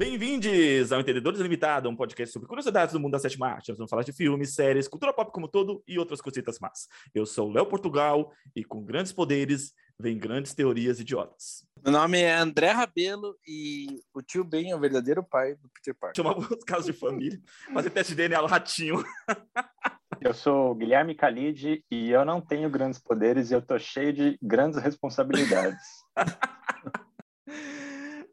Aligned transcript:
Bem-vindos 0.00 0.90
ao 0.92 1.00
Entendedores 1.02 1.40
Limitado, 1.40 1.86
um 1.86 1.94
podcast 1.94 2.32
sobre 2.32 2.48
curiosidades 2.48 2.94
do 2.94 2.98
mundo 2.98 3.12
da 3.12 3.18
sétima 3.18 3.48
arte. 3.48 3.68
Nós 3.68 3.76
vamos 3.76 3.90
falar 3.90 4.02
de 4.02 4.14
filmes, 4.14 4.54
séries, 4.54 4.88
cultura 4.88 5.12
pop 5.12 5.30
como 5.30 5.46
todo 5.46 5.84
e 5.86 5.98
outras 5.98 6.22
cositas 6.22 6.58
más. 6.58 6.88
Eu 7.14 7.26
sou 7.26 7.50
o 7.50 7.52
Léo 7.52 7.66
Portugal 7.66 8.32
e 8.56 8.64
com 8.64 8.82
grandes 8.82 9.12
poderes 9.12 9.74
vem 9.98 10.16
grandes 10.16 10.54
teorias 10.54 11.00
idiotas. 11.00 11.66
Meu 11.84 11.92
nome 11.92 12.18
é 12.18 12.34
André 12.34 12.70
Rabelo 12.70 13.36
e 13.46 14.00
o 14.14 14.22
tio 14.22 14.42
Ben 14.42 14.70
é 14.70 14.74
o 14.74 14.80
verdadeiro 14.80 15.22
pai 15.22 15.54
do 15.56 15.68
Peter 15.68 15.94
Parker. 15.94 16.16
Chamava 16.16 16.40
os 16.40 16.48
casos 16.64 16.86
de 16.86 16.94
família, 16.94 17.38
fazer 17.70 17.90
teste 17.90 18.14
de 18.14 18.22
DNA, 18.26 18.46
ratinho. 18.46 19.04
Eu 20.18 20.32
sou 20.32 20.70
o 20.70 20.74
Guilherme 20.74 21.14
Khalid 21.14 21.84
e 21.90 22.10
eu 22.10 22.26
não 22.26 22.42
tenho 22.42 22.68
grandes 22.68 22.98
poderes 22.98 23.50
e 23.50 23.54
eu 23.54 23.62
tô 23.62 23.78
cheio 23.78 24.12
de 24.12 24.38
grandes 24.42 24.78
responsabilidades. 24.78 25.80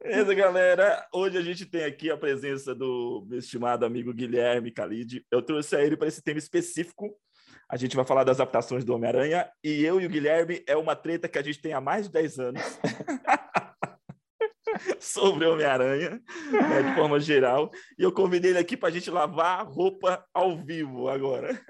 Beleza, 0.07 0.33
galera. 0.33 1.05
Hoje 1.13 1.37
a 1.37 1.41
gente 1.41 1.65
tem 1.65 1.83
aqui 1.83 2.09
a 2.09 2.15
presença 2.15 2.73
do 2.73 3.25
meu 3.27 3.39
estimado 3.39 3.85
amigo 3.85 4.13
Guilherme 4.13 4.71
Khalid. 4.71 5.25
Eu 5.29 5.41
trouxe 5.41 5.75
a 5.75 5.83
ele 5.83 5.97
para 5.97 6.07
esse 6.07 6.23
tema 6.23 6.39
específico. 6.39 7.13
A 7.69 7.75
gente 7.75 7.93
vai 7.93 8.05
falar 8.05 8.23
das 8.23 8.39
adaptações 8.39 8.85
do 8.85 8.95
Homem-Aranha 8.95 9.49
e 9.61 9.83
eu 9.83 9.99
e 9.99 10.05
o 10.05 10.09
Guilherme 10.09 10.63
é 10.65 10.77
uma 10.77 10.95
treta 10.95 11.27
que 11.27 11.37
a 11.37 11.41
gente 11.41 11.61
tem 11.61 11.73
há 11.73 11.81
mais 11.81 12.05
de 12.05 12.13
10 12.13 12.39
anos. 12.39 12.61
sobre 14.97 15.45
Homem-Aranha, 15.45 16.21
né, 16.53 16.83
de 16.83 16.95
forma 16.95 17.19
geral. 17.19 17.69
E 17.99 18.03
eu 18.03 18.11
convidei 18.13 18.51
ele 18.51 18.59
aqui 18.59 18.77
para 18.77 18.87
a 18.87 18.91
gente 18.93 19.11
lavar 19.11 19.67
roupa 19.67 20.25
ao 20.33 20.55
vivo 20.55 21.09
agora. 21.09 21.61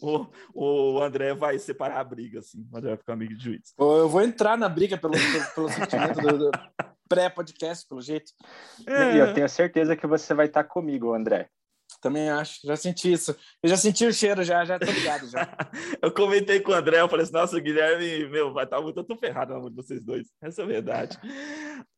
O, 0.00 0.26
o 0.54 1.02
André 1.02 1.34
vai 1.34 1.58
separar 1.58 2.00
a 2.00 2.04
briga, 2.04 2.40
assim. 2.40 2.66
O 2.72 2.76
André 2.76 2.88
vai 2.88 2.98
ficar 2.98 3.12
amigo 3.12 3.36
de 3.36 3.44
juiz. 3.44 3.74
Eu 3.78 4.08
vou 4.08 4.22
entrar 4.22 4.56
na 4.56 4.68
briga 4.68 4.96
pelo, 4.96 5.12
pelo, 5.12 5.54
pelo 5.54 5.68
sentimento 5.68 6.20
do, 6.20 6.38
do 6.38 6.50
pré-podcast, 7.08 7.86
pelo 7.88 8.00
jeito. 8.00 8.32
É. 8.86 9.14
E 9.14 9.18
eu 9.18 9.32
tenho 9.34 9.48
certeza 9.48 9.96
que 9.96 10.06
você 10.06 10.34
vai 10.34 10.46
estar 10.46 10.64
comigo, 10.64 11.14
André. 11.14 11.48
Também 12.00 12.28
acho, 12.30 12.60
já 12.64 12.76
senti 12.76 13.12
isso. 13.12 13.34
Eu 13.62 13.70
já 13.70 13.76
senti 13.76 14.06
o 14.06 14.12
cheiro, 14.12 14.44
já, 14.44 14.64
já 14.64 14.78
tô 14.78 14.90
ligado 14.90 15.28
já. 15.28 15.48
eu 16.02 16.12
comentei 16.12 16.60
com 16.60 16.70
o 16.70 16.74
André, 16.74 17.00
eu 17.00 17.08
falei 17.08 17.24
assim, 17.24 17.32
nossa, 17.32 17.56
o 17.56 17.60
Guilherme, 17.60 18.28
meu, 18.28 18.52
vai 18.52 18.64
estar 18.64 18.80
muito, 18.80 19.00
eu 19.00 19.04
tô 19.04 19.16
ferrado 19.16 19.52
na 19.52 19.58
mão 19.58 19.70
de 19.70 19.76
vocês 19.76 20.04
dois. 20.04 20.28
Essa 20.40 20.62
é 20.62 20.64
a 20.64 20.68
verdade. 20.68 21.18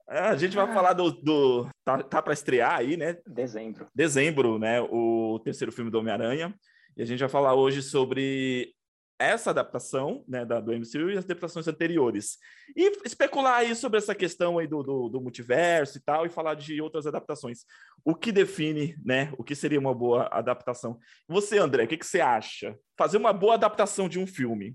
A 0.09 0.37
gente 0.37 0.57
vai 0.57 0.73
falar 0.73 0.93
do. 0.93 1.11
do 1.11 1.69
tá 1.85 2.03
tá 2.03 2.23
para 2.23 2.33
estrear 2.33 2.79
aí, 2.79 2.97
né? 2.97 3.17
Dezembro. 3.27 3.87
Dezembro, 3.95 4.59
né? 4.59 4.81
O 4.81 5.41
terceiro 5.45 5.71
filme 5.71 5.91
do 5.91 5.99
Homem-Aranha. 5.99 6.53
E 6.97 7.03
a 7.03 7.05
gente 7.05 7.21
vai 7.21 7.29
falar 7.29 7.55
hoje 7.55 7.81
sobre 7.81 8.75
essa 9.21 9.51
adaptação 9.51 10.25
né, 10.27 10.45
da, 10.47 10.61
do 10.61 10.73
MCU 10.73 11.11
e 11.11 11.19
as 11.19 11.25
adaptações 11.25 11.69
anteriores. 11.69 12.39
E 12.75 12.91
especular 13.05 13.57
aí 13.59 13.77
sobre 13.77 13.99
essa 13.99 14.15
questão 14.15 14.59
aí 14.59 14.67
do, 14.67 14.83
do, 14.83 15.09
do, 15.11 15.21
multiverso 15.21 15.99
e 15.99 16.01
tal, 16.01 16.25
e 16.25 16.31
falar 16.31 16.55
de 16.55 16.81
outras 16.81 17.07
adaptações. 17.07 17.65
O 18.03 18.15
que 18.15 18.33
define, 18.33 18.97
né? 19.05 19.31
O 19.37 19.45
que 19.45 19.55
seria 19.55 19.79
uma 19.79 19.95
boa 19.95 20.27
adaptação? 20.33 20.99
Você, 21.29 21.59
André, 21.59 21.85
o 21.85 21.89
que, 21.89 21.99
que 21.99 22.07
você 22.07 22.21
acha? 22.21 22.77
Fazer 22.97 23.19
uma 23.19 23.33
boa 23.33 23.55
adaptação 23.55 24.09
de 24.09 24.19
um 24.19 24.27
filme 24.27 24.75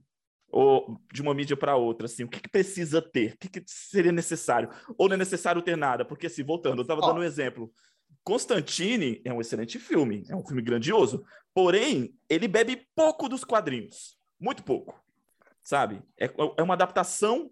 ou 0.52 1.02
de 1.12 1.22
uma 1.22 1.34
mídia 1.34 1.58
para 1.58 1.76
outra, 1.76 2.06
assim, 2.06 2.24
o 2.24 2.30
que, 2.30 2.40
que 2.40 2.48
precisa 2.48 3.02
ter? 3.02 3.34
O 3.34 3.38
que, 3.40 3.50
que, 3.50 3.64
seria 3.66 4.12
necessário? 4.12 4.70
Ou 4.98 5.10
não 5.10 5.16
é 5.16 5.18
necessário 5.18 5.62
ter 5.62 5.76
nada? 5.76 6.06
Porque, 6.06 6.28
assim, 6.28 6.44
voltando, 6.44 6.78
eu 6.78 6.84
estava 6.84 7.02
dando 7.02 7.20
um 7.20 7.24
exemplo. 7.24 7.74
Constantine 8.24 9.22
é 9.26 9.34
um 9.34 9.42
excelente 9.42 9.78
filme, 9.78 10.24
é 10.30 10.36
um 10.36 10.46
filme 10.46 10.62
grandioso, 10.62 11.26
porém, 11.54 12.14
ele 12.30 12.48
bebe 12.48 12.88
pouco 12.96 13.28
dos 13.28 13.44
quadrinhos, 13.44 14.15
muito 14.40 14.64
pouco, 14.64 15.00
sabe? 15.64 16.02
É, 16.20 16.30
é 16.58 16.64
uma 16.64 16.74
adaptação 16.74 17.52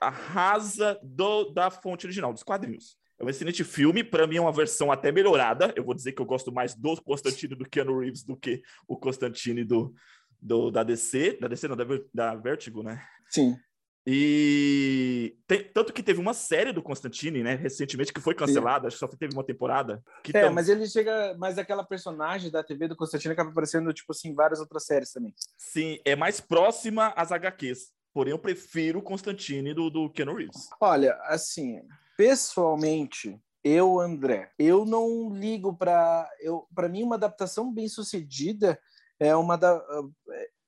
rasa 0.00 0.98
do, 1.02 1.44
da 1.52 1.70
fonte 1.70 2.06
original, 2.06 2.32
dos 2.32 2.42
quadrinhos. 2.42 2.96
É 3.18 3.24
um 3.24 3.28
excelente 3.28 3.62
filme, 3.62 4.02
para 4.02 4.26
mim 4.26 4.36
é 4.36 4.40
uma 4.40 4.52
versão 4.52 4.90
até 4.90 5.12
melhorada. 5.12 5.72
Eu 5.76 5.84
vou 5.84 5.94
dizer 5.94 6.12
que 6.12 6.20
eu 6.20 6.26
gosto 6.26 6.50
mais 6.50 6.74
do 6.74 7.00
Constantine 7.02 7.54
do 7.54 7.68
Keanu 7.68 8.00
Reeves 8.00 8.24
do 8.24 8.36
que 8.36 8.62
o 8.88 8.96
Constantine 8.96 9.62
do, 9.64 9.94
do, 10.40 10.70
da 10.70 10.82
DC, 10.82 11.38
da 11.40 11.46
DC 11.46 11.68
não, 11.68 11.76
da, 11.76 11.84
da 12.12 12.34
Vertigo, 12.34 12.82
né? 12.82 13.00
Sim. 13.28 13.56
E 14.04 15.36
tem, 15.46 15.62
tanto 15.62 15.92
que 15.92 16.02
teve 16.02 16.20
uma 16.20 16.34
série 16.34 16.72
do 16.72 16.82
Constantine, 16.82 17.42
né, 17.42 17.54
recentemente, 17.54 18.12
que 18.12 18.20
foi 18.20 18.34
cancelada, 18.34 18.88
acho 18.88 18.96
que 18.96 19.00
só 19.00 19.06
teve 19.06 19.32
uma 19.32 19.44
temporada. 19.44 20.02
é, 20.34 20.42
tam... 20.42 20.52
mas 20.52 20.68
ele 20.68 20.86
chega, 20.86 21.36
mas 21.38 21.56
aquela 21.56 21.84
personagem 21.84 22.50
da 22.50 22.64
TV 22.64 22.88
do 22.88 22.96
Constantine 22.96 23.32
acaba 23.32 23.50
aparecendo, 23.50 23.92
tipo 23.92 24.10
assim, 24.12 24.30
em 24.30 24.34
várias 24.34 24.58
outras 24.58 24.84
séries 24.84 25.12
também. 25.12 25.32
Sim, 25.56 26.00
é 26.04 26.16
mais 26.16 26.40
próxima 26.40 27.08
às 27.16 27.30
HQs. 27.30 27.92
Porém, 28.12 28.32
eu 28.32 28.38
prefiro 28.38 28.98
o 28.98 29.02
Constantine 29.02 29.72
do, 29.72 29.88
do 29.88 30.10
Keanu 30.10 30.34
Reeves. 30.34 30.68
Olha, 30.80 31.14
assim, 31.24 31.80
pessoalmente, 32.16 33.40
eu, 33.64 34.00
André, 34.00 34.50
eu 34.58 34.84
não 34.84 35.32
ligo 35.32 35.74
para 35.76 36.28
eu 36.40 36.66
para 36.74 36.88
mim 36.88 37.04
uma 37.04 37.14
adaptação 37.14 37.72
bem 37.72 37.88
sucedida 37.88 38.78
é 39.20 39.36
uma 39.36 39.56
da 39.56 39.80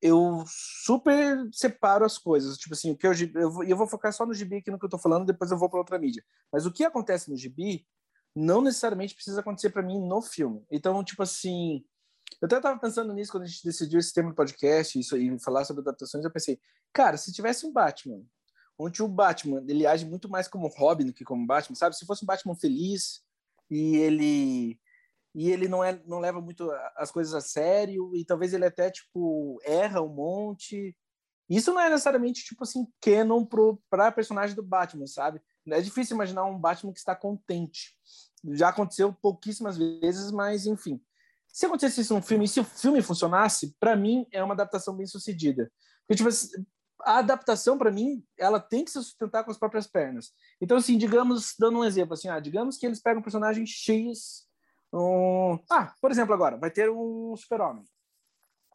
eu 0.04 0.44
super 0.46 1.48
separo 1.50 2.04
as 2.04 2.18
coisas 2.18 2.58
tipo 2.58 2.74
assim 2.74 2.90
o 2.90 2.96
que 2.96 3.06
eu 3.06 3.12
eu 3.34 3.64
eu 3.64 3.76
vou 3.76 3.86
focar 3.86 4.12
só 4.12 4.26
no 4.26 4.34
gibi 4.34 4.56
aqui 4.56 4.70
no 4.70 4.78
que 4.78 4.84
eu 4.84 4.90
tô 4.90 4.98
falando 4.98 5.24
depois 5.24 5.50
eu 5.50 5.56
vou 5.56 5.70
para 5.70 5.78
outra 5.78 5.98
mídia. 5.98 6.22
Mas 6.52 6.66
o 6.66 6.70
que 6.70 6.84
acontece 6.84 7.30
no 7.30 7.36
gibi 7.38 7.86
não 8.36 8.60
necessariamente 8.60 9.14
precisa 9.14 9.40
acontecer 9.40 9.70
para 9.70 9.82
mim 9.82 9.98
no 9.98 10.20
filme. 10.20 10.62
Então 10.70 11.02
tipo 11.02 11.22
assim 11.22 11.82
eu 12.38 12.46
até 12.46 12.56
estava 12.56 12.78
pensando 12.78 13.14
nisso 13.14 13.32
quando 13.32 13.44
a 13.44 13.46
gente 13.46 13.64
decidiu 13.64 13.98
esse 13.98 14.12
tema 14.12 14.28
do 14.28 14.34
podcast 14.34 14.98
isso 14.98 15.16
e 15.16 15.38
falar 15.40 15.64
sobre 15.64 15.80
adaptações 15.80 16.22
eu 16.22 16.30
pensei 16.30 16.60
cara 16.92 17.16
se 17.16 17.32
tivesse 17.32 17.64
um 17.64 17.72
Batman 17.72 18.22
onde 18.78 19.02
o 19.02 19.08
Batman 19.08 19.64
ele 19.66 19.86
age 19.86 20.04
muito 20.04 20.28
mais 20.28 20.46
como 20.46 20.68
Robin 20.68 21.06
do 21.06 21.14
que 21.14 21.24
como 21.24 21.46
Batman 21.46 21.76
sabe? 21.76 21.96
Se 21.96 22.04
fosse 22.04 22.24
um 22.24 22.26
Batman 22.26 22.54
feliz 22.54 23.22
e 23.70 23.96
ele 23.96 24.78
e 25.34 25.50
ele 25.50 25.66
não, 25.66 25.82
é, 25.82 26.00
não 26.06 26.20
leva 26.20 26.40
muito 26.40 26.70
as 26.96 27.10
coisas 27.10 27.34
a 27.34 27.40
sério, 27.40 28.14
e 28.14 28.24
talvez 28.24 28.54
ele 28.54 28.64
até, 28.64 28.90
tipo, 28.90 29.60
erra 29.64 30.00
um 30.00 30.08
monte. 30.08 30.96
Isso 31.48 31.72
não 31.72 31.80
é 31.80 31.90
necessariamente, 31.90 32.44
tipo 32.44 32.62
assim, 32.62 32.86
canon 33.00 33.44
para 33.90 34.12
personagem 34.12 34.54
do 34.54 34.62
Batman, 34.62 35.06
sabe? 35.06 35.40
É 35.68 35.80
difícil 35.80 36.14
imaginar 36.14 36.44
um 36.44 36.58
Batman 36.58 36.92
que 36.92 36.98
está 36.98 37.16
contente. 37.16 37.96
Já 38.52 38.68
aconteceu 38.68 39.12
pouquíssimas 39.12 39.76
vezes, 39.76 40.30
mas 40.30 40.66
enfim. 40.66 41.02
Se 41.48 41.66
acontecesse 41.66 42.02
isso 42.02 42.14
num 42.14 42.22
filme, 42.22 42.44
e 42.44 42.48
se 42.48 42.60
o 42.60 42.64
filme 42.64 43.02
funcionasse, 43.02 43.74
para 43.80 43.96
mim 43.96 44.26
é 44.30 44.42
uma 44.42 44.54
adaptação 44.54 44.96
bem 44.96 45.06
sucedida. 45.06 45.70
Porque, 46.06 46.16
tipo, 46.16 46.28
assim, 46.28 46.48
a 47.00 47.18
adaptação, 47.18 47.76
para 47.76 47.90
mim, 47.90 48.24
ela 48.38 48.60
tem 48.60 48.84
que 48.84 48.90
se 48.90 49.02
sustentar 49.02 49.44
com 49.44 49.50
as 49.50 49.58
próprias 49.58 49.86
pernas. 49.86 50.32
Então, 50.60 50.76
assim, 50.76 50.96
digamos, 50.96 51.54
dando 51.58 51.78
um 51.78 51.84
exemplo, 51.84 52.14
assim, 52.14 52.28
ah, 52.28 52.40
digamos 52.40 52.76
que 52.76 52.86
eles 52.86 53.00
pegam 53.00 53.20
um 53.20 53.22
personagem 53.22 53.66
X 53.66 54.43
um... 54.94 55.58
Ah, 55.70 55.94
por 56.00 56.10
exemplo, 56.10 56.34
agora, 56.34 56.56
vai 56.56 56.70
ter 56.70 56.90
um 56.90 57.36
super-homem. 57.36 57.84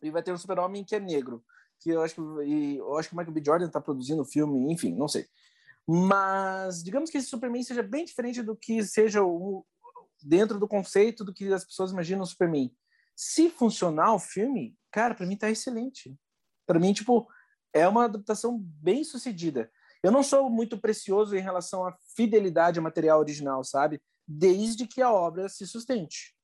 E 0.01 0.11
vai 0.11 0.23
ter 0.23 0.31
um 0.31 0.37
super-homem 0.37 0.83
que 0.83 0.95
é 0.95 0.99
negro. 0.99 1.43
Que 1.79 1.91
eu 1.91 2.01
acho 2.01 2.15
que, 2.15 2.21
e 2.43 2.77
eu 2.77 2.97
acho 2.97 3.09
que 3.09 3.15
o 3.15 3.17
Michael 3.17 3.33
B. 3.33 3.41
Jordan 3.45 3.67
está 3.67 3.79
produzindo 3.79 4.21
o 4.21 4.25
filme, 4.25 4.71
enfim, 4.71 4.93
não 4.95 5.07
sei. 5.07 5.25
Mas 5.87 6.83
digamos 6.83 7.09
que 7.09 7.17
esse 7.17 7.27
Superman 7.27 7.63
seja 7.63 7.81
bem 7.81 8.05
diferente 8.05 8.43
do 8.43 8.55
que 8.55 8.83
seja 8.83 9.23
o, 9.23 9.65
dentro 10.21 10.59
do 10.59 10.67
conceito 10.67 11.23
do 11.23 11.33
que 11.33 11.51
as 11.51 11.63
pessoas 11.65 11.91
imaginam 11.91 12.23
o 12.23 12.27
Superman. 12.27 12.71
Se 13.15 13.49
funcionar 13.49 14.13
o 14.13 14.19
filme, 14.19 14.77
cara, 14.91 15.15
para 15.15 15.25
mim 15.25 15.37
tá 15.37 15.49
excelente. 15.49 16.15
Para 16.65 16.79
mim, 16.79 16.93
tipo, 16.93 17.27
é 17.73 17.87
uma 17.87 18.05
adaptação 18.05 18.59
bem 18.59 19.03
sucedida. 19.03 19.71
Eu 20.03 20.11
não 20.11 20.23
sou 20.23 20.49
muito 20.49 20.77
precioso 20.77 21.35
em 21.35 21.41
relação 21.41 21.85
à 21.85 21.95
fidelidade 22.15 22.79
ao 22.79 22.83
material 22.83 23.19
original, 23.19 23.63
sabe? 23.63 24.01
Desde 24.29 24.85
que 24.85 25.01
a 25.01 25.11
obra 25.11 25.49
se 25.49 25.65
sustente. 25.65 26.35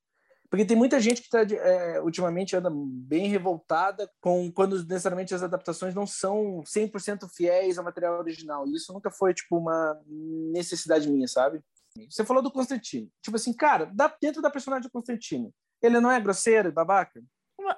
Porque 0.50 0.66
tem 0.66 0.78
muita 0.78 1.00
gente 1.00 1.22
que 1.22 1.30
tá, 1.30 1.42
é, 1.42 2.02
ultimamente 2.02 2.56
anda 2.56 2.72
bem 2.72 3.28
revoltada 3.28 4.10
com 4.22 4.52
quando 4.52 4.78
necessariamente 4.86 5.34
as 5.34 5.44
adaptações 5.44 5.94
não 5.94 6.08
são 6.08 6.64
100% 6.64 7.28
fiéis 7.36 7.78
ao 7.78 7.84
material 7.84 8.18
original. 8.20 8.68
E 8.68 8.76
isso 8.76 8.94
nunca 8.94 9.12
foi 9.12 9.34
tipo 9.34 9.58
uma 9.58 10.00
necessidade 10.08 11.10
minha, 11.10 11.28
sabe? 11.28 11.62
Você 12.10 12.26
falou 12.26 12.42
do 12.42 12.52
Constantino. 12.52 13.10
Tipo 13.22 13.38
assim, 13.38 13.54
cara, 13.54 13.92
dentro 14.22 14.42
da 14.42 14.50
personagem 14.50 14.84
do 14.84 14.92
Constantino, 14.92 15.54
ele 15.82 16.00
não 16.00 16.12
é 16.12 16.20
grosseiro 16.20 16.70
e 16.70 16.72
babaca? 16.72 17.22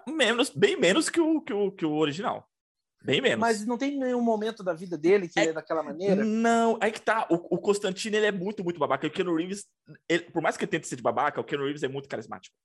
Menos, 0.08 0.50
bem 0.50 0.78
menos 0.80 1.10
que 1.10 1.20
o, 1.20 1.42
que 1.42 1.54
o, 1.54 1.72
que 1.72 1.86
o 1.86 1.94
original. 1.94 2.48
Bem 3.04 3.22
menos. 3.22 3.40
Mas 3.40 3.66
não 3.66 3.78
tem 3.78 3.98
nenhum 3.98 4.22
momento 4.22 4.64
da 4.64 4.74
vida 4.74 4.98
dele 4.98 5.28
que 5.28 5.40
é, 5.40 5.46
é 5.46 5.54
daquela 5.54 5.84
maneira? 5.84 6.24
Não, 6.26 6.78
é 6.82 6.92
que 6.92 7.02
tá. 7.02 7.28
O, 7.30 7.56
o 7.56 7.58
Constantino, 7.58 8.16
ele 8.16 8.26
é 8.26 8.32
muito, 8.32 8.64
muito 8.64 8.80
babaca. 8.80 9.08
O 9.08 9.12
Keanu 9.12 9.36
Reeves, 9.36 9.66
ele, 10.10 10.24
por 10.24 10.42
mais 10.42 10.58
que 10.58 10.66
ele 10.66 10.72
tente 10.72 10.88
ser 10.88 10.96
de 10.96 11.02
babaca, 11.02 11.40
o 11.40 11.44
Keanu 11.44 11.66
Reeves 11.66 11.84
é 11.84 11.88
muito 11.88 12.10
carismático. 12.10 12.56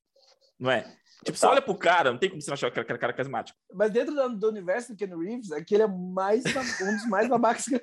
Não 0.58 0.70
é? 0.70 0.84
Tipo, 1.24 1.38
você 1.38 1.46
olha 1.46 1.62
pro 1.62 1.74
cara, 1.76 2.10
não 2.10 2.18
tem 2.18 2.28
como 2.28 2.42
você 2.42 2.50
não 2.50 2.54
achar 2.54 2.70
que 2.70 2.80
aquele 2.80 2.98
cara 2.98 3.12
carismático. 3.12 3.58
Mas 3.72 3.92
dentro 3.92 4.14
do, 4.14 4.36
do 4.36 4.48
universo 4.48 4.92
do 4.92 4.96
Ken 4.96 5.16
Reeves, 5.16 5.52
aquele 5.52 5.84
é 5.84 5.86
mais, 5.86 6.42
um 6.82 6.96
dos 6.96 7.08
mais 7.08 7.28
babacas 7.28 7.64
que 7.64 7.80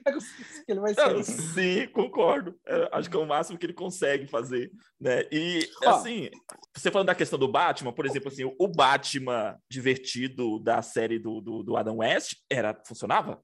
ele 0.67 0.79
vai 0.79 0.93
ser. 0.93 1.23
sim, 1.23 1.87
concordo. 1.87 2.59
É, 2.65 2.89
acho 2.91 3.09
que 3.09 3.15
é 3.15 3.19
o 3.19 3.25
máximo 3.25 3.57
que 3.57 3.65
ele 3.65 3.73
consegue 3.73 4.27
fazer, 4.27 4.71
né? 4.99 5.23
E, 5.31 5.69
assim, 5.85 6.29
você 6.75 6.91
falando 6.91 7.07
da 7.07 7.15
questão 7.15 7.39
do 7.39 7.47
Batman, 7.47 7.93
por 7.93 8.05
exemplo, 8.05 8.27
assim, 8.27 8.43
o 8.43 8.67
Batman 8.67 9.57
divertido 9.69 10.59
da 10.59 10.81
série 10.81 11.17
do, 11.17 11.39
do, 11.39 11.63
do 11.63 11.77
Adam 11.77 11.97
West, 11.97 12.35
era, 12.49 12.77
funcionava? 12.85 13.41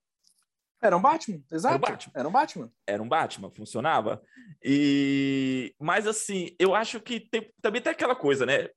Era 0.82 0.98
um 0.98 1.02
Batman, 1.02 1.42
exato. 1.52 1.74
Era 1.74 1.78
um 1.78 1.82
Batman. 1.82 2.12
Era 2.16 2.28
um 2.28 2.32
Batman. 2.32 2.72
Era 2.86 3.04
um 3.04 3.08
Batman, 3.08 3.52
funcionava. 3.52 4.22
E 4.64 5.74
mas 5.80 6.06
assim, 6.06 6.56
eu 6.60 6.76
acho 6.76 7.00
que 7.00 7.20
tem, 7.20 7.50
também 7.62 7.82
tem 7.82 7.92
aquela 7.92 8.16
coisa, 8.16 8.46
né? 8.46 8.70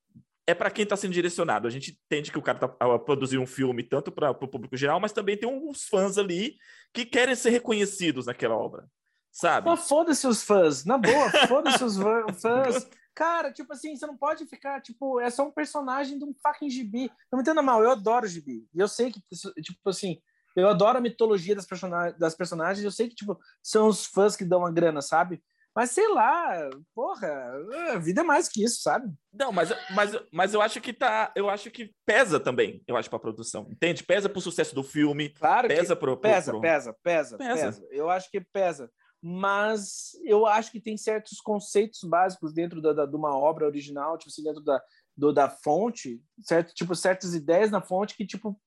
É 0.49 0.55
para 0.55 0.71
quem 0.71 0.83
está 0.83 0.97
sendo 0.97 1.13
direcionado. 1.13 1.69
A 1.69 1.71
gente 1.71 2.01
entende 2.07 2.33
que 2.33 2.39
o 2.39 2.43
cara 2.43 2.57
está 2.57 2.75
a 2.81 2.99
produzir 2.99 3.37
um 3.37 3.47
filme 3.47 3.83
tanto 3.83 4.11
para 4.11 4.31
o 4.31 4.49
público 4.49 4.79
geral, 4.79 4.99
mas 4.99 5.13
também 5.13 5.37
tem 5.37 5.47
uns 5.47 5.85
fãs 5.85 6.17
ali 6.17 6.57
que 6.91 7.05
querem 7.05 7.35
ser 7.35 7.51
reconhecidos 7.51 8.25
naquela 8.25 8.57
obra, 8.57 8.89
sabe? 9.31 9.69
Mas 9.69 9.87
foda-se 9.87 10.27
os 10.27 10.43
fãs, 10.43 10.87
na 10.87 10.97
boa, 10.97 11.31
foda-se 11.47 11.85
os 11.85 11.99
fãs. 12.41 12.89
Cara, 13.15 13.53
tipo 13.53 13.71
assim, 13.75 13.95
você 13.95 14.07
não 14.07 14.17
pode 14.17 14.47
ficar, 14.47 14.81
tipo, 14.81 15.21
é 15.21 15.29
só 15.29 15.47
um 15.47 15.51
personagem 15.51 16.19
de 16.19 16.25
um 16.25 16.33
fucking 16.43 16.71
gibi. 16.71 17.11
Não 17.31 17.37
me 17.37 17.43
entenda 17.43 17.61
mal, 17.61 17.83
eu 17.83 17.91
adoro 17.91 18.27
gibi. 18.27 18.67
E 18.73 18.79
eu 18.79 18.89
sei 18.89 19.13
que, 19.13 19.21
tipo 19.61 19.91
assim, 19.91 20.19
eu 20.57 20.67
adoro 20.67 20.97
a 20.97 21.01
mitologia 21.03 21.55
das, 21.55 21.67
person 21.67 21.91
das 22.19 22.35
personagens, 22.35 22.83
eu 22.83 22.91
sei 22.91 23.07
que, 23.07 23.15
tipo, 23.15 23.39
são 23.63 23.87
os 23.87 24.07
fãs 24.07 24.35
que 24.35 24.47
dão 24.47 24.65
a 24.65 24.71
grana, 24.71 25.03
sabe? 25.03 25.43
Mas 25.75 25.91
sei 25.93 26.09
lá, 26.09 26.69
porra, 26.95 27.53
a 27.93 27.99
vida 27.99 28.23
é 28.23 28.25
mais 28.25 28.49
que 28.49 28.65
isso, 28.65 28.83
sabe? 28.83 29.13
Não, 29.33 29.53
mas, 29.53 29.71
mas, 29.95 30.13
mas 30.33 30.55
eu 30.55 30.61
acho 30.61 30.81
que 30.81 30.93
tá. 30.93 31.33
Eu 31.37 31.49
acho 31.49 31.71
que 31.71 31.95
pesa 32.05 32.41
também, 32.41 32.83
eu 32.87 32.97
acho, 32.97 33.09
pra 33.09 33.19
produção. 33.19 33.69
Entende? 33.71 34.03
Pesa 34.03 34.29
pro 34.29 34.41
sucesso 34.41 34.75
do 34.75 34.83
filme. 34.83 35.31
Claro 35.31 35.69
pesa 35.69 35.95
que 35.95 36.01
pro, 36.01 36.17
pro, 36.17 36.31
pesa, 36.31 36.51
pro... 36.51 36.61
pesa, 36.61 36.97
pesa, 37.03 37.39
pesa, 37.39 37.55
pesa. 37.55 37.89
Eu 37.91 38.11
acho 38.11 38.31
que 38.31 38.41
pesa 38.41 38.91
mas 39.21 40.13
eu 40.25 40.47
acho 40.47 40.71
que 40.71 40.81
tem 40.81 40.97
certos 40.97 41.41
conceitos 41.41 42.01
básicos 42.05 42.53
dentro 42.53 42.81
da, 42.81 42.93
da, 42.93 43.07
de 43.07 43.17
uma 43.17 43.37
obra 43.37 43.67
original, 43.67 44.17
tipo 44.17 44.31
assim, 44.31 44.45
dentro 44.45 44.63
da, 44.63 44.81
do, 45.17 45.33
da 45.33 45.51
fonte, 45.51 46.23
certo? 46.41 46.73
Tipo, 46.73 46.95
certas 46.95 47.35
ideias 47.35 47.71
na 47.71 47.81
fonte 47.81 48.17
que, 48.17 48.25
tipo, 48.25 48.59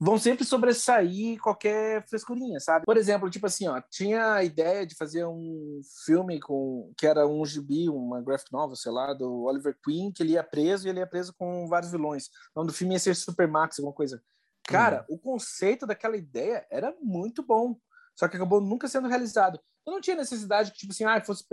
vão 0.00 0.16
sempre 0.16 0.44
sobressair 0.44 1.38
qualquer 1.40 2.06
frescurinha, 2.08 2.60
sabe? 2.60 2.84
Por 2.84 2.96
exemplo, 2.96 3.28
tipo 3.28 3.46
assim, 3.46 3.66
ó, 3.66 3.80
tinha 3.90 4.34
a 4.34 4.44
ideia 4.44 4.86
de 4.86 4.94
fazer 4.94 5.26
um 5.26 5.80
filme 6.06 6.38
com 6.40 6.92
que 6.96 7.06
era 7.06 7.26
um 7.26 7.44
gibi, 7.44 7.88
uma 7.88 8.22
graphic 8.22 8.52
novel, 8.52 8.76
sei 8.76 8.92
lá, 8.92 9.12
do 9.12 9.44
Oliver 9.44 9.76
Queen, 9.84 10.12
que 10.12 10.22
ele 10.22 10.32
ia 10.32 10.44
preso 10.44 10.86
e 10.86 10.90
ele 10.90 11.00
ia 11.00 11.06
preso 11.06 11.34
com 11.36 11.66
vários 11.66 11.90
vilões. 11.90 12.26
O 12.54 12.60
nome 12.60 12.68
do 12.68 12.74
filme 12.74 12.94
ia 12.94 13.00
ser 13.00 13.14
Supermax, 13.14 13.78
alguma 13.78 13.94
coisa. 13.94 14.22
Cara, 14.64 15.04
hum. 15.08 15.14
o 15.14 15.18
conceito 15.18 15.86
daquela 15.86 16.16
ideia 16.16 16.66
era 16.70 16.94
muito 17.02 17.42
bom, 17.42 17.76
só 18.14 18.28
que 18.28 18.36
acabou 18.36 18.60
nunca 18.60 18.86
sendo 18.86 19.08
realizado. 19.08 19.58
Eu 19.86 19.92
não 19.92 20.00
tinha 20.00 20.16
necessidade 20.16 20.70
que, 20.70 20.78
tipo 20.78 20.92
assim, 20.92 21.04
ah, 21.04 21.20
fosse 21.24 21.44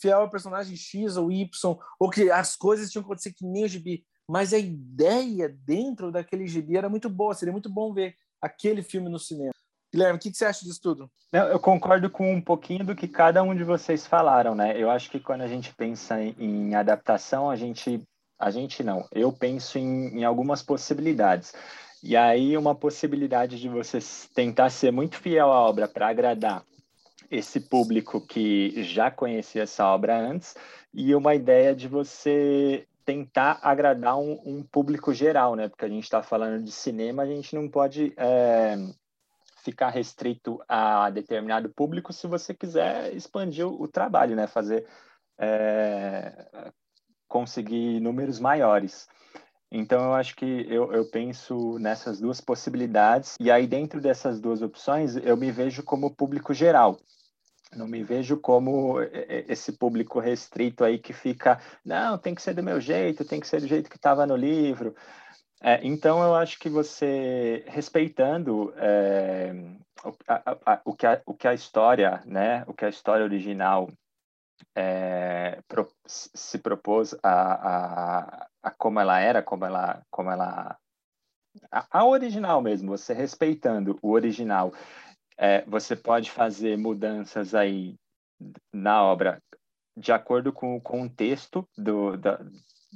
fiel 0.00 0.20
ao 0.20 0.30
personagem 0.30 0.76
X 0.76 1.16
ou 1.16 1.30
Y, 1.30 1.78
ou 2.00 2.10
que 2.10 2.30
as 2.30 2.56
coisas 2.56 2.90
tinham 2.90 3.02
que 3.02 3.06
acontecer 3.06 3.32
que 3.32 3.46
nem 3.46 3.64
o 3.64 3.68
gibi. 3.68 4.04
Mas 4.28 4.52
a 4.52 4.58
ideia 4.58 5.48
dentro 5.48 6.10
daquele 6.10 6.46
gibi 6.46 6.76
era 6.76 6.88
muito 6.88 7.08
boa. 7.08 7.34
Seria 7.34 7.52
muito 7.52 7.68
bom 7.68 7.92
ver 7.92 8.16
aquele 8.40 8.82
filme 8.82 9.08
no 9.08 9.18
cinema. 9.18 9.52
Guilherme, 9.92 10.16
o 10.16 10.20
que, 10.20 10.30
que 10.30 10.36
você 10.36 10.46
acha 10.46 10.64
disso 10.64 10.80
tudo? 10.80 11.10
Eu 11.32 11.60
concordo 11.60 12.08
com 12.08 12.32
um 12.32 12.40
pouquinho 12.40 12.84
do 12.84 12.94
que 12.94 13.06
cada 13.06 13.42
um 13.42 13.54
de 13.54 13.62
vocês 13.62 14.06
falaram, 14.06 14.54
né? 14.54 14.74
Eu 14.80 14.90
acho 14.90 15.10
que 15.10 15.20
quando 15.20 15.42
a 15.42 15.48
gente 15.48 15.74
pensa 15.74 16.18
em 16.20 16.74
adaptação, 16.74 17.50
a 17.50 17.56
gente, 17.56 18.02
a 18.38 18.50
gente 18.50 18.82
não. 18.82 19.06
Eu 19.12 19.30
penso 19.30 19.78
em, 19.78 20.18
em 20.18 20.24
algumas 20.24 20.62
possibilidades. 20.62 21.52
E 22.02 22.16
aí, 22.16 22.56
uma 22.56 22.74
possibilidade 22.74 23.60
de 23.60 23.68
você 23.68 23.98
tentar 24.34 24.70
ser 24.70 24.90
muito 24.90 25.16
fiel 25.18 25.52
à 25.52 25.60
obra 25.60 25.86
para 25.86 26.08
agradar 26.08 26.64
esse 27.30 27.60
público 27.60 28.20
que 28.20 28.82
já 28.82 29.10
conhecia 29.10 29.62
essa 29.62 29.86
obra 29.86 30.18
antes 30.18 30.54
e 30.92 31.14
uma 31.14 31.34
ideia 31.34 31.74
de 31.74 31.88
você 31.88 32.86
tentar 33.04 33.58
agradar 33.62 34.18
um, 34.18 34.40
um 34.44 34.62
público 34.62 35.12
geral, 35.12 35.54
né? 35.56 35.68
Porque 35.68 35.84
a 35.84 35.88
gente 35.88 36.04
está 36.04 36.22
falando 36.22 36.62
de 36.62 36.72
cinema, 36.72 37.22
a 37.22 37.26
gente 37.26 37.54
não 37.54 37.68
pode 37.68 38.12
é, 38.16 38.76
ficar 39.62 39.90
restrito 39.90 40.62
a 40.68 41.10
determinado 41.10 41.68
público 41.68 42.12
se 42.12 42.26
você 42.26 42.54
quiser 42.54 43.14
expandir 43.14 43.66
o, 43.66 43.82
o 43.82 43.88
trabalho, 43.88 44.36
né? 44.36 44.46
Fazer 44.46 44.86
é, 45.38 46.72
conseguir 47.28 48.00
números 48.00 48.38
maiores. 48.38 49.08
Então, 49.74 50.04
eu 50.04 50.12
acho 50.12 50.36
que 50.36 50.66
eu, 50.68 50.92
eu 50.92 51.10
penso 51.10 51.78
nessas 51.78 52.20
duas 52.20 52.42
possibilidades, 52.42 53.36
e 53.40 53.50
aí, 53.50 53.66
dentro 53.66 54.02
dessas 54.02 54.38
duas 54.38 54.60
opções, 54.60 55.16
eu 55.16 55.34
me 55.34 55.50
vejo 55.50 55.82
como 55.82 56.14
público 56.14 56.52
geral. 56.52 56.98
Não 57.74 57.86
me 57.86 58.02
vejo 58.02 58.36
como 58.36 58.96
esse 59.48 59.72
público 59.72 60.20
restrito 60.20 60.84
aí 60.84 60.98
que 60.98 61.12
fica, 61.12 61.60
não, 61.84 62.18
tem 62.18 62.34
que 62.34 62.42
ser 62.42 62.54
do 62.54 62.62
meu 62.62 62.80
jeito, 62.80 63.24
tem 63.24 63.40
que 63.40 63.46
ser 63.46 63.60
do 63.60 63.66
jeito 63.66 63.88
que 63.88 63.96
estava 63.96 64.26
no 64.26 64.36
livro. 64.36 64.94
É, 65.62 65.80
então, 65.82 66.22
eu 66.22 66.34
acho 66.34 66.58
que 66.58 66.68
você, 66.68 67.64
respeitando 67.68 68.74
é, 68.76 69.52
o, 70.04 70.12
a, 70.26 70.72
a, 70.72 70.80
o, 70.84 70.94
que 70.94 71.06
a, 71.06 71.22
o 71.24 71.34
que 71.34 71.46
a 71.46 71.54
história, 71.54 72.20
né, 72.26 72.64
o 72.66 72.74
que 72.74 72.84
a 72.84 72.88
história 72.88 73.24
original 73.24 73.88
é, 74.74 75.60
pro, 75.68 75.88
se 76.04 76.58
propôs 76.58 77.14
a, 77.22 77.30
a, 77.32 78.48
a, 78.62 78.70
como 78.72 78.98
ela 78.98 79.20
era, 79.20 79.42
como 79.42 79.64
ela, 79.64 80.02
como 80.10 80.30
ela 80.30 80.76
a, 81.70 81.86
a 81.90 82.04
original 82.04 82.60
mesmo, 82.60 82.96
você 82.96 83.12
respeitando 83.12 83.98
o 84.02 84.10
original 84.10 84.72
é, 85.38 85.64
você 85.66 85.96
pode 85.96 86.30
fazer 86.30 86.76
mudanças 86.76 87.54
aí 87.54 87.96
na 88.72 89.02
obra 89.02 89.40
de 89.96 90.12
acordo 90.12 90.52
com 90.52 90.76
o 90.76 90.80
contexto 90.80 91.68
do, 91.76 92.16
da, 92.16 92.40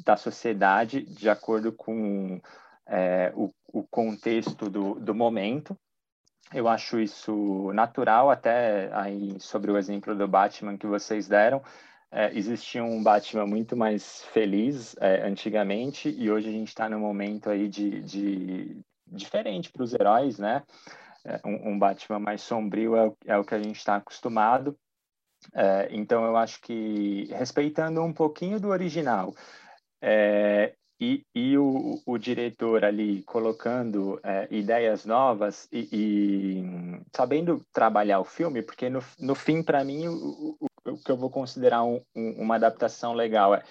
da 0.05 0.17
sociedade, 0.17 1.03
de 1.03 1.29
acordo 1.29 1.73
com 1.73 2.41
é, 2.87 3.33
o, 3.35 3.53
o, 3.73 3.83
contexto 3.83 4.71
do, 4.71 4.94
do 4.94 5.15
momento. 5.15 5.77
Eu 6.53 6.69
acho 6.69 7.00
isso 7.00 7.73
natural, 7.73 8.31
até 8.31 8.91
aí 8.93 9.38
sobre 9.41 9.71
o 9.71 9.77
exemplo 9.77 10.15
do 10.15 10.29
Batman 10.29 10.79
que 10.79 10.87
vocês 10.87 11.29
deram. 11.29 11.62
É, 12.11 12.33
existia 12.37 12.85
um 12.85 13.03
Batman 13.03 13.47
muito 13.47 13.77
mais 13.77 14.23
feliz 14.27 14.97
é, 15.00 15.27
antigamente 15.27 16.09
e 16.09 16.31
hoje 16.31 16.49
a 16.49 16.53
gente 16.53 16.69
está 16.69 16.88
num 16.88 17.00
momento 17.00 17.50
aí 17.50 17.69
de, 17.69 18.00
de 18.00 18.81
diferente 19.06 19.71
para 19.71 19.83
os 19.83 19.93
heróis, 19.93 20.38
né? 20.38 20.62
É, 21.26 21.40
um, 21.44 21.76
Batman 21.76 22.20
mais 22.20 22.40
sombrio 22.40 22.96
é, 22.96 23.12
é 23.26 23.37
o 23.37 23.44
que 23.44 23.55
a 23.55 23.58
gente 23.58 23.76
está 23.76 23.96
acostumado. 23.96 24.78
É, 25.52 25.88
então, 25.90 26.25
eu 26.25 26.37
acho 26.37 26.61
que 26.61 27.25
respeitando 27.32 28.00
um 28.02 28.12
pouquinho 28.12 28.61
do 28.61 28.69
original 28.69 29.34
é, 30.00 30.75
e, 31.00 31.25
e 31.34 31.58
o, 31.58 32.00
o, 32.06 32.17
diretor 32.17 32.84
ali 32.84 33.23
colocando 33.25 34.20
é, 34.23 34.46
ideias 34.50 35.05
novas 35.05 35.69
e, 35.73 35.88
e, 35.93 36.64
sabendo 37.14 37.61
trabalhar 37.73 38.20
o 38.20 38.25
filme, 38.25 38.62
porque 38.62 38.88
no, 38.88 39.02
no 39.19 39.34
fim, 39.34 39.62
para 39.62 39.84
mim, 39.84 40.06
o, 40.06 40.56
o, 40.61 40.66
o, 40.92 40.97
que 40.99 41.11
eu 41.11 41.16
vou 41.16 41.28
considerar 41.28 41.83
um, 41.83 42.00
um, 42.14 42.42
uma 42.42 42.54
adaptação 42.54 43.12
legal 43.12 43.54
é 43.54 43.62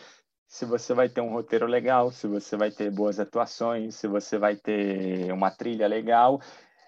se 0.48 0.66
você 0.66 0.94
vai 0.94 1.10
ter 1.10 1.22
um 1.22 1.32
roteiro 1.32 1.66
legal, 1.66 2.12
se 2.12 2.28
você 2.28 2.56
vai 2.56 2.70
ter 2.70 2.92
boas 2.92 3.20
atuações, 3.20 3.96
se 3.96 4.08
você 4.08 4.38
vai 4.38 4.56
ter 4.56 5.32
uma 5.32 5.50
trilha 5.50 5.88
legal 5.88 6.40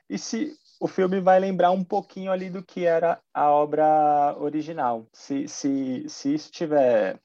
e 0.10 0.18
se 0.18 0.58
o 0.80 0.88
filme 0.88 1.20
vai 1.20 1.40
lembrar 1.40 1.72
um 1.72 1.84
pouquinho 1.84 2.32
ali 2.32 2.50
do 2.50 2.64
que 2.64 2.86
era 2.86 3.20
a 3.34 3.50
obra 3.50 4.36
original. 4.40 5.08
Se, 5.12 5.48
se, 5.48 6.06
se 6.08 6.34
isso 6.34 6.52
tiver, 6.52 7.20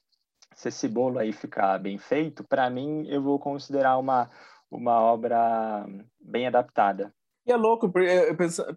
se 0.55 0.69
esse 0.69 0.87
bolo 0.87 1.19
aí 1.19 1.31
ficar 1.31 1.77
bem 1.79 1.97
feito, 1.97 2.43
para 2.43 2.69
mim 2.69 3.07
eu 3.07 3.21
vou 3.21 3.39
considerar 3.39 3.97
uma, 3.97 4.29
uma 4.71 4.99
obra 4.99 5.85
bem 6.19 6.47
adaptada. 6.47 7.13
E 7.45 7.51
é 7.51 7.57
louco, 7.57 7.91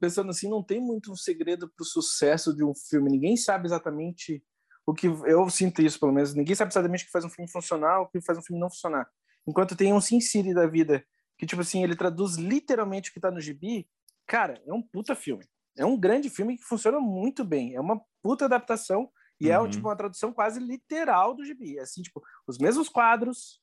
pensando 0.00 0.30
assim, 0.30 0.48
não 0.48 0.62
tem 0.62 0.80
muito 0.80 1.16
segredo 1.16 1.68
para 1.68 1.82
o 1.82 1.86
sucesso 1.86 2.54
de 2.54 2.64
um 2.64 2.74
filme. 2.74 3.10
Ninguém 3.10 3.36
sabe 3.36 3.66
exatamente 3.66 4.42
o 4.84 4.92
que. 4.92 5.06
Eu 5.06 5.48
sinto 5.48 5.80
isso, 5.82 6.00
pelo 6.00 6.12
menos. 6.12 6.34
Ninguém 6.34 6.54
sabe 6.54 6.72
exatamente 6.72 7.04
o 7.04 7.06
que 7.06 7.12
faz 7.12 7.24
um 7.24 7.30
filme 7.30 7.50
funcionar, 7.50 8.00
o 8.00 8.08
que 8.08 8.20
faz 8.20 8.38
um 8.38 8.42
filme 8.42 8.60
não 8.60 8.68
funcionar. 8.68 9.08
Enquanto 9.46 9.76
tem 9.76 9.92
um 9.92 10.00
Sin 10.00 10.20
City 10.20 10.52
da 10.52 10.66
vida, 10.66 11.04
que, 11.38 11.46
tipo 11.46 11.62
assim, 11.62 11.84
ele 11.84 11.94
traduz 11.94 12.36
literalmente 12.36 13.10
o 13.10 13.12
que 13.12 13.20
está 13.20 13.30
no 13.30 13.40
gibi, 13.40 13.88
Cara, 14.26 14.60
é 14.66 14.72
um 14.72 14.82
puta 14.82 15.14
filme. 15.14 15.44
É 15.76 15.84
um 15.84 15.98
grande 15.98 16.30
filme 16.30 16.56
que 16.56 16.64
funciona 16.64 16.98
muito 16.98 17.44
bem. 17.44 17.74
É 17.74 17.80
uma 17.80 18.00
puta 18.22 18.46
adaptação 18.46 19.10
e 19.40 19.50
é, 19.50 19.58
uhum. 19.58 19.66
é 19.66 19.70
tipo 19.70 19.88
uma 19.88 19.96
tradução 19.96 20.32
quase 20.32 20.58
literal 20.58 21.34
do 21.34 21.44
gibi. 21.44 21.78
É 21.78 21.82
assim, 21.82 22.02
tipo, 22.02 22.22
os 22.46 22.58
mesmos 22.58 22.88
quadros, 22.88 23.60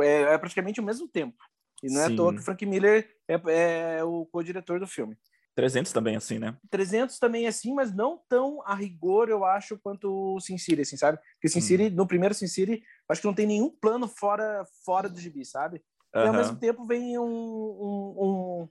é, 0.00 0.34
é 0.34 0.38
praticamente 0.38 0.80
o 0.80 0.84
mesmo 0.84 1.08
tempo. 1.08 1.36
E 1.82 1.88
não 1.88 1.96
Sim. 1.96 2.10
é 2.10 2.12
à 2.12 2.16
toa 2.16 2.34
que 2.34 2.42
Frank 2.42 2.64
Miller 2.64 3.08
é, 3.28 3.98
é 3.98 4.04
o 4.04 4.26
co-diretor 4.26 4.80
do 4.80 4.86
filme. 4.86 5.16
300 5.54 5.90
também 5.90 6.16
assim, 6.16 6.38
né? 6.38 6.56
300 6.70 7.18
também 7.18 7.46
assim, 7.46 7.74
mas 7.74 7.94
não 7.94 8.20
tão 8.28 8.62
a 8.66 8.74
rigor, 8.74 9.30
eu 9.30 9.42
acho, 9.42 9.78
quanto 9.78 10.36
o 10.36 10.38
Sin 10.38 10.58
City, 10.58 10.82
assim, 10.82 10.98
sabe? 10.98 11.18
Porque 11.34 11.48
Sin 11.48 11.60
hum. 11.60 11.62
City, 11.62 11.90
no 11.90 12.06
primeiro 12.06 12.34
Sin 12.34 12.46
City, 12.46 12.82
acho 13.08 13.22
que 13.22 13.26
não 13.26 13.34
tem 13.34 13.46
nenhum 13.46 13.70
plano 13.70 14.06
fora, 14.06 14.64
fora 14.84 15.08
do 15.08 15.18
gibi, 15.18 15.44
sabe? 15.46 15.82
E 16.14 16.18
ao 16.18 16.32
mesmo 16.32 16.56
tempo 16.56 16.86
vem 16.86 17.18
um, 17.18 17.24
um, 17.24 18.14
um, 18.18 18.68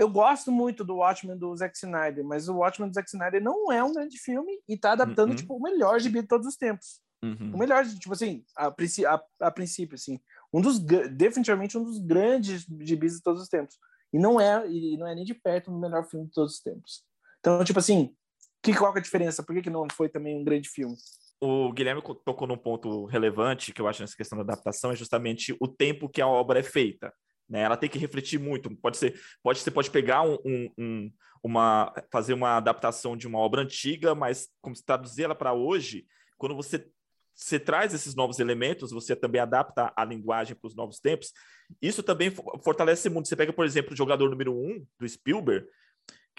eu 0.00 0.08
gosto 0.08 0.50
muito 0.50 0.82
do 0.82 0.96
Watchmen 0.96 1.36
do 1.36 1.54
Zack 1.54 1.76
Snyder, 1.76 2.24
mas 2.24 2.48
o 2.48 2.56
Watchmen 2.56 2.88
do 2.88 2.94
Zack 2.94 3.06
Snyder 3.06 3.42
não 3.42 3.70
é 3.70 3.84
um 3.84 3.92
grande 3.92 4.18
filme 4.18 4.58
e 4.66 4.74
tá 4.74 4.92
adaptando, 4.92 5.30
uhum. 5.30 5.36
tipo, 5.36 5.54
o 5.54 5.60
melhor 5.60 6.00
gibi 6.00 6.22
de 6.22 6.26
todos 6.26 6.46
os 6.46 6.56
tempos. 6.56 7.02
Uhum. 7.22 7.52
O 7.54 7.58
melhor, 7.58 7.84
tipo 7.84 8.14
assim, 8.14 8.42
a, 8.56 8.68
a, 8.68 9.22
a, 9.46 9.50
princípio, 9.50 9.94
assim. 9.94 10.18
Um 10.50 10.62
dos, 10.62 10.78
definitivamente 10.78 11.76
um 11.76 11.84
dos 11.84 11.98
grandes 11.98 12.66
gibis 12.80 13.16
de 13.16 13.22
todos 13.22 13.42
os 13.42 13.48
tempos. 13.48 13.76
E 14.10 14.18
não 14.18 14.40
é, 14.40 14.66
e 14.70 14.96
não 14.96 15.06
é 15.06 15.14
nem 15.14 15.24
de 15.24 15.34
perto 15.34 15.70
o 15.70 15.78
melhor 15.78 16.08
filme 16.08 16.26
de 16.26 16.32
todos 16.32 16.54
os 16.54 16.60
tempos. 16.60 17.04
Então, 17.38 17.62
tipo 17.62 17.78
assim, 17.78 18.14
que, 18.62 18.74
qual 18.74 18.92
que 18.94 18.98
é 18.98 19.00
a 19.00 19.04
diferença? 19.04 19.42
Por 19.42 19.54
que, 19.54 19.60
que 19.60 19.70
não 19.70 19.86
foi 19.92 20.08
também 20.08 20.34
um 20.34 20.42
grande 20.42 20.70
filme? 20.70 20.96
O 21.42 21.70
Guilherme 21.72 22.02
tocou 22.24 22.48
num 22.48 22.56
ponto 22.56 23.04
relevante 23.04 23.70
que 23.70 23.82
eu 23.82 23.86
acho 23.86 24.00
nessa 24.00 24.16
questão 24.16 24.38
da 24.38 24.44
adaptação, 24.44 24.92
é 24.92 24.96
justamente 24.96 25.54
o 25.60 25.68
tempo 25.68 26.08
que 26.08 26.22
a 26.22 26.26
obra 26.26 26.60
é 26.60 26.62
feita. 26.62 27.12
Né? 27.50 27.62
Ela 27.62 27.76
tem 27.76 27.90
que 27.90 27.98
refletir 27.98 28.38
muito. 28.38 28.74
Pode 28.76 28.96
ser, 28.96 29.20
pode 29.42 29.58
você 29.58 29.70
pode 29.70 29.90
pegar 29.90 30.22
um, 30.22 30.38
um, 30.44 30.70
um, 30.78 31.12
uma, 31.42 31.92
fazer 32.10 32.32
uma 32.32 32.56
adaptação 32.56 33.16
de 33.16 33.26
uma 33.26 33.38
obra 33.38 33.62
antiga, 33.62 34.14
mas 34.14 34.48
como 34.62 34.76
se 34.76 34.84
traduzir 34.84 35.24
ela 35.24 35.34
para 35.34 35.52
hoje, 35.52 36.06
quando 36.38 36.54
você 36.54 36.88
você 37.32 37.58
traz 37.58 37.94
esses 37.94 38.14
novos 38.14 38.38
elementos, 38.38 38.90
você 38.90 39.16
também 39.16 39.40
adapta 39.40 39.90
a 39.96 40.04
linguagem 40.04 40.54
para 40.54 40.66
os 40.66 40.76
novos 40.76 41.00
tempos. 41.00 41.32
Isso 41.80 42.02
também 42.02 42.30
fortalece 42.62 43.08
muito. 43.08 43.28
Você 43.28 43.36
pega, 43.36 43.50
por 43.50 43.64
exemplo, 43.64 43.94
o 43.94 43.96
jogador 43.96 44.28
número 44.28 44.54
um 44.54 44.84
do 44.98 45.08
Spielberg, 45.08 45.66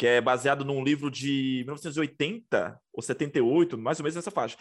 que 0.02 0.08
é 0.08 0.20
baseado 0.20 0.66
num 0.66 0.84
livro 0.84 1.12
de 1.12 1.62
1980 1.68 2.76
ou 2.92 3.04
78, 3.04 3.78
mais 3.78 4.00
ou 4.00 4.04
menos 4.04 4.16
nessa 4.16 4.32
faixa. 4.32 4.58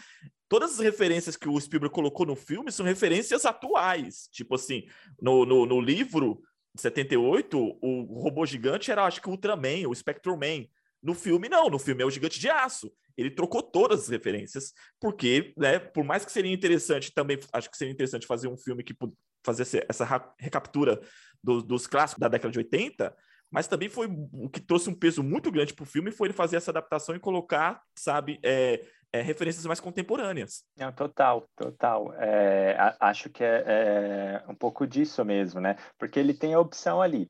Todas 0.50 0.72
as 0.72 0.80
referências 0.80 1.34
que 1.34 1.48
o 1.48 1.58
Spielberg 1.58 1.94
colocou 1.94 2.26
no 2.26 2.36
filme 2.36 2.70
são 2.70 2.84
referências 2.84 3.46
atuais. 3.46 4.28
Tipo 4.30 4.56
assim, 4.56 4.86
no, 5.18 5.46
no, 5.46 5.64
no 5.64 5.80
livro 5.80 6.42
de 6.74 6.82
78, 6.82 7.58
o 7.58 8.20
robô 8.20 8.44
gigante 8.44 8.90
era, 8.90 9.06
acho 9.06 9.22
que, 9.22 9.28
o 9.28 9.30
Ultraman, 9.30 9.88
o 9.88 9.94
Spectrum 9.94 10.36
Man. 10.36 10.66
No 11.02 11.14
filme, 11.14 11.48
não. 11.48 11.70
No 11.70 11.78
filme 11.78 12.02
é 12.02 12.04
o 12.04 12.10
Gigante 12.10 12.38
de 12.38 12.50
Aço. 12.50 12.92
Ele 13.16 13.30
trocou 13.30 13.62
todas 13.62 14.00
as 14.00 14.08
referências, 14.10 14.74
porque, 15.00 15.54
né, 15.56 15.78
por 15.78 16.04
mais 16.04 16.22
que 16.22 16.32
seria 16.32 16.52
interessante, 16.52 17.14
também 17.14 17.38
acho 17.50 17.70
que 17.70 17.78
seria 17.78 17.94
interessante 17.94 18.26
fazer 18.26 18.48
um 18.48 18.58
filme 18.58 18.84
que 18.84 18.94
fazesse 19.42 19.82
essa 19.88 20.34
recaptura 20.38 21.00
do, 21.42 21.62
dos 21.62 21.86
clássicos 21.86 22.20
da 22.20 22.28
década 22.28 22.52
de 22.52 22.58
80, 22.58 23.16
mas 23.50 23.66
também 23.66 23.88
foi 23.88 24.08
o 24.32 24.48
que 24.48 24.60
trouxe 24.60 24.88
um 24.88 24.94
peso 24.94 25.22
muito 25.22 25.50
grande 25.50 25.74
para 25.74 25.82
o 25.82 25.86
filme 25.86 26.10
foi 26.12 26.28
ele 26.28 26.34
fazer 26.34 26.56
essa 26.56 26.70
adaptação 26.70 27.14
e 27.14 27.20
colocar, 27.20 27.82
sabe, 27.94 28.38
é, 28.42 28.84
é, 29.12 29.20
referências 29.20 29.66
mais 29.66 29.80
contemporâneas. 29.80 30.64
Não, 30.76 30.92
total, 30.92 31.48
total. 31.56 32.14
É, 32.14 32.76
acho 33.00 33.28
que 33.28 33.42
é, 33.42 33.64
é, 33.66 34.44
um 34.48 34.54
pouco 34.54 34.86
disso 34.86 35.24
mesmo, 35.24 35.60
né? 35.60 35.76
Porque 35.98 36.18
ele 36.18 36.32
tem 36.32 36.54
a 36.54 36.60
opção 36.60 37.02
ali. 37.02 37.28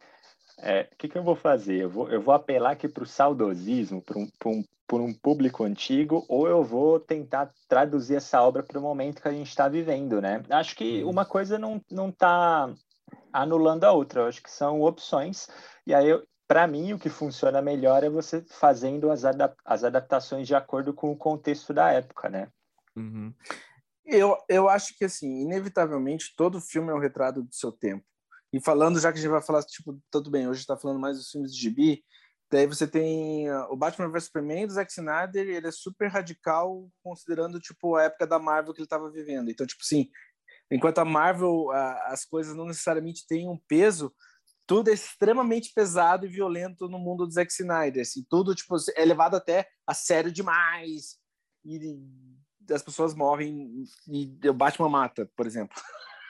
É, 0.58 0.88
o 0.92 0.96
que, 0.96 1.08
que 1.08 1.16
eu 1.16 1.22
vou 1.22 1.34
fazer? 1.34 1.76
Eu 1.76 1.88
vou, 1.88 2.10
eu 2.10 2.20
vou 2.20 2.34
apelar 2.34 2.72
aqui 2.72 2.86
para 2.86 3.02
o 3.02 3.06
saudosismo, 3.06 4.02
para 4.02 4.18
um, 4.18 4.28
um, 4.44 4.64
um 4.92 5.14
público 5.14 5.64
antigo, 5.64 6.26
ou 6.28 6.46
eu 6.46 6.62
vou 6.62 7.00
tentar 7.00 7.50
traduzir 7.66 8.16
essa 8.16 8.42
obra 8.42 8.62
para 8.62 8.78
o 8.78 8.82
momento 8.82 9.22
que 9.22 9.28
a 9.28 9.32
gente 9.32 9.48
está 9.48 9.66
vivendo, 9.68 10.20
né? 10.20 10.42
Acho 10.50 10.76
que 10.76 11.02
uma 11.04 11.24
coisa 11.24 11.58
não 11.58 11.80
está 12.10 12.70
anulando 13.32 13.84
a 13.84 13.92
outra. 13.92 14.22
Eu 14.22 14.26
acho 14.26 14.42
que 14.42 14.50
são 14.50 14.80
opções. 14.82 15.48
E 15.86 15.94
aí, 15.94 16.08
para 16.46 16.66
mim, 16.66 16.92
o 16.92 16.98
que 16.98 17.08
funciona 17.08 17.62
melhor 17.62 18.02
é 18.02 18.10
você 18.10 18.44
fazendo 18.48 19.10
as, 19.10 19.24
adap 19.24 19.56
as 19.64 19.84
adaptações 19.84 20.46
de 20.48 20.54
acordo 20.54 20.92
com 20.92 21.12
o 21.12 21.16
contexto 21.16 21.72
da 21.72 21.92
época, 21.92 22.28
né? 22.28 22.48
Uhum. 22.96 23.32
Eu, 24.04 24.36
eu 24.48 24.68
acho 24.68 24.96
que, 24.98 25.04
assim, 25.04 25.42
inevitavelmente, 25.42 26.34
todo 26.36 26.60
filme 26.60 26.90
é 26.90 26.94
um 26.94 26.98
retrato 26.98 27.42
do 27.42 27.54
seu 27.54 27.70
tempo. 27.70 28.04
E 28.52 28.60
falando, 28.60 28.98
já 28.98 29.12
que 29.12 29.18
a 29.18 29.22
gente 29.22 29.30
vai 29.30 29.40
falar, 29.42 29.62
tipo, 29.62 29.96
tudo 30.10 30.30
bem, 30.30 30.48
hoje 30.48 30.60
está 30.60 30.76
falando 30.76 30.98
mais 30.98 31.16
dos 31.16 31.30
filmes 31.30 31.54
de 31.54 31.60
gibi, 31.60 32.02
daí 32.50 32.66
você 32.66 32.84
tem 32.84 33.48
uh, 33.48 33.66
o 33.70 33.76
Batman 33.76 34.08
vs 34.08 34.24
Superman 34.24 34.66
do 34.66 34.72
Zack 34.72 34.90
Snyder, 34.90 35.48
ele 35.48 35.68
é 35.68 35.70
super 35.70 36.08
radical, 36.08 36.90
considerando, 37.02 37.60
tipo, 37.60 37.94
a 37.94 38.04
época 38.04 38.26
da 38.26 38.40
Marvel 38.40 38.74
que 38.74 38.80
ele 38.80 38.86
estava 38.86 39.08
vivendo. 39.08 39.50
Então, 39.50 39.64
tipo 39.64 39.82
assim, 39.84 40.08
enquanto 40.70 40.98
a 40.98 41.04
Marvel, 41.04 41.66
uh, 41.66 41.98
as 42.06 42.24
coisas 42.24 42.54
não 42.54 42.66
necessariamente 42.66 43.26
têm 43.26 43.48
um 43.48 43.58
peso, 43.68 44.14
tudo 44.66 44.88
é 44.88 44.94
extremamente 44.94 45.72
pesado 45.74 46.26
e 46.26 46.28
violento 46.28 46.88
no 46.88 46.98
mundo 46.98 47.26
do 47.26 47.32
Zack 47.32 47.52
Snyder. 47.52 48.02
Assim, 48.02 48.24
tudo 48.28 48.54
tipo, 48.54 48.76
é 48.94 49.04
levado 49.04 49.34
até 49.34 49.68
a 49.86 49.92
sério 49.94 50.30
demais. 50.30 51.18
E 51.64 51.98
as 52.72 52.82
pessoas 52.82 53.14
morrem 53.14 53.84
e 54.06 54.48
o 54.48 54.54
Batman 54.54 54.88
mata, 54.88 55.28
por 55.36 55.44
exemplo. 55.44 55.76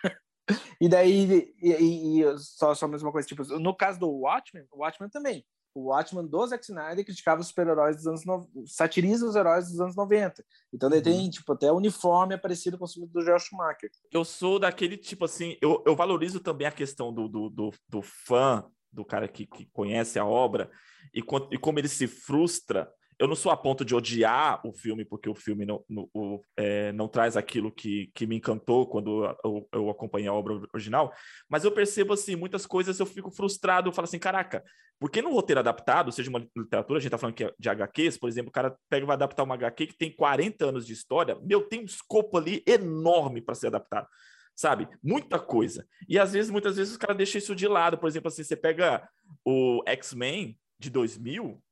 e 0.81 0.89
daí, 0.89 1.55
e, 1.63 2.23
e, 2.23 2.39
só, 2.39 2.75
só 2.75 2.87
a 2.87 2.89
mesma 2.89 3.13
coisa, 3.13 3.29
tipo, 3.29 3.45
no 3.59 3.77
caso 3.77 4.01
do 4.01 4.11
Watchmen, 4.11 4.67
o 4.73 4.79
Watchmen 4.79 5.11
também 5.11 5.45
o 5.75 5.89
Watchman 5.89 6.27
do 6.27 6.47
Zack 6.47 6.65
Snyder 6.65 7.05
criticava 7.05 7.41
os 7.41 7.49
super-heróis 7.49 7.97
dos 7.97 8.07
anos 8.07 8.25
no... 8.25 8.49
satiriza 8.67 9.27
os 9.27 9.37
heróis 9.37 9.69
dos 9.69 9.81
anos 9.81 9.97
90. 9.97 10.45
Então 10.73 10.91
ele 10.91 11.01
tem, 11.01 11.25
uhum. 11.25 11.31
tipo, 11.31 11.53
até 11.53 11.71
uniforme 11.71 12.37
parecido 12.37 12.77
com 12.79 12.85
o 12.85 13.07
do 13.07 13.25
Josh 13.25 13.45
Schumacher. 13.45 13.91
Eu 14.11 14.25
sou 14.25 14.59
daquele 14.59 14.97
tipo 14.97 15.25
assim, 15.25 15.57
eu, 15.61 15.83
eu 15.87 15.95
valorizo 15.95 16.41
também 16.41 16.67
a 16.67 16.73
questão 16.73 17.13
do, 17.13 17.29
do, 17.29 17.51
do, 17.51 17.71
do 17.89 18.03
fã, 18.03 18.65
do 18.93 19.05
cara 19.05 19.29
que, 19.29 19.47
que 19.47 19.67
conhece 19.67 20.19
a 20.19 20.25
obra, 20.25 20.71
e, 21.15 21.21
e 21.21 21.59
como 21.59 21.79
ele 21.79 21.89
se 21.89 22.07
frustra 22.07 22.91
eu 23.21 23.29
não 23.29 23.37
sou 23.37 23.53
a 23.53 23.57
ponto 23.57 23.85
de 23.85 23.95
odiar 23.95 24.67
o 24.67 24.73
filme, 24.73 25.05
porque 25.05 25.29
o 25.29 25.35
filme 25.35 25.67
não, 25.67 25.85
não, 25.87 26.09
o, 26.15 26.41
é, 26.57 26.91
não 26.93 27.07
traz 27.07 27.37
aquilo 27.37 27.71
que, 27.71 28.11
que 28.15 28.27
me 28.27 28.37
encantou 28.37 28.87
quando 28.87 29.25
eu, 29.45 29.69
eu, 29.71 29.91
acompanhei 29.91 30.27
a 30.27 30.33
obra 30.33 30.59
original, 30.73 31.13
mas 31.47 31.63
eu 31.63 31.71
percebo, 31.71 32.15
assim, 32.15 32.35
muitas 32.35 32.65
coisas 32.65 32.99
eu 32.99 33.05
fico 33.05 33.31
frustrado, 33.31 33.91
eu 33.91 33.93
falo 33.93 34.07
assim, 34.07 34.19
caraca, 34.19 34.65
por 34.99 35.11
que 35.11 35.21
no 35.21 35.33
roteiro 35.33 35.61
adaptado, 35.61 36.11
seja 36.11 36.31
uma 36.31 36.47
literatura, 36.57 36.99
a 36.99 37.03
gente 37.03 37.11
tá 37.11 37.19
falando 37.19 37.35
que 37.35 37.45
é 37.45 37.53
de 37.59 37.69
HQs, 37.69 38.17
por 38.17 38.27
exemplo, 38.27 38.49
o 38.49 38.53
cara 38.53 38.75
pega 38.89 39.05
e 39.05 39.07
vai 39.07 39.17
adaptar 39.17 39.43
uma 39.43 39.55
HQ 39.55 39.89
que 39.89 39.99
tem 39.99 40.11
40 40.11 40.65
anos 40.65 40.87
de 40.87 40.95
história, 40.95 41.39
meu, 41.43 41.69
tem 41.69 41.83
um 41.83 41.85
escopo 41.85 42.39
ali 42.39 42.63
enorme 42.67 43.43
para 43.43 43.55
ser 43.55 43.67
adaptado 43.67 44.09
sabe? 44.57 44.87
Muita 45.03 45.39
coisa. 45.39 45.87
E 46.07 46.19
às 46.19 46.35
vezes, 46.35 46.51
muitas 46.51 46.77
vezes, 46.77 46.93
os 46.93 46.99
caras 46.99 47.17
deixam 47.17 47.39
isso 47.39 47.55
de 47.55 47.67
lado. 47.67 47.97
Por 47.97 48.07
exemplo, 48.07 48.29
assim, 48.29 48.45
você 48.45 48.55
pega 48.55 49.09
o 49.43 49.83
X-Men 49.87 50.55
de 50.79 50.91
2000, 50.91 51.63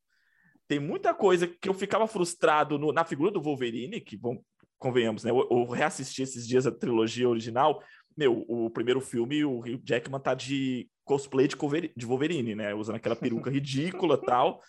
tem 0.69 0.79
muita 0.79 1.15
coisa 1.15 1.47
que 1.47 1.67
eu 1.67 1.73
ficava 1.73 2.05
frustrado 2.05 2.77
no, 2.77 2.93
na 2.93 3.03
figura 3.03 3.31
do 3.31 3.41
Wolverine, 3.41 3.99
que, 3.99 4.15
bom, 4.15 4.39
convenhamos, 4.77 5.23
né? 5.23 5.31
Eu, 5.31 5.47
eu 5.49 5.65
reassisti 5.65 6.21
esses 6.21 6.47
dias 6.47 6.67
a 6.67 6.71
trilogia 6.71 7.27
original. 7.27 7.83
Meu, 8.15 8.45
o 8.47 8.69
primeiro 8.69 9.01
filme, 9.01 9.43
o 9.43 9.63
Jackman 9.83 10.19
tá 10.19 10.35
de 10.35 10.87
cosplay 11.03 11.47
de, 11.47 11.55
de 11.97 12.05
Wolverine, 12.05 12.53
né? 12.53 12.75
Usando 12.75 12.97
aquela 12.97 13.15
peruca 13.15 13.49
ridícula 13.49 14.15
tal. 14.15 14.61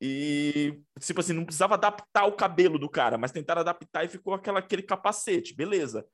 E, 0.00 0.80
tipo 1.00 1.18
assim, 1.18 1.32
não 1.32 1.44
precisava 1.44 1.74
adaptar 1.74 2.24
o 2.26 2.36
cabelo 2.36 2.78
do 2.78 2.88
cara, 2.88 3.18
mas 3.18 3.32
tentaram 3.32 3.62
adaptar 3.62 4.04
e 4.04 4.08
ficou 4.08 4.34
aquela, 4.34 4.60
aquele 4.60 4.82
capacete, 4.82 5.56
beleza. 5.56 6.06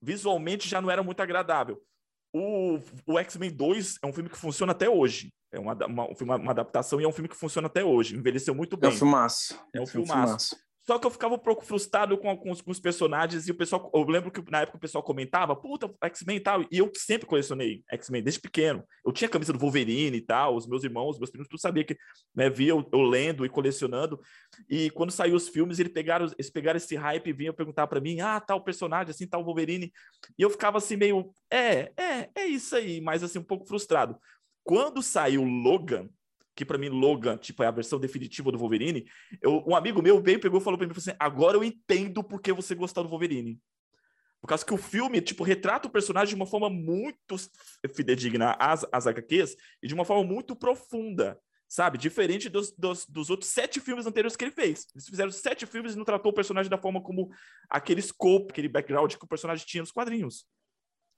Visualmente 0.00 0.66
já 0.66 0.80
não 0.80 0.90
era 0.90 1.02
muito 1.02 1.20
agradável. 1.20 1.78
O, 2.32 2.78
o 3.06 3.18
X-Men 3.18 3.50
2 3.50 3.98
é 4.02 4.06
um 4.06 4.12
filme 4.12 4.30
que 4.30 4.38
funciona 4.38 4.72
até 4.72 4.88
hoje. 4.88 5.32
É 5.52 5.58
uma, 5.58 5.74
uma, 5.86 6.06
uma, 6.36 6.50
adaptação 6.52 7.00
e 7.00 7.04
é 7.04 7.08
um 7.08 7.12
filme 7.12 7.28
que 7.28 7.36
funciona 7.36 7.66
até 7.66 7.84
hoje. 7.84 8.16
Envelheceu 8.16 8.54
muito 8.54 8.76
bem. 8.76 8.90
É 8.90 8.92
um 8.92 8.96
filmaço. 8.96 9.60
É 9.74 9.80
um 9.80 9.86
filmaço. 9.86 10.12
É 10.12 10.24
um 10.24 10.26
filmaço. 10.26 10.56
Só 10.90 10.98
que 10.98 11.06
eu 11.06 11.10
ficava 11.12 11.36
um 11.36 11.38
pouco 11.38 11.64
frustrado 11.64 12.18
com, 12.18 12.50
os, 12.50 12.60
com, 12.60 12.70
os, 12.72 12.80
personagens 12.80 13.46
e 13.46 13.52
o 13.52 13.54
pessoal. 13.54 13.88
Eu 13.94 14.02
lembro 14.02 14.28
que 14.28 14.42
na 14.50 14.62
época 14.62 14.76
o 14.76 14.80
pessoal 14.80 15.04
comentava, 15.04 15.54
puta, 15.54 15.88
X-Men 16.02 16.38
e 16.38 16.40
tal. 16.40 16.62
E 16.62 16.78
eu 16.78 16.90
sempre 16.96 17.28
colecionei 17.28 17.84
X-Men 17.92 18.20
desde 18.20 18.40
pequeno. 18.40 18.82
Eu 19.06 19.12
tinha 19.12 19.28
a 19.28 19.30
camisa 19.30 19.52
do 19.52 19.58
Wolverine 19.60 20.16
e 20.16 20.20
tal. 20.20 20.56
Os 20.56 20.66
meus 20.66 20.82
irmãos, 20.82 21.16
meus 21.16 21.30
primos, 21.30 21.46
tudo 21.46 21.60
sabia 21.60 21.84
que 21.84 21.96
né, 22.34 22.50
via 22.50 22.70
eu, 22.70 22.84
eu, 22.92 23.02
lendo 23.02 23.46
e 23.46 23.48
colecionando. 23.48 24.20
E 24.68 24.90
quando 24.90 25.12
saiu 25.12 25.36
os 25.36 25.48
filmes, 25.48 25.78
eles 25.78 25.92
pegaram, 25.92 26.26
eles 26.36 26.50
pegaram 26.50 26.76
esse 26.76 26.96
hype 26.96 27.28
e 27.28 27.32
vinham 27.32 27.54
perguntar 27.54 27.86
para 27.86 28.00
mim: 28.00 28.18
ah, 28.18 28.40
tal 28.40 28.60
personagem, 28.60 29.12
assim, 29.12 29.28
tal 29.28 29.44
Wolverine. 29.44 29.92
E 30.36 30.42
eu 30.42 30.50
ficava 30.50 30.78
assim, 30.78 30.96
meio, 30.96 31.30
é, 31.48 31.92
é, 31.96 32.30
é 32.34 32.46
isso 32.46 32.74
aí, 32.74 33.00
mas 33.00 33.22
assim, 33.22 33.38
um 33.38 33.44
pouco 33.44 33.64
frustrado. 33.64 34.18
Quando 34.64 35.00
saiu 35.04 35.44
Logan, 35.44 36.08
que 36.54 36.64
para 36.64 36.78
mim 36.78 36.88
Logan, 36.88 37.36
tipo, 37.36 37.62
é 37.62 37.66
a 37.66 37.70
versão 37.70 37.98
definitiva 37.98 38.50
do 38.50 38.58
Wolverine, 38.58 39.06
eu, 39.40 39.64
um 39.66 39.74
amigo 39.74 40.02
meu 40.02 40.20
veio, 40.20 40.40
pegou 40.40 40.60
e 40.60 40.62
falou 40.62 40.78
para 40.78 40.86
mim 40.86 40.94
assim: 40.96 41.12
agora 41.18 41.56
eu 41.56 41.64
entendo 41.64 42.22
por 42.22 42.40
que 42.40 42.52
você 42.52 42.74
gostou 42.74 43.04
do 43.04 43.10
Wolverine. 43.10 43.60
Por 44.40 44.46
causa 44.46 44.64
que 44.64 44.72
o 44.72 44.78
filme, 44.78 45.20
tipo, 45.20 45.44
retrata 45.44 45.86
o 45.86 45.90
personagem 45.90 46.30
de 46.30 46.34
uma 46.34 46.46
forma 46.46 46.70
muito 46.70 47.36
fidedigna 47.94 48.56
às, 48.58 48.86
às 48.90 49.06
HQs 49.06 49.54
e 49.82 49.86
de 49.86 49.92
uma 49.92 50.04
forma 50.04 50.24
muito 50.24 50.56
profunda, 50.56 51.38
sabe? 51.68 51.98
Diferente 51.98 52.48
dos, 52.48 52.72
dos, 52.72 53.04
dos, 53.06 53.28
outros 53.28 53.50
sete 53.50 53.80
filmes 53.80 54.06
anteriores 54.06 54.36
que 54.36 54.44
ele 54.44 54.50
fez. 54.50 54.86
Eles 54.94 55.06
fizeram 55.06 55.30
sete 55.30 55.66
filmes 55.66 55.92
e 55.92 55.96
não 55.96 56.06
tratou 56.06 56.32
o 56.32 56.34
personagem 56.34 56.70
da 56.70 56.78
forma 56.78 57.02
como 57.02 57.30
aquele 57.68 58.00
scope, 58.00 58.50
aquele 58.50 58.68
background 58.68 59.14
que 59.14 59.24
o 59.24 59.28
personagem 59.28 59.66
tinha 59.66 59.82
nos 59.82 59.92
quadrinhos. 59.92 60.46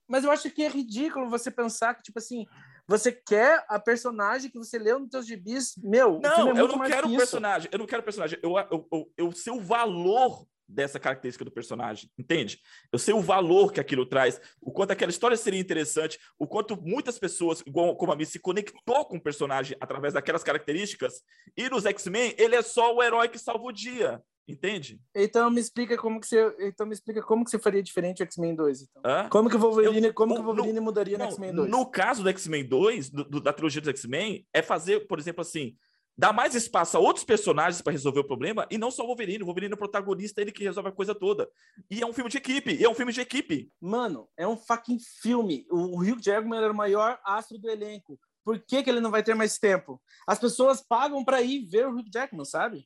Mas 0.05 0.25
eu 0.25 0.31
acho 0.31 0.51
que 0.51 0.61
é 0.61 0.67
ridículo 0.67 1.29
você 1.29 1.49
pensar 1.49 1.95
que, 1.95 2.03
tipo 2.03 2.19
assim, 2.19 2.45
você 2.87 3.11
quer 3.11 3.65
a 3.69 3.79
personagem 3.79 4.51
que 4.51 4.57
você 4.57 4.77
leu 4.77 4.99
nos 4.99 5.09
seus 5.09 5.25
gibis. 5.25 5.75
Meu, 5.77 6.19
não, 6.21 6.49
é 6.49 6.59
eu 6.59 6.67
não 6.67 6.79
quero 6.79 7.07
o 7.07 7.15
personagem. 7.15 7.69
Eu 7.71 7.79
não 7.79 7.85
quero 7.85 8.01
o 8.01 8.05
personagem. 8.05 8.39
Eu, 8.41 8.57
eu, 8.57 8.87
eu, 8.91 9.11
eu 9.17 9.31
sei 9.31 9.53
o 9.53 9.61
valor 9.61 10.45
dessa 10.67 10.99
característica 10.99 11.45
do 11.45 11.51
personagem, 11.51 12.09
entende? 12.17 12.59
Eu 12.91 12.99
sei 12.99 13.13
o 13.13 13.21
valor 13.21 13.71
que 13.71 13.79
aquilo 13.79 14.05
traz, 14.05 14.39
o 14.61 14.71
quanto 14.71 14.91
aquela 14.91 15.11
história 15.11 15.37
seria 15.37 15.59
interessante, 15.59 16.19
o 16.37 16.47
quanto 16.47 16.79
muitas 16.81 17.19
pessoas, 17.19 17.61
igual 17.65 17.95
como 17.95 18.11
a 18.11 18.15
mim, 18.15 18.25
se 18.25 18.39
conectou 18.39 19.05
com 19.05 19.17
o 19.17 19.21
personagem 19.21 19.77
através 19.79 20.13
daquelas 20.13 20.43
características. 20.43 21.21
E 21.55 21.69
nos 21.69 21.85
X-Men, 21.85 22.35
ele 22.37 22.55
é 22.55 22.61
só 22.61 22.95
o 22.95 23.03
herói 23.03 23.27
que 23.27 23.37
salva 23.37 23.63
o 23.63 23.71
dia. 23.71 24.21
Entende? 24.45 24.99
Então 25.15 25.49
me 25.49 25.61
explica 25.61 25.97
como 25.97 26.19
que 26.19 26.27
você, 26.27 26.53
então 26.59 26.85
me 26.85 26.93
explica 26.93 27.21
como 27.21 27.45
que 27.45 27.51
você 27.51 27.57
faria 27.57 27.81
diferente 27.81 28.21
o 28.21 28.25
X-Men 28.25 28.55
2, 28.55 28.81
então. 28.81 29.29
Como 29.29 29.49
que 29.49 29.55
o 29.55 29.59
Wolverine, 29.59 30.07
eu, 30.07 30.13
como 30.13 30.35
que 30.35 30.41
o 30.41 30.43
Wolverine 30.43 30.73
no, 30.73 30.81
mudaria 30.81 31.17
no, 31.17 31.23
X-Men 31.25 31.55
2? 31.55 31.69
No 31.69 31.85
caso 31.85 32.23
do 32.23 32.29
X-Men 32.29 32.65
2, 32.65 33.09
do, 33.09 33.23
do, 33.23 33.39
da 33.39 33.53
trilogia 33.53 33.79
dos 33.79 33.89
X-Men, 33.89 34.45
é 34.53 34.61
fazer, 34.61 35.07
por 35.07 35.17
exemplo, 35.17 35.41
assim, 35.41 35.77
dá 36.17 36.31
mais 36.31 36.55
espaço 36.55 36.97
a 36.97 36.99
outros 36.99 37.25
personagens 37.25 37.81
para 37.81 37.91
resolver 37.91 38.19
o 38.19 38.27
problema 38.27 38.67
e 38.69 38.77
não 38.77 38.91
só 38.91 39.03
o 39.03 39.07
Wolverine. 39.07 39.43
O 39.43 39.45
Wolverine 39.45 39.73
é 39.73 39.75
o 39.75 39.79
protagonista, 39.79 40.41
ele 40.41 40.51
que 40.51 40.63
resolve 40.63 40.89
a 40.89 40.93
coisa 40.93 41.13
toda. 41.15 41.49
E 41.89 42.01
é 42.01 42.05
um 42.05 42.13
filme 42.13 42.29
de 42.29 42.37
equipe, 42.37 42.73
e 42.73 42.83
é 42.83 42.89
um 42.89 42.95
filme 42.95 43.11
de 43.11 43.21
equipe. 43.21 43.71
Mano, 43.81 44.29
é 44.37 44.47
um 44.47 44.57
fucking 44.57 44.99
filme. 45.21 45.65
O 45.69 46.01
Hugh 46.01 46.21
Jackman 46.21 46.57
era 46.57 46.71
o 46.71 46.75
maior 46.75 47.19
astro 47.25 47.57
do 47.57 47.69
elenco. 47.69 48.19
Por 48.43 48.59
que, 48.59 48.83
que 48.83 48.89
ele 48.89 48.99
não 48.99 49.11
vai 49.11 49.23
ter 49.23 49.33
mais 49.33 49.57
tempo? 49.57 50.01
As 50.27 50.37
pessoas 50.37 50.81
pagam 50.81 51.23
para 51.23 51.41
ir 51.41 51.65
ver 51.65 51.87
o 51.87 51.91
Hugh 51.91 52.09
Jackman, 52.13 52.45
sabe? 52.45 52.85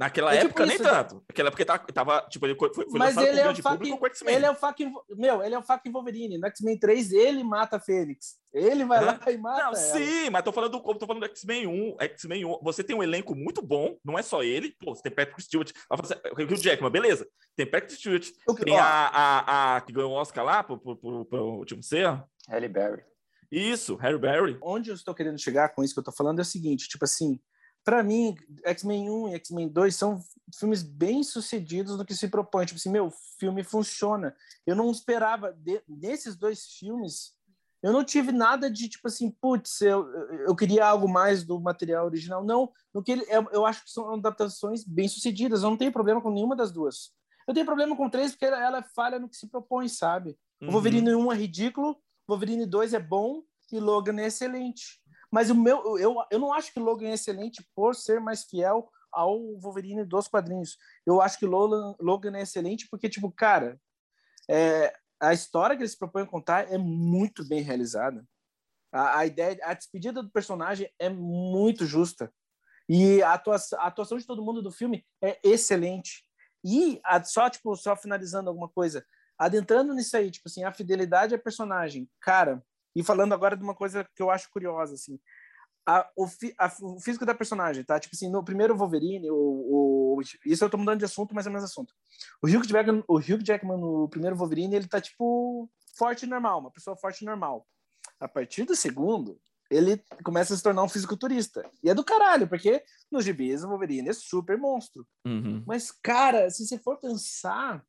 Naquela 0.00 0.34
é 0.34 0.38
tipo 0.38 0.46
época, 0.46 0.66
tipo 0.66 0.82
nem 0.82 0.90
tanto. 0.90 1.22
Naquela 1.28 1.48
época 1.48 1.66
tava, 1.66 1.84
tava 1.92 2.20
tipo, 2.30 2.46
ele 2.46 2.54
foi, 2.54 2.72
foi 2.72 2.86
Mas 2.92 3.14
ele 3.18 3.38
é, 3.38 3.50
o 3.50 3.54
fucking, 3.54 3.98
ele 4.26 4.46
é 4.46 4.50
o 4.50 4.54
fucking. 4.54 4.94
Meu, 5.10 5.42
ele 5.42 5.54
é 5.54 5.58
o 5.58 5.62
fucking 5.62 5.92
Wolverine. 5.92 6.38
No 6.38 6.46
X-Men 6.46 6.78
3, 6.78 7.12
ele 7.12 7.44
mata 7.44 7.76
a 7.76 7.80
Fênix. 7.80 8.38
Ele 8.50 8.82
vai 8.86 9.04
lá 9.04 9.20
e 9.28 9.36
mata. 9.36 9.58
Não, 9.58 9.66
ela. 9.66 9.76
sim, 9.76 10.30
mas 10.30 10.42
tô 10.42 10.52
falando 10.52 10.72
do 10.72 10.94
tô 10.94 11.06
falando 11.06 11.20
do 11.20 11.26
X-Men 11.26 11.66
1. 11.66 11.96
X-Men 12.00 12.46
1. 12.46 12.60
Você 12.62 12.82
tem 12.82 12.96
um 12.96 13.02
elenco 13.02 13.34
muito 13.34 13.60
bom, 13.60 13.94
não 14.02 14.18
é 14.18 14.22
só 14.22 14.42
ele. 14.42 14.74
Pô, 14.80 14.94
você 14.94 15.02
tem 15.02 15.12
Patrick 15.12 15.42
Stewart. 15.42 15.70
O 15.90 16.56
Jackman, 16.56 16.90
beleza. 16.90 17.28
Tem 17.54 17.66
Patrick 17.66 17.92
Stewart. 17.92 18.26
Okay, 18.48 18.64
tem 18.64 18.78
a, 18.78 18.84
a, 18.86 19.76
a, 19.76 19.80
que 19.82 19.92
ganhou 19.92 20.12
o 20.12 20.14
Oscar 20.14 20.42
lá 20.42 20.64
pro, 20.64 20.78
pro, 20.78 20.96
pro, 20.96 21.24
pro 21.26 21.44
último 21.58 21.82
ser. 21.82 22.24
Halle 22.48 22.68
Berry. 22.68 23.02
Isso, 23.52 23.96
Harry 23.96 24.18
Berry. 24.18 24.56
Onde 24.62 24.90
eu 24.90 24.94
estou 24.94 25.14
querendo 25.14 25.38
chegar 25.38 25.74
com 25.74 25.82
isso 25.82 25.92
que 25.92 25.98
eu 25.98 26.04
tô 26.04 26.12
falando 26.12 26.38
é 26.38 26.42
o 26.42 26.44
seguinte, 26.44 26.88
tipo 26.88 27.04
assim, 27.04 27.38
para 27.84 28.02
mim, 28.02 28.36
X-Men 28.64 29.10
1 29.10 29.28
e 29.28 29.34
X-Men 29.34 29.68
2 29.68 29.96
são 29.96 30.22
filmes 30.58 30.82
bem 30.82 31.22
sucedidos 31.22 31.96
no 31.96 32.04
que 32.04 32.14
se 32.14 32.28
propõe. 32.28 32.66
Tipo 32.66 32.78
assim, 32.78 32.90
meu, 32.90 33.06
o 33.06 33.12
filme 33.38 33.62
funciona. 33.62 34.34
Eu 34.66 34.76
não 34.76 34.90
esperava, 34.90 35.52
de, 35.52 35.82
nesses 35.88 36.36
dois 36.36 36.66
filmes, 36.66 37.34
eu 37.82 37.92
não 37.92 38.04
tive 38.04 38.30
nada 38.30 38.70
de 38.70 38.88
tipo 38.88 39.08
assim, 39.08 39.30
putz, 39.30 39.80
eu, 39.80 40.06
eu 40.46 40.54
queria 40.54 40.86
algo 40.86 41.08
mais 41.08 41.44
do 41.44 41.58
material 41.58 42.04
original. 42.04 42.44
Não, 42.44 42.70
no 42.92 43.02
que 43.02 43.12
ele, 43.12 43.24
eu, 43.28 43.48
eu 43.52 43.64
acho 43.64 43.84
que 43.84 43.90
são 43.90 44.14
adaptações 44.14 44.84
bem 44.84 45.08
sucedidas. 45.08 45.62
Eu 45.62 45.70
não 45.70 45.76
tenho 45.76 45.92
problema 45.92 46.20
com 46.20 46.30
nenhuma 46.30 46.54
das 46.54 46.70
duas. 46.70 47.12
Eu 47.48 47.54
tenho 47.54 47.66
problema 47.66 47.96
com 47.96 48.10
três 48.10 48.32
porque 48.32 48.44
ela, 48.44 48.62
ela 48.62 48.82
falha 48.82 49.18
no 49.18 49.28
que 49.28 49.36
se 49.36 49.48
propõe, 49.48 49.88
sabe? 49.88 50.38
Uhum. 50.60 50.68
O 50.68 50.72
Wolverine 50.72 51.14
1 51.14 51.32
é 51.32 51.36
ridículo, 51.36 51.96
Wolverine 52.28 52.66
2 52.66 52.92
é 52.92 53.00
bom 53.00 53.42
e 53.72 53.80
Logan 53.80 54.20
é 54.20 54.26
excelente. 54.26 54.99
Mas 55.30 55.50
o 55.50 55.54
meu, 55.54 55.98
eu, 55.98 56.16
eu 56.30 56.38
não 56.38 56.52
acho 56.52 56.72
que 56.72 56.80
Logan 56.80 57.08
é 57.08 57.14
excelente 57.14 57.64
por 57.74 57.94
ser 57.94 58.20
mais 58.20 58.44
fiel 58.44 58.90
ao 59.12 59.38
Wolverine 59.58 60.04
dos 60.04 60.28
quadrinhos. 60.28 60.76
Eu 61.06 61.20
acho 61.20 61.38
que 61.38 61.46
Logan, 61.46 61.94
Logan 62.00 62.36
é 62.36 62.42
excelente 62.42 62.88
porque, 62.90 63.08
tipo, 63.08 63.30
cara, 63.30 63.80
é, 64.48 64.92
a 65.20 65.32
história 65.32 65.76
que 65.76 65.82
eles 65.82 65.96
propõem 65.96 66.26
contar 66.26 66.72
é 66.72 66.78
muito 66.78 67.46
bem 67.46 67.62
realizada. 67.62 68.24
A, 68.92 69.18
a, 69.18 69.26
ideia, 69.26 69.58
a 69.62 69.74
despedida 69.74 70.22
do 70.22 70.30
personagem 70.30 70.92
é 70.98 71.08
muito 71.08 71.86
justa. 71.86 72.32
E 72.88 73.22
a 73.22 73.34
atuação, 73.34 73.80
a 73.80 73.86
atuação 73.86 74.18
de 74.18 74.26
todo 74.26 74.44
mundo 74.44 74.60
do 74.60 74.72
filme 74.72 75.06
é 75.22 75.38
excelente. 75.44 76.24
E 76.64 77.00
a, 77.04 77.22
só, 77.22 77.48
tipo, 77.48 77.76
só 77.76 77.96
finalizando 77.96 78.48
alguma 78.48 78.68
coisa, 78.68 79.04
adentrando 79.38 79.94
nisso 79.94 80.16
aí, 80.16 80.30
tipo 80.30 80.48
assim, 80.48 80.64
a 80.64 80.72
fidelidade 80.72 81.34
a 81.34 81.38
personagem. 81.38 82.10
Cara, 82.20 82.62
e 82.94 83.02
falando 83.02 83.32
agora 83.32 83.56
de 83.56 83.62
uma 83.62 83.74
coisa 83.74 84.06
que 84.14 84.22
eu 84.22 84.30
acho 84.30 84.50
curiosa, 84.50 84.94
assim, 84.94 85.18
a, 85.86 86.08
o, 86.16 86.26
a, 86.58 86.72
o, 86.82 87.00
físico 87.00 87.24
da 87.24 87.34
personagem, 87.34 87.82
tá? 87.84 87.98
Tipo 87.98 88.14
assim, 88.14 88.30
no 88.30 88.44
primeiro 88.44 88.76
Wolverine, 88.76 89.30
o, 89.30 89.34
o, 89.34 90.20
isso 90.44 90.64
eu 90.64 90.70
tô 90.70 90.76
mudando 90.76 90.98
de 90.98 91.04
assunto, 91.04 91.34
mas 91.34 91.46
é 91.46 91.50
o 91.50 91.52
mesmo 91.52 91.66
assunto. 91.66 91.94
O 92.42 92.46
Hugh, 92.46 92.66
Jackman, 92.66 93.02
o 93.08 93.16
Hugh 93.16 93.42
Jackman 93.42 93.78
no 93.78 94.08
primeiro 94.08 94.36
Wolverine, 94.36 94.76
ele 94.76 94.88
tá, 94.88 95.00
tipo, 95.00 95.70
forte 95.96 96.26
normal, 96.26 96.60
uma 96.60 96.70
pessoa 96.70 96.96
forte 96.96 97.24
normal. 97.24 97.66
A 98.18 98.28
partir 98.28 98.64
do 98.64 98.76
segundo, 98.76 99.40
ele 99.70 100.02
começa 100.24 100.52
a 100.52 100.56
se 100.56 100.62
tornar 100.62 100.82
um 100.82 100.88
fisiculturista. 100.88 101.68
E 101.82 101.88
é 101.88 101.94
do 101.94 102.04
caralho, 102.04 102.48
porque 102.48 102.82
nos 103.10 103.24
gibis 103.24 103.64
o 103.64 103.68
Wolverine 103.68 104.10
é 104.10 104.12
super 104.12 104.58
monstro. 104.58 105.06
Uhum. 105.24 105.62
Mas, 105.66 105.90
cara, 105.90 106.50
se 106.50 106.66
você 106.66 106.78
for 106.78 106.98
pensar, 106.98 107.82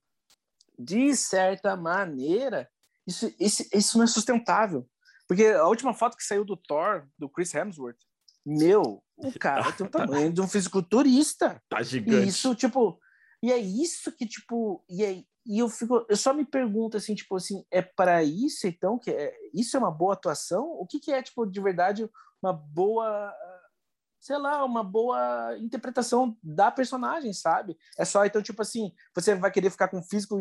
de 0.78 1.16
certa 1.16 1.76
maneira, 1.76 2.70
isso, 3.08 3.34
isso, 3.40 3.64
isso 3.74 3.98
não 3.98 4.06
é 4.06 4.08
sustentável. 4.08 4.88
Porque 5.28 5.46
a 5.46 5.66
última 5.66 5.94
foto 5.94 6.18
que 6.18 6.24
saiu 6.24 6.44
do 6.44 6.58
Thor, 6.58 7.08
do 7.18 7.30
Chris 7.30 7.54
Hemsworth, 7.54 7.98
meu, 8.46 9.04
o 9.18 9.40
cara 9.40 9.72
tem 9.72 9.86
o 9.86 9.90
tamanho 9.92 10.34
de 10.34 10.42
um 10.42 10.48
fisiculturista. 10.48 11.62
Tá 11.70 11.82
gigante. 11.82 12.26
E 12.26 12.28
isso, 12.28 12.54
tipo, 12.56 13.00
e 13.42 13.52
é 13.52 13.58
isso 13.58 14.12
que, 14.12 14.26
tipo, 14.26 14.84
e, 14.90 15.04
é, 15.04 15.24
e 15.46 15.60
eu 15.60 15.70
fico, 15.70 16.06
eu 16.10 16.18
só 16.18 16.34
me 16.34 16.46
pergunto 16.46 16.98
assim, 16.98 17.16
tipo 17.16 17.36
assim, 17.36 17.64
é 17.72 17.82
para 17.82 18.24
isso 18.24 18.68
então 18.68 19.00
que 19.00 19.10
é, 19.10 19.34
isso 19.54 19.76
é 19.76 19.80
uma 19.80 19.92
boa 19.92 20.14
atuação? 20.14 20.64
O 20.80 20.86
que 20.86 21.00
que 21.00 21.12
é, 21.12 21.22
tipo, 21.22 21.46
de 21.46 21.62
verdade 21.62 22.10
uma 22.42 22.54
boa, 22.54 23.34
sei 24.20 24.38
lá, 24.38 24.66
uma 24.66 24.84
boa 24.84 25.58
interpretação 25.60 26.36
da 26.42 26.72
personagem, 26.72 27.34
sabe? 27.34 27.78
É 27.98 28.04
só 28.04 28.26
então, 28.26 28.42
tipo 28.42 28.62
assim, 28.62 28.92
você 29.16 29.36
vai 29.36 29.52
querer 29.52 29.70
ficar 29.70 29.88
com 29.88 30.02
físico 30.02 30.40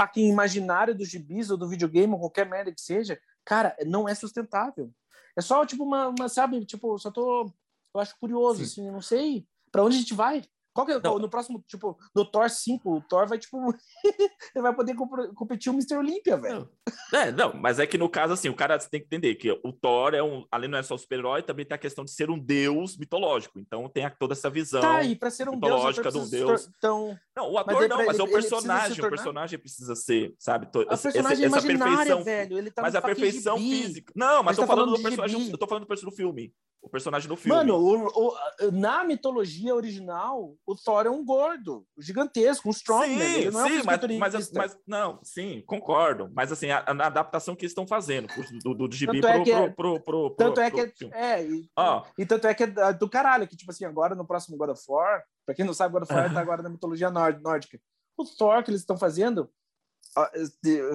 fucking 0.00 0.28
imaginário 0.28 0.94
do 0.94 1.04
gibis 1.04 1.50
ou 1.50 1.56
do 1.56 1.68
videogame 1.68 2.12
ou 2.12 2.20
qualquer 2.20 2.48
merda 2.48 2.72
que 2.72 2.80
seja, 2.80 3.20
cara, 3.44 3.76
não 3.86 4.08
é 4.08 4.14
sustentável. 4.14 4.90
É 5.36 5.40
só, 5.40 5.64
tipo, 5.66 5.84
uma, 5.84 6.08
uma 6.08 6.28
sabe, 6.28 6.64
tipo, 6.64 6.98
só 6.98 7.10
tô, 7.10 7.52
eu 7.94 8.00
acho 8.00 8.18
curioso, 8.18 8.64
Sim. 8.64 8.64
assim, 8.64 8.90
não 8.90 9.02
sei 9.02 9.46
para 9.70 9.84
onde 9.84 9.96
a 9.96 10.00
gente 10.00 10.14
vai. 10.14 10.42
Qual 10.80 10.86
que 10.86 11.06
é, 11.06 11.18
no 11.18 11.28
próximo, 11.28 11.62
tipo, 11.66 11.98
no 12.14 12.24
Thor 12.24 12.48
5, 12.48 12.90
o 12.90 13.00
Thor 13.02 13.26
vai, 13.26 13.38
tipo, 13.38 13.58
ele 14.54 14.62
vai 14.62 14.74
poder 14.74 14.94
comp 14.94 15.10
competir 15.34 15.70
o 15.70 15.74
Mr. 15.74 15.96
Olympia, 15.96 16.36
velho. 16.36 16.68
É, 17.12 17.30
não, 17.30 17.52
mas 17.54 17.78
é 17.78 17.86
que 17.86 17.98
no 17.98 18.08
caso, 18.08 18.32
assim, 18.32 18.48
o 18.48 18.54
cara 18.54 18.78
tem 18.78 19.00
que 19.00 19.06
entender 19.06 19.34
que 19.34 19.50
o 19.50 19.72
Thor 19.72 20.14
é 20.14 20.22
um, 20.22 20.46
além 20.50 20.70
não 20.70 20.78
é 20.78 20.82
só 20.82 20.96
super-herói, 20.96 21.42
também 21.42 21.66
tem 21.66 21.74
a 21.74 21.78
questão 21.78 22.04
de 22.04 22.12
ser 22.12 22.30
um 22.30 22.38
deus 22.38 22.96
mitológico. 22.96 23.58
Então 23.58 23.88
tem 23.88 24.10
toda 24.18 24.32
essa 24.32 24.48
visão 24.48 24.80
tá, 24.80 25.02
e 25.02 25.14
pra 25.16 25.30
ser 25.30 25.48
um 25.48 25.52
mitológica 25.52 26.10
deus, 26.10 26.30
de 26.30 26.36
um 26.36 26.46
deus. 26.46 26.70
Então... 26.78 27.18
Não, 27.36 27.52
o 27.52 27.58
ator 27.58 27.74
mas 27.74 27.88
não, 27.88 28.06
mas 28.06 28.18
é 28.18 28.22
o 28.22 28.30
personagem, 28.30 29.04
o 29.04 29.08
personagem 29.08 29.58
precisa 29.58 29.94
ser, 29.94 30.34
sabe? 30.38 30.66
A 30.66 30.70
personagem 30.70 31.44
essa, 31.44 31.58
essa 31.58 31.66
perfeição, 31.66 32.24
velho. 32.24 32.58
Ele 32.58 32.70
tá 32.70 32.82
mas 32.82 32.94
a 32.94 33.02
perfeição 33.02 33.58
física. 33.58 34.12
Não, 34.16 34.42
mas 34.42 34.56
tô 34.56 34.62
tá 34.62 34.68
falando, 34.68 34.86
falando 34.86 34.96
do 34.96 35.02
personagem, 35.02 35.50
eu 35.50 35.58
tô 35.58 35.66
falando 35.66 35.84
do 35.84 35.88
personagem 35.88 36.10
do 36.10 36.16
filme 36.16 36.54
o 36.82 36.88
personagem 36.88 37.28
no 37.28 37.36
filme. 37.36 37.56
Mano, 37.56 37.76
o, 37.76 38.08
o, 38.28 38.70
na 38.72 39.04
mitologia 39.04 39.74
original, 39.74 40.54
o 40.70 40.76
Thor 40.76 41.04
é 41.04 41.10
um 41.10 41.24
gordo, 41.24 41.84
gigantesco, 41.98 42.68
um 42.68 42.70
strongman. 42.70 43.18
Sim, 43.18 43.40
ele 43.40 43.50
não 43.50 43.66
é 43.66 43.68
sim, 43.68 43.78
é 43.78 43.82
um 43.82 43.84
mas, 43.84 44.32
mas, 44.32 44.52
mas, 44.52 44.78
não, 44.86 45.18
sim, 45.24 45.64
concordo. 45.66 46.30
Mas 46.32 46.52
assim, 46.52 46.70
a, 46.70 46.78
a 46.78 47.06
adaptação 47.06 47.56
que 47.56 47.62
eles 47.62 47.72
estão 47.72 47.88
fazendo 47.88 48.28
do, 48.62 48.74
do, 48.74 48.88
do 48.88 48.94
gibi 48.94 49.20
tanto 49.20 49.32
pro, 49.32 49.40
é 49.40 49.42
que, 49.42 49.74
pro, 49.74 50.00
pro, 50.00 50.00
pro, 50.00 50.30
Tanto 50.36 50.60
é 50.60 50.70
que 50.70 51.10
é, 51.12 51.44
e, 51.44 51.68
oh. 51.76 52.02
e, 52.16 52.24
tanto 52.24 52.46
é 52.46 52.54
que 52.54 52.62
é 52.62 52.92
do 52.92 53.10
caralho, 53.10 53.48
que 53.48 53.56
tipo 53.56 53.72
assim, 53.72 53.84
agora 53.84 54.14
no 54.14 54.24
próximo 54.24 54.56
God 54.56 54.70
of 54.70 54.82
War, 54.88 55.24
pra 55.44 55.56
quem 55.56 55.64
não 55.64 55.74
sabe, 55.74 55.92
God 55.92 56.04
of 56.04 56.12
War 56.12 56.30
tá 56.32 56.40
agora 56.40 56.62
na 56.62 56.68
mitologia 56.68 57.10
nórdica. 57.10 57.80
O 58.16 58.24
Thor 58.24 58.62
que 58.62 58.70
eles 58.70 58.82
estão 58.82 58.96
fazendo, 58.96 59.50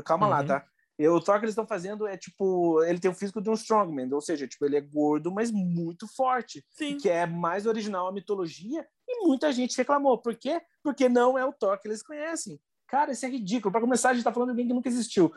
calma 0.05 0.27
uhum. 0.27 0.31
lá, 0.31 0.43
tá? 0.45 0.65
E 0.97 1.05
o 1.09 1.19
Thor 1.19 1.39
que 1.39 1.45
eles 1.45 1.51
estão 1.51 1.67
fazendo 1.67 2.07
é 2.07 2.15
tipo, 2.15 2.81
ele 2.85 2.99
tem 2.99 3.11
o 3.11 3.13
físico 3.13 3.41
de 3.41 3.49
um 3.49 3.53
strongman, 3.53 4.13
ou 4.13 4.21
seja, 4.21 4.47
tipo, 4.47 4.63
ele 4.63 4.77
é 4.77 4.81
gordo, 4.81 5.29
mas 5.29 5.51
muito 5.51 6.07
forte, 6.07 6.65
Sim. 6.71 6.97
que 6.97 7.09
é 7.09 7.25
mais 7.25 7.65
original 7.65 8.07
à 8.07 8.13
mitologia, 8.13 8.87
e 9.07 9.25
muita 9.25 9.51
gente 9.51 9.77
reclamou. 9.77 10.17
Por 10.17 10.35
quê? 10.35 10.61
Porque 10.83 11.07
não 11.09 11.37
é 11.37 11.45
o 11.45 11.53
Thor 11.53 11.79
que 11.79 11.87
eles 11.87 12.03
conhecem. 12.03 12.59
Cara, 12.87 13.11
isso 13.11 13.25
é 13.25 13.29
ridículo. 13.29 13.71
Para 13.71 13.81
começar, 13.81 14.09
a 14.09 14.13
gente 14.13 14.23
tá 14.23 14.33
falando 14.33 14.49
de 14.49 14.51
alguém 14.51 14.67
que 14.67 14.73
nunca 14.73 14.89
existiu. 14.89 15.33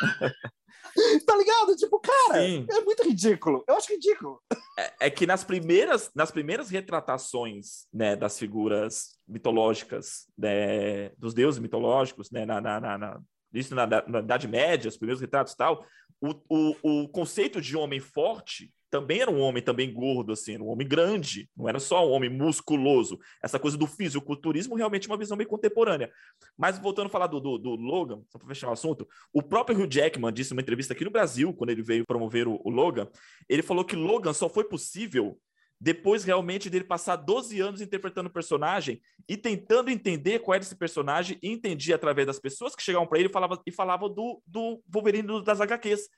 tá 1.26 1.36
ligado? 1.36 1.76
Tipo, 1.76 2.00
cara, 2.00 2.40
Sim. 2.40 2.66
é 2.70 2.80
muito 2.80 3.02
ridículo. 3.02 3.64
Eu 3.68 3.76
acho 3.76 3.92
ridículo. 3.92 4.42
É, 4.78 5.06
é, 5.06 5.10
que 5.10 5.26
nas 5.26 5.44
primeiras, 5.44 6.10
nas 6.14 6.30
primeiras 6.30 6.70
retratações 6.70 7.86
né, 7.92 8.16
das 8.16 8.38
figuras 8.38 9.18
mitológicas, 9.28 10.26
né, 10.36 11.10
dos 11.10 11.34
deuses 11.34 11.60
mitológicos, 11.60 12.30
né, 12.30 12.46
na, 12.46 12.60
na, 12.60 12.80
na, 12.80 13.20
isso 13.52 13.74
na, 13.74 13.86
na 13.86 14.20
Idade 14.20 14.48
Média, 14.48 14.88
os 14.88 14.96
primeiros 14.96 15.20
retratos 15.20 15.52
e 15.52 15.56
tal, 15.56 15.84
o, 16.20 16.34
o, 16.48 17.02
o 17.02 17.08
conceito 17.08 17.60
de 17.60 17.76
homem 17.76 18.00
forte 18.00 18.72
também 18.90 19.20
era 19.20 19.30
um 19.30 19.40
homem 19.40 19.62
também 19.62 19.92
gordo, 19.92 20.32
assim, 20.32 20.58
um 20.58 20.68
homem 20.68 20.86
grande, 20.86 21.48
não 21.56 21.68
era 21.68 21.78
só 21.78 22.06
um 22.06 22.10
homem 22.10 22.28
musculoso. 22.28 23.18
Essa 23.42 23.58
coisa 23.58 23.76
do 23.76 23.86
fisiculturismo 23.86 24.74
realmente 24.74 25.08
é 25.08 25.10
uma 25.10 25.18
visão 25.18 25.36
meio 25.36 25.48
contemporânea. 25.48 26.10
Mas 26.58 26.78
voltando 26.78 27.06
a 27.06 27.10
falar 27.10 27.28
do, 27.28 27.38
do, 27.38 27.58
do 27.58 27.70
Logan, 27.76 28.22
só 28.28 28.38
para 28.38 28.48
fechar 28.48 28.68
o 28.68 28.72
assunto, 28.72 29.08
o 29.32 29.42
próprio 29.42 29.78
Hugh 29.78 29.88
Jackman 29.90 30.32
disse 30.32 30.50
numa 30.50 30.62
entrevista 30.62 30.92
aqui 30.92 31.04
no 31.04 31.10
Brasil, 31.10 31.54
quando 31.54 31.70
ele 31.70 31.82
veio 31.82 32.04
promover 32.04 32.48
o, 32.48 32.60
o 32.64 32.70
Logan, 32.70 33.08
ele 33.48 33.62
falou 33.62 33.84
que 33.84 33.94
Logan 33.94 34.32
só 34.32 34.48
foi 34.48 34.64
possível 34.64 35.38
depois 35.80 36.24
realmente 36.24 36.68
dele 36.68 36.84
passar 36.84 37.16
12 37.16 37.58
anos 37.60 37.80
interpretando 37.80 38.26
o 38.26 38.32
personagem 38.32 39.00
e 39.26 39.34
tentando 39.36 39.90
entender 39.90 40.40
qual 40.40 40.54
era 40.54 40.62
esse 40.62 40.76
personagem, 40.76 41.38
e 41.42 41.48
entendia 41.48 41.94
através 41.94 42.26
das 42.26 42.38
pessoas 42.38 42.76
que 42.76 42.82
chegavam 42.82 43.06
para 43.06 43.18
ele 43.18 43.28
e 43.28 43.32
falavam 43.32 43.58
e 43.64 43.72
falava 43.72 44.06
do, 44.08 44.42
do 44.46 44.82
Wolverine 44.86 45.42
das 45.42 45.60
HQs. 45.60 46.08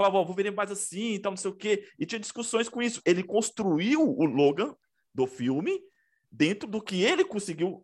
Falava, 0.00 0.16
ó, 0.16 0.22
oh, 0.22 0.24
Wolverine 0.24 0.56
mais 0.56 0.70
assim, 0.70 1.20
tal, 1.20 1.32
não 1.32 1.36
sei 1.36 1.50
o 1.50 1.54
quê, 1.54 1.86
e 1.98 2.06
tinha 2.06 2.18
discussões 2.18 2.70
com 2.70 2.80
isso. 2.80 3.02
Ele 3.04 3.22
construiu 3.22 4.00
o 4.00 4.24
Logan 4.24 4.74
do 5.14 5.26
filme 5.26 5.78
dentro 6.32 6.66
do 6.66 6.80
que 6.80 7.02
ele 7.02 7.22
conseguiu 7.22 7.82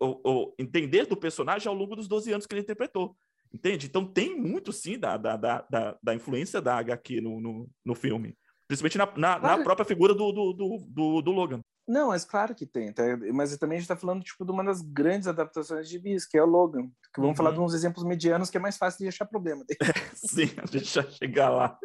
entender 0.59 1.05
do 1.05 1.15
personagem 1.15 1.69
ao 1.69 1.75
longo 1.75 1.95
dos 1.95 2.09
12 2.09 2.33
anos 2.33 2.47
que 2.47 2.55
ele 2.55 2.63
interpretou. 2.63 3.15
Entende? 3.53 3.85
Então 3.85 4.07
tem 4.07 4.35
muito 4.35 4.73
sim 4.73 4.99
da, 4.99 5.19
da, 5.19 5.37
da, 5.37 5.99
da 6.03 6.15
influência 6.15 6.59
da 6.59 6.79
HQ 6.79 7.21
no, 7.21 7.39
no, 7.39 7.71
no 7.85 7.95
filme. 7.95 8.35
Principalmente 8.67 8.97
na, 8.97 9.13
na, 9.15 9.39
na 9.39 9.63
própria 9.63 9.85
figura 9.85 10.15
do, 10.15 10.33
do, 10.33 10.53
do, 10.89 11.21
do, 11.21 11.31
Logan. 11.33 11.61
Não, 11.87 12.09
mas 12.09 12.25
claro 12.25 12.55
que 12.55 12.67
tem. 12.67 12.93
Tá? 12.93 13.03
Mas 13.33 13.57
também 13.57 13.77
a 13.77 13.81
gente 13.81 13.91
está 13.91 13.97
falando 13.97 14.25
tipo, 14.25 14.45
de 14.45 14.51
uma 14.51 14.65
das 14.65 14.83
grandes 14.83 15.29
adaptações 15.29 15.89
de 15.89 15.99
bis, 15.99 16.27
que 16.27 16.37
é 16.37 16.43
o 16.43 16.47
Logan. 16.47 16.89
Que 17.15 17.21
vamos 17.21 17.31
uhum. 17.31 17.37
falar 17.37 17.53
de 17.53 17.61
uns 17.61 17.75
exemplos 17.75 18.05
medianos 18.05 18.51
que 18.51 18.57
é 18.57 18.61
mais 18.61 18.77
fácil 18.77 18.99
de 18.99 19.09
achar 19.09 19.27
problema. 19.27 19.65
Sim, 20.15 20.51
a 20.57 20.67
gente 20.67 20.87
já 20.87 21.03
chegar 21.05 21.51
lá. 21.51 21.79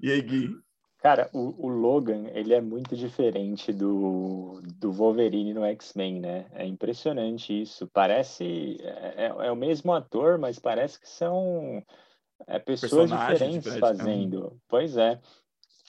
E 0.00 0.12
aí, 0.12 0.22
Gui? 0.22 0.50
Cara, 0.98 1.28
o, 1.32 1.66
o, 1.66 1.68
Logan, 1.68 2.26
ele 2.32 2.54
é 2.54 2.60
muito 2.60 2.96
diferente 2.96 3.72
do, 3.72 4.60
do 4.76 4.92
Wolverine 4.92 5.52
no 5.52 5.64
X-Men, 5.64 6.20
né? 6.20 6.46
É 6.52 6.66
impressionante 6.66 7.62
isso. 7.62 7.88
Parece... 7.92 8.76
É, 8.80 9.26
é, 9.26 9.46
é, 9.46 9.52
o 9.52 9.56
mesmo 9.56 9.92
ator, 9.92 10.38
mas 10.38 10.58
parece 10.58 10.98
que 10.98 11.08
são 11.08 11.82
é, 12.46 12.58
pessoas 12.58 13.10
diferentes 13.10 13.74
né? 13.74 13.78
fazendo. 13.78 14.58
Pois 14.68 14.96
é. 14.96 15.20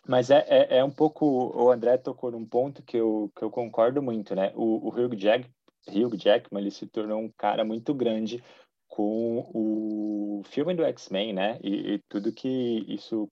Mas 0.08 0.30
é, 0.30 0.46
é, 0.48 0.78
é, 0.78 0.84
um 0.84 0.92
pouco... 0.92 1.26
O 1.26 1.72
André 1.72 1.98
tocou 1.98 2.32
num 2.32 2.46
ponto 2.46 2.82
que 2.82 2.98
eu, 2.98 3.32
que 3.36 3.44
eu 3.44 3.52
concordo 3.52 4.02
muito, 4.02 4.34
né? 4.36 4.52
O, 4.56 4.88
o 4.88 4.90
Hugh, 4.90 5.16
Jack, 5.16 5.50
Hugh 5.88 6.18
Jackman, 6.18 6.62
ele 6.62 6.72
se 6.72 6.88
tornou 6.88 7.20
um 7.20 7.32
cara 7.38 7.64
muito 7.64 7.94
grande 7.94 8.44
com 8.88 9.50
o 9.54 10.42
filme 10.46 10.74
do 10.74 10.84
X-Men, 10.84 11.34
né? 11.34 11.60
E, 11.64 11.94
e, 11.94 12.00
tudo 12.10 12.34
que 12.34 12.86
isso 12.88 13.30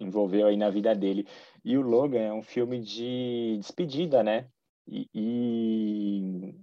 envolveu 0.00 0.46
aí 0.46 0.56
na 0.56 0.70
vida 0.70 0.94
dele. 0.94 1.26
E 1.64 1.76
o 1.76 1.82
Logan 1.82 2.20
é 2.20 2.32
um 2.32 2.42
filme 2.42 2.80
de 2.80 3.56
despedida, 3.58 4.22
né? 4.22 4.48
E, 4.86 5.08
e 5.14 6.54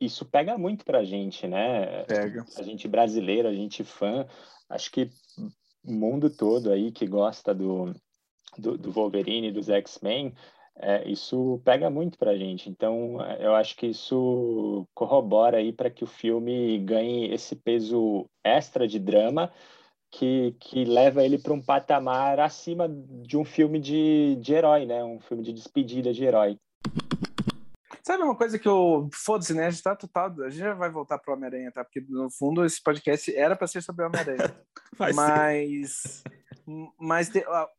isso 0.00 0.24
pega 0.24 0.56
muito 0.56 0.84
pra 0.84 1.04
gente, 1.04 1.46
né? 1.46 2.04
Pega. 2.04 2.44
A 2.56 2.62
gente 2.62 2.88
brasileiro, 2.88 3.48
a 3.48 3.54
gente 3.54 3.84
fã, 3.84 4.26
acho 4.68 4.90
que 4.90 5.10
o 5.84 5.92
mundo 5.92 6.30
todo 6.30 6.72
aí 6.72 6.90
que 6.90 7.06
gosta 7.06 7.54
do, 7.54 7.94
do, 8.58 8.76
do 8.76 8.90
Wolverine, 8.90 9.52
dos 9.52 9.68
X-Men, 9.68 10.34
é, 10.76 11.08
isso 11.08 11.60
pega 11.64 11.90
muito 11.90 12.18
pra 12.18 12.36
gente. 12.36 12.70
Então, 12.70 13.18
eu 13.38 13.54
acho 13.54 13.76
que 13.76 13.86
isso 13.86 14.86
corrobora 14.94 15.58
aí 15.58 15.72
para 15.72 15.90
que 15.90 16.04
o 16.04 16.06
filme 16.06 16.78
ganhe 16.78 17.32
esse 17.32 17.54
peso 17.54 18.24
extra 18.42 18.88
de 18.88 18.98
drama 18.98 19.52
que, 20.10 20.56
que 20.58 20.84
leva 20.84 21.24
ele 21.24 21.38
para 21.38 21.52
um 21.52 21.62
patamar 21.62 22.40
acima 22.40 22.88
de 22.88 23.36
um 23.36 23.44
filme 23.44 23.78
de, 23.78 24.36
de 24.36 24.54
herói, 24.54 24.86
né? 24.86 25.04
Um 25.04 25.20
filme 25.20 25.42
de 25.42 25.52
despedida 25.52 26.12
de 26.12 26.24
herói. 26.24 26.58
Sabe 28.02 28.24
uma 28.24 28.34
coisa 28.34 28.58
que 28.58 28.66
eu. 28.66 29.08
Foda-se, 29.12 29.54
né? 29.54 29.66
A 29.66 29.70
gente 29.70 29.82
tá 29.82 29.94
total. 29.94 30.34
A 30.40 30.48
gente 30.48 30.60
já 30.60 30.74
vai 30.74 30.90
voltar 30.90 31.18
pro 31.18 31.34
Homem-Aranha, 31.34 31.70
tá? 31.70 31.84
Porque 31.84 32.00
no 32.08 32.30
fundo 32.30 32.64
esse 32.64 32.82
podcast 32.82 33.34
era 33.36 33.54
para 33.54 33.66
ser 33.66 33.82
sobre 33.82 34.02
o 34.02 34.08
Homem-Aranha. 34.08 34.56
mas. 35.14 36.22
Mas 36.98 37.30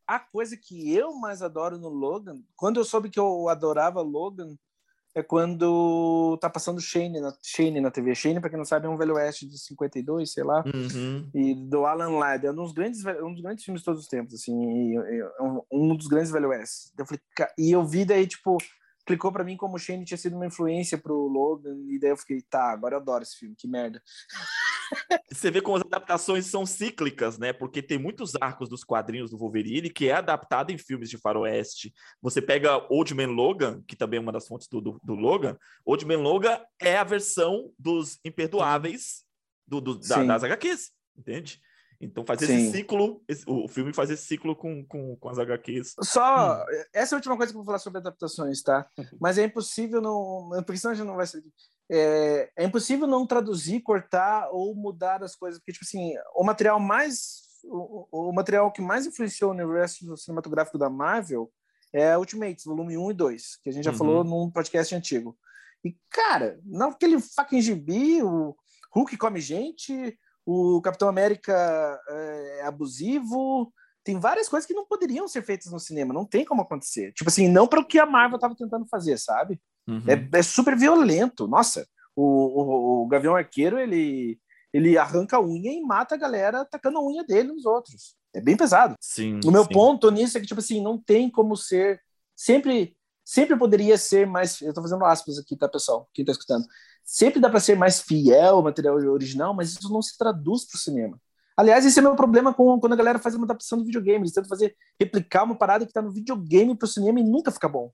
a 0.07 0.19
coisa 0.19 0.57
que 0.57 0.93
eu 0.93 1.13
mais 1.15 1.41
adoro 1.41 1.77
no 1.77 1.89
Logan, 1.89 2.41
quando 2.55 2.79
eu 2.79 2.85
soube 2.85 3.09
que 3.09 3.19
eu 3.19 3.47
adorava 3.49 4.01
Logan, 4.01 4.55
é 5.13 5.21
quando 5.21 6.37
tá 6.39 6.49
passando 6.49 6.79
Shane 6.79 7.19
na, 7.19 7.33
Shane 7.41 7.81
na 7.81 7.91
TV. 7.91 8.15
Shane, 8.15 8.39
para 8.39 8.49
quem 8.49 8.57
não 8.57 8.65
sabe, 8.65 8.87
é 8.87 8.89
um 8.89 8.97
Velho 8.97 9.15
Oeste 9.15 9.45
de 9.45 9.57
52, 9.57 10.31
sei 10.31 10.43
lá, 10.43 10.63
uhum. 10.65 11.29
e 11.33 11.53
do 11.53 11.85
Alan 11.85 12.17
Ladd. 12.17 12.45
É 12.45 12.51
um 12.51 12.55
dos 12.55 12.71
grandes, 12.71 13.05
um 13.05 13.33
dos 13.33 13.41
grandes 13.41 13.65
filmes 13.65 13.81
de 13.81 13.85
todos 13.85 14.01
os 14.01 14.07
tempos, 14.07 14.35
assim, 14.35 14.53
e, 14.53 14.95
e, 14.95 15.23
um, 15.41 15.61
um, 15.71 15.95
dos 15.95 16.07
grandes 16.07 16.31
Velho 16.31 16.49
Oeste. 16.49 16.91
Eu 16.97 17.05
falei, 17.05 17.21
e 17.57 17.71
eu 17.71 17.85
vi 17.85 18.05
daí, 18.05 18.25
tipo, 18.25 18.57
clicou 19.05 19.31
para 19.31 19.43
mim 19.43 19.57
como 19.57 19.77
Shane 19.77 20.05
tinha 20.05 20.17
sido 20.17 20.37
uma 20.37 20.45
influência 20.45 20.97
pro 20.97 21.27
Logan, 21.27 21.75
e 21.89 21.99
daí 21.99 22.11
eu 22.11 22.17
fiquei, 22.17 22.41
tá, 22.41 22.71
agora 22.71 22.95
eu 22.95 22.99
adoro 22.99 23.23
esse 23.23 23.35
filme, 23.35 23.55
que 23.55 23.67
merda. 23.67 24.01
Você 25.31 25.49
vê 25.49 25.61
como 25.61 25.77
as 25.77 25.83
adaptações 25.83 26.45
são 26.45 26.65
cíclicas, 26.65 27.37
né? 27.37 27.53
Porque 27.53 27.81
tem 27.81 27.97
muitos 27.97 28.33
arcos 28.39 28.69
dos 28.69 28.83
quadrinhos 28.83 29.31
do 29.31 29.37
Wolverine 29.37 29.89
que 29.89 30.09
é 30.09 30.13
adaptado 30.13 30.71
em 30.71 30.77
filmes 30.77 31.09
de 31.09 31.17
faroeste. 31.17 31.93
Você 32.21 32.41
pega 32.41 32.85
Old 32.89 33.13
Man 33.13 33.27
Logan, 33.27 33.81
que 33.87 33.95
também 33.95 34.17
é 34.17 34.21
uma 34.21 34.31
das 34.31 34.47
fontes 34.47 34.67
do, 34.67 34.81
do, 34.81 34.99
do 35.03 35.15
Logan. 35.15 35.57
Old 35.85 36.05
Man 36.05 36.17
Logan 36.17 36.59
é 36.79 36.97
a 36.97 37.03
versão 37.03 37.71
dos 37.77 38.19
imperdoáveis 38.23 39.23
do, 39.67 39.79
do 39.79 39.99
da, 39.99 40.23
das 40.23 40.43
HQs, 40.43 40.91
entende? 41.17 41.61
Então 42.01 42.25
faz 42.25 42.39
Sim. 42.39 42.55
esse 42.55 42.71
ciclo, 42.71 43.23
esse, 43.27 43.43
o 43.47 43.67
filme 43.67 43.93
faz 43.93 44.09
esse 44.09 44.25
ciclo 44.25 44.55
com, 44.55 44.83
com, 44.85 45.15
com 45.15 45.29
as 45.29 45.37
HQs. 45.37 45.95
Só, 46.01 46.55
hum. 46.55 46.65
essa 46.93 47.13
é 47.13 47.15
a 47.15 47.19
última 47.19 47.37
coisa 47.37 47.51
que 47.51 47.57
eu 47.57 47.59
vou 47.59 47.65
falar 47.65 47.79
sobre 47.79 47.99
adaptações, 47.99 48.61
tá? 48.61 48.87
Mas 49.21 49.37
é 49.37 49.43
impossível 49.43 50.01
não, 50.01 50.49
porque 50.65 50.77
senão 50.77 50.93
a 50.93 50.95
gente 50.95 51.07
não 51.07 51.15
vai 51.15 51.27
ser 51.27 51.43
é, 51.93 52.49
é, 52.55 52.63
impossível 52.63 53.05
não 53.05 53.27
traduzir, 53.27 53.81
cortar 53.81 54.47
ou 54.51 54.73
mudar 54.73 55.21
as 55.21 55.35
coisas, 55.35 55.59
porque, 55.59 55.73
tipo 55.73 55.83
assim, 55.83 56.13
o 56.33 56.43
material 56.43 56.79
mais. 56.79 57.51
O, 57.65 58.29
o 58.29 58.33
material 58.33 58.71
que 58.71 58.81
mais 58.81 59.05
influenciou 59.05 59.53
no 59.53 59.61
universo 59.61 60.17
cinematográfico 60.17 60.79
da 60.79 60.89
Marvel 60.89 61.51
é 61.93 62.17
Ultimates, 62.17 62.63
volume 62.65 62.97
1 62.97 63.11
e 63.11 63.13
2, 63.13 63.55
que 63.57 63.69
a 63.69 63.73
gente 63.73 63.83
já 63.83 63.91
uhum. 63.91 63.97
falou 63.97 64.23
num 64.23 64.49
podcast 64.49 64.95
antigo. 64.95 65.37
E, 65.83 65.95
cara, 66.09 66.59
naquele 66.65 67.19
fucking 67.19 67.61
gibi, 67.61 68.23
o 68.23 68.55
Hulk 68.93 69.17
come 69.17 69.41
gente, 69.41 70.17
o 70.45 70.81
Capitão 70.81 71.07
América 71.07 71.53
é 72.09 72.63
abusivo, 72.65 73.71
tem 74.03 74.19
várias 74.19 74.49
coisas 74.49 74.67
que 74.67 74.73
não 74.73 74.85
poderiam 74.85 75.27
ser 75.27 75.43
feitas 75.43 75.71
no 75.71 75.79
cinema, 75.79 76.13
não 76.13 76.25
tem 76.25 76.43
como 76.43 76.61
acontecer. 76.61 77.13
Tipo 77.13 77.29
assim, 77.29 77.47
não 77.47 77.67
para 77.67 77.79
o 77.79 77.85
que 77.85 77.99
a 77.99 78.05
Marvel 78.05 78.35
estava 78.35 78.55
tentando 78.55 78.85
fazer, 78.87 79.17
sabe? 79.17 79.59
Uhum. 79.87 80.03
É, 80.07 80.39
é, 80.39 80.43
super 80.43 80.75
violento. 80.75 81.47
Nossa, 81.47 81.87
o, 82.15 82.23
o, 82.23 83.03
o, 83.03 83.07
Gavião 83.07 83.35
Arqueiro, 83.35 83.79
ele, 83.79 84.39
ele 84.73 84.97
arranca 84.97 85.37
a 85.37 85.41
unha 85.41 85.71
e 85.71 85.81
mata 85.81 86.15
a 86.15 86.17
galera 86.17 86.61
atacando 86.61 86.97
a 86.97 87.05
unha 87.05 87.23
dele 87.23 87.49
nos 87.49 87.65
outros. 87.65 88.15
É 88.33 88.41
bem 88.41 88.57
pesado. 88.57 88.95
Sim, 88.99 89.39
o 89.45 89.51
meu 89.51 89.63
sim. 89.63 89.73
ponto 89.73 90.09
nisso 90.09 90.37
é 90.37 90.41
que, 90.41 90.47
tipo 90.47 90.59
assim, 90.59 90.81
não 90.81 90.97
tem 90.97 91.29
como 91.29 91.55
ser. 91.55 92.01
Sempre, 92.35 92.95
sempre 93.31 93.57
poderia 93.57 93.97
ser 93.97 94.27
mais. 94.27 94.61
Eu 94.61 94.73
tô 94.73 94.81
fazendo 94.81 95.05
aspas 95.05 95.37
aqui, 95.37 95.55
tá, 95.55 95.67
pessoal? 95.69 96.09
Quem 96.13 96.25
tá 96.25 96.33
escutando. 96.33 96.65
Sempre 97.03 97.39
dá 97.39 97.49
para 97.49 97.61
ser 97.61 97.77
mais 97.77 98.01
fiel 98.01 98.57
ao 98.57 98.63
material 98.63 98.95
original, 98.95 99.53
mas 99.53 99.71
isso 99.71 99.91
não 99.91 100.01
se 100.01 100.17
traduz 100.17 100.65
para 100.65 100.75
o 100.75 100.79
cinema. 100.79 101.17
Aliás, 101.55 101.85
esse 101.85 101.97
é 101.97 102.01
meu 102.01 102.15
problema 102.15 102.53
com 102.53 102.77
quando 102.79 102.93
a 102.93 102.95
galera 102.95 103.19
faz 103.19 103.33
uma 103.33 103.45
adaptação 103.45 103.77
do 103.77 103.85
videogame. 103.85 104.23
Eles 104.23 104.33
tentam 104.33 104.49
fazer, 104.49 104.75
replicar 104.99 105.43
uma 105.43 105.55
parada 105.55 105.85
que 105.85 105.91
está 105.91 106.01
no 106.01 106.11
videogame 106.11 106.75
para 106.75 106.85
o 106.85 106.89
cinema 106.89 107.21
e 107.21 107.23
nunca 107.23 107.51
fica 107.51 107.69
bom. 107.69 107.91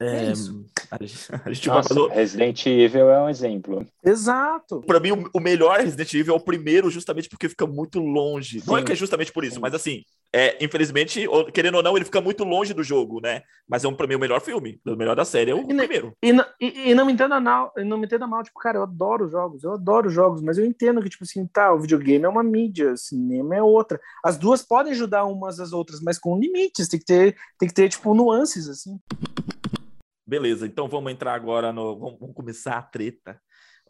É, 0.00 0.26
é 0.26 0.32
isso. 0.32 0.64
A 0.90 1.04
gente, 1.04 1.28
a 1.44 1.52
gente 1.52 1.68
Nossa, 1.68 1.88
falou... 1.88 2.08
Resident 2.08 2.66
Evil 2.66 3.08
é 3.10 3.22
um 3.22 3.28
exemplo. 3.28 3.86
Exato. 4.04 4.80
Para 4.86 5.00
mim, 5.00 5.12
o, 5.12 5.30
o, 5.32 5.40
melhor 5.40 5.78
Resident 5.80 6.12
Evil 6.14 6.34
é 6.34 6.36
o 6.36 6.40
primeiro, 6.40 6.90
justamente 6.90 7.28
porque 7.28 7.48
fica 7.48 7.66
muito 7.66 8.00
longe. 8.00 8.60
Sim. 8.60 8.66
Não 8.66 8.78
é 8.78 8.82
que 8.82 8.92
é 8.92 8.96
justamente 8.96 9.32
por 9.32 9.44
isso, 9.44 9.56
Sim. 9.56 9.60
mas 9.60 9.74
assim, 9.74 10.02
é, 10.32 10.62
infelizmente, 10.62 11.26
querendo 11.52 11.76
ou 11.76 11.82
não, 11.82 11.96
ele 11.96 12.04
fica 12.04 12.20
muito 12.20 12.42
longe 12.42 12.74
do 12.74 12.82
jogo, 12.82 13.20
né? 13.20 13.42
Mas 13.68 13.84
é 13.84 13.88
um, 13.88 13.94
pra 13.94 14.06
mim 14.06 14.16
o 14.16 14.18
melhor 14.18 14.40
filme. 14.40 14.80
O 14.84 14.96
melhor 14.96 15.14
da 15.14 15.24
série 15.24 15.52
é 15.52 15.54
o 15.54 15.60
e, 15.60 15.64
primeiro. 15.64 16.12
E, 16.22 16.32
e, 16.60 16.90
e, 16.90 16.94
não 16.94 17.06
me 17.06 17.12
entenda 17.12 17.40
mal, 17.40 17.72
não 17.76 17.96
me 17.96 18.06
entenda 18.06 18.26
mal, 18.26 18.42
tipo, 18.42 18.58
cara, 18.58 18.78
eu 18.78 18.82
adoro 18.82 19.28
jogos, 19.28 19.62
eu 19.62 19.72
adoro 19.72 20.10
jogos, 20.10 20.42
mas 20.42 20.58
eu 20.58 20.64
entendo 20.64 21.00
que, 21.00 21.08
tipo 21.08 21.22
assim, 21.22 21.46
tá, 21.46 21.72
o 21.72 21.78
videogame 21.78 22.24
é 22.24 22.28
uma 22.28 22.42
mídia, 22.42 22.92
o 22.92 22.96
cinema 22.96 23.54
é 23.54 23.62
outra. 23.62 24.00
As 24.24 24.36
duas 24.36 24.62
podem 24.62 24.92
ajudar 24.92 25.24
umas 25.24 25.60
às 25.60 25.72
outras, 25.72 26.00
mas 26.00 26.18
com 26.18 26.36
limites, 26.36 26.88
tem 26.88 26.98
que 26.98 27.06
ter, 27.06 27.36
tem 27.56 27.68
que 27.68 27.74
ter, 27.74 27.88
tipo, 27.88 28.12
nuances, 28.12 28.68
assim. 28.68 28.98
Beleza, 30.26 30.66
então 30.66 30.88
vamos 30.88 31.12
entrar 31.12 31.34
agora 31.34 31.72
no. 31.72 31.98
Vamos 31.98 32.34
começar 32.34 32.78
a 32.78 32.82
treta. 32.82 33.38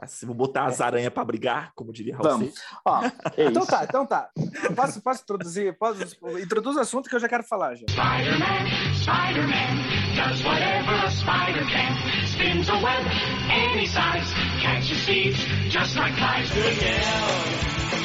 Assim, 0.01 0.27
vou 0.27 0.35
botar 0.35 0.65
as 0.65 0.81
é. 0.81 0.85
aranhas 0.85 1.13
para 1.13 1.25
brigar, 1.25 1.73
como 1.77 1.93
diria 1.93 2.17
Raul 2.17 2.29
Vamos. 2.29 2.55
Ó, 2.85 3.05
é 3.37 3.45
então 3.47 3.65
tá, 3.65 3.85
então 3.85 4.05
tá. 4.05 4.29
Posso, 4.75 5.01
posso 5.01 5.23
introduzir? 5.23 5.79
Posso, 5.79 6.03
introduz 6.41 6.77
o 6.77 6.81
assunto 6.81 7.09
que 7.09 7.15
eu 7.15 7.21
já 7.21 7.29
quero 7.29 7.45
falar 7.45 7.77
já. 7.77 7.87
Spider-Man, 7.89 8.67
Spider-Man, 8.97 9.85
does 10.17 10.45
whatever 10.45 10.95
a 10.95 11.11
spider 11.11 11.65
can. 11.71 11.95
Spins 12.27 12.69
a 12.69 12.75
web 12.75 13.07
any 13.49 13.87
size, 13.87 14.35
catches 14.61 14.99
seeds 14.99 15.39
just 15.71 15.97
like 15.97 16.17
flies. 16.17 16.51
Look 16.57 16.83
out, 16.83 17.47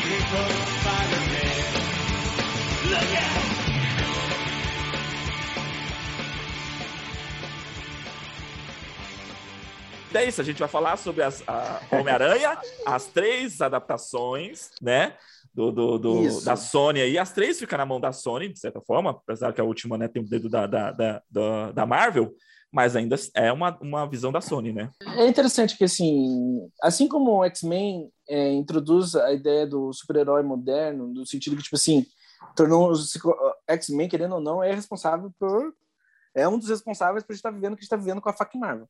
here 0.05 0.21
comes 0.29 0.53
Spider-Man. 0.81 1.79
Look 2.91 3.15
out! 3.15 3.58
É 10.17 10.27
isso, 10.27 10.41
a 10.41 10.43
gente 10.43 10.59
vai 10.59 10.67
falar 10.67 10.97
sobre 10.97 11.23
as, 11.23 11.43
a 11.47 11.81
Homem-Aranha, 11.91 12.57
as 12.85 13.05
três 13.07 13.61
adaptações, 13.61 14.71
né? 14.81 15.15
Do, 15.53 15.71
do, 15.71 15.97
do 15.97 16.41
da 16.41 16.55
Sony 16.55 17.01
aí. 17.01 17.17
As 17.17 17.33
três 17.33 17.59
ficam 17.59 17.77
na 17.77 17.85
mão 17.85 17.99
da 17.99 18.13
Sony, 18.13 18.49
de 18.49 18.59
certa 18.59 18.79
forma, 18.81 19.09
apesar 19.09 19.51
que 19.51 19.59
a 19.59 19.63
última 19.63 19.97
né, 19.97 20.07
tem 20.07 20.21
o 20.21 20.27
dedo 20.27 20.47
da, 20.47 20.67
da, 20.67 20.91
da, 21.29 21.71
da, 21.71 21.85
Marvel, 21.85 22.33
mas 22.71 22.95
ainda 22.95 23.15
é 23.33 23.51
uma, 23.51 23.77
uma 23.81 24.07
visão 24.07 24.31
da 24.31 24.41
Sony, 24.41 24.71
né? 24.71 24.89
É 25.17 25.27
interessante 25.27 25.75
que, 25.75 25.83
assim, 25.83 26.69
assim 26.81 27.07
como 27.07 27.31
o 27.31 27.45
X-Men 27.45 28.09
é, 28.29 28.51
introduz 28.53 29.15
a 29.15 29.33
ideia 29.33 29.65
do 29.65 29.91
super-herói 29.91 30.43
moderno, 30.43 31.07
no 31.07 31.25
sentido 31.25 31.57
que, 31.57 31.63
tipo 31.63 31.75
assim, 31.75 32.05
tornou 32.55 32.91
o 32.91 32.95
X-Men, 33.67 34.07
querendo 34.07 34.35
ou 34.35 34.41
não, 34.41 34.63
é 34.63 34.73
responsável 34.73 35.31
por. 35.39 35.73
É 36.35 36.47
um 36.47 36.59
dos 36.59 36.69
responsáveis 36.69 37.23
por 37.23 37.31
a 37.31 37.33
gente 37.33 37.39
estar 37.39 37.49
tá 37.49 37.55
vivendo 37.55 37.73
o 37.73 37.75
que 37.75 37.81
a 37.81 37.83
gente 37.83 37.91
está 37.91 37.97
vivendo 37.97 38.21
com 38.21 38.29
a 38.29 38.33
fucking 38.33 38.59
Marvel. 38.59 38.87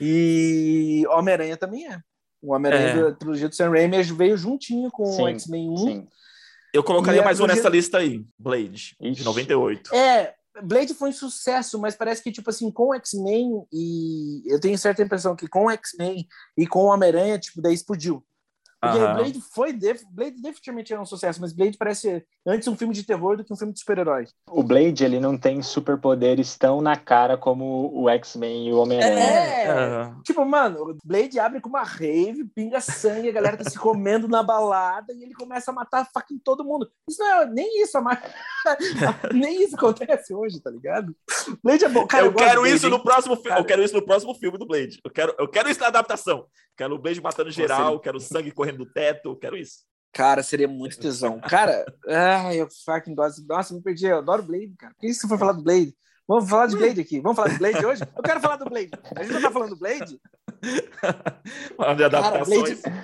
E 0.00 1.04
Homem-Aranha 1.08 1.56
também 1.56 1.86
é. 1.86 2.00
O 2.42 2.52
Homem-Aranha 2.52 2.88
é. 2.88 3.02
da 3.02 3.12
trilogia 3.12 3.48
do 3.48 3.54
Sam 3.54 3.70
Raimi 3.70 4.02
veio 4.02 4.36
juntinho 4.36 4.90
com 4.90 5.06
sim, 5.06 5.22
o 5.22 5.28
X-Men 5.28 5.70
1. 5.70 5.76
Sim. 5.78 6.08
Eu 6.72 6.84
colocaria 6.84 7.22
mais 7.22 7.40
um 7.40 7.46
nessa 7.46 7.68
lista 7.68 7.98
aí, 7.98 8.24
Blade, 8.38 8.96
de 9.00 9.24
98. 9.24 9.94
É, 9.94 10.34
Blade 10.62 10.94
foi 10.94 11.10
um 11.10 11.12
sucesso, 11.12 11.78
mas 11.78 11.94
parece 11.96 12.22
que, 12.22 12.30
tipo 12.30 12.50
assim, 12.50 12.70
com 12.70 12.94
X-Men 12.94 13.66
e. 13.72 14.42
Eu 14.46 14.60
tenho 14.60 14.78
certa 14.78 15.02
impressão 15.02 15.34
que 15.34 15.48
com 15.48 15.70
X-Men 15.70 16.26
e 16.56 16.66
com 16.66 16.84
Homem-Aranha, 16.84 17.38
tipo, 17.38 17.62
daí 17.62 17.74
explodiu. 17.74 18.24
Porque 18.80 18.98
uhum. 18.98 19.14
Blade 19.14 19.40
foi. 19.54 19.72
Def... 19.72 20.02
Blade 20.10 20.40
definitivamente 20.40 20.92
era 20.92 21.00
um 21.00 21.06
sucesso, 21.06 21.40
mas 21.40 21.52
Blade 21.52 21.78
parece 21.78 22.24
antes 22.46 22.68
um 22.68 22.76
filme 22.76 22.92
de 22.92 23.04
terror 23.04 23.36
do 23.36 23.44
que 23.44 23.52
um 23.52 23.56
filme 23.56 23.72
de 23.72 23.80
super-herói. 23.80 24.26
O 24.50 24.62
Blade, 24.62 25.04
ele 25.04 25.18
não 25.18 25.36
tem 25.36 25.62
superpoderes 25.62 26.56
tão 26.56 26.80
na 26.80 26.96
cara 26.96 27.36
como 27.36 27.90
o 27.94 28.08
X-Men 28.10 28.68
e 28.68 28.72
o 28.72 28.78
Homem-Aranha. 28.78 29.16
É, 29.16 30.04
uhum. 30.04 30.22
tipo, 30.22 30.44
mano, 30.44 30.90
o 30.90 30.96
Blade 31.04 31.38
abre 31.38 31.60
com 31.60 31.68
uma 31.68 31.82
rave, 31.82 32.44
pinga 32.54 32.80
sangue, 32.80 33.28
a 33.28 33.32
galera 33.32 33.56
tá 33.56 33.68
se 33.68 33.78
comendo 33.78 34.28
na 34.28 34.42
balada 34.42 35.12
e 35.12 35.22
ele 35.22 35.34
começa 35.34 35.70
a 35.70 35.74
matar 35.74 36.08
fucking 36.12 36.38
todo 36.38 36.64
mundo. 36.64 36.88
Isso 37.08 37.20
não 37.20 37.42
é 37.42 37.46
nem 37.46 37.82
isso, 37.82 38.00
mas 38.02 38.18
nem 39.32 39.64
isso 39.64 39.74
acontece 39.74 40.34
hoje, 40.34 40.60
tá 40.60 40.70
ligado? 40.70 41.16
Blade 41.62 41.84
é 41.84 41.88
bom. 41.88 42.06
Cara, 42.06 42.24
eu, 42.24 42.30
eu 42.30 42.36
quero 42.36 42.60
Blade, 42.60 42.76
isso 42.76 42.86
hein? 42.86 42.92
no 42.92 43.02
próximo 43.02 43.36
filme. 43.36 43.58
Eu 43.58 43.64
quero 43.64 43.82
isso 43.82 43.94
no 43.94 44.02
próximo 44.02 44.34
filme 44.34 44.58
do 44.58 44.66
Blade. 44.66 45.00
Eu 45.02 45.10
quero, 45.10 45.34
eu 45.38 45.48
quero 45.48 45.70
isso 45.70 45.80
na 45.80 45.86
adaptação. 45.86 46.46
Quero 46.76 46.94
o 46.94 46.98
Blade 46.98 47.22
matando 47.22 47.50
geral, 47.50 47.98
quero 47.98 48.20
sangue 48.20 48.50
correndo 48.50 48.65
do 48.72 48.86
teto, 48.86 49.36
quero 49.36 49.56
isso. 49.56 49.84
Cara, 50.12 50.42
seria 50.42 50.66
muito 50.66 50.98
tesão. 50.98 51.38
Cara, 51.40 51.84
ai, 52.08 52.60
eu 52.60 52.68
fucking 52.84 53.14
gosto. 53.14 53.44
Nossa, 53.46 53.74
me 53.74 53.82
perdi. 53.82 54.06
Eu 54.06 54.18
adoro 54.18 54.42
Blade, 54.42 54.74
cara. 54.78 54.94
Por 54.94 55.00
que 55.00 55.12
você 55.12 55.28
foi 55.28 55.36
falar 55.36 55.52
do 55.52 55.62
Blade? 55.62 55.94
Vamos 56.26 56.48
falar 56.48 56.66
de 56.66 56.76
Blade 56.76 57.00
aqui. 57.00 57.20
Vamos 57.20 57.36
falar 57.36 57.50
de 57.50 57.58
Blade 57.58 57.84
hoje? 57.84 58.02
Eu 58.16 58.22
quero 58.22 58.40
falar 58.40 58.56
do 58.56 58.64
Blade. 58.64 58.90
A 59.14 59.22
gente 59.22 59.34
não 59.34 59.42
tá 59.42 59.50
falando 59.50 59.70
do 59.70 59.78
Blade? 59.78 60.18
De 61.96 62.04
adaptações. 62.04 62.80
Cara, 62.80 62.94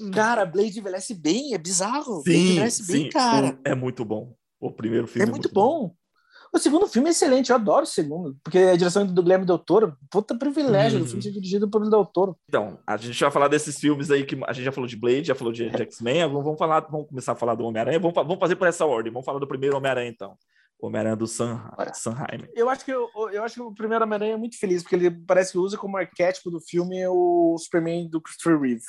Blade, 0.00 0.10
cara, 0.12 0.46
Blade 0.46 0.78
envelhece 0.78 1.14
bem, 1.14 1.52
é 1.52 1.58
bizarro. 1.58 2.22
Sim, 2.22 2.22
Blade 2.22 2.50
envelhece 2.50 2.84
sim. 2.84 2.92
bem, 2.92 3.10
cara. 3.10 3.58
É 3.64 3.74
muito 3.74 4.04
bom. 4.04 4.34
O 4.60 4.70
primeiro 4.70 5.08
filme. 5.08 5.24
É, 5.24 5.28
é 5.28 5.30
muito, 5.30 5.48
muito 5.48 5.54
bom. 5.54 5.88
bom. 5.88 5.96
O 6.54 6.58
segundo 6.58 6.86
filme 6.86 7.08
é 7.08 7.12
excelente, 7.12 7.48
eu 7.48 7.56
adoro 7.56 7.84
o 7.84 7.86
segundo, 7.86 8.36
porque 8.44 8.58
a 8.58 8.76
direção 8.76 9.06
do 9.06 9.22
Guilherme 9.22 9.46
Del 9.46 9.58
Toro, 9.58 9.96
puta 10.10 10.36
privilégio 10.36 10.98
uhum. 10.98 11.04
do 11.04 11.08
filme 11.08 11.22
ser 11.22 11.32
dirigido 11.32 11.70
por 11.70 11.88
Del 11.88 12.04
Toro. 12.04 12.36
Então, 12.46 12.78
a 12.86 12.94
gente 12.98 13.18
vai 13.18 13.30
falar 13.30 13.48
desses 13.48 13.78
filmes 13.78 14.10
aí 14.10 14.22
que 14.26 14.38
a 14.46 14.52
gente 14.52 14.66
já 14.66 14.72
falou 14.72 14.86
de 14.86 14.96
Blade, 14.96 15.28
já 15.28 15.34
falou 15.34 15.50
de, 15.50 15.70
de 15.70 15.82
X-Men, 15.84 16.28
vamos 16.28 16.58
falar, 16.58 16.80
vamos 16.80 17.08
começar 17.08 17.32
a 17.32 17.36
falar 17.36 17.54
do 17.54 17.64
Homem-Aranha, 17.64 17.98
vamos, 17.98 18.14
vamos 18.14 18.38
fazer 18.38 18.56
por 18.56 18.68
essa 18.68 18.84
ordem, 18.84 19.10
vamos 19.10 19.24
falar 19.24 19.38
do 19.38 19.46
primeiro 19.46 19.78
Homem-Aranha 19.78 20.10
então. 20.10 20.36
Homem-Aranha 20.78 21.16
do 21.16 21.26
San, 21.26 21.62
Sanheim. 21.94 22.46
Eu 22.54 22.68
acho, 22.68 22.84
que 22.84 22.90
eu, 22.90 23.08
eu 23.32 23.44
acho 23.44 23.54
que 23.54 23.62
o 23.62 23.72
primeiro 23.72 24.04
Homem-Aranha 24.04 24.34
é 24.34 24.36
muito 24.36 24.58
feliz, 24.58 24.82
porque 24.82 24.96
ele 24.96 25.10
parece 25.10 25.52
que 25.52 25.58
usa 25.58 25.78
como 25.78 25.96
arquétipo 25.96 26.50
do 26.50 26.60
filme 26.60 27.06
o 27.06 27.56
Superman 27.56 28.10
do 28.10 28.20
Christopher 28.20 28.60
Reeve. 28.60 28.82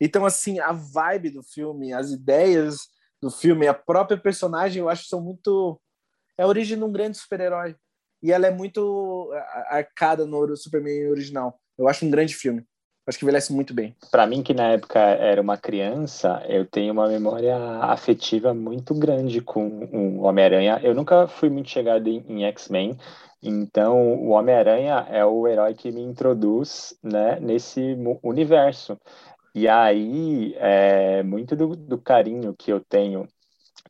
Então, 0.00 0.24
assim, 0.24 0.60
a 0.60 0.72
vibe 0.72 1.30
do 1.30 1.42
filme, 1.42 1.92
as 1.92 2.10
ideias 2.10 2.88
do 3.20 3.30
filme, 3.30 3.66
a 3.66 3.74
própria 3.74 4.16
personagem, 4.16 4.80
eu 4.80 4.88
acho 4.88 5.02
que 5.02 5.08
são 5.08 5.20
muito 5.20 5.80
é 6.38 6.42
a 6.42 6.46
origem 6.46 6.78
de 6.78 6.84
um 6.84 6.92
grande 6.92 7.16
super-herói. 7.16 7.76
E 8.22 8.32
ela 8.32 8.46
é 8.46 8.50
muito 8.50 9.30
arcada 9.68 10.26
no 10.26 10.56
Superman 10.56 11.10
original. 11.10 11.60
Eu 11.78 11.88
acho 11.88 12.04
um 12.04 12.10
grande 12.10 12.34
filme. 12.34 12.64
Acho 13.06 13.18
que 13.18 13.24
envelhece 13.24 13.52
muito 13.52 13.72
bem. 13.72 13.94
Para 14.10 14.26
mim, 14.26 14.42
que 14.42 14.52
na 14.52 14.72
época 14.72 14.98
era 14.98 15.40
uma 15.40 15.56
criança, 15.56 16.42
eu 16.48 16.66
tenho 16.66 16.92
uma 16.92 17.06
memória 17.06 17.56
afetiva 17.82 18.52
muito 18.52 18.92
grande 18.94 19.40
com 19.40 19.68
o 19.92 20.22
Homem-Aranha. 20.22 20.80
Eu 20.82 20.92
nunca 20.92 21.28
fui 21.28 21.48
muito 21.48 21.70
chegado 21.70 22.08
em, 22.08 22.24
em 22.28 22.44
X-Men, 22.46 22.98
então 23.40 23.96
o 24.14 24.30
Homem-Aranha 24.30 25.06
é 25.08 25.24
o 25.24 25.46
herói 25.46 25.74
que 25.74 25.92
me 25.92 26.02
introduz 26.02 26.98
né, 27.00 27.38
nesse 27.38 27.96
universo. 28.24 28.98
E 29.54 29.68
aí, 29.68 30.54
é, 30.58 31.22
muito 31.22 31.54
do, 31.54 31.76
do 31.76 31.98
carinho 31.98 32.56
que 32.58 32.72
eu 32.72 32.80
tenho 32.80 33.28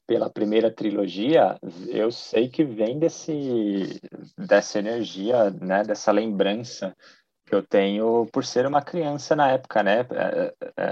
pela 0.06 0.30
primeira 0.30 0.70
trilogia, 0.70 1.58
eu 1.88 2.10
sei 2.12 2.48
que 2.48 2.64
vem 2.64 2.98
desse, 2.98 4.00
dessa 4.38 4.78
energia, 4.78 5.50
né, 5.50 5.82
dessa 5.82 6.12
lembrança 6.12 6.96
que 7.46 7.54
eu 7.54 7.62
tenho 7.62 8.26
por 8.32 8.44
ser 8.44 8.66
uma 8.66 8.82
criança 8.82 9.36
na 9.36 9.52
época, 9.52 9.82
né? 9.82 10.00
É, 10.10 10.54
é, 10.76 10.84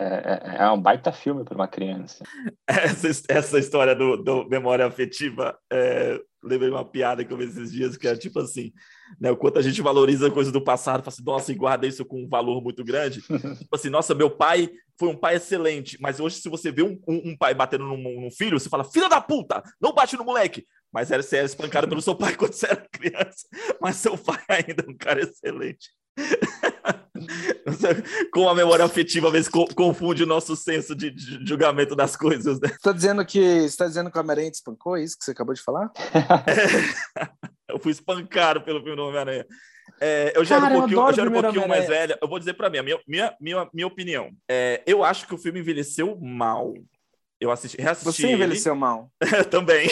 é, 0.55 0.57
é 0.65 0.71
um 0.71 0.81
baita 0.81 1.11
filme 1.11 1.45
para 1.45 1.55
uma 1.55 1.67
criança. 1.67 2.23
Essa, 2.67 3.23
essa 3.29 3.59
história 3.59 3.95
do, 3.95 4.17
do 4.17 4.49
memória 4.49 4.87
afetiva, 4.87 5.59
é, 5.71 6.21
lembrei 6.45 6.71
uma 6.71 6.85
piada 6.85 7.25
que 7.25 7.33
eu 7.33 7.37
vi 7.37 7.45
esses 7.45 7.73
dias, 7.73 7.97
que 7.97 8.07
é 8.07 8.17
tipo 8.17 8.39
assim, 8.39 8.73
né? 9.21 9.31
O 9.31 9.37
quanto 9.37 9.59
a 9.59 9.63
gente 9.63 9.81
valoriza 9.83 10.31
coisas 10.31 10.53
do 10.53 10.63
passado, 10.63 11.03
fala 11.03 11.13
assim, 11.15 11.25
nossa, 11.25 11.53
e 11.53 11.55
guarda 11.55 11.87
isso 11.87 12.05
com 12.05 12.23
um 12.23 12.29
valor 12.29 12.63
muito 12.63 12.85
grande. 12.85 13.23
tipo 13.59 13.75
assim, 13.75 13.89
nossa, 13.89 14.15
meu 14.15 14.31
pai 14.31 14.71
foi 14.99 15.09
um 15.09 15.17
pai 15.17 15.37
excelente, 15.37 15.99
mas 16.01 16.21
hoje 16.21 16.37
se 16.37 16.49
você 16.49 16.71
vê 16.71 16.83
um, 16.83 17.01
um, 17.09 17.31
um 17.31 17.37
pai 17.37 17.55
batendo 17.55 17.85
num, 17.85 17.97
num, 17.97 18.31
filho, 18.31 18.59
você 18.59 18.69
fala, 18.69 18.85
filha 18.85 19.09
da 19.09 19.21
puta, 19.21 19.63
não 19.81 19.93
bate 19.93 20.17
no 20.17 20.25
moleque. 20.25 20.67
Mas 20.93 21.11
era, 21.11 21.23
você 21.23 21.39
era 21.39 21.47
espancado 21.47 21.89
pelo 21.89 22.01
seu 22.01 22.15
pai 22.15 22.35
quando 22.37 22.53
você 22.53 22.67
era 22.67 22.87
criança, 22.93 23.49
mas 23.81 23.97
seu 23.97 24.17
pai 24.17 24.43
ainda 24.49 24.85
é 24.87 24.91
um 24.91 24.97
cara 24.97 25.21
excelente. 25.21 25.91
Com 28.33 28.49
a 28.49 28.55
memória 28.55 28.85
afetiva, 28.85 29.29
às 29.29 29.33
vezes 29.33 29.49
confunde 29.49 30.25
o 30.25 30.27
nosso 30.27 30.57
senso 30.57 30.95
de, 30.95 31.11
de 31.11 31.47
julgamento 31.47 31.95
das 31.95 32.17
coisas, 32.17 32.61
né? 32.61 32.69
Você 32.69 32.75
está 32.75 32.93
dizendo 32.93 33.25
que 33.25 33.39
está 33.39 33.87
dizendo 33.87 34.11
que 34.11 34.19
o 34.19 34.21
Homem-Aranha 34.21 34.51
te 34.51 34.55
espancou? 34.55 34.97
É 34.97 35.03
isso 35.03 35.17
que 35.17 35.25
você 35.25 35.31
acabou 35.31 35.55
de 35.55 35.63
falar? 35.63 35.91
É. 36.13 37.25
Eu 37.69 37.79
fui 37.79 37.91
espancado 37.91 38.61
pelo 38.61 38.81
filme 38.81 38.95
do 38.95 39.03
Homem-Aranha. 39.03 39.45
É, 40.01 40.33
eu 40.37 40.45
já 40.45 40.57
era 40.57 40.67
um 40.67 40.81
pouquinho, 40.81 41.01
eu 41.01 41.13
já 41.13 41.23
era 41.23 41.31
um 41.31 41.43
pouquinho 41.43 41.69
mais 41.69 41.89
velha. 41.89 42.19
Eu 42.21 42.29
vou 42.29 42.39
dizer 42.39 42.55
para 42.55 42.71
mim, 42.71 42.79
a 42.79 42.83
minha, 42.83 43.01
minha, 43.07 43.37
minha, 43.41 43.69
minha 43.73 43.87
opinião. 43.87 44.31
É, 44.49 44.83
eu 44.87 45.03
acho 45.05 45.27
que 45.27 45.35
o 45.35 45.39
filme 45.39 45.61
envelheceu 45.61 46.17
mal. 46.21 46.75
Eu 47.41 47.51
assisti, 47.51 47.81
reassisti 47.81 48.23
Você 48.23 48.33
envelheceu 48.33 48.73
ele. 48.73 48.81
mal. 48.81 49.11
Também. 49.51 49.89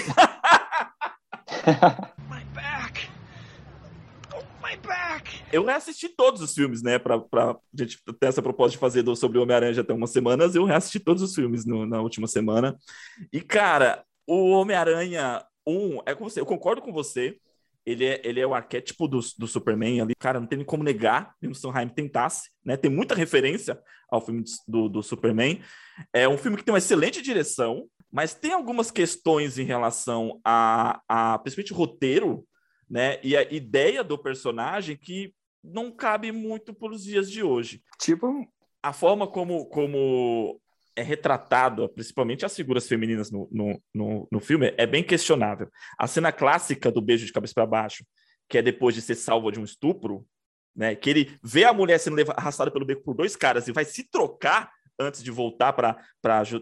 Eu 5.52 5.64
reassisti 5.64 6.08
todos 6.08 6.40
os 6.40 6.54
filmes, 6.54 6.82
né? 6.82 6.98
Pra, 6.98 7.18
pra 7.18 7.56
gente 7.74 7.98
ter 8.18 8.26
essa 8.26 8.42
proposta 8.42 8.72
de 8.72 8.78
fazer 8.78 9.02
do, 9.02 9.14
sobre 9.14 9.38
o 9.38 9.42
Homem-Aranha 9.42 9.84
tem 9.84 9.96
umas 9.96 10.10
semanas. 10.10 10.54
Eu 10.54 10.64
reassisti 10.64 11.00
todos 11.00 11.22
os 11.22 11.34
filmes 11.34 11.64
no, 11.64 11.86
na 11.86 12.00
última 12.00 12.26
semana. 12.26 12.76
E, 13.32 13.40
cara, 13.40 14.04
o 14.26 14.50
Homem-Aranha 14.50 15.44
1, 15.66 16.00
é 16.06 16.14
com 16.14 16.24
você, 16.24 16.40
eu 16.40 16.46
concordo 16.46 16.82
com 16.82 16.92
você. 16.92 17.36
Ele 17.84 18.04
é, 18.04 18.20
ele 18.24 18.38
é 18.38 18.46
o 18.46 18.54
arquétipo 18.54 19.08
do, 19.08 19.18
do 19.36 19.48
Superman 19.48 20.00
ali. 20.00 20.14
Cara, 20.18 20.38
não 20.38 20.46
tem 20.46 20.58
nem 20.58 20.66
como 20.66 20.84
negar, 20.84 21.34
mesmo 21.42 21.54
se 21.54 21.66
o 21.66 21.76
Heim 21.76 21.88
tentasse, 21.88 22.50
né? 22.64 22.76
Tem 22.76 22.90
muita 22.90 23.14
referência 23.14 23.76
ao 24.08 24.20
filme 24.20 24.44
do, 24.68 24.88
do 24.88 25.02
Superman. 25.02 25.60
É 26.12 26.28
um 26.28 26.38
filme 26.38 26.56
que 26.56 26.62
tem 26.62 26.72
uma 26.72 26.78
excelente 26.78 27.20
direção, 27.20 27.88
mas 28.10 28.34
tem 28.34 28.52
algumas 28.52 28.90
questões 28.90 29.58
em 29.58 29.64
relação 29.64 30.40
a, 30.44 31.00
a 31.08 31.38
principalmente 31.38 31.72
roteiro, 31.72 32.46
né? 32.92 33.18
E 33.22 33.34
a 33.34 33.42
ideia 33.50 34.04
do 34.04 34.18
personagem 34.18 34.98
que 34.98 35.34
não 35.64 35.90
cabe 35.90 36.30
muito 36.30 36.74
para 36.74 36.92
os 36.92 37.02
dias 37.02 37.30
de 37.30 37.42
hoje. 37.42 37.82
Tipo, 37.98 38.46
a 38.82 38.92
forma 38.92 39.26
como, 39.26 39.64
como 39.64 40.60
é 40.94 41.02
retratado, 41.02 41.88
principalmente 41.88 42.44
as 42.44 42.54
figuras 42.54 42.86
femininas 42.86 43.30
no, 43.30 43.48
no, 43.50 43.82
no, 43.94 44.28
no 44.30 44.40
filme, 44.40 44.74
é 44.76 44.86
bem 44.86 45.02
questionável. 45.02 45.70
A 45.98 46.06
cena 46.06 46.30
clássica 46.30 46.92
do 46.92 47.00
beijo 47.00 47.24
de 47.24 47.32
cabeça 47.32 47.54
para 47.54 47.64
baixo, 47.64 48.04
que 48.46 48.58
é 48.58 48.62
depois 48.62 48.94
de 48.94 49.00
ser 49.00 49.14
salva 49.14 49.50
de 49.50 49.58
um 49.58 49.64
estupro, 49.64 50.26
né? 50.76 50.94
Que 50.94 51.08
ele 51.08 51.38
vê 51.42 51.64
a 51.64 51.72
mulher 51.72 51.96
sendo 51.96 52.20
arrastada 52.36 52.70
pelo 52.70 52.84
beco 52.84 53.02
por 53.02 53.14
dois 53.14 53.34
caras 53.34 53.68
e 53.68 53.72
vai 53.72 53.86
se 53.86 54.04
trocar 54.10 54.70
antes 54.98 55.22
de 55.22 55.30
voltar 55.30 55.72
para 55.72 55.96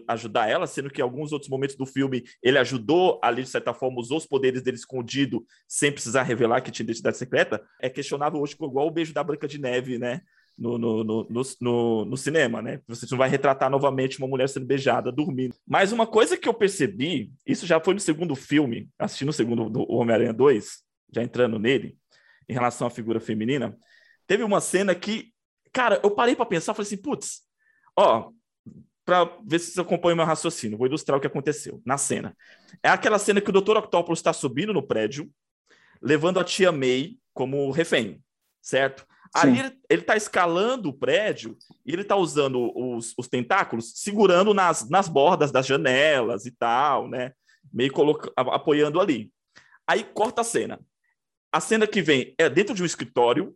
ajudar 0.07 0.49
ela, 0.49 0.67
sendo 0.67 0.89
que 0.89 1.01
em 1.01 1.03
alguns 1.03 1.31
outros 1.31 1.49
momentos 1.49 1.75
do 1.75 1.85
filme 1.85 2.23
ele 2.41 2.57
ajudou 2.57 3.19
ali, 3.23 3.43
de 3.43 3.49
certa 3.49 3.73
forma, 3.73 3.99
usou 3.99 4.17
os 4.17 4.25
poderes 4.25 4.61
dele 4.61 4.77
escondido, 4.77 5.45
sem 5.67 5.91
precisar 5.91 6.23
revelar 6.23 6.61
que 6.61 6.71
tinha 6.71 6.83
identidade 6.83 7.17
secreta, 7.17 7.63
é 7.79 7.89
questionável 7.89 8.39
hoje, 8.41 8.55
igual 8.59 8.87
o 8.87 8.91
beijo 8.91 9.13
da 9.13 9.23
Branca 9.23 9.47
de 9.47 9.59
Neve, 9.59 9.97
né? 9.97 10.21
No, 10.57 10.77
no, 10.77 11.03
no, 11.03 11.27
no, 11.59 12.05
no 12.05 12.17
cinema, 12.17 12.61
né? 12.61 12.81
Você 12.87 13.07
não 13.09 13.17
vai 13.17 13.29
retratar 13.29 13.69
novamente 13.69 14.19
uma 14.19 14.27
mulher 14.27 14.47
sendo 14.47 14.65
beijada, 14.65 15.11
dormindo. 15.11 15.55
Mas 15.65 15.91
uma 15.91 16.05
coisa 16.05 16.37
que 16.37 16.47
eu 16.47 16.53
percebi, 16.53 17.31
isso 17.47 17.65
já 17.65 17.79
foi 17.79 17.93
no 17.93 17.99
segundo 17.99 18.35
filme, 18.35 18.89
assistindo 18.99 19.29
o 19.29 19.33
segundo 19.33 19.69
do 19.69 19.91
Homem-Aranha 19.91 20.33
2, 20.33 20.83
já 21.11 21.23
entrando 21.23 21.57
nele, 21.57 21.97
em 22.47 22.53
relação 22.53 22.85
à 22.85 22.89
figura 22.89 23.19
feminina, 23.19 23.75
teve 24.27 24.43
uma 24.43 24.61
cena 24.61 24.93
que, 24.93 25.33
cara, 25.71 25.99
eu 26.03 26.11
parei 26.11 26.35
para 26.35 26.45
pensar, 26.45 26.73
falei 26.73 26.87
assim, 26.87 27.01
putz, 27.01 27.41
Ó, 27.95 28.31
para 29.05 29.29
ver 29.45 29.59
se 29.59 29.71
você 29.71 29.81
acompanha 29.81 30.13
o 30.13 30.17
meu 30.17 30.25
raciocínio, 30.25 30.77
vou 30.77 30.87
ilustrar 30.87 31.17
o 31.17 31.21
que 31.21 31.27
aconteceu 31.27 31.81
na 31.85 31.97
cena. 31.97 32.35
É 32.81 32.89
aquela 32.89 33.19
cena 33.19 33.41
que 33.41 33.49
o 33.49 33.53
Dr. 33.53 33.77
Octopus 33.77 34.19
está 34.19 34.31
subindo 34.31 34.73
no 34.73 34.85
prédio, 34.85 35.29
levando 36.01 36.39
a 36.39 36.43
tia 36.43 36.71
May 36.71 37.17
como 37.33 37.71
refém, 37.71 38.23
certo? 38.61 39.05
Sim. 39.35 39.59
Ali 39.59 39.77
ele 39.89 40.01
está 40.01 40.15
escalando 40.17 40.89
o 40.89 40.93
prédio 40.93 41.57
e 41.85 41.93
ele 41.93 42.01
está 42.01 42.15
usando 42.15 42.71
os, 42.75 43.13
os, 43.17 43.27
tentáculos, 43.27 43.93
segurando 43.95 44.53
nas, 44.53 44.89
nas 44.89 45.07
bordas 45.07 45.51
das 45.51 45.65
janelas 45.65 46.45
e 46.45 46.51
tal, 46.51 47.07
né? 47.07 47.31
Meio 47.71 47.93
coloca, 47.93 48.31
apoiando 48.35 48.99
ali. 48.99 49.31
Aí 49.87 50.03
corta 50.03 50.41
a 50.41 50.43
cena. 50.43 50.79
A 51.51 51.59
cena 51.61 51.87
que 51.87 52.01
vem 52.01 52.35
é 52.37 52.49
dentro 52.49 52.75
de 52.75 52.83
um 52.83 52.85
escritório, 52.85 53.55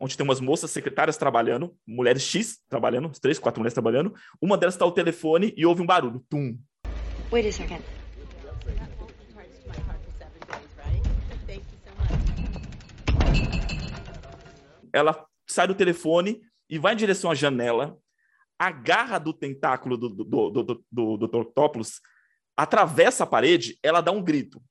onde 0.00 0.16
tem 0.16 0.24
umas 0.24 0.40
moças 0.40 0.70
secretárias 0.70 1.16
trabalhando, 1.16 1.74
mulheres 1.86 2.22
X 2.22 2.58
trabalhando, 2.68 3.10
três, 3.20 3.38
quatro 3.38 3.60
mulheres 3.60 3.74
trabalhando. 3.74 4.14
Uma 4.40 4.56
delas 4.56 4.74
está 4.74 4.84
ao 4.84 4.92
telefone 4.92 5.52
e 5.56 5.64
ouve 5.64 5.82
um 5.82 5.86
barulho. 5.86 6.24
Tum. 6.28 6.58
Wait 7.32 7.46
a 7.46 7.52
second. 7.52 7.82
Ela 14.92 15.26
sai 15.48 15.66
do 15.66 15.74
telefone 15.74 16.40
e 16.70 16.78
vai 16.78 16.94
em 16.94 16.96
direção 16.96 17.30
à 17.30 17.34
janela, 17.34 17.98
agarra 18.58 19.18
do 19.18 19.32
tentáculo 19.32 19.96
do, 19.96 20.08
do, 20.08 20.24
do, 20.24 20.84
do, 20.90 21.16
do 21.16 21.38
Octopus, 21.38 22.00
atravessa 22.56 23.24
a 23.24 23.26
parede, 23.26 23.76
ela 23.82 24.00
dá 24.00 24.12
um 24.12 24.22
grito 24.22 24.62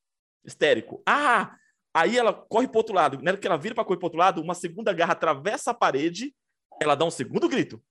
histérico. 0.45 1.03
Ah! 1.05 1.55
Aí 1.93 2.17
ela 2.17 2.34
corre 2.34 2.67
para 2.67 2.79
outro 2.79 2.95
lado. 2.95 3.21
Na 3.21 3.32
hora 3.32 3.38
que 3.38 3.45
ela 3.45 3.58
vira 3.58 3.75
para 3.75 3.86
correr 3.86 3.99
para 3.99 4.08
outro 4.08 4.19
lado, 4.19 4.41
uma 4.41 4.56
segunda 4.56 4.91
garra 4.91 5.12
atravessa 5.12 5.71
a 5.71 5.73
parede, 5.75 6.34
ela 6.82 6.95
dá 6.95 7.06
um 7.06 7.12
segundo 7.12 7.47
grito. 7.47 7.82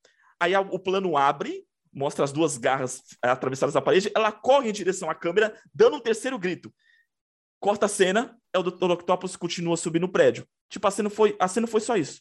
Aí 0.41 0.57
o 0.57 0.79
plano 0.79 1.17
abre, 1.17 1.65
mostra 1.93 2.25
as 2.25 2.33
duas 2.33 2.59
garras 2.59 3.01
atravessadas 3.23 3.77
a 3.77 3.81
parede, 3.81 4.11
ela 4.15 4.33
corre 4.33 4.71
em 4.71 4.73
direção 4.73 5.09
à 5.09 5.15
câmera, 5.15 5.57
dando 5.73 5.97
um 5.97 6.01
terceiro 6.01 6.37
grito. 6.37 6.75
Corta 7.61 7.87
a 7.87 7.89
cena, 7.89 8.37
é 8.53 8.59
o 8.59 8.63
Dr. 8.65 8.91
Octopus 8.91 9.37
continua 9.37 9.77
subindo 9.77 10.05
o 10.05 10.09
prédio. 10.09 10.45
Tipo, 10.69 10.89
a 10.89 10.91
cena 10.91 11.09
foi, 11.09 11.37
a 11.39 11.47
cena 11.47 11.69
foi 11.69 11.81
só 11.81 11.97
isso. 11.97 12.21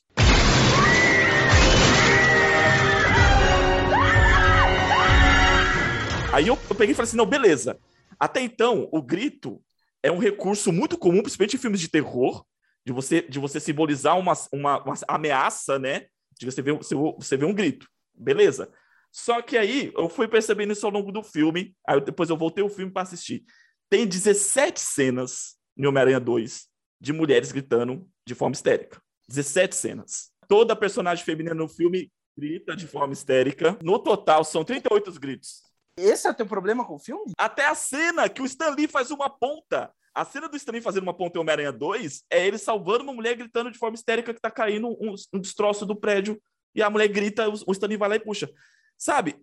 Aí 6.31 6.47
eu, 6.47 6.57
eu 6.69 6.75
peguei 6.75 6.91
e 6.91 6.95
falei 6.95 7.07
assim: 7.07 7.17
não, 7.17 7.25
beleza. 7.25 7.79
Até 8.19 8.39
então, 8.39 8.87
o 8.91 9.01
grito 9.01 9.59
é 10.03 10.11
um 10.11 10.17
recurso 10.17 10.71
muito 10.71 10.97
comum, 10.97 11.21
principalmente 11.21 11.55
em 11.55 11.59
filmes 11.59 11.79
de 11.79 11.89
terror, 11.89 12.45
de 12.85 12.91
você, 12.91 13.21
de 13.21 13.39
você 13.39 13.59
simbolizar 13.59 14.17
uma, 14.17 14.33
uma, 14.51 14.83
uma 14.83 14.95
ameaça, 15.07 15.77
né? 15.77 16.07
De 16.39 16.45
você 16.45 16.61
ver, 16.61 16.73
você, 16.73 16.95
você 16.95 17.37
ver 17.37 17.45
um 17.45 17.53
grito. 17.53 17.87
Beleza. 18.13 18.71
Só 19.11 19.41
que 19.41 19.57
aí 19.57 19.91
eu 19.95 20.09
fui 20.09 20.27
percebendo 20.27 20.73
isso 20.73 20.85
ao 20.85 20.91
longo 20.91 21.11
do 21.11 21.21
filme. 21.21 21.75
Aí 21.87 21.99
depois 22.01 22.29
eu 22.29 22.37
voltei 22.37 22.63
o 22.63 22.69
filme 22.69 22.91
para 22.91 23.03
assistir. 23.03 23.43
Tem 23.89 24.07
17 24.07 24.79
cenas 24.79 25.57
em 25.77 25.85
Homem-Aranha 25.85 26.19
2 26.19 26.67
de 26.99 27.13
mulheres 27.13 27.51
gritando 27.51 28.07
de 28.25 28.33
forma 28.33 28.53
histérica. 28.53 29.01
17 29.27 29.75
cenas. 29.75 30.31
Toda 30.47 30.75
personagem 30.75 31.25
feminina 31.25 31.55
no 31.55 31.67
filme 31.67 32.11
grita 32.37 32.75
de 32.75 32.87
forma 32.87 33.13
histérica. 33.13 33.77
No 33.81 33.99
total, 33.99 34.43
são 34.43 34.63
38 34.63 35.11
gritos. 35.19 35.61
Esse 36.01 36.27
é 36.27 36.31
o 36.31 36.33
teu 36.33 36.45
problema 36.45 36.85
com 36.85 36.95
o 36.95 36.99
filme? 36.99 37.31
Até 37.37 37.67
a 37.67 37.75
cena 37.75 38.27
que 38.27 38.41
o 38.41 38.45
Stan 38.45 38.69
Lee 38.71 38.87
faz 38.87 39.11
uma 39.11 39.29
ponta. 39.29 39.91
A 40.13 40.25
cena 40.25 40.49
do 40.49 40.57
Stan 40.57 40.71
Lee 40.71 40.81
fazendo 40.81 41.03
uma 41.03 41.13
ponta 41.13 41.37
em 41.37 41.41
Homem-Aranha 41.41 41.71
2 41.71 42.23
é 42.29 42.45
ele 42.45 42.57
salvando 42.57 43.03
uma 43.03 43.13
mulher 43.13 43.35
gritando 43.35 43.71
de 43.71 43.77
forma 43.77 43.95
histérica 43.95 44.33
que 44.33 44.41
tá 44.41 44.51
caindo 44.51 44.89
um, 44.89 45.15
um 45.33 45.39
destroço 45.39 45.85
do 45.85 45.95
prédio. 45.95 46.41
E 46.75 46.81
a 46.81 46.89
mulher 46.89 47.07
grita, 47.07 47.47
o 47.49 47.71
Stan 47.71 47.87
Lee 47.87 47.97
vai 47.97 48.09
lá 48.09 48.15
e 48.15 48.19
puxa. 48.19 48.49
Sabe? 48.97 49.35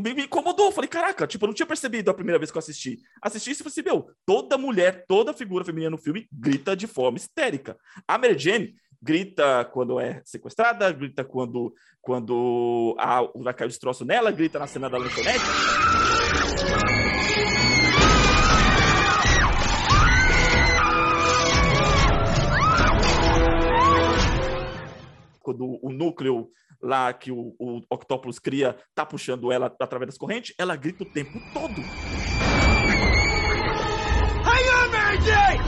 me 0.00 0.24
incomodou. 0.24 0.72
Falei, 0.72 0.88
caraca, 0.88 1.26
tipo, 1.26 1.44
eu 1.44 1.48
não 1.48 1.54
tinha 1.54 1.66
percebido 1.66 2.10
a 2.10 2.14
primeira 2.14 2.38
vez 2.38 2.50
que 2.50 2.56
eu 2.56 2.60
assisti. 2.60 2.98
Assisti 3.20 3.50
e 3.50 3.54
falei 3.54 3.72
assim, 3.76 4.12
toda 4.24 4.56
mulher, 4.56 5.04
toda 5.06 5.34
figura 5.34 5.64
feminina 5.64 5.90
no 5.90 5.98
filme 5.98 6.26
grita 6.32 6.74
de 6.74 6.86
forma 6.86 7.18
histérica. 7.18 7.76
A 8.06 8.16
Mary 8.16 8.38
Jane 8.38 8.74
grita 9.00 9.64
quando 9.64 10.00
é 10.00 10.20
sequestrada, 10.24 10.90
grita 10.92 11.24
quando, 11.24 11.72
quando 12.00 12.96
a, 12.98 13.22
vai 13.36 13.54
cair 13.54 13.66
o 13.66 13.68
destroço 13.68 14.04
nela, 14.04 14.30
grita 14.30 14.58
na 14.58 14.66
cena 14.66 14.90
da 14.90 14.98
lanchonete. 14.98 15.44
Quando 25.40 25.78
o 25.82 25.90
núcleo 25.90 26.50
lá 26.82 27.12
que 27.12 27.32
o, 27.32 27.54
o 27.58 27.80
Octopus 27.90 28.38
cria 28.38 28.76
tá 28.94 29.04
puxando 29.06 29.50
ela 29.50 29.74
através 29.80 30.08
das 30.08 30.18
correntes, 30.18 30.54
ela 30.58 30.76
grita 30.76 31.04
o 31.04 31.06
tempo 31.06 31.38
todo. 31.52 31.80
On, 34.78 34.90
Mary 34.90 35.18
Jane! 35.24 35.58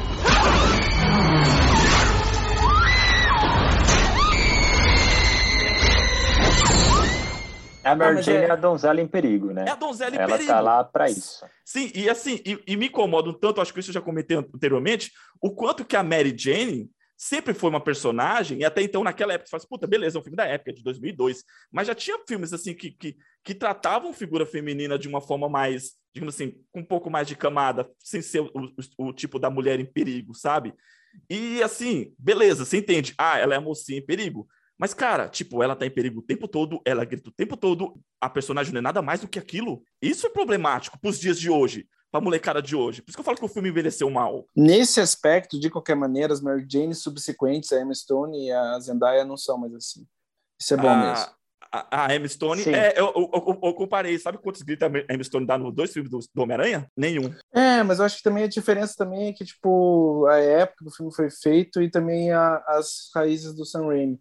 A 7.84 7.94
Mary 7.94 8.22
Jane 8.22 8.44
é... 8.44 8.48
é... 8.48 8.50
a 8.50 8.56
donzela 8.56 9.00
em 9.00 9.06
perigo, 9.06 9.52
né? 9.52 9.64
É 9.66 9.70
a 9.70 9.74
donzela 9.74 10.14
em 10.14 10.18
Ela 10.18 10.26
tá 10.26 10.32
perigo. 10.32 10.50
Ela 10.50 10.58
tá 10.58 10.64
lá 10.64 10.84
para 10.84 11.10
isso. 11.10 11.44
Sim, 11.64 11.90
e 11.94 12.08
assim, 12.08 12.40
e, 12.44 12.62
e, 12.66 12.76
me 12.76 12.86
incomoda 12.86 13.30
um 13.30 13.32
tanto, 13.32 13.60
acho 13.60 13.72
que 13.72 13.80
isso 13.80 13.90
eu 13.90 13.94
já 13.94 14.00
comentei 14.00 14.36
anteriormente, 14.36 15.12
o 15.40 15.50
quanto 15.50 15.84
que 15.84 15.96
a 15.96 16.02
Mary 16.02 16.34
Jane 16.36 16.90
sempre 17.16 17.52
foi 17.52 17.68
uma 17.68 17.82
personagem, 17.82 18.60
e 18.60 18.64
até 18.64 18.82
então, 18.82 19.04
naquela 19.04 19.34
época, 19.34 19.46
você 19.46 19.50
fala 19.50 19.60
assim, 19.60 19.68
puta, 19.68 19.86
beleza, 19.86 20.16
é 20.16 20.20
um 20.20 20.22
filme 20.22 20.36
da 20.36 20.46
época, 20.46 20.72
de 20.72 20.82
2002, 20.82 21.44
mas 21.70 21.86
já 21.86 21.94
tinha 21.94 22.18
filmes, 22.26 22.50
assim, 22.52 22.72
que, 22.72 22.90
que, 22.92 23.16
que 23.44 23.54
tratavam 23.54 24.12
figura 24.14 24.46
feminina 24.46 24.98
de 24.98 25.06
uma 25.06 25.20
forma 25.20 25.46
mais, 25.46 25.92
digamos 26.14 26.34
assim, 26.34 26.54
com 26.72 26.80
um 26.80 26.84
pouco 26.84 27.10
mais 27.10 27.28
de 27.28 27.36
camada, 27.36 27.86
sem 27.98 28.22
ser 28.22 28.40
o, 28.40 28.50
o, 28.98 29.08
o 29.08 29.12
tipo 29.12 29.38
da 29.38 29.50
mulher 29.50 29.78
em 29.78 29.84
perigo, 29.84 30.34
sabe? 30.34 30.72
E, 31.28 31.62
assim, 31.62 32.14
beleza, 32.18 32.64
você 32.64 32.78
entende, 32.78 33.14
ah, 33.18 33.38
ela 33.38 33.52
é 33.52 33.58
a 33.58 33.60
mocinha 33.60 33.98
em 33.98 34.04
perigo, 34.06 34.48
mas, 34.80 34.94
cara, 34.94 35.28
tipo, 35.28 35.62
ela 35.62 35.76
tá 35.76 35.84
em 35.84 35.90
perigo 35.90 36.20
o 36.20 36.22
tempo 36.22 36.48
todo, 36.48 36.80
ela 36.86 37.04
grita 37.04 37.28
o 37.28 37.32
tempo 37.32 37.54
todo, 37.54 38.00
a 38.18 38.30
personagem 38.30 38.72
não 38.72 38.78
é 38.78 38.82
nada 38.82 39.02
mais 39.02 39.20
do 39.20 39.28
que 39.28 39.38
aquilo. 39.38 39.82
Isso 40.00 40.26
é 40.26 40.30
problemático 40.30 40.98
pros 40.98 41.20
dias 41.20 41.38
de 41.38 41.50
hoje, 41.50 41.86
pra 42.10 42.18
molecada 42.18 42.62
de 42.62 42.74
hoje. 42.74 43.02
Por 43.02 43.10
isso 43.10 43.16
que 43.18 43.20
eu 43.20 43.24
falo 43.24 43.36
que 43.36 43.44
o 43.44 43.48
filme 43.48 43.68
envelheceu 43.68 44.08
mal. 44.08 44.46
Nesse 44.56 44.98
aspecto, 44.98 45.60
de 45.60 45.68
qualquer 45.68 45.96
maneira, 45.96 46.32
as 46.32 46.40
Mary 46.40 46.66
Jane 46.66 46.94
subsequentes, 46.94 47.70
a 47.72 47.80
Emma 47.82 47.94
Stone 47.94 48.46
e 48.46 48.50
a 48.50 48.80
Zendaya 48.80 49.22
não 49.22 49.36
são 49.36 49.58
mais 49.58 49.74
assim. 49.74 50.06
Isso 50.58 50.72
é 50.72 50.76
bom 50.78 50.88
a, 50.88 50.96
mesmo. 50.96 51.26
A, 51.70 52.06
a 52.06 52.16
Emma 52.16 52.28
Stone, 52.28 52.62
é, 52.62 52.98
eu, 52.98 53.12
eu, 53.14 53.30
eu, 53.34 53.60
eu, 53.62 53.74
comparei, 53.74 54.18
sabe 54.18 54.38
quantos 54.38 54.62
gritos 54.62 54.88
a 54.88 55.12
Emma 55.14 55.24
Stone 55.24 55.46
dá 55.46 55.58
nos 55.58 55.74
dois 55.74 55.92
filmes 55.92 56.10
do, 56.10 56.20
do 56.34 56.42
Homem-Aranha? 56.42 56.90
Nenhum. 56.96 57.34
É, 57.52 57.82
mas 57.82 57.98
eu 57.98 58.06
acho 58.06 58.16
que 58.16 58.22
também 58.22 58.44
a 58.44 58.48
diferença 58.48 58.94
também 58.96 59.28
é 59.28 59.32
que, 59.34 59.44
tipo, 59.44 60.26
a 60.26 60.38
época 60.38 60.84
que 60.84 60.88
o 60.88 60.96
filme 60.96 61.14
foi 61.14 61.28
feito 61.28 61.82
e 61.82 61.90
também 61.90 62.32
a, 62.32 62.64
as 62.66 63.10
raízes 63.14 63.54
do 63.54 63.66
Sam 63.66 63.88
Raimi 63.88 64.18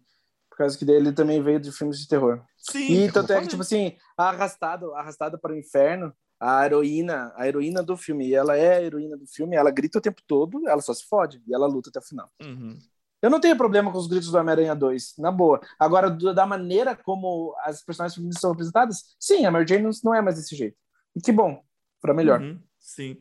causa 0.60 0.78
que 0.78 0.90
ele 0.90 1.12
também 1.12 1.42
veio 1.42 1.60
de 1.60 1.72
filmes 1.72 1.98
de 1.98 2.08
terror. 2.08 2.42
Sim. 2.56 3.04
E 3.04 3.12
tanto 3.12 3.32
é 3.32 3.40
que, 3.40 3.48
tipo 3.48 3.62
assim, 3.62 3.96
arrastado, 4.16 4.94
arrastado 4.94 5.38
para 5.38 5.52
o 5.52 5.56
inferno, 5.56 6.12
a 6.38 6.64
heroína, 6.64 7.32
a 7.36 7.46
heroína 7.46 7.82
do 7.82 7.96
filme, 7.96 8.28
e 8.28 8.34
ela 8.34 8.56
é 8.56 8.76
a 8.76 8.82
heroína 8.82 9.16
do 9.16 9.26
filme, 9.26 9.56
ela 9.56 9.70
grita 9.70 9.98
o 9.98 10.00
tempo 10.00 10.22
todo, 10.26 10.66
ela 10.66 10.80
só 10.80 10.94
se 10.94 11.06
fode, 11.06 11.42
e 11.46 11.54
ela 11.54 11.66
luta 11.66 11.90
até 11.90 11.98
o 11.98 12.02
final. 12.02 12.30
Uhum. 12.42 12.78
Eu 13.20 13.28
não 13.28 13.38
tenho 13.38 13.56
problema 13.56 13.92
com 13.92 13.98
os 13.98 14.06
gritos 14.06 14.30
do 14.30 14.38
Homem-Aranha 14.38 14.74
2, 14.74 15.16
na 15.18 15.30
boa. 15.30 15.60
Agora, 15.78 16.08
da 16.08 16.46
maneira 16.46 16.96
como 16.96 17.54
as 17.62 17.84
personagens 17.84 18.14
femininas 18.14 18.40
são 18.40 18.52
representadas, 18.52 19.14
sim, 19.18 19.44
a 19.44 19.50
Mary 19.50 19.66
Jane 19.68 19.90
não 20.02 20.14
é 20.14 20.22
mais 20.22 20.36
desse 20.36 20.56
jeito. 20.56 20.76
E 21.14 21.20
que 21.20 21.30
bom, 21.30 21.62
para 22.00 22.14
melhor. 22.14 22.40
Uhum. 22.40 22.58
Sim. 22.78 23.18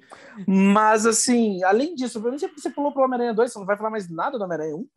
Mas, 0.48 1.06
assim, 1.06 1.62
além 1.64 1.94
disso, 1.96 2.22
você 2.22 2.70
pulou 2.70 2.94
pro 2.94 3.04
Homem-Aranha 3.04 3.34
2, 3.34 3.52
você 3.52 3.60
não 3.60 3.66
vai 3.66 3.76
falar 3.76 3.90
mais 3.90 4.10
nada 4.10 4.38
do 4.38 4.44
Homem-Aranha 4.46 4.78
1? 4.78 4.88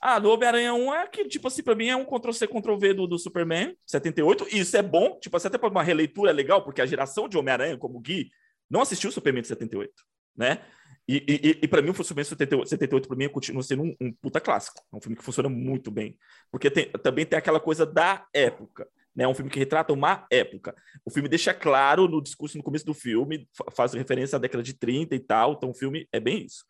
Ah, 0.00 0.18
do 0.18 0.30
Homem-Aranha 0.30 0.72
1 0.72 0.94
é 0.94 1.06
que, 1.06 1.28
tipo 1.28 1.46
assim, 1.46 1.62
pra 1.62 1.74
mim 1.74 1.88
é 1.88 1.96
um 1.96 2.06
Ctrl-C, 2.06 2.48
Ctrl-V 2.48 2.94
do, 2.94 3.06
do 3.06 3.18
Superman 3.18 3.76
78. 3.86 4.46
E 4.50 4.60
isso 4.60 4.76
é 4.76 4.82
bom, 4.82 5.18
tipo 5.20 5.36
assim, 5.36 5.48
até 5.48 5.58
para 5.58 5.68
uma 5.68 5.82
releitura 5.82 6.30
é 6.30 6.32
legal, 6.32 6.64
porque 6.64 6.80
a 6.80 6.86
geração 6.86 7.28
de 7.28 7.36
Homem-Aranha, 7.36 7.76
como 7.76 8.00
Gui, 8.00 8.30
não 8.70 8.80
assistiu 8.80 9.10
o 9.10 9.12
Superman 9.12 9.42
de 9.42 9.48
78, 9.48 9.92
né? 10.34 10.62
E, 11.06 11.16
e, 11.16 11.58
e 11.62 11.68
para 11.68 11.82
mim, 11.82 11.90
o 11.90 11.94
Superman 11.94 12.24
78, 12.24 12.68
78 12.68 13.08
para 13.08 13.16
mim 13.16 13.28
continua 13.28 13.62
sendo 13.62 13.82
um, 13.82 13.96
um, 14.00 14.12
puta 14.12 14.40
clássico. 14.40 14.80
É 14.92 14.96
um 14.96 15.00
filme 15.00 15.16
que 15.16 15.24
funciona 15.24 15.48
muito 15.48 15.90
bem. 15.90 16.16
Porque 16.50 16.70
tem, 16.70 16.90
também 17.02 17.26
tem 17.26 17.38
aquela 17.38 17.60
coisa 17.60 17.84
da 17.84 18.24
época. 18.32 18.88
Né? 19.14 19.24
É 19.24 19.28
um 19.28 19.34
filme 19.34 19.50
que 19.50 19.58
retrata 19.58 19.92
uma 19.92 20.26
época. 20.30 20.74
O 21.04 21.10
filme 21.10 21.28
deixa 21.28 21.52
claro 21.52 22.06
no 22.06 22.22
discurso 22.22 22.56
no 22.56 22.62
começo 22.62 22.86
do 22.86 22.94
filme, 22.94 23.48
faz 23.72 23.92
referência 23.92 24.36
à 24.36 24.38
década 24.38 24.62
de 24.62 24.72
30 24.72 25.14
e 25.14 25.20
tal. 25.20 25.54
Então 25.54 25.70
o 25.70 25.74
filme 25.74 26.08
é 26.12 26.20
bem 26.20 26.44
isso. 26.44 26.64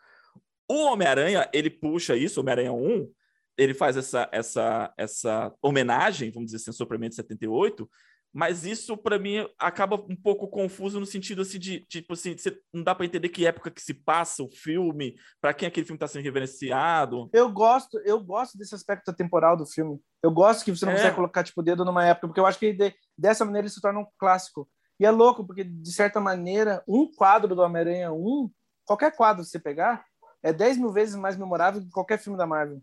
O 0.66 0.86
Homem-Aranha, 0.86 1.48
ele 1.52 1.68
puxa 1.68 2.16
isso, 2.16 2.40
Homem-Aranha 2.40 2.72
1, 2.72 3.12
ele 3.60 3.74
faz 3.74 3.96
essa, 3.96 4.26
essa, 4.32 4.92
essa 4.96 5.54
homenagem, 5.60 6.30
vamos 6.30 6.46
dizer 6.46 6.56
assim, 6.56 6.70
ao 6.70 6.74
Superman 6.74 7.10
de 7.10 7.16
78, 7.16 7.88
mas 8.32 8.64
isso 8.64 8.96
para 8.96 9.18
mim 9.18 9.46
acaba 9.58 9.96
um 9.96 10.16
pouco 10.16 10.48
confuso 10.48 10.98
no 10.98 11.04
sentido 11.04 11.42
assim 11.42 11.58
de 11.58 11.80
tipo 11.80 12.14
assim, 12.14 12.36
você, 12.36 12.58
não 12.72 12.82
dá 12.82 12.94
para 12.94 13.04
entender 13.04 13.28
que 13.28 13.44
época 13.44 13.70
que 13.70 13.82
se 13.82 13.92
passa 13.92 14.42
o 14.42 14.48
filme, 14.48 15.14
para 15.42 15.52
quem 15.52 15.68
aquele 15.68 15.84
filme 15.84 15.96
está 15.96 16.06
sendo 16.06 16.22
reverenciado. 16.22 17.28
Eu 17.34 17.50
gosto, 17.52 17.98
eu 17.98 18.18
gosto 18.20 18.56
desse 18.56 18.74
aspecto 18.74 19.12
temporal 19.12 19.56
do 19.56 19.66
filme. 19.66 20.00
Eu 20.22 20.30
gosto 20.30 20.64
que 20.64 20.70
você 20.70 20.86
não 20.86 20.92
é. 20.92 20.96
consegue 20.96 21.16
colocar 21.16 21.42
tipo 21.42 21.60
o 21.60 21.64
dedo 21.64 21.84
numa 21.84 22.06
época, 22.06 22.28
porque 22.28 22.40
eu 22.40 22.46
acho 22.46 22.58
que 22.58 22.72
de, 22.72 22.94
dessa 23.18 23.44
maneira 23.44 23.66
ele 23.66 23.74
se 23.74 23.80
torna 23.80 24.00
um 24.00 24.06
clássico. 24.16 24.66
E 24.98 25.04
é 25.04 25.10
louco, 25.10 25.44
porque 25.44 25.64
de 25.64 25.92
certa 25.92 26.20
maneira, 26.20 26.82
um 26.86 27.10
quadro 27.10 27.54
do 27.54 27.62
Homem-Aranha 27.62 28.12
1, 28.12 28.50
qualquer 28.86 29.14
quadro 29.14 29.42
que 29.42 29.50
você 29.50 29.58
pegar, 29.58 30.04
é 30.42 30.52
10 30.52 30.78
mil 30.78 30.92
vezes 30.92 31.14
mais 31.14 31.36
memorável 31.36 31.82
que 31.82 31.90
qualquer 31.90 32.18
filme 32.18 32.38
da 32.38 32.46
Marvel. 32.46 32.80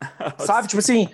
Sabe? 0.44 0.68
Tipo 0.68 0.80
assim, 0.80 1.08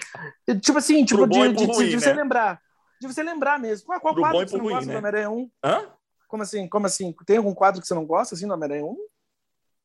tipo 0.61 0.79
assim, 0.79 1.05
tipo 1.05 1.27
de, 1.27 1.53
de, 1.53 1.65
ruim, 1.65 1.89
de, 1.89 2.01
você 2.01 2.13
né? 2.13 2.23
lembrar. 2.23 2.61
De 3.01 3.07
você 3.07 3.23
lembrar 3.23 3.59
mesmo. 3.59 3.87
Qual, 3.87 4.01
qual 4.01 4.15
quadro 4.15 4.45
que 4.45 4.51
você 4.51 4.57
não 4.57 4.65
ruim, 4.65 4.75
gosta 4.75 4.87
né? 4.87 4.93
do 4.93 4.99
Homem-Aranha 4.99 5.31
1? 5.31 5.51
Hã? 5.65 5.87
Como 6.29 6.43
assim? 6.43 6.69
Como 6.69 6.87
assim? 6.87 7.15
Tem 7.27 7.37
algum 7.37 7.55
quadro 7.55 7.81
que 7.81 7.87
você 7.87 7.95
não 7.95 8.07
gosta, 8.07 8.35
assim, 8.35 8.47
do 8.47 8.55
Homem-Aranha 8.55 8.85
1? 8.85 8.97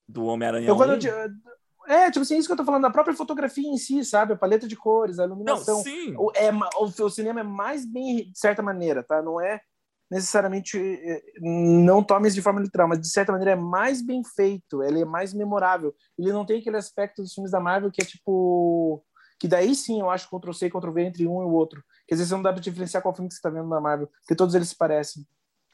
Do 0.07 0.25
Homem-Aranha 0.25 0.73
1? 0.73 0.77
Eu, 0.83 1.31
é, 1.87 2.11
tipo 2.11 2.21
assim, 2.21 2.37
isso 2.37 2.47
que 2.47 2.51
eu 2.51 2.57
tô 2.57 2.65
falando, 2.65 2.81
da 2.81 2.91
própria 2.91 3.15
fotografia 3.15 3.67
em 3.67 3.77
si, 3.77 4.03
sabe? 4.03 4.33
A 4.33 4.37
paleta 4.37 4.67
de 4.67 4.75
cores, 4.75 5.19
a 5.19 5.23
iluminação. 5.23 5.77
Não, 5.77 5.83
sim. 5.83 6.13
O, 6.17 6.31
é, 6.35 6.51
o, 6.51 7.05
o 7.05 7.09
cinema 7.09 7.39
é 7.39 7.43
mais 7.43 7.85
bem, 7.85 8.29
de 8.29 8.37
certa 8.37 8.61
maneira, 8.61 9.01
tá? 9.01 9.21
Não 9.21 9.39
é 9.39 9.61
necessariamente 10.09 10.77
eh, 10.79 11.21
não 11.39 12.03
tome 12.03 12.29
de 12.29 12.41
forma 12.41 12.61
literal, 12.61 12.87
mas 12.87 12.99
de 12.99 13.09
certa 13.09 13.31
maneira 13.31 13.51
é 13.51 13.55
mais 13.55 14.01
bem 14.01 14.23
feito, 14.23 14.83
ele 14.83 15.01
é 15.01 15.05
mais 15.05 15.33
memorável. 15.33 15.93
Ele 16.17 16.31
não 16.31 16.45
tem 16.45 16.59
aquele 16.59 16.77
aspecto 16.77 17.21
dos 17.21 17.33
filmes 17.33 17.51
da 17.51 17.59
Marvel 17.59 17.91
que 17.91 18.01
é 18.01 18.05
tipo 18.05 19.03
que 19.39 19.47
daí 19.47 19.75
sim 19.75 19.99
eu 19.99 20.09
acho 20.09 20.29
Ctrl 20.29 20.51
C 20.51 20.69
Ctrl 20.69 20.91
V 20.91 21.01
entre 21.03 21.27
um 21.27 21.41
e 21.41 21.45
o 21.45 21.51
outro. 21.51 21.83
Que 22.07 22.13
às 22.13 22.19
vezes 22.19 22.31
não 22.31 22.41
dá 22.41 22.51
pra 22.51 22.61
diferenciar 22.61 23.03
qual 23.03 23.13
filme 23.13 23.29
que 23.29 23.35
você 23.35 23.41
tá 23.41 23.49
vendo 23.49 23.67
na 23.67 23.79
Marvel, 23.79 24.07
porque 24.07 24.35
todos 24.35 24.55
eles 24.55 24.69
se 24.69 24.77
parecem. 24.77 25.25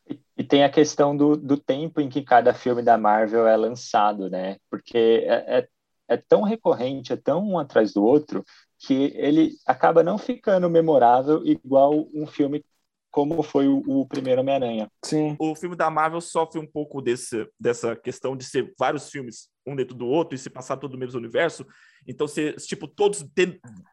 E, 0.10 0.20
e 0.38 0.44
tem 0.44 0.64
a 0.64 0.70
questão 0.70 1.16
do, 1.16 1.38
do 1.38 1.58
tempo 1.58 2.02
em 2.02 2.10
que 2.10 2.22
cada 2.22 2.54
filme 2.54 2.82
da 2.82 2.98
Marvel 2.98 3.48
é 3.48 3.56
lançado, 3.56 4.30
né? 4.30 4.58
Porque 4.70 4.98
é, 4.98 5.60
é, 5.60 5.68
é 6.10 6.18
tão 6.18 6.42
recorrente, 6.42 7.14
é 7.14 7.16
tão 7.16 7.48
um 7.48 7.58
atrás 7.58 7.94
do 7.94 8.04
outro, 8.04 8.44
que 8.80 9.14
ele 9.16 9.54
acaba 9.66 10.04
não 10.04 10.18
ficando 10.18 10.70
memorável 10.70 11.46
igual 11.46 12.06
um 12.14 12.28
filme 12.28 12.66
como 13.14 13.44
foi 13.44 13.68
o, 13.68 13.84
o 13.86 14.08
primeiro 14.08 14.42
Homem-Aranha. 14.42 14.92
Sim. 15.06 15.36
O 15.38 15.54
filme 15.54 15.76
da 15.76 15.88
Marvel 15.88 16.20
sofre 16.20 16.60
um 16.60 16.66
pouco 16.66 17.00
desse, 17.00 17.48
dessa 17.60 17.96
questão 17.96 18.36
de 18.36 18.44
ser 18.44 18.74
vários 18.78 19.12
filmes 19.12 19.50
um 19.68 19.76
dentro 19.76 19.96
do 19.96 20.08
outro 20.08 20.36
e 20.36 20.40
se 20.40 20.50
passar 20.50 20.78
todo 20.78 20.94
no 20.94 20.98
mesmo 20.98 21.20
universo. 21.20 21.64
Então, 22.08 22.28
ser, 22.28 22.56
tipo, 22.56 22.88
todos 22.88 23.24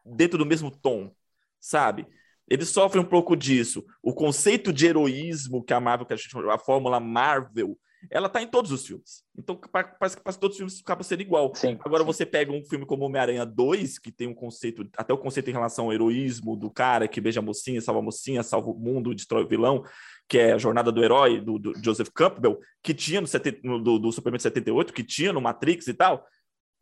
dentro 0.03 0.39
do 0.39 0.45
mesmo 0.45 0.71
tom, 0.71 1.11
sabe? 1.59 2.07
Eles 2.49 2.69
sofrem 2.69 3.03
um 3.03 3.07
pouco 3.07 3.35
disso. 3.35 3.85
O 4.01 4.11
conceito 4.11 4.73
de 4.73 4.87
heroísmo 4.87 5.63
que 5.63 5.71
a 5.71 5.79
Marvel, 5.79 6.07
que 6.07 6.13
a, 6.13 6.17
gente, 6.17 6.35
a 6.49 6.57
fórmula 6.57 6.99
Marvel, 6.99 7.77
ela 8.09 8.27
tá 8.27 8.41
em 8.41 8.47
todos 8.47 8.71
os 8.71 8.85
filmes. 8.85 9.23
Então, 9.37 9.59
parece 9.99 10.17
que 10.17 10.23
todos 10.23 10.55
os 10.55 10.57
filmes 10.57 10.81
acaba 10.81 11.03
sendo 11.03 11.21
igual. 11.21 11.53
Sim, 11.53 11.77
Agora, 11.83 12.03
sim. 12.03 12.07
você 12.07 12.25
pega 12.25 12.51
um 12.51 12.63
filme 12.63 12.85
como 12.85 13.05
Homem-Aranha 13.05 13.45
2, 13.45 13.99
que 13.99 14.11
tem 14.11 14.27
um 14.27 14.33
conceito, 14.33 14.87
até 14.97 15.13
o 15.13 15.17
conceito 15.17 15.49
em 15.49 15.53
relação 15.53 15.85
ao 15.85 15.93
heroísmo 15.93 16.55
do 16.55 16.69
cara 16.69 17.07
que 17.07 17.21
beija 17.21 17.39
a 17.39 17.43
mocinha, 17.43 17.81
salva 17.81 17.99
a 17.99 18.03
mocinha, 18.03 18.43
salva 18.43 18.69
o 18.69 18.77
mundo, 18.77 19.13
destrói 19.13 19.43
o 19.43 19.47
vilão, 19.47 19.83
que 20.27 20.37
é 20.37 20.53
a 20.53 20.57
jornada 20.57 20.91
do 20.91 21.03
herói, 21.03 21.39
do, 21.39 21.59
do 21.59 21.73
Joseph 21.83 22.09
Campbell, 22.13 22.59
que 22.81 22.93
tinha 22.93 23.21
no, 23.21 23.27
70, 23.27 23.59
no 23.63 23.79
do, 23.79 23.99
do 23.99 24.11
Superman 24.11 24.39
78, 24.39 24.93
que 24.93 25.03
tinha 25.03 25.31
no 25.31 25.41
Matrix 25.41 25.87
e 25.87 25.93
tal. 25.93 26.25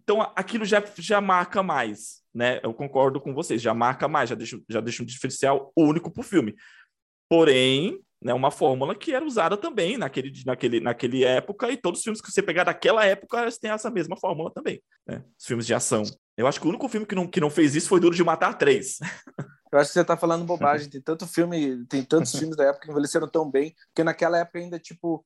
Então, 0.01 0.21
aquilo 0.35 0.65
já, 0.65 0.83
já 0.97 1.21
marca 1.21 1.61
mais, 1.61 2.23
né? 2.33 2.59
Eu 2.63 2.73
concordo 2.73 3.21
com 3.21 3.33
vocês, 3.33 3.61
já 3.61 3.73
marca 3.73 4.07
mais, 4.07 4.29
já 4.29 4.35
deixa, 4.35 4.59
já 4.67 4.81
deixa 4.81 5.03
um 5.03 5.05
diferencial 5.05 5.71
único 5.75 6.09
pro 6.09 6.23
filme. 6.23 6.55
Porém, 7.29 7.99
né, 8.21 8.33
uma 8.33 8.51
fórmula 8.51 8.93
que 8.93 9.13
era 9.13 9.25
usada 9.25 9.55
também 9.55 9.97
naquele, 9.97 10.31
naquele, 10.45 10.79
naquele 10.79 11.23
época, 11.23 11.71
e 11.71 11.77
todos 11.77 11.99
os 11.99 12.03
filmes 12.03 12.21
que 12.21 12.31
você 12.31 12.41
pegar 12.41 12.65
daquela 12.65 13.05
época, 13.05 13.41
eles 13.41 13.57
têm 13.57 13.71
essa 13.71 13.89
mesma 13.89 14.17
fórmula 14.17 14.51
também, 14.51 14.81
né? 15.07 15.23
Os 15.37 15.45
filmes 15.45 15.65
de 15.65 15.73
ação. 15.73 16.03
Eu 16.37 16.47
acho 16.47 16.59
que 16.59 16.65
o 16.65 16.69
único 16.69 16.87
filme 16.89 17.05
que 17.05 17.15
não, 17.15 17.27
que 17.27 17.39
não 17.39 17.49
fez 17.49 17.75
isso 17.75 17.89
foi 17.89 17.99
Duro 17.99 18.15
de 18.15 18.23
Matar 18.23 18.57
3. 18.57 18.99
Eu 19.71 19.79
acho 19.79 19.89
que 19.89 19.93
você 19.93 20.03
tá 20.03 20.17
falando 20.17 20.45
bobagem. 20.45 20.89
Tem 20.89 21.01
tanto 21.01 21.27
filme, 21.27 21.85
tem 21.85 22.03
tantos 22.03 22.31
filmes 22.37 22.57
da 22.57 22.65
época 22.65 22.85
que 22.85 22.91
envelheceram 22.91 23.27
tão 23.27 23.49
bem, 23.49 23.75
porque 23.87 24.03
naquela 24.03 24.37
época 24.39 24.59
ainda, 24.59 24.79
tipo, 24.79 25.25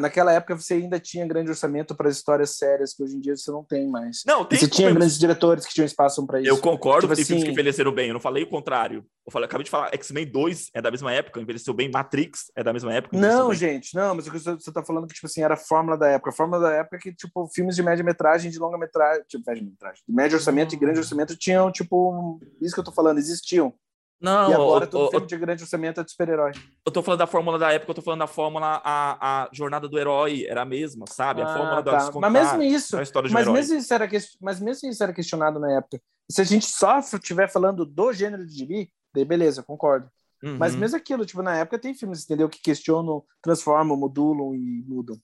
naquela 0.00 0.32
época 0.32 0.54
você 0.56 0.74
ainda 0.74 0.98
tinha 1.00 1.26
grande 1.26 1.50
orçamento 1.50 1.94
para 1.94 2.08
histórias 2.10 2.56
sérias 2.56 2.92
que 2.92 3.02
hoje 3.02 3.16
em 3.16 3.20
dia 3.20 3.36
você 3.36 3.50
não 3.50 3.64
tem 3.64 3.88
mais. 3.88 4.22
Não, 4.26 4.44
tem 4.44 4.58
você 4.58 4.68
tinha 4.68 4.92
grandes 4.92 5.18
diretores 5.18 5.64
que 5.66 5.72
tinham 5.72 5.86
espaço 5.86 6.24
para 6.26 6.40
isso. 6.40 6.48
Eu 6.50 6.58
concordo 6.58 7.02
Tipo 7.02 7.12
que 7.12 7.16
tem 7.16 7.24
filmes 7.24 7.42
que 7.44 7.48
assim- 7.50 7.52
envelheceram 7.52 7.92
bem. 7.92 8.08
Eu 8.08 8.14
não 8.14 8.20
falei 8.20 8.42
o 8.42 8.48
contrário. 8.48 9.04
Eu 9.26 9.32
falei, 9.32 9.46
acabei 9.46 9.64
de 9.64 9.70
falar, 9.70 9.90
X-Men 9.94 10.26
2 10.30 10.70
é 10.74 10.82
da 10.82 10.90
mesma 10.90 11.12
época, 11.12 11.40
envelheceu 11.40 11.72
bem. 11.72 11.90
Matrix 11.90 12.50
é 12.56 12.62
da 12.64 12.72
mesma 12.72 12.92
época. 12.92 13.16
Não, 13.16 13.48
bem. 13.48 13.58
gente, 13.58 13.94
não, 13.94 14.14
mas 14.14 14.26
o 14.26 14.30
que 14.30 14.38
você 14.38 14.52
você 14.54 14.72
tá 14.72 14.82
falando 14.84 15.06
que, 15.06 15.14
tipo 15.14 15.26
assim, 15.26 15.42
era 15.42 15.54
a 15.54 15.56
fórmula 15.56 15.96
da 15.96 16.08
época. 16.08 16.30
A 16.30 16.34
fórmula 16.34 16.60
da 16.60 16.72
época 16.72 16.96
é 16.96 17.00
que, 17.00 17.14
tipo, 17.14 17.46
filmes 17.54 17.76
de 17.76 17.82
média-metragem, 17.82 18.50
de 18.50 18.58
longa-metragem, 18.58 19.22
tipo, 19.28 19.44
média-metragem, 19.46 20.02
de 20.08 20.14
médio 20.14 20.36
orçamento 20.36 20.74
e 20.74 20.78
grande 20.78 20.98
orçamento 20.98 21.36
tinham, 21.36 21.70
tipo, 21.70 22.40
isso 22.60 22.74
que 22.74 22.80
eu 22.80 22.84
tô 22.84 22.92
falando, 22.92 23.18
existiam. 23.18 23.72
Não, 24.20 24.50
e 24.50 24.54
agora 24.54 24.84
eu, 24.84 24.90
todo 24.90 25.04
eu, 25.06 25.10
filme 25.12 25.26
de 25.26 25.36
grande 25.38 25.62
orçamento 25.62 26.00
é 26.00 26.04
de 26.04 26.10
super-herói. 26.10 26.52
eu 26.86 26.92
tô 26.92 27.02
falando 27.02 27.20
da 27.20 27.26
fórmula 27.26 27.58
da 27.58 27.72
época, 27.72 27.90
eu 27.90 27.94
tô 27.94 28.02
falando 28.02 28.20
da 28.20 28.26
fórmula, 28.26 28.80
a, 28.84 29.44
a 29.44 29.48
jornada 29.52 29.88
do 29.88 29.98
herói 29.98 30.44
era 30.46 30.62
a 30.62 30.64
mesma, 30.66 31.06
sabe? 31.08 31.40
a 31.40 31.46
fórmula 31.46 31.78
Ah, 31.78 31.80
da 31.82 31.90
tá. 31.92 31.96
descontar, 31.98 32.30
Mas 32.30 32.42
mesmo 32.52 32.62
isso, 32.62 32.98
a 32.98 33.02
história 33.02 33.28
de 33.28 33.32
um 33.32 33.38
mas 33.38 33.46
herói. 33.46 33.58
mesmo, 33.58 33.76
isso 33.78 33.94
era 33.94 34.06
ques- 34.06 34.36
mas 34.40 34.60
mesmo 34.60 34.88
isso 34.90 35.02
era 35.02 35.12
questionado 35.12 35.58
na 35.58 35.72
época. 35.78 36.00
Se 36.30 36.40
a 36.40 36.44
gente 36.44 36.66
só 36.66 36.98
estiver 36.98 37.48
falando 37.50 37.84
do 37.86 38.12
gênero 38.12 38.46
de 38.46 38.52
gibi, 38.54 38.92
daí 39.14 39.24
beleza, 39.24 39.62
concordo. 39.62 40.08
Uhum. 40.42 40.56
Mas 40.58 40.74
mesmo 40.76 40.96
aquilo, 40.96 41.24
tipo, 41.26 41.42
na 41.42 41.56
época 41.56 41.78
tem 41.78 41.94
filmes, 41.94 42.24
entendeu? 42.24 42.48
Que 42.48 42.60
questionam, 42.62 43.24
transformam, 43.42 43.96
modulam 43.96 44.54
e 44.54 44.84
mudam. 44.86 45.16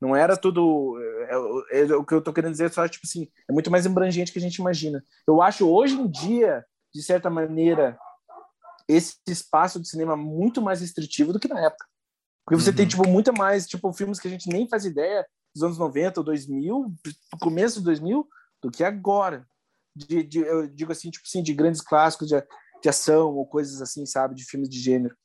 Não 0.00 0.14
era 0.14 0.36
tudo. 0.36 0.98
é, 1.70 1.80
é, 1.80 1.94
o 1.94 2.04
que 2.04 2.12
eu 2.14 2.20
tô 2.20 2.32
querendo 2.32 2.52
dizer 2.52 2.66
é 2.66 2.68
só, 2.68 2.86
tipo 2.88 3.06
assim, 3.06 3.28
é 3.48 3.52
muito 3.52 3.70
mais 3.70 3.86
abrangente 3.86 4.32
que 4.32 4.38
a 4.38 4.42
gente 4.42 4.56
imagina. 4.56 5.02
Eu 5.26 5.40
acho 5.40 5.66
hoje 5.68 5.94
em 5.94 6.06
dia, 6.06 6.64
de 6.94 7.02
certa 7.02 7.30
maneira, 7.30 7.96
esse 8.88 9.16
espaço 9.28 9.80
de 9.80 9.88
cinema 9.88 10.16
muito 10.16 10.60
mais 10.62 10.80
restritivo 10.80 11.32
do 11.32 11.40
que 11.40 11.48
na 11.48 11.60
época. 11.60 11.84
Porque 12.46 12.60
você 12.62 12.70
Uhum. 12.70 12.76
tem, 12.76 12.86
tipo, 12.86 13.08
muito 13.08 13.32
mais, 13.32 13.66
tipo, 13.66 13.92
filmes 13.92 14.20
que 14.20 14.28
a 14.28 14.30
gente 14.30 14.48
nem 14.48 14.68
faz 14.68 14.84
ideia 14.84 15.26
dos 15.54 15.62
anos 15.62 15.78
90 15.78 16.20
ou 16.20 16.24
2000, 16.24 16.94
do 17.32 17.38
começo 17.40 17.78
de 17.78 17.84
2000, 17.84 18.28
do 18.62 18.70
que 18.70 18.84
agora. 18.84 19.46
De, 19.96 20.22
de- 20.22 20.40
eu 20.40 20.66
digo 20.66 20.92
assim, 20.92 21.10
tipo 21.10 21.24
assim, 21.26 21.42
de 21.42 21.54
grandes 21.54 21.80
clássicos 21.80 22.28
de, 22.28 22.34
de 22.82 22.88
ação 22.88 23.32
ou 23.34 23.46
coisas 23.46 23.80
assim, 23.80 24.04
sabe? 24.04 24.34
De 24.34 24.44
filmes 24.44 24.68
de 24.68 24.78
gênero. 24.78 25.16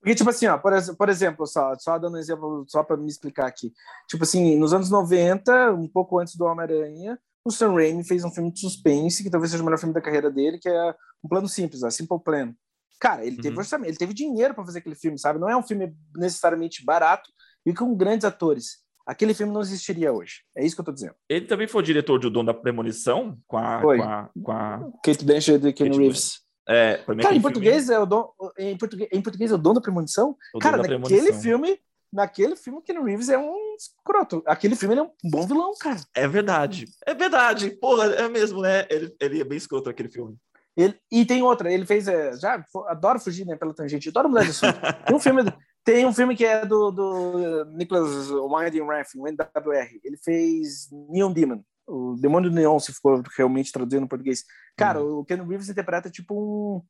Porque, 0.00 0.14
tipo 0.14 0.30
assim, 0.30 0.46
ó, 0.46 0.56
por, 0.58 0.72
por 0.96 1.08
exemplo, 1.08 1.44
só, 1.46 1.74
só 1.78 1.98
dando 1.98 2.14
um 2.14 2.20
exemplo, 2.20 2.64
só 2.68 2.84
para 2.84 2.96
me 2.96 3.08
explicar 3.08 3.46
aqui. 3.48 3.72
Tipo 4.08 4.22
assim, 4.22 4.54
nos 4.56 4.72
anos 4.72 4.90
90, 4.90 5.72
um 5.72 5.88
pouco 5.88 6.18
antes 6.20 6.36
do 6.36 6.44
Homem-Aranha, 6.44 7.18
o 7.44 7.50
Sam 7.50 7.72
Raimi 7.72 8.06
fez 8.06 8.22
um 8.22 8.30
filme 8.30 8.52
de 8.52 8.60
suspense, 8.60 9.24
que 9.24 9.30
talvez 9.30 9.50
seja 9.50 9.62
o 9.62 9.66
melhor 9.66 9.78
filme 9.78 9.94
da 9.94 10.00
carreira 10.00 10.30
dele, 10.30 10.58
que 10.58 10.68
é 10.68 10.94
um 11.24 11.28
plano 11.28 11.48
simples, 11.48 11.82
a 11.82 11.90
Simple 11.90 12.22
Plan. 12.22 12.54
Cara, 13.00 13.24
ele 13.24 13.36
teve 13.36 13.50
Uhum. 13.50 13.58
orçamento, 13.58 13.90
ele 13.90 13.96
teve 13.98 14.12
dinheiro 14.14 14.54
para 14.54 14.64
fazer 14.64 14.80
aquele 14.80 14.94
filme, 14.96 15.18
sabe? 15.18 15.38
Não 15.38 15.48
é 15.48 15.56
um 15.56 15.62
filme 15.62 15.94
necessariamente 16.16 16.84
barato 16.84 17.30
e 17.64 17.72
com 17.72 17.94
grandes 17.96 18.24
atores. 18.24 18.78
Aquele 19.06 19.32
filme 19.32 19.52
não 19.52 19.60
existiria 19.62 20.12
hoje. 20.12 20.42
É 20.56 20.64
isso 20.66 20.74
que 20.76 20.80
eu 20.80 20.84
tô 20.84 20.92
dizendo. 20.92 21.14
Ele 21.28 21.46
também 21.46 21.66
foi 21.66 21.80
o 21.80 21.84
diretor 21.84 22.18
de 22.18 22.26
O 22.26 22.30
Dono 22.30 22.46
da 22.46 22.54
Premonição, 22.54 23.38
com 23.46 23.56
a. 23.56 23.80
Foi. 23.80 23.96
Com 23.98 24.04
a, 24.04 24.30
com 24.42 24.52
a 24.52 24.90
Kate 25.02 25.24
Blanchett 25.24 25.66
e 25.66 25.72
Ken 25.72 25.90
Reeves. 25.90 26.40
é, 26.68 26.98
pra 26.98 27.14
mim, 27.14 27.22
Cara, 27.22 27.34
em 27.34 27.40
português, 27.40 27.88
é 27.88 27.98
o 27.98 28.04
don, 28.04 28.28
em, 28.58 28.76
português, 28.76 29.08
em 29.10 29.22
português 29.22 29.50
é 29.50 29.54
o 29.54 29.58
dono 29.58 29.76
da 29.76 29.80
premonição? 29.80 30.26
filme, 30.34 30.38
O 30.54 30.58
Cara, 30.58 30.76
naquele 30.76 30.98
Premonição. 31.00 31.40
filme, 31.40 31.80
naquele 32.12 32.56
filme, 32.56 32.82
Ken 32.82 33.02
Reeves 33.02 33.30
é 33.30 33.38
um 33.38 33.54
escroto. 33.78 34.42
Aquele 34.44 34.76
filme 34.76 34.92
ele 34.94 35.00
é 35.00 35.04
um 35.04 35.10
bom 35.30 35.46
vilão, 35.46 35.72
cara. 35.80 36.00
É 36.14 36.28
verdade. 36.28 36.84
É 37.06 37.14
verdade. 37.14 37.70
Porra, 37.80 38.06
é 38.12 38.28
mesmo, 38.28 38.60
né? 38.60 38.86
Ele, 38.90 39.14
ele 39.18 39.40
é 39.40 39.44
bem 39.44 39.56
escroto 39.56 39.88
aquele 39.88 40.10
filme. 40.10 40.36
Ele, 40.78 40.96
e 41.10 41.26
tem 41.26 41.42
outra, 41.42 41.72
ele 41.72 41.84
fez. 41.84 42.06
é, 42.06 42.36
já 42.36 42.64
adoro 42.86 43.18
fugir 43.18 43.44
né, 43.44 43.56
pela 43.56 43.74
tangente, 43.74 44.08
adoro 44.08 44.28
mudar 44.28 44.44
de 44.44 44.50
assunto. 44.50 44.78
tem, 45.04 45.16
um 45.16 45.18
filme, 45.18 45.42
tem 45.84 46.06
um 46.06 46.12
filme 46.14 46.36
que 46.36 46.44
é 46.44 46.64
do, 46.64 46.92
do 46.92 47.64
Nicholas 47.72 48.30
Winding 48.30 48.86
Refn, 48.86 49.20
o 49.20 49.26
NWR. 49.26 50.00
Ele 50.04 50.16
fez 50.16 50.88
Neon 51.10 51.32
Demon, 51.32 51.62
o 51.84 52.14
Demônio 52.14 52.48
do 52.48 52.54
Neon, 52.54 52.78
se 52.78 52.92
for 52.92 53.20
realmente 53.36 53.72
traduzindo 53.72 54.02
no 54.02 54.08
português. 54.08 54.44
Cara, 54.76 55.02
o 55.02 55.24
Ken 55.24 55.42
Reeves 55.44 55.68
interpreta 55.68 56.08
tipo 56.08 56.32
um 56.32 56.80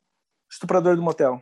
estuprador 0.53 0.95
do 0.95 1.03
motel. 1.03 1.41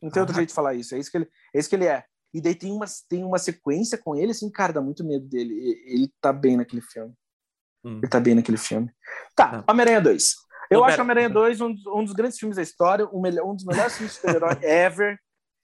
Não 0.00 0.08
tem 0.10 0.20
outro 0.20 0.34
Ah. 0.34 0.38
jeito 0.38 0.50
de 0.50 0.54
falar 0.54 0.74
isso. 0.74 0.94
É 0.94 0.98
isso 0.98 1.10
que 1.10 1.16
ele 1.16 1.24
é. 1.52 1.58
Isso 1.58 1.68
que 1.68 1.74
ele 1.74 1.86
é. 1.86 2.04
E 2.32 2.40
daí 2.40 2.54
tem 2.54 2.70
uma, 2.72 2.86
tem 3.08 3.24
uma 3.24 3.38
sequência 3.38 3.98
com 3.98 4.14
ele, 4.14 4.30
assim, 4.30 4.48
cara, 4.50 4.72
dá 4.72 4.80
muito 4.80 5.04
medo 5.04 5.26
dele. 5.28 5.52
Ele 5.84 6.10
tá 6.20 6.32
bem 6.32 6.56
naquele 6.56 6.80
filme. 6.80 7.12
Hum. 7.84 7.98
Ele 7.98 8.08
tá 8.08 8.20
bem 8.20 8.34
naquele 8.36 8.56
filme. 8.56 8.88
Tá, 9.34 9.64
Homem-Aranha 9.68 10.00
2. 10.00 10.34
Eu 10.72 10.84
acho 10.84 11.00
Homem-Aranha 11.00 11.28
2 11.30 11.60
um, 11.60 11.72
dos- 11.72 11.86
um 11.86 12.04
dos 12.04 12.12
grandes 12.14 12.38
filmes 12.38 12.56
da 12.56 12.62
história, 12.62 13.06
um, 13.12 13.20
melhor, 13.20 13.46
um 13.46 13.54
dos 13.54 13.64
melhores 13.64 13.94
filmes 13.96 14.14
de 14.14 14.20
super-herói 14.20 14.56
ever. 14.62 15.18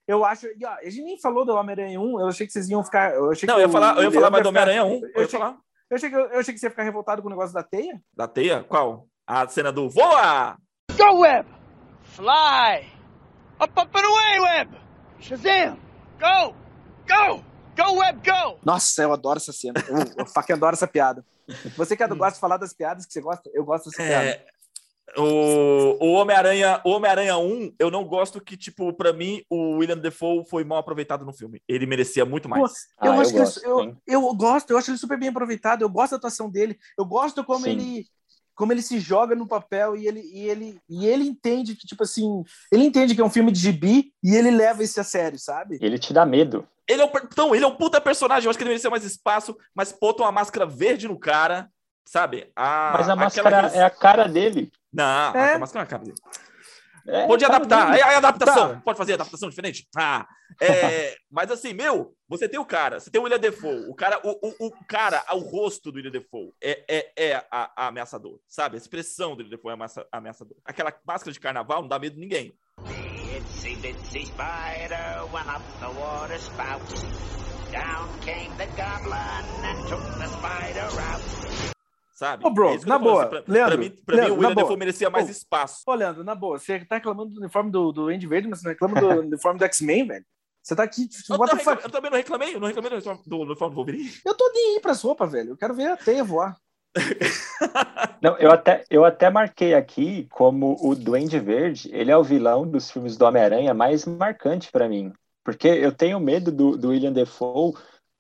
Eu 0.07 0.25
acho. 0.25 0.47
E, 0.47 0.65
ó, 0.65 0.71
a 0.71 0.85
gente 0.85 1.03
nem 1.03 1.21
falou 1.21 1.45
do 1.45 1.55
Homem-Aranha 1.55 2.01
1, 2.01 2.21
eu 2.21 2.27
achei 2.29 2.47
que 2.47 2.53
vocês 2.53 2.69
iam 2.71 2.83
ficar. 2.85 3.13
Eu 3.15 3.31
achei 3.31 3.47
Não, 3.47 3.55
que 3.57 3.61
eu 3.61 3.65
ia 3.65 3.69
o- 3.69 3.73
falar, 3.73 3.97
eu 3.97 4.03
ia 4.05 4.11
falar 4.11 4.31
mais 4.31 4.43
do 4.43 4.49
Homem-Aranha 4.49 4.85
1. 4.85 5.01
Eu 5.15 5.25
achei, 5.25 5.39
falar. 5.39 5.57
eu, 5.91 5.97
achei 5.97 6.11
que, 6.11 6.17
eu 6.17 6.39
achei 6.39 6.55
que 6.55 6.61
você 6.61 6.67
ia 6.67 6.71
ficar 6.71 6.83
revoltado 6.83 7.21
com 7.23 7.29
o 7.29 7.31
negócio 7.31 7.53
da 7.55 7.63
teia. 7.63 8.01
Da 8.17 8.27
teia? 8.27 8.63
Qual? 8.65 9.07
A 9.27 9.47
cena 9.49 9.71
do 9.71 9.91
Voa! 9.91 10.57
Go, 10.97 11.21
Web! 11.21 11.47
Fly! 12.03 12.91
Up, 13.61 13.73
up 13.81 13.91
and 13.99 14.07
away, 14.07 14.41
Web! 14.41 14.79
Shazam! 15.21 15.79
Go! 16.19 16.55
Go! 17.07 17.45
Go, 17.77 17.99
Web, 18.01 18.21
go! 18.25 18.59
Nossa, 18.65 19.03
eu 19.03 19.13
adoro 19.13 19.37
essa 19.39 19.53
cena. 19.53 19.75
Eu, 19.89 19.99
eu 20.21 20.27
fucking 20.27 20.55
adoro 20.55 20.75
essa 20.75 20.87
piada. 20.87 21.25
Você 21.77 21.97
que 21.97 22.07
gosta 22.09 22.35
de 22.35 22.41
falar 22.41 22.57
das 22.57 22.73
piadas 22.73 23.07
que 23.07 23.13
você 23.13 23.21
gosta, 23.21 23.49
eu 23.55 23.65
gosto 23.65 23.91
dessa 23.91 24.03
piada. 24.03 24.45
O 25.17 25.97
o 26.01 26.13
Homem-Aranha 26.13 26.81
o 26.85 26.91
Homem-Aranha 26.91 27.39
1, 27.39 27.75
eu 27.79 27.91
não 27.91 28.05
gosto 28.05 28.41
que, 28.41 28.57
tipo, 28.57 28.93
pra 28.93 29.13
mim, 29.13 29.43
o 29.49 29.77
William 29.79 29.97
Defoe 29.97 30.45
foi 30.49 30.65
mal 30.65 30.79
aproveitado 30.79 31.25
no 31.25 31.33
filme. 31.33 31.63
Ele 31.67 31.87
merecia 31.87 32.25
muito 32.25 32.49
mais. 32.49 32.61
Eu 33.03 33.13
Ah, 33.13 33.21
acho 33.21 33.31
eu 33.31 33.37
ele- 33.37 33.39
gosto, 33.39 33.65
eu, 33.65 33.97
eu 34.07 34.35
gosto, 34.35 34.71
eu 34.71 34.79
acho 34.79 34.91
ele 34.91 34.99
super 34.99 35.19
bem 35.19 35.29
aproveitado, 35.31 35.83
eu 35.83 35.89
gosto 35.89 36.13
da 36.13 36.17
atuação 36.19 36.51
dele, 36.51 36.79
eu 36.99 37.05
gosto 37.05 37.43
como 37.45 37.65
Sim. 37.65 37.71
ele 37.71 38.07
como 38.55 38.73
ele 38.73 38.83
se 38.83 38.99
joga 38.99 39.37
no 39.37 39.47
papel 39.47 39.95
e 39.97 40.09
ele, 40.09 40.21
e 40.21 40.49
ele 40.49 40.81
e 40.91 41.07
ele 41.07 41.23
entende 41.29 41.77
que 41.77 41.87
tipo 41.87 42.03
assim, 42.03 42.43
ele 42.73 42.85
entende 42.85 43.15
que 43.15 43.21
é 43.21 43.25
um 43.25 43.31
filme 43.31 43.53
de 43.53 43.61
gibi 43.61 44.13
e 44.23 44.35
ele 44.35 44.51
leva 44.51 44.83
isso 44.83 45.01
a 45.01 45.05
sério, 45.05 45.39
sabe? 45.39 45.79
Ele 45.81 45.97
te 45.97 46.13
dá 46.13 46.27
medo. 46.27 46.67
Ele 46.89 47.01
é 47.03 47.05
um, 47.05 47.11
então, 47.23 47.55
ele 47.55 47.65
é 47.65 47.69
um 47.69 47.77
puta 47.77 48.01
personagem. 48.01 48.47
Eu 48.47 48.51
acho 48.51 48.59
que 48.59 48.63
ele 48.65 48.71
merecia 48.71 48.91
mais 48.91 49.05
espaço, 49.05 49.57
mas 49.73 49.93
botam 49.93 50.27
uma 50.27 50.33
máscara 50.33 50.67
verde 50.67 51.07
no 51.07 51.17
cara, 51.17 51.71
sabe? 52.05 52.51
A, 52.57 52.95
Mas 52.99 53.09
a 53.09 53.13
aquela 53.13 53.17
máscara 53.17 53.61
res- 53.61 53.75
é 53.75 53.83
a 53.85 53.91
cara 53.91 54.27
dele. 54.27 54.73
Não, 54.93 55.35
É. 55.35 55.55
a 55.55 55.59
máscara 55.59 55.85
na 55.85 55.91
cara 55.91 56.05
dele. 56.05 56.17
É, 57.07 57.27
Pode 57.27 57.43
tá 57.43 57.55
adaptar. 57.55 57.91
Aí, 57.91 58.03
aí 58.03 58.15
adaptação. 58.17 58.75
Tá. 58.75 58.81
Pode 58.85 58.99
fazer 58.99 59.15
adaptação 59.15 59.49
diferente? 59.49 59.89
Ah, 59.97 60.27
é, 60.61 61.17
mas 61.31 61.51
assim, 61.51 61.73
meu, 61.73 62.15
você 62.29 62.47
tem 62.47 62.61
o 62.61 62.67
cara, 62.67 63.01
você 63.01 63.11
tem 63.11 63.19
o 63.19 63.25
William 63.25 63.39
Defoe. 63.39 63.89
O 63.89 63.95
cara, 63.95 64.21
o, 64.23 64.31
o, 64.47 64.67
o 64.67 64.85
cara, 64.87 65.25
o 65.33 65.39
rosto 65.39 65.91
do 65.91 65.97
William 65.97 66.11
Defoe 66.11 66.53
é, 66.63 66.85
é, 66.87 67.13
é 67.17 67.47
a, 67.51 67.71
a 67.75 67.87
ameaçador, 67.87 68.39
sabe? 68.47 68.77
A 68.77 68.79
expressão 68.79 69.31
do 69.31 69.39
William 69.39 69.57
Defoe 69.57 69.71
é 69.71 69.75
ameaça, 69.75 70.07
ameaçador. 70.13 70.57
Aquela 70.65 70.93
máscara 71.07 71.33
de 71.33 71.41
carnaval 71.41 71.81
não 71.81 71.89
dá 71.89 71.99
medo 71.99 72.15
de 72.15 72.21
ninguém. 72.21 72.53
Itsy 73.39 73.77
bitsy 73.77 74.27
spider 74.27 75.25
went 75.33 75.47
up 75.49 75.63
the 75.81 75.89
water 75.99 76.39
spout. 76.39 76.83
Down 77.73 78.09
came 78.21 78.51
the 78.59 78.67
goblin 78.77 79.45
and 79.65 79.89
took 79.89 80.03
the 80.19 80.27
spider 80.27 80.89
out. 81.01 81.78
Sabe? 82.19 82.45
Ô, 82.45 82.51
bro, 82.51 82.71
é 82.71 82.79
na 82.85 82.99
boa. 82.99 83.23
Assim, 83.23 83.31
pra, 83.31 83.45
Leandro, 83.47 83.79
pra 83.79 83.85
mim, 83.85 83.91
pra 84.05 84.17
Leandro, 84.17 84.35
mim 84.35 84.41
o 84.41 84.43
William 84.43 84.55
Defoe 84.57 84.77
merecia 84.77 85.09
mais 85.09 85.29
Ô, 85.29 85.31
espaço. 85.31 85.85
Ô, 85.87 85.95
Leandro, 85.95 86.25
na 86.25 86.35
boa, 86.35 86.59
você 86.59 86.85
tá 86.85 86.97
reclamando 86.97 87.33
do 87.33 87.41
uniforme 87.41 87.71
do, 87.71 87.93
do 87.93 88.09
Andy 88.09 88.27
Verde, 88.27 88.49
mas 88.49 88.59
você 88.59 88.65
não 88.65 88.73
reclama 88.73 89.01
do 89.01 89.21
uniforme 89.21 89.57
do 89.61 89.65
X-Men, 89.67 90.05
velho? 90.09 90.25
Você 90.61 90.75
tá 90.75 90.83
aqui. 90.83 91.09
Eu, 91.31 91.39
reclam... 91.39 91.79
eu, 91.81 91.91
também 91.91 92.11
não 92.11 92.19
reclamei, 92.19 92.55
eu 92.57 92.59
não 92.59 92.67
reclamei 92.67 92.91
do 92.91 92.97
uniforme 92.97 93.23
do, 93.25 93.39
uniforme 93.39 93.73
do 93.73 93.77
Wolverine. 93.77 94.11
Eu 94.27 94.35
tô 94.35 94.51
nem 94.53 94.75
aí 94.75 94.81
pra 94.81 94.95
sopa, 94.95 95.29
velho. 95.29 95.51
Eu 95.51 95.57
quero 95.57 95.75
ver 95.75 95.93
a 95.93 95.97
teia 95.97 96.25
voar. 96.25 96.57
não, 98.21 98.37
eu 98.39 98.51
até, 98.51 98.85
eu 98.91 99.05
até 99.05 99.31
marquei 99.31 99.75
aqui 99.75 100.27
como 100.33 100.77
o 100.81 100.97
Duende 100.97 101.39
Verde, 101.39 101.89
ele 101.93 102.11
é 102.11 102.17
o 102.17 102.25
vilão 102.25 102.69
dos 102.69 102.91
filmes 102.91 103.17
do 103.17 103.27
Homem-Aranha 103.27 103.73
mais 103.73 104.05
marcante 104.05 104.73
para 104.73 104.89
mim. 104.89 105.13
Porque 105.45 105.69
eu 105.69 105.93
tenho 105.93 106.19
medo 106.19 106.51
do, 106.51 106.77
do 106.77 106.89
William 106.89 107.13
Defoe 107.13 107.75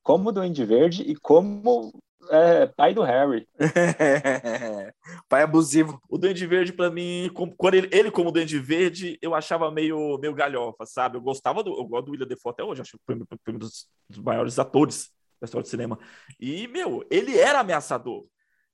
como 0.04 0.30
Duende 0.30 0.64
Verde 0.64 1.02
e 1.02 1.16
como 1.16 1.92
é, 2.30 2.66
pai 2.66 2.94
do 2.94 3.02
Harry. 3.02 3.48
pai 5.28 5.42
abusivo. 5.42 6.00
O 6.08 6.18
Duende 6.18 6.46
Verde, 6.46 6.72
para 6.72 6.90
mim, 6.90 7.30
quando 7.56 7.74
ele, 7.74 7.88
ele 7.92 8.10
como 8.10 8.32
Duende 8.32 8.58
Verde, 8.58 9.18
eu 9.20 9.34
achava 9.34 9.70
meio, 9.70 10.18
meio 10.18 10.34
galhofa, 10.34 10.84
sabe? 10.86 11.16
Eu 11.16 11.22
gostava 11.22 11.62
do, 11.62 11.70
eu 11.70 11.84
gosto 11.84 12.06
do 12.06 12.12
William 12.12 12.26
Defoe 12.26 12.50
até 12.50 12.62
hoje, 12.62 12.82
acho 12.82 12.98
que 12.98 13.04
foi 13.04 13.54
um 13.54 13.58
dos, 13.58 13.88
dos 14.08 14.18
maiores 14.18 14.58
atores 14.58 15.10
da 15.40 15.44
história 15.44 15.62
do 15.62 15.68
cinema. 15.68 15.98
E, 16.38 16.66
meu, 16.68 17.04
ele 17.10 17.38
era 17.38 17.60
ameaçador. 17.60 18.24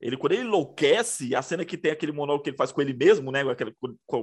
Ele, 0.01 0.17
quando 0.17 0.33
ele 0.33 0.43
enlouquece, 0.43 1.35
a 1.35 1.43
cena 1.43 1.65
que 1.65 1.79
tem 1.79 1.93
aquele 1.93 2.13
monólogo 2.13 2.45
que 2.45 2.51
ele 2.51 2.57
faz 2.57 2.73
com 2.73 2.83
ele 2.83 2.93
mesmo, 2.93 3.31
né? 3.31 3.41
Aquele, 3.49 3.75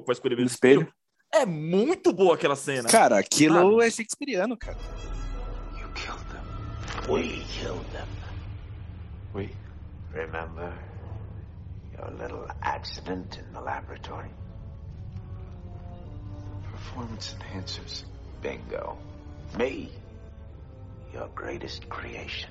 faz 0.05 0.19
com 0.19 0.27
ele 0.27 0.35
mesmo 0.35 0.49
no 0.49 0.53
espelho. 0.53 0.93
É 1.33 1.45
muito 1.45 2.11
boa 2.11 2.35
aquela 2.35 2.55
cena. 2.55 2.89
Cara, 2.89 3.17
aquilo 3.17 3.79
sabe? 3.79 3.87
é 3.87 3.91
shakespeariano, 3.91 4.57
cara. 4.57 4.77
You 5.79 5.87
killed 5.93 6.25
them. 6.25 7.13
We 7.13 7.43
killed 7.45 7.85
them. 7.93 8.20
We. 9.33 9.49
Remember 10.13 10.73
your 11.97 12.11
little 12.11 12.47
accident 12.61 13.37
in 13.37 13.53
the 13.53 13.61
laboratory? 13.61 14.29
Performance 16.71 17.35
enhancers. 17.39 18.03
Bingo. 18.41 18.97
Me. 19.57 19.89
Your 21.13 21.29
greatest 21.35 21.87
creation. 21.89 22.49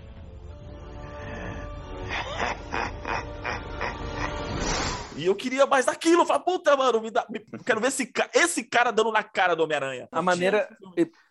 E 5.17 5.27
eu 5.27 5.35
queria 5.35 5.67
mais 5.67 5.85
daquilo. 5.85 6.23
Eu 6.23 6.27
falei, 6.27 6.43
puta, 6.43 6.75
mano, 6.77 7.01
me 7.01 7.11
dá, 7.11 7.27
me, 7.29 7.41
quero 7.65 7.79
ver 7.79 7.89
esse, 7.89 8.11
esse 8.33 8.65
cara 8.65 8.91
dando 8.91 9.13
na 9.13 9.23
cara 9.23 9.55
do 9.55 9.65
Homem-Aranha. 9.65 10.09
A 10.11 10.23
maneira. 10.23 10.67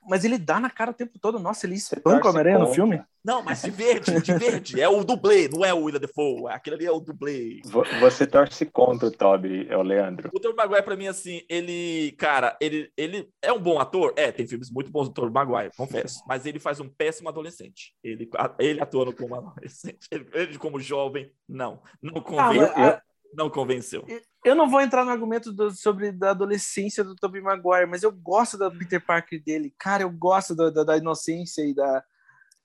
Mas 0.08 0.24
ele 0.24 0.38
dá 0.38 0.60
na 0.60 0.70
cara 0.70 0.92
o 0.92 0.94
tempo 0.94 1.20
todo. 1.20 1.40
Nossa, 1.40 1.66
ele 1.66 1.76
espanca 1.76 2.28
o 2.28 2.30
Homem-Aranha 2.30 2.60
no 2.60 2.74
filme? 2.74 3.02
Não, 3.24 3.44
mas 3.44 3.62
de 3.62 3.70
verde, 3.70 4.22
de 4.22 4.34
verde. 4.34 4.82
É 4.82 4.88
o 4.88 5.04
dublê, 5.04 5.50
não 5.50 5.64
é 5.64 5.74
o 5.74 5.84
William 5.84 6.00
Defoe. 6.00 6.50
Aquele 6.50 6.78
ali 6.78 6.86
é 6.86 6.92
o 6.92 7.00
dublê. 7.00 7.62
Você 8.00 8.26
torce 8.26 8.66
contra 8.66 9.08
o 9.08 9.12
Toby, 9.12 9.68
é 9.70 9.78
o 9.78 9.82
Leandro. 9.82 10.30
O 10.34 10.40
Tobey 10.40 10.56
Maguire, 10.56 10.84
pra 10.84 10.96
mim, 10.96 11.08
assim, 11.08 11.42
ele. 11.50 12.14
Cara, 12.18 12.58
ele, 12.62 12.92
ele 12.96 13.30
é 13.42 13.52
um 13.52 13.60
bom 13.60 13.80
ator? 13.80 14.14
É, 14.16 14.32
tem 14.32 14.48
filmes 14.48 14.72
muito 14.72 14.90
bons 14.90 15.10
do 15.10 15.14
Tobey 15.14 15.32
Maguire, 15.32 15.76
confesso. 15.76 16.24
Mas 16.28 16.46
ele 16.46 16.60
faz 16.60 16.80
um 16.80 16.90
péssimo 16.90 17.30
adolescente. 17.30 17.94
Ele, 18.04 18.30
ele 18.58 18.82
atuando 18.82 19.14
como 19.14 19.36
adolescente. 19.36 20.08
Ele, 20.10 20.28
ele 20.34 20.58
como 20.58 20.80
jovem, 20.80 21.32
não. 21.48 21.82
Não 22.02 22.22
convém. 22.22 22.62
Ah, 22.62 23.02
não 23.34 23.50
convenceu. 23.50 24.06
Eu 24.44 24.56
não 24.56 24.70
vou 24.70 24.82
entrar 24.82 25.04
no 25.04 25.12
argumento 25.12 25.52
do, 25.52 25.72
sobre 25.72 26.12
da 26.12 26.32
adolescência 26.32 27.04
do 27.04 27.16
Tobey 27.16 27.42
Maguire, 27.42 27.88
mas 27.88 28.04
eu 28.04 28.12
gosto 28.12 28.58
da 28.58 28.72
Peter 28.72 29.04
Parker 29.04 29.44
dele. 29.44 29.74
Cara, 29.78 30.04
eu 30.04 30.10
gosto 30.10 30.56
da, 30.56 30.70
da, 30.70 30.84
da 30.84 30.98
inocência 30.98 31.62
e 31.64 31.74
da. 31.74 32.04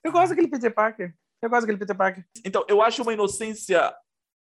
Eu 0.03 0.13
gosto 0.13 0.31
daquele 0.31 0.49
Peter 0.49 0.73
Parker. 0.73 1.15
Eu 1.43 1.51
gosto 1.51 1.63
daquele 1.63 1.79
Peter 1.79 1.97
Parker. 1.97 2.25
Então, 2.45 2.65
eu 2.69 2.81
acho 2.81 3.03
uma 3.03 3.13
inocência 3.13 3.95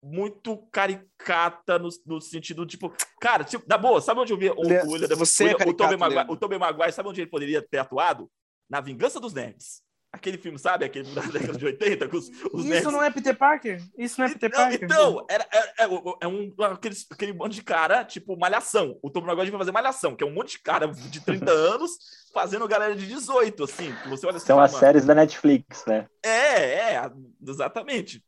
muito 0.04 0.58
caricata 0.72 1.80
no, 1.80 1.88
no 2.06 2.20
sentido, 2.20 2.66
tipo, 2.66 2.94
cara, 3.22 3.46
tipo, 3.46 3.64
na 3.68 3.78
boa, 3.78 4.02
sabe 4.02 4.20
onde 4.20 4.34
eu 4.34 4.38
vi 4.38 4.50
o, 4.50 4.56
o, 4.56 4.92
William, 4.92 5.16
Você 5.16 5.46
o, 5.46 5.48
é 5.48 5.56
caricato, 5.56 5.72
o, 5.72 5.74
Tobey 5.74 5.98
Maguire, 5.98 6.26
o 6.30 6.36
Tobey 6.36 6.60
Maguire, 6.60 6.92
sabe 6.92 7.08
onde 7.08 7.22
ele 7.22 7.30
poderia 7.30 7.62
ter 7.62 7.78
atuado? 7.78 8.30
Na 8.70 8.82
Vingança 8.82 9.20
dos 9.20 9.34
Nerds. 9.34 9.82
Aquele 10.14 10.38
filme, 10.38 10.60
sabe? 10.60 10.86
Aquele 10.86 11.12
da 11.12 11.22
década 11.24 11.58
de 11.58 11.66
80, 11.66 12.08
com 12.08 12.18
os, 12.18 12.30
os 12.30 12.36
Isso 12.36 12.64
nerds. 12.66 12.94
não 12.94 13.02
é 13.02 13.10
Peter 13.10 13.36
Parker? 13.36 13.82
Isso 13.98 14.22
não 14.22 14.28
é 14.28 14.30
Peter 14.32 14.52
Parker? 14.52 14.84
Então, 14.84 15.26
era, 15.28 15.44
é, 15.52 15.86
é, 16.22 16.28
um, 16.28 16.54
aquele, 16.60 16.96
aquele 17.10 17.34
monte 17.34 17.56
de 17.56 17.64
cara, 17.64 18.06
tipo, 18.06 18.38
malhação. 18.38 19.00
O 19.02 19.10
Tom 19.10 19.22
Maguire 19.22 19.50
vai 19.50 19.58
fazer 19.58 19.72
malhação, 19.72 20.16
que 20.16 20.24
é 20.24 20.28
um 20.28 20.34
monte 20.34 20.52
de 20.52 20.60
cara 20.60 20.86
de 20.86 21.20
30 21.20 21.50
anos 21.52 21.98
fazendo 22.32 22.68
galera 22.68 22.96
de 22.96 23.08
18, 23.08 23.64
assim. 23.64 23.92
Que 24.04 24.10
você 24.10 24.28
olha 24.28 24.38
assim, 24.38 24.46
São 24.46 24.60
as 24.60 24.74
séries 24.74 25.04
da 25.04 25.16
Netflix, 25.16 25.84
né? 25.88 26.08
É, 26.24 26.94
é, 26.94 27.12
exatamente. 27.42 28.24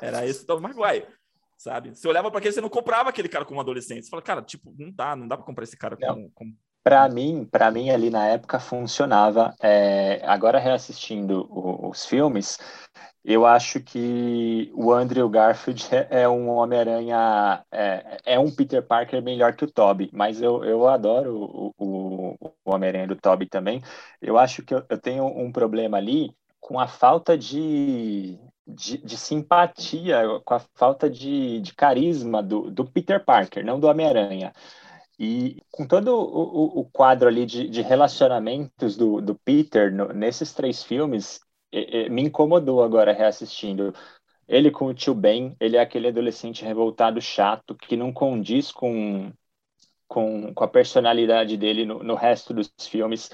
Era 0.00 0.24
esse 0.24 0.46
Tom 0.46 0.60
Maguire, 0.60 1.08
sabe? 1.56 1.96
Você 1.96 2.06
olhava 2.06 2.30
para 2.30 2.38
aquele, 2.38 2.54
você 2.54 2.60
não 2.60 2.68
comprava 2.68 3.10
aquele 3.10 3.28
cara 3.28 3.44
como 3.44 3.60
adolescente. 3.60 4.04
Você 4.04 4.10
fala, 4.10 4.22
cara, 4.22 4.40
tipo, 4.40 4.72
não 4.78 4.92
dá, 4.92 5.16
não 5.16 5.26
dá 5.26 5.36
para 5.36 5.44
comprar 5.44 5.64
esse 5.64 5.76
cara 5.76 5.96
como, 5.96 6.30
como 6.30 6.56
para 6.88 7.06
mim, 7.06 7.44
para 7.44 7.70
mim 7.70 7.90
ali 7.90 8.08
na 8.08 8.26
época 8.28 8.58
funcionava. 8.58 9.54
É, 9.60 10.22
agora 10.24 10.58
reassistindo 10.58 11.46
o, 11.50 11.90
os 11.90 12.06
filmes, 12.06 12.58
eu 13.22 13.44
acho 13.44 13.78
que 13.80 14.72
o 14.74 14.90
Andrew 14.90 15.28
Garfield 15.28 15.86
é, 15.94 16.08
é 16.22 16.28
um 16.28 16.48
Homem-Aranha, 16.48 17.62
é, 17.70 18.16
é, 18.24 18.38
um 18.38 18.50
Peter 18.50 18.82
Parker 18.82 19.22
melhor 19.22 19.54
que 19.54 19.64
o 19.66 19.70
Toby, 19.70 20.08
mas 20.14 20.40
eu, 20.40 20.64
eu 20.64 20.88
adoro 20.88 21.36
o, 21.36 21.74
o, 21.78 22.36
o 22.40 22.70
Homem-Aranha 22.72 23.06
do 23.06 23.16
Toby 23.16 23.44
também. 23.44 23.82
Eu 24.22 24.38
acho 24.38 24.62
que 24.62 24.72
eu, 24.72 24.82
eu, 24.88 24.96
tenho 24.96 25.26
um 25.26 25.52
problema 25.52 25.98
ali 25.98 26.34
com 26.58 26.80
a 26.80 26.86
falta 26.88 27.36
de, 27.36 28.38
de, 28.66 28.96
de 28.96 29.16
simpatia, 29.18 30.22
com 30.42 30.54
a 30.54 30.60
falta 30.74 31.10
de, 31.10 31.60
de 31.60 31.74
carisma 31.74 32.42
do, 32.42 32.70
do 32.70 32.86
Peter 32.86 33.22
Parker, 33.22 33.62
não 33.62 33.78
do 33.78 33.88
Homem-Aranha. 33.88 34.54
E 35.18 35.60
com 35.72 35.86
todo 35.86 36.14
o, 36.14 36.80
o 36.80 36.84
quadro 36.84 37.28
ali 37.28 37.44
de, 37.44 37.68
de 37.68 37.82
relacionamentos 37.82 38.96
do, 38.96 39.20
do 39.20 39.34
Peter 39.34 39.92
no, 39.92 40.12
nesses 40.12 40.52
três 40.52 40.82
filmes, 40.82 41.40
me 42.10 42.22
incomodou 42.22 42.82
agora 42.82 43.12
reassistindo. 43.12 43.92
Ele 44.46 44.70
com 44.70 44.86
o 44.86 44.94
tio 44.94 45.14
Ben, 45.14 45.54
ele 45.60 45.76
é 45.76 45.80
aquele 45.80 46.08
adolescente 46.08 46.64
revoltado 46.64 47.20
chato 47.20 47.74
que 47.74 47.96
não 47.96 48.12
condiz 48.12 48.72
com, 48.72 49.30
com, 50.06 50.54
com 50.54 50.64
a 50.64 50.68
personalidade 50.68 51.56
dele 51.56 51.84
no, 51.84 52.02
no 52.02 52.14
resto 52.14 52.54
dos 52.54 52.72
filmes. 52.80 53.30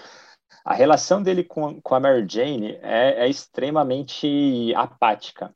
A 0.64 0.74
relação 0.74 1.22
dele 1.22 1.44
com, 1.44 1.80
com 1.80 1.94
a 1.94 2.00
Mary 2.00 2.26
Jane 2.28 2.72
é, 2.82 3.24
é 3.24 3.28
extremamente 3.28 4.74
apática. 4.74 5.54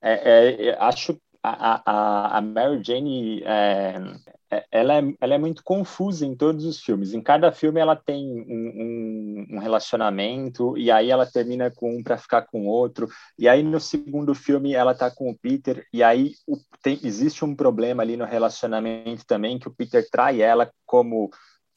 É, 0.00 0.68
é, 0.68 0.78
acho 0.78 1.20
a, 1.42 1.82
a, 1.84 2.38
a 2.38 2.40
Mary 2.40 2.82
Jane 2.82 3.42
é, 3.42 3.96
é, 4.26 4.34
ela 4.70 4.98
é, 4.98 5.14
ela 5.20 5.34
é 5.34 5.38
muito 5.38 5.62
confusa 5.62 6.26
em 6.26 6.34
todos 6.34 6.64
os 6.64 6.80
filmes. 6.80 7.14
Em 7.14 7.20
cada 7.20 7.52
filme 7.52 7.80
ela 7.80 7.94
tem 7.94 8.26
um, 8.26 9.46
um, 9.50 9.56
um 9.56 9.58
relacionamento 9.58 10.76
e 10.76 10.90
aí 10.90 11.10
ela 11.10 11.24
termina 11.24 11.70
com 11.70 11.96
um 11.96 12.02
para 12.02 12.18
ficar 12.18 12.42
com 12.42 12.66
outro. 12.66 13.08
E 13.38 13.48
aí 13.48 13.62
no 13.62 13.78
segundo 13.78 14.34
filme 14.34 14.74
ela 14.74 14.94
tá 14.94 15.10
com 15.10 15.30
o 15.30 15.38
Peter 15.38 15.86
e 15.92 16.02
aí 16.02 16.32
o, 16.48 16.56
tem, 16.82 16.98
existe 17.04 17.44
um 17.44 17.54
problema 17.54 18.02
ali 18.02 18.16
no 18.16 18.24
relacionamento 18.24 19.24
também 19.24 19.58
que 19.58 19.68
o 19.68 19.74
Peter 19.74 20.04
trai 20.10 20.42
ela 20.42 20.70
como 20.84 21.30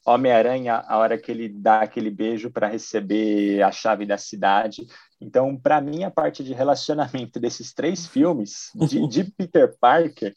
Homem-Aranha 0.04 0.84
a 0.86 0.98
hora 0.98 1.16
que 1.16 1.30
ele 1.30 1.48
dá 1.48 1.80
aquele 1.80 2.10
beijo 2.10 2.50
para 2.50 2.68
receber 2.68 3.62
a 3.62 3.70
chave 3.70 4.04
da 4.04 4.18
cidade. 4.18 4.86
Então, 5.20 5.56
para 5.56 5.80
mim, 5.80 6.04
a 6.04 6.10
parte 6.10 6.44
de 6.44 6.52
relacionamento 6.52 7.40
desses 7.40 7.72
três 7.72 8.06
filmes 8.06 8.70
de, 8.74 9.06
de 9.08 9.24
Peter 9.38 9.74
Parker 9.80 10.34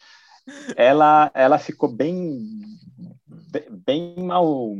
ela, 0.75 1.31
ela 1.33 1.57
ficou 1.57 1.89
bem, 1.89 2.39
bem 3.85 4.15
mal 4.17 4.75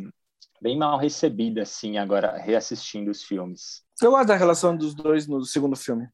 bem 0.61 0.77
mal 0.77 0.97
recebida, 0.97 1.61
assim, 1.61 1.97
agora, 1.97 2.37
reassistindo 2.37 3.11
os 3.11 3.23
filmes. 3.23 3.83
Eu 4.01 4.11
gosto 4.11 4.27
da 4.27 4.35
relação 4.35 4.75
dos 4.75 4.93
dois 4.93 5.27
no 5.27 5.43
segundo 5.43 5.75
filme. 5.75 6.07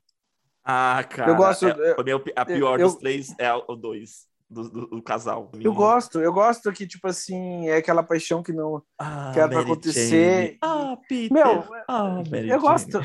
Ah, 0.63 1.03
cara. 1.09 1.31
Eu 1.31 1.35
gosto. 1.35 1.67
É, 1.67 1.95
a 2.35 2.45
pior 2.45 2.79
eu, 2.79 2.87
dos 2.87 2.97
três 2.97 3.33
é 3.37 3.53
o 3.53 3.75
dois. 3.75 4.31
Do, 4.49 4.69
do, 4.69 4.87
do, 4.87 5.01
casal. 5.01 5.51
Eu 5.59 5.73
gosto, 5.73 6.21
eu 6.21 6.31
gosto 6.31 6.71
que, 6.71 6.85
tipo 6.85 7.07
assim, 7.07 7.67
é 7.67 7.77
aquela 7.77 8.03
paixão 8.03 8.43
que 8.43 8.53
não 8.53 8.83
ah, 8.99 9.31
quer 9.33 9.49
pra 9.49 9.61
acontecer. 9.61 10.59
Ah, 10.61 10.95
Peter. 11.09 11.33
Meu, 11.33 11.65
ah, 11.87 12.21
eu 12.21 12.25
Jane. 12.25 12.57
gosto. 12.59 12.99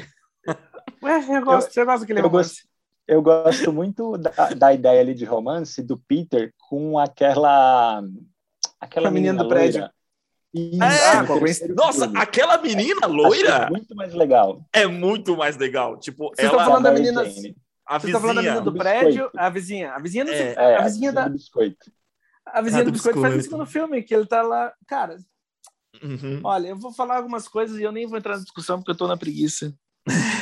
É, 0.45 1.39
eu 1.39 1.43
gosto, 1.43 1.75
eu, 1.75 1.83
eu 1.83 1.87
gosto 1.87 2.01
daquele 2.01 2.21
romance 2.21 2.68
eu 3.09 3.21
gosto 3.23 3.73
muito 3.73 4.17
da, 4.19 4.31
da 4.55 4.73
ideia 4.73 5.01
ali 5.01 5.15
de 5.15 5.25
romance 5.25 5.83
do 5.83 5.97
Peter 5.99 6.53
com 6.69 6.99
aquela 6.99 8.03
aquela 8.81 9.11
menina 9.11 9.43
do 9.43 9.49
prédio. 9.49 9.89
É, 10.55 11.69
Nossa, 11.75 12.05
filme. 12.07 12.19
aquela 12.21 12.59
menina 12.59 13.01
Achei 13.05 13.17
loira 13.17 13.69
muito 13.71 13.95
mais 13.95 14.15
legal. 14.15 14.65
é 14.73 14.87
muito 14.87 15.37
mais 15.37 15.57
legal. 15.57 15.99
Tipo, 15.99 16.29
Vocês 16.31 16.47
estão 16.47 16.61
ela, 16.61 16.65
falando 16.69 16.85
da 16.85 16.93
menina- 16.93 17.25
Jane. 17.25 17.57
a 17.87 17.99
Você 17.99 18.13
tá 18.13 18.21
falando 18.21 18.37
da 18.37 18.43
menina 18.43 18.61
vizinha. 18.61 18.61
do 18.65 18.71
Biscoito. 18.73 19.01
prédio, 19.01 19.31
a 19.37 19.51
vizinha. 19.51 19.93
A 19.93 19.99
vizinha, 19.99 20.25
do, 20.25 20.31
É. 20.33 20.55
É, 20.55 20.77
a 20.77 20.83
vizinha 20.85 21.13
da. 21.13 21.29
do 21.29 21.35
biscoito. 21.35 21.93
A 22.47 22.63
vizinha 22.63 22.81
Ah, 22.81 22.85
do 22.85 22.91
do 22.91 22.93
biscoito 22.95 23.21
faz 23.21 23.35
no 23.35 23.39
biscoito. 23.39 23.67
segundo 23.67 23.67
filme, 23.71 24.03
que 24.03 24.15
ele 24.15 24.27
tá 24.27 24.41
lá. 24.43 24.73
Cara, 24.87 25.17
Uhum. 26.03 26.41
olha, 26.45 26.69
eu 26.69 26.77
vou 26.77 26.93
falar 26.93 27.17
algumas 27.19 27.47
coisas 27.47 27.79
e 27.79 27.83
eu 27.83 27.93
nem 27.93 28.07
vou 28.07 28.17
entrar 28.19 28.37
na 28.37 28.43
discussão 28.43 28.79
porque 28.79 28.91
eu 28.93 28.97
tô 28.97 29.07
na 29.07 29.17
preguiça. 29.19 29.75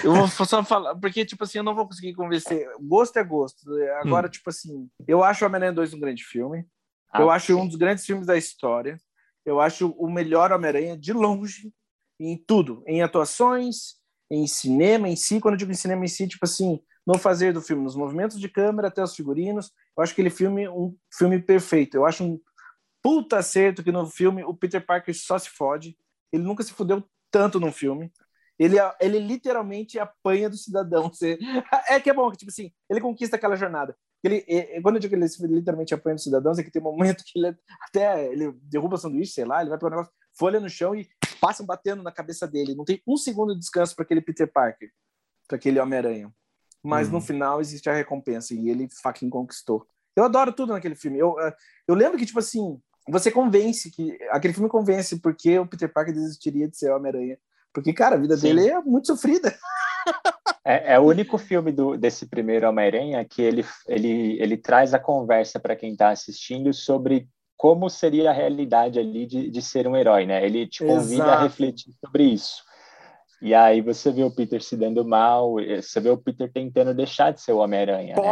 Eu 0.05 0.15
vou 0.15 0.29
só 0.29 0.65
falar, 0.65 0.95
porque, 0.97 1.25
tipo 1.25 1.45
assim, 1.45 1.59
eu 1.59 1.65
não 1.65 1.75
vou 1.75 1.87
conseguir 1.87 2.15
convencer. 2.15 2.67
Gosto 2.81 3.17
é 3.19 3.25
gosto. 3.25 3.59
Agora, 4.01 4.29
tipo 4.29 4.49
assim, 4.51 4.89
eu 5.07 5.23
acho 5.23 5.45
o 5.45 5.49
Homem-Aranha 5.49 5.73
2 5.73 5.95
um 5.95 6.01
grande 6.01 6.25
filme. 6.25 6.67
eu 7.15 7.31
Ah, 7.31 7.35
acho 7.35 7.57
um 7.57 7.67
dos 7.67 7.77
grandes 7.77 8.05
filmes 8.05 8.27
da 8.27 8.37
história. 8.37 8.99
Eu 9.45 9.61
acho 9.61 9.91
o 9.99 10.11
melhor 10.11 10.53
Homem-Aranha 10.53 10.97
de 10.97 11.13
longe, 11.13 11.73
em 12.19 12.37
tudo, 12.37 12.83
em 12.87 13.03
atuações, 13.03 13.95
em 14.31 14.47
cinema 14.47 15.09
em 15.09 15.17
si. 15.17 15.41
Quando 15.41 15.55
eu 15.55 15.59
digo 15.59 15.71
em 15.71 15.75
cinema 15.77 16.05
em 16.05 16.09
si, 16.09 16.27
tipo 16.27 16.45
assim, 16.45 16.81
no 17.07 17.17
fazer 17.19 17.53
do 17.53 17.61
filme, 17.63 17.85
nos 17.85 17.95
movimentos 17.95 18.41
de 18.41 18.49
câmera 18.49 18.89
até 18.89 19.03
os 19.03 19.15
figurinos. 19.15 19.71
Eu 19.97 20.03
acho 20.03 20.13
aquele 20.13 20.31
filme 20.31 20.69
um 20.69 20.97
filme 21.13 21.41
perfeito. 21.41 21.97
Eu 21.97 22.05
acho 22.05 22.25
um 22.25 22.41
puta 23.03 23.39
acerto 23.39 23.85
que 23.85 23.93
no 23.93 24.05
filme 24.07 24.43
o 24.43 24.53
Peter 24.53 24.85
Parker 24.85 25.15
só 25.17 25.39
se 25.39 25.49
fode. 25.51 25.97
Ele 26.33 26.43
nunca 26.43 26.65
se 26.65 26.73
fudeu 26.73 27.05
tanto 27.31 27.61
num 27.61 27.71
filme. 27.71 28.13
Ele, 28.59 28.77
ele 29.01 29.19
literalmente 29.19 29.99
apanha 29.99 30.49
do 30.49 30.57
cidadão. 30.57 31.09
Você- 31.13 31.39
É 31.89 32.01
que 32.01 32.09
é 32.11 32.15
bom, 32.15 32.31
que 32.31 32.39
tipo 32.39 32.51
assim, 32.51 32.73
ele 32.89 33.01
conquista 33.01 33.37
aquela 33.37 33.57
jornada. 33.57 33.97
Ele, 34.25 34.45
é- 34.49 34.81
quando 34.81 34.97
eu 34.97 35.01
digo 35.01 35.15
que 35.15 35.23
ele 35.23 35.55
literalmente 35.55 35.95
apanha 35.95 36.15
dos 36.15 36.25
cidadãos, 36.25 36.59
é 36.59 36.63
que 36.63 36.71
tem 36.71 36.81
um 36.81 36.85
momento 36.87 37.23
que 37.25 37.39
ele 37.39 37.57
até 37.83 38.27
ele 38.33 38.53
derruba 38.63 38.95
o 38.95 38.99
sanduíche, 38.99 39.33
sei 39.33 39.45
lá, 39.45 39.61
ele 39.61 39.71
vai 39.71 39.79
pegar 39.79 39.89
um 39.89 39.91
negócio, 39.99 40.13
folha 40.39 40.59
no 40.61 40.69
chão 40.69 40.95
e 40.95 41.07
passam 41.41 41.65
batendo 41.67 42.03
na 42.03 42.11
cabeça 42.13 42.47
dele. 42.49 42.75
Não 42.75 42.85
tem 42.85 43.03
um 43.07 43.17
segundo 43.17 43.53
de 43.55 43.61
descanso 43.61 43.95
para 43.95 44.05
aquele 44.05 44.21
Peter 44.23 44.51
Parker, 44.51 44.91
para 45.47 45.57
aquele 45.57 45.79
Homem-Aranha. 45.79 46.33
Mas 46.83 47.09
Uhum. 47.09 47.15
no 47.15 47.21
final 47.21 47.61
existe 47.61 47.91
a 47.91 47.95
recompensa 47.95 48.55
e 48.55 48.69
ele 48.71 48.89
fucking 49.03 49.29
conquistou. 49.29 49.87
Eu 50.15 50.25
adoro 50.25 50.53
tudo 50.53 50.73
naquele 50.73 50.95
filme. 50.95 51.19
Eu, 51.19 51.39
eh, 51.41 51.55
eu 51.87 51.95
lembro 51.95 52.17
que, 52.19 52.25
tipo 52.25 52.39
assim, 52.39 52.81
você 53.09 53.31
convence 53.31 53.91
que. 53.91 54.17
Aquele 54.31 54.55
filme 54.55 54.69
convence 54.69 55.21
porque 55.21 55.59
o 55.59 55.67
Peter 55.67 55.93
Parker 55.93 56.15
desistiria 56.15 56.67
de 56.69 56.77
ser 56.77 56.91
Homem-Aranha. 56.91 57.39
Porque, 57.77 57.93
cara, 57.93 58.17
a 58.17 58.19
vida 58.19 58.39
Sim. 58.39 58.55
dele 58.55 58.71
é 58.71 58.81
muito 58.81 59.07
sofrida. 59.09 59.55
É, 60.65 60.95
é 60.95 60.99
o 60.99 61.05
único 61.05 61.39
filme 61.39 61.71
do, 61.71 61.97
desse 61.97 62.27
primeiro 62.27 62.69
Homem-Aranha 62.69 63.25
que 63.25 63.41
ele, 63.41 63.65
ele, 63.87 64.37
ele 64.43 64.57
traz 64.57 64.93
a 64.93 64.99
conversa 64.99 65.61
para 65.61 65.77
quem 65.77 65.93
está 65.93 66.09
assistindo 66.09 66.73
sobre 66.75 67.29
como 67.57 67.89
seria 67.89 68.31
a 68.31 68.33
realidade 68.33 68.99
ali 68.99 69.27
de, 69.27 69.49
de 69.49 69.63
ser 69.63 69.87
um 69.87 69.97
herói, 69.97 70.27
né? 70.27 70.45
Ele 70.45 70.67
te 70.67 70.85
convida 70.85 71.23
Exato. 71.23 71.31
a 71.31 71.43
refletir 71.45 71.93
sobre 72.05 72.25
isso. 72.25 72.65
E 73.41 73.55
aí 73.55 73.81
você 73.81 74.11
vê 74.11 74.25
o 74.25 74.35
Peter 74.35 74.61
se 74.61 74.77
dando 74.77 75.05
mal, 75.05 75.61
eh, 75.61 75.81
você 75.81 76.01
vê 76.01 76.11
o 76.11 76.19
Peter 76.19 76.51
tentando 76.53 76.93
deixar 76.93 77.33
de 77.33 77.41
ser 77.41 77.53
o 77.53 77.59
Homem-Aranha, 77.59 78.17
né? 78.17 78.23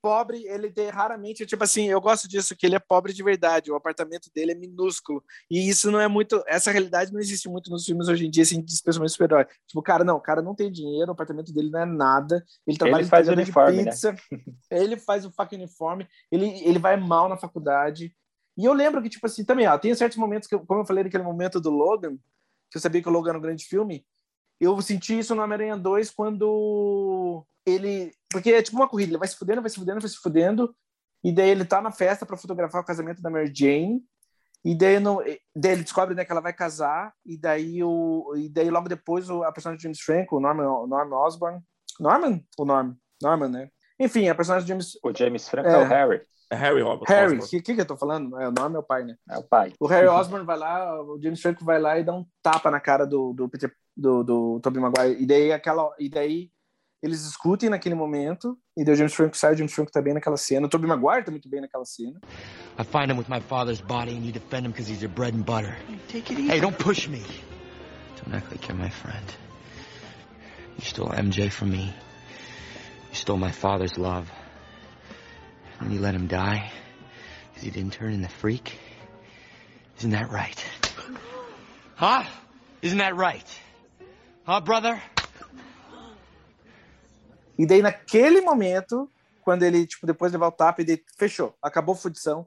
Pobre, 0.00 0.44
ele 0.46 0.70
tem 0.70 0.88
raramente, 0.88 1.44
tipo 1.44 1.64
assim, 1.64 1.88
eu 1.88 2.00
gosto 2.00 2.28
disso, 2.28 2.56
que 2.56 2.64
ele 2.66 2.76
é 2.76 2.78
pobre 2.78 3.12
de 3.12 3.22
verdade, 3.22 3.70
o 3.70 3.74
apartamento 3.74 4.30
dele 4.34 4.52
é 4.52 4.54
minúsculo. 4.54 5.22
E 5.50 5.68
isso 5.68 5.90
não 5.90 6.00
é 6.00 6.06
muito. 6.06 6.42
Essa 6.46 6.70
realidade 6.70 7.12
não 7.12 7.20
existe 7.20 7.48
muito 7.48 7.70
nos 7.70 7.84
filmes 7.84 8.08
hoje 8.08 8.26
em 8.26 8.30
dia, 8.30 8.42
assim, 8.42 8.64
especialmente 8.66 9.12
super-herói. 9.12 9.46
Tipo, 9.66 9.82
cara, 9.82 10.04
não, 10.04 10.16
o 10.16 10.20
cara 10.20 10.40
não 10.40 10.54
tem 10.54 10.70
dinheiro, 10.70 11.08
o 11.08 11.12
apartamento 11.12 11.52
dele 11.52 11.70
não 11.70 11.80
é 11.80 11.86
nada, 11.86 12.44
ele 12.66 12.78
trabalha 12.78 13.02
Ele 13.02 13.08
faz 13.08 13.28
uniforme, 13.28 13.82
né? 13.82 13.90
pizza, 13.90 14.16
ele 14.70 14.96
faz 14.96 15.24
o 15.24 15.30
fucking 15.30 15.56
uniforme, 15.56 16.08
ele, 16.30 16.46
ele 16.64 16.78
vai 16.78 16.96
mal 16.96 17.28
na 17.28 17.36
faculdade. 17.36 18.14
E 18.56 18.64
eu 18.64 18.72
lembro 18.72 19.02
que, 19.02 19.08
tipo 19.08 19.26
assim, 19.26 19.44
também, 19.44 19.68
ó, 19.68 19.78
tem 19.78 19.94
certos 19.94 20.18
momentos 20.18 20.48
que, 20.48 20.58
como 20.58 20.80
eu 20.80 20.86
falei 20.86 21.04
naquele 21.04 21.22
momento 21.22 21.60
do 21.60 21.70
Logan, 21.70 22.16
que 22.70 22.76
eu 22.76 22.80
sabia 22.80 23.02
que 23.02 23.08
o 23.08 23.12
Logan 23.12 23.30
era 23.30 23.38
um 23.38 23.42
grande 23.42 23.64
filme, 23.64 24.04
eu 24.60 24.80
senti 24.82 25.18
isso 25.18 25.34
no 25.34 25.42
Homem-Aranha 25.42 25.76
2 25.76 26.10
quando 26.10 27.44
ele. 27.64 28.12
Porque 28.30 28.50
é 28.50 28.62
tipo 28.62 28.76
uma 28.76 28.88
corrida, 28.88 29.10
ele 29.12 29.18
vai 29.18 29.28
se 29.28 29.36
fudendo, 29.36 29.60
vai 29.60 29.70
se 29.70 29.76
fudendo, 29.76 30.00
vai 30.00 30.08
se 30.08 30.16
fudendo, 30.16 30.74
e 31.24 31.32
daí 31.32 31.50
ele 31.50 31.64
tá 31.64 31.80
na 31.80 31.90
festa 31.90 32.26
para 32.26 32.36
fotografar 32.36 32.82
o 32.82 32.84
casamento 32.84 33.22
da 33.22 33.30
Mary 33.30 33.52
Jane, 33.54 34.02
e 34.64 34.74
daí, 34.76 34.98
não, 34.98 35.18
daí 35.54 35.72
ele 35.72 35.82
descobre 35.82 36.14
né, 36.14 36.24
que 36.24 36.32
ela 36.32 36.40
vai 36.40 36.52
casar, 36.52 37.12
e 37.24 37.38
daí, 37.38 37.82
o, 37.82 38.34
e 38.36 38.48
daí 38.48 38.70
logo 38.70 38.88
depois 38.88 39.30
o, 39.30 39.42
a 39.44 39.52
personagem 39.52 39.78
de 39.78 39.82
James 39.84 40.00
Franco, 40.00 40.36
o 40.36 40.40
Norman, 40.40 40.68
o 40.68 40.86
Norman 40.86 41.16
Osborn. 41.16 41.60
Norman? 42.00 42.42
O 42.58 42.64
Norman? 42.64 42.96
Norman, 43.22 43.48
né? 43.48 43.70
Enfim, 43.98 44.28
a 44.28 44.34
personagem 44.34 44.64
de 44.64 44.68
James. 44.68 44.98
O 45.02 45.12
James 45.14 45.48
Franco 45.48 45.68
É. 45.68 45.72
é, 45.72 45.78
o 45.78 45.84
Harry, 45.84 46.20
É 46.50 46.56
Harry 46.56 46.80
Robert. 46.80 47.06
Harry, 47.08 47.34
o 47.34 47.38
Osborn. 47.38 47.62
que, 47.62 47.74
que, 47.74 47.80
eu 47.80 47.86
tô 47.86 47.96
falando? 47.96 48.40
É, 48.40 48.48
o 48.48 48.52
Norman 48.52 48.76
é 48.76 48.80
o 48.80 48.82
pai, 48.82 49.04
né? 49.04 49.16
é 49.30 49.36
o 49.36 49.42
pai. 49.42 49.72
O 49.78 49.86
Harry 49.86 50.08
Osborn 50.08 50.46
vai 50.46 50.56
lá, 50.56 51.02
o 51.02 51.20
James 51.22 51.40
Franco 51.42 51.64
vai 51.64 51.78
lá 51.78 51.98
e 51.98 52.04
dá 52.04 52.14
um 52.14 52.24
tapa 52.42 52.70
na 52.70 52.80
cara 52.80 53.06
do, 53.06 53.34
do 53.34 53.48
Peter, 53.48 53.70
do, 53.94 54.22
do 54.22 54.60
Tobey 54.60 54.80
Maguire. 54.80 55.22
E 55.22 55.26
daí 55.26 55.52
aquela, 55.52 55.90
e 55.98 56.08
daí 56.08 56.50
eles 57.02 57.24
discutem 57.24 57.68
naquele 57.68 57.94
momento. 57.94 58.58
E 58.76 58.84
daí 58.84 58.94
o 58.94 58.96
James 58.96 59.12
Franco 59.12 59.36
sai, 59.36 59.52
o 59.52 59.56
James 59.56 59.72
Franco 59.74 59.92
tá 59.92 60.00
bem 60.00 60.14
naquela 60.14 60.38
cena. 60.38 60.66
O 60.66 60.70
Tobey 60.70 60.88
Maguire 60.88 61.24
tá 61.24 61.30
muito 61.30 61.50
bem 61.50 61.60
naquela 61.60 61.84
cena. 61.84 62.18
I 62.78 62.84
find 62.84 63.10
him 63.10 63.18
with 63.18 63.28
my 63.28 63.40
father's 63.40 63.82
body 63.82 64.16
and 64.16 64.24
you 64.24 64.32
defend 64.32 64.64
him 64.64 64.72
because 64.72 64.90
he's 64.90 65.02
your 65.02 65.12
bread 65.12 65.34
and 65.34 65.44
butter. 65.44 65.76
Take 66.08 66.32
it 66.32 66.40
easy. 66.40 66.50
Hey, 66.50 66.60
don't 66.60 66.78
push 66.78 67.08
me. 67.08 67.22
Don't 68.16 68.34
act 68.34 68.50
like 68.50 68.66
you're 68.66 68.76
my 68.76 68.90
friend. 68.90 69.24
You 70.78 70.84
stole 70.84 71.08
MJ 71.08 71.50
from 71.50 71.70
me. 71.70 71.92
You 73.10 73.14
stole 73.14 73.36
my 73.36 73.52
father's 73.52 73.98
love. 73.98 74.30
And 75.80 75.92
you 75.92 76.00
let 76.00 76.14
him 76.14 76.26
die 76.26 76.70
because 77.48 77.62
he 77.64 77.70
didn't 77.70 77.92
turn 77.92 78.12
in 78.12 78.20
the 78.22 78.28
freak. 78.28 78.78
Isn't 79.98 80.10
that 80.10 80.30
right? 80.30 80.62
Huh? 81.96 82.24
Isn't 82.82 82.98
that 82.98 83.16
right? 83.16 83.46
Huh, 84.44 84.60
brother? 84.60 85.00
E 87.58 87.66
daí 87.66 87.82
naquele 87.82 88.40
momento, 88.40 89.10
quando 89.42 89.64
ele, 89.64 89.84
tipo, 89.86 90.06
depois 90.06 90.30
de 90.30 90.36
levar 90.36 90.48
o 90.48 90.52
tapa, 90.52 90.82
e 90.82 90.84
daí 90.84 91.02
fechou, 91.18 91.54
acabou 91.62 91.94
a 91.94 91.98
fudição. 91.98 92.46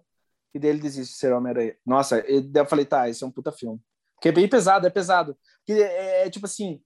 E 0.54 0.60
daí 0.60 0.70
ele 0.72 0.80
desiste 0.80 1.14
de 1.14 1.20
ser 1.20 1.34
Homem-Aranha. 1.34 1.76
Nossa, 1.86 2.20
e 2.30 2.42
daí 2.42 2.64
eu 2.64 2.68
falei, 2.68 2.86
tá, 2.86 3.10
esse 3.10 3.24
é 3.24 3.28
um 3.28 3.32
puta 3.32 3.52
filme. 3.52 3.80
Porque 4.16 4.30
é 4.30 4.32
bem 4.32 4.48
pesado, 4.48 4.86
é 4.88 4.90
pesado. 4.90 5.38
Porque 5.66 5.82
é, 5.82 6.26
é, 6.26 6.30
tipo 6.30 6.46
assim, 6.46 6.82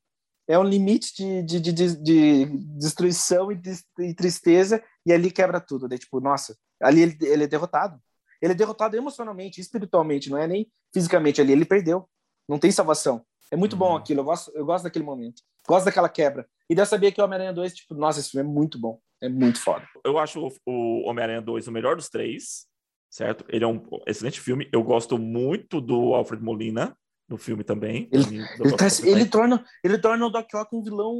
é 0.48 0.58
um 0.58 0.64
limite 0.64 1.14
de, 1.16 1.44
de, 1.44 1.60
de, 1.60 1.72
de- 1.74 1.96
de 2.04 2.46
destruição 2.80 3.52
e, 3.52 3.56
de- 3.56 3.84
e 4.00 4.14
tristeza, 4.14 4.84
e 5.06 5.14
ali 5.14 5.30
quebra 5.32 5.60
tudo. 5.60 5.88
Daí, 5.88 6.00
tipo, 6.00 6.20
nossa, 6.20 6.58
ali 6.82 7.02
ele, 7.02 7.18
ele 7.22 7.44
é 7.44 7.48
derrotado. 7.48 8.00
Ele 8.42 8.52
é 8.54 8.56
derrotado 8.56 8.96
emocionalmente, 8.96 9.62
espiritualmente, 9.62 10.30
não 10.30 10.38
é 10.38 10.48
nem 10.48 10.70
fisicamente 10.94 11.40
ali. 11.42 11.52
Ele 11.54 11.66
perdeu. 11.66 12.08
Não 12.48 12.60
tem 12.60 12.72
salvação. 12.72 13.26
É 13.52 13.56
muito 13.56 13.76
bom 13.76 13.92
Uhum. 13.92 13.96
aquilo. 13.98 14.22
Eu 14.22 14.26
gosto, 14.26 14.52
eu 14.56 14.66
gosto 14.66 14.84
daquele 14.84 15.06
momento. 15.06 15.42
Gosto 15.68 15.86
daquela 15.86 16.10
quebra. 16.10 16.48
E 16.70 16.76
daí 16.76 16.82
eu 16.84 16.88
sabia 16.88 17.12
que 17.12 17.20
o 17.22 17.24
Homem-Aranha 17.24 17.54
2, 17.54 17.74
tipo, 17.74 17.96
nossa, 17.96 18.20
esse 18.20 18.32
filme 18.32 18.48
é 18.48 18.52
muito 18.54 18.80
bom. 18.80 19.00
É 19.22 19.30
muito 19.30 19.60
foda. 19.62 19.88
Eu 20.04 20.18
acho 20.20 20.46
o, 20.46 20.52
o 20.66 21.10
Homem-Aranha 21.10 21.42
2 21.42 21.68
o 21.68 21.72
melhor 21.72 21.96
dos 21.96 22.10
três, 22.10 22.68
certo? 23.10 23.46
Ele 23.50 23.64
é 23.64 23.68
um 23.68 23.82
excelente 24.06 24.40
filme. 24.42 24.68
Eu 24.72 24.84
gosto 24.84 25.18
muito 25.18 25.80
do 25.80 26.14
Alfred 26.14 26.44
Molina 26.44 26.96
no 27.28 27.38
filme 27.38 27.64
também. 27.64 28.08
Ele- 28.12 28.26
mim, 28.28 28.46
Ele, 28.60 28.76
tá- 28.78 28.88
ele 29.04 29.26
torna, 29.26 29.66
ele 29.84 29.98
torna 29.98 30.26
o 30.26 30.30
Doc 30.30 30.48
Ock 30.54 30.76
um 30.76 30.84
vilão 30.84 31.16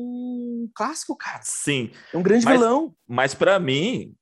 clássico, 0.76 1.16
cara. 1.18 1.42
Sim, 1.44 1.92
É 2.14 2.18
um 2.18 2.22
grande 2.24 2.46
Mas- 2.46 2.60
vilão. 2.60 2.96
mas 3.08 3.34
pra 3.34 3.60
mim, 3.60 4.14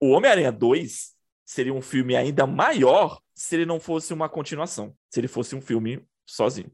o 0.00 0.10
Homem-Aranha 0.10 0.50
2 0.52 1.12
seria 1.44 1.72
um 1.74 1.82
filme 1.82 2.16
ainda 2.16 2.46
maior 2.46 3.20
se 3.34 3.54
ele 3.56 3.66
não 3.66 3.78
fosse 3.80 4.12
uma 4.12 4.28
continuação, 4.28 4.94
se 5.08 5.20
ele 5.20 5.28
fosse 5.28 5.54
um 5.54 5.60
filme 5.60 6.04
sozinho. 6.26 6.70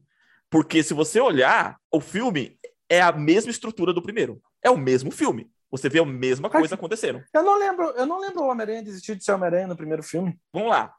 Porque 0.49 0.81
se 0.83 0.93
você 0.93 1.19
olhar, 1.19 1.77
o 1.91 1.99
filme 1.99 2.57
é 2.89 3.01
a 3.01 3.11
mesma 3.11 3.51
estrutura 3.51 3.93
do 3.93 4.01
primeiro. 4.01 4.41
É 4.63 4.69
o 4.69 4.77
mesmo 4.77 5.11
filme. 5.11 5.51
Você 5.69 5.89
vê 5.89 5.99
a 5.99 6.05
mesma 6.05 6.49
coisa 6.49 6.75
acontecendo. 6.75 7.21
Eu 7.33 7.43
não 7.43 7.59
lembro, 7.59 7.87
eu 7.89 8.05
não 8.05 8.19
lembro 8.19 8.41
o 8.43 8.47
Homem-Aranha 8.47 8.81
desistir 8.83 9.15
de 9.15 9.23
ser 9.25 9.33
Homem-Aranha 9.33 9.67
no 9.67 9.75
primeiro 9.75 10.01
filme. 10.01 10.39
Vamos 10.53 10.69
lá. 10.69 10.93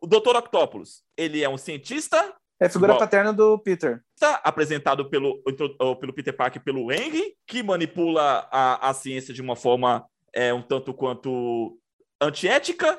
O 0.00 0.06
Dr. 0.06 0.34
Octopus, 0.36 1.04
ele 1.16 1.42
é 1.44 1.48
um 1.48 1.56
cientista 1.56 2.34
É 2.58 2.66
a 2.66 2.70
figura 2.70 2.94
Bom. 2.94 2.98
paterna 2.98 3.32
do 3.32 3.58
Peter. 3.58 4.02
Tá 4.18 4.40
apresentado 4.42 5.08
pelo, 5.10 5.42
pelo 5.42 6.12
Peter 6.12 6.34
Parker 6.34 6.62
pelo 6.62 6.90
Henry, 6.90 7.34
que 7.46 7.62
manipula 7.62 8.48
a, 8.50 8.88
a 8.90 8.94
ciência 8.94 9.34
de 9.34 9.42
uma 9.42 9.54
forma 9.54 10.06
é, 10.32 10.52
um 10.54 10.62
tanto 10.62 10.94
quanto 10.94 11.78
antiética 12.20 12.98